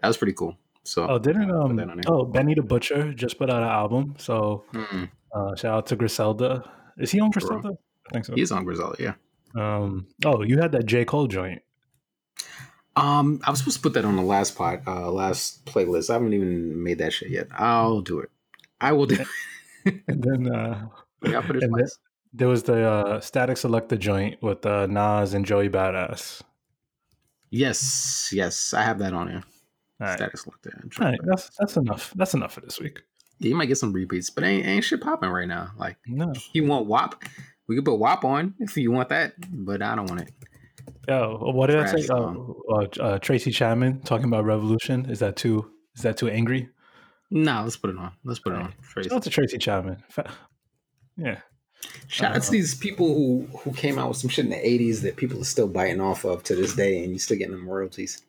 that 0.00 0.08
was 0.08 0.16
pretty 0.16 0.34
cool. 0.34 0.56
So, 0.84 1.06
Oh, 1.06 1.18
didn't 1.18 1.50
um 1.50 1.70
on 1.70 1.76
there. 1.76 1.86
oh 2.06 2.24
Benny 2.24 2.54
the 2.54 2.62
Butcher 2.62 3.12
just 3.12 3.38
put 3.38 3.50
out 3.50 3.62
an 3.62 3.68
album, 3.68 4.14
so 4.18 4.64
mm, 4.72 5.10
uh, 5.34 5.54
shout 5.54 5.74
out 5.74 5.86
to 5.88 5.96
Griselda. 5.96 6.68
Is 6.96 7.10
he 7.10 7.20
on. 7.20 7.30
Griselda? 7.30 7.76
I 8.08 8.12
think 8.12 8.24
so. 8.24 8.34
he's 8.34 8.50
on 8.50 8.64
Griselda, 8.64 8.96
yeah. 8.98 9.14
Um, 9.54 10.06
oh, 10.24 10.42
you 10.42 10.58
had 10.58 10.72
that 10.72 10.86
J 10.86 11.04
Cole 11.04 11.26
joint. 11.26 11.62
Um, 12.96 13.40
I 13.44 13.50
was 13.50 13.60
supposed 13.60 13.76
to 13.76 13.82
put 13.82 13.92
that 13.94 14.04
on 14.04 14.16
the 14.16 14.22
last 14.22 14.56
pod, 14.56 14.82
uh, 14.86 15.10
last 15.10 15.64
playlist. 15.66 16.10
I 16.10 16.14
haven't 16.14 16.32
even 16.32 16.82
made 16.82 16.98
that 16.98 17.12
shit 17.12 17.30
yet. 17.30 17.46
I'll 17.52 18.00
do 18.00 18.18
it. 18.18 18.30
I 18.80 18.92
will 18.92 19.06
do. 19.06 19.16
it. 19.20 19.26
And 20.06 20.22
then 20.22 20.54
uh, 20.54 20.88
yeah, 21.22 21.40
put 21.40 21.56
it 21.56 21.62
and 21.62 21.72
twice. 21.72 21.98
there 22.34 22.48
was 22.48 22.64
the 22.64 22.82
uh, 22.86 23.20
Statik 23.20 23.56
Selektah 23.56 23.98
joint 23.98 24.42
with 24.42 24.66
uh, 24.66 24.86
Nas 24.86 25.32
and 25.32 25.46
Joey 25.46 25.70
Badass. 25.70 26.42
Yes, 27.50 28.30
yes, 28.32 28.74
I 28.74 28.82
have 28.82 28.98
that 28.98 29.14
on 29.14 29.28
here. 29.30 29.42
All 30.00 30.06
right, 30.08 30.18
Status 30.18 30.46
looked 30.46 30.66
at. 30.66 30.74
all 31.00 31.06
right, 31.10 31.18
that's 31.24 31.50
that's 31.58 31.76
enough. 31.76 32.12
That's 32.16 32.34
enough 32.34 32.52
for 32.52 32.60
this 32.60 32.78
week. 32.78 33.00
Yeah, 33.38 33.50
you 33.50 33.54
might 33.56 33.66
get 33.66 33.78
some 33.78 33.92
repeats, 33.92 34.28
but 34.28 34.44
ain't 34.44 34.66
ain't 34.66 34.84
shit 34.84 35.00
popping 35.00 35.30
right 35.30 35.48
now. 35.48 35.70
Like 35.78 35.96
No, 36.06 36.34
you 36.52 36.66
want 36.66 36.86
WAP, 36.86 37.22
we 37.66 37.76
could 37.76 37.84
put 37.86 37.98
WAP 37.98 38.24
on 38.24 38.54
if 38.58 38.76
you 38.76 38.90
want 38.90 39.08
that, 39.08 39.32
but 39.50 39.80
I 39.80 39.94
don't 39.94 40.06
want 40.10 40.20
it. 40.22 40.32
Yo, 41.08 41.38
what 41.52 41.68
did 41.68 41.78
I 41.78 41.86
say? 41.86 42.06
Oh, 42.10 42.62
uh, 42.70 43.02
uh, 43.02 43.18
Tracy 43.18 43.50
Chapman 43.50 44.00
talking 44.02 44.26
about 44.26 44.44
revolution. 44.44 45.10
Is 45.10 45.18
that 45.20 45.36
too? 45.36 45.70
Is 45.96 46.02
that 46.02 46.16
too 46.16 46.28
angry? 46.28 46.68
No, 47.30 47.62
let's 47.62 47.76
put 47.76 47.90
it 47.90 47.98
on. 47.98 48.12
Let's 48.24 48.40
put 48.40 48.52
it 48.52 48.58
on. 48.60 48.72
Trace. 48.82 49.06
Shout 49.06 49.16
out 49.16 49.22
to 49.24 49.30
Tracy 49.30 49.58
Chapman. 49.58 50.02
Yeah, 51.16 51.40
Shout 52.06 52.36
out 52.36 52.42
to 52.42 52.48
Uh, 52.48 52.52
these 52.52 52.74
people 52.74 53.14
who 53.14 53.46
who 53.58 53.72
came 53.72 53.98
out 53.98 54.08
with 54.08 54.18
some 54.18 54.30
shit 54.30 54.44
in 54.44 54.50
the 54.50 54.56
'80s 54.56 55.02
that 55.02 55.16
people 55.16 55.40
are 55.40 55.44
still 55.44 55.68
biting 55.68 56.00
off 56.00 56.24
of 56.24 56.42
to 56.44 56.54
this 56.54 56.74
day, 56.74 57.02
and 57.02 57.12
you 57.12 57.18
still 57.18 57.36
getting 57.36 57.54
them 57.54 57.68
royalties. 57.68 58.22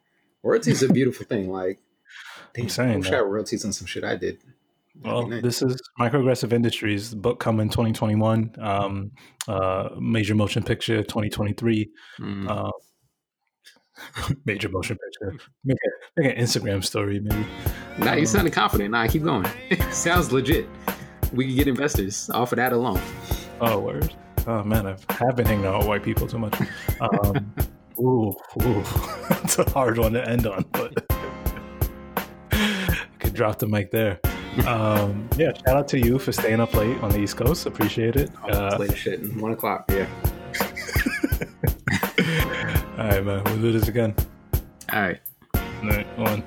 Royalties 0.44 0.84
are 0.84 0.88
a 0.88 0.94
beautiful 0.94 1.26
thing. 1.26 1.50
Like, 1.52 1.80
damn, 2.54 2.66
I'm 2.66 2.70
saying 2.70 2.92
I 2.92 2.98
wish 2.98 3.12
I 3.12 3.20
royalties 3.20 3.66
on 3.66 3.74
some 3.74 3.88
shit 3.88 4.04
I 4.04 4.16
did. 4.16 4.40
Well, 5.04 5.28
nice. 5.28 5.42
this 5.42 5.62
is 5.62 5.82
Microaggressive 6.00 6.52
Industries. 6.52 7.12
The 7.12 7.18
book 7.18 7.40
coming 7.40 7.70
2021. 7.70 8.56
Um, 8.60 9.12
uh, 9.48 9.90
major 10.00 10.36
motion 10.36 10.64
picture 10.64 11.04
2023. 11.04 11.90
Mm. 12.20 12.50
Uh, 12.50 12.72
major 14.46 14.70
motion 14.70 14.98
picture. 14.98 15.40
Make, 15.64 15.78
a, 15.78 16.22
make 16.22 16.38
an 16.38 16.44
Instagram 16.44 16.84
story, 16.84 17.20
maybe. 17.20 17.46
Nah, 17.98 18.14
you 18.14 18.22
um, 18.22 18.26
sounded 18.26 18.54
confident. 18.54 18.92
Nah, 18.92 19.08
keep 19.08 19.24
going. 19.24 19.48
Sounds 19.92 20.32
legit. 20.32 20.68
We 21.34 21.48
could 21.48 21.56
get 21.56 21.68
investors 21.68 22.30
off 22.32 22.52
of 22.52 22.58
that 22.58 22.74
alone. 22.74 23.02
Oh, 23.62 23.80
word. 23.80 24.14
Oh 24.48 24.64
man, 24.64 24.88
I 24.88 24.96
have 25.14 25.36
been 25.36 25.46
hanging 25.46 25.66
out 25.66 25.80
with 25.80 25.88
white 25.88 26.04
people 26.04 26.26
too 26.26 26.40
much. 26.40 26.60
Um, 27.02 27.54
ooh, 28.00 28.34
ooh, 28.64 28.84
it's 29.44 29.60
a 29.60 29.70
hard 29.70 29.98
one 29.98 30.14
to 30.14 30.28
end 30.28 30.48
on, 30.48 30.66
but 30.72 31.06
I 32.52 33.06
could 33.20 33.34
drop 33.34 33.60
the 33.60 33.68
mic 33.68 33.92
there. 33.92 34.20
Um, 34.68 35.30
yeah, 35.38 35.54
shout 35.54 35.78
out 35.78 35.88
to 35.90 36.00
you 36.00 36.20
for 36.20 36.32
staying 36.32 36.60
up 36.60 36.74
late 36.74 36.98
on 37.02 37.12
the 37.12 37.20
East 37.20 37.38
Coast. 37.38 37.66
Appreciate 37.66 38.16
it. 38.16 38.30
Oh, 38.44 38.50
Uh, 38.50 38.78
later 38.80 38.96
shit. 38.96 39.20
One 39.36 39.52
o'clock. 39.52 39.86
Yeah. 39.90 40.08
all 42.98 43.08
right, 43.08 43.24
man. 43.26 43.44
We'll 43.46 43.58
do 43.62 43.72
this 43.72 43.88
again. 43.88 44.16
All 44.92 45.02
right. 45.02 45.20
All 45.56 45.90
right, 45.90 46.18
one. 46.20 46.44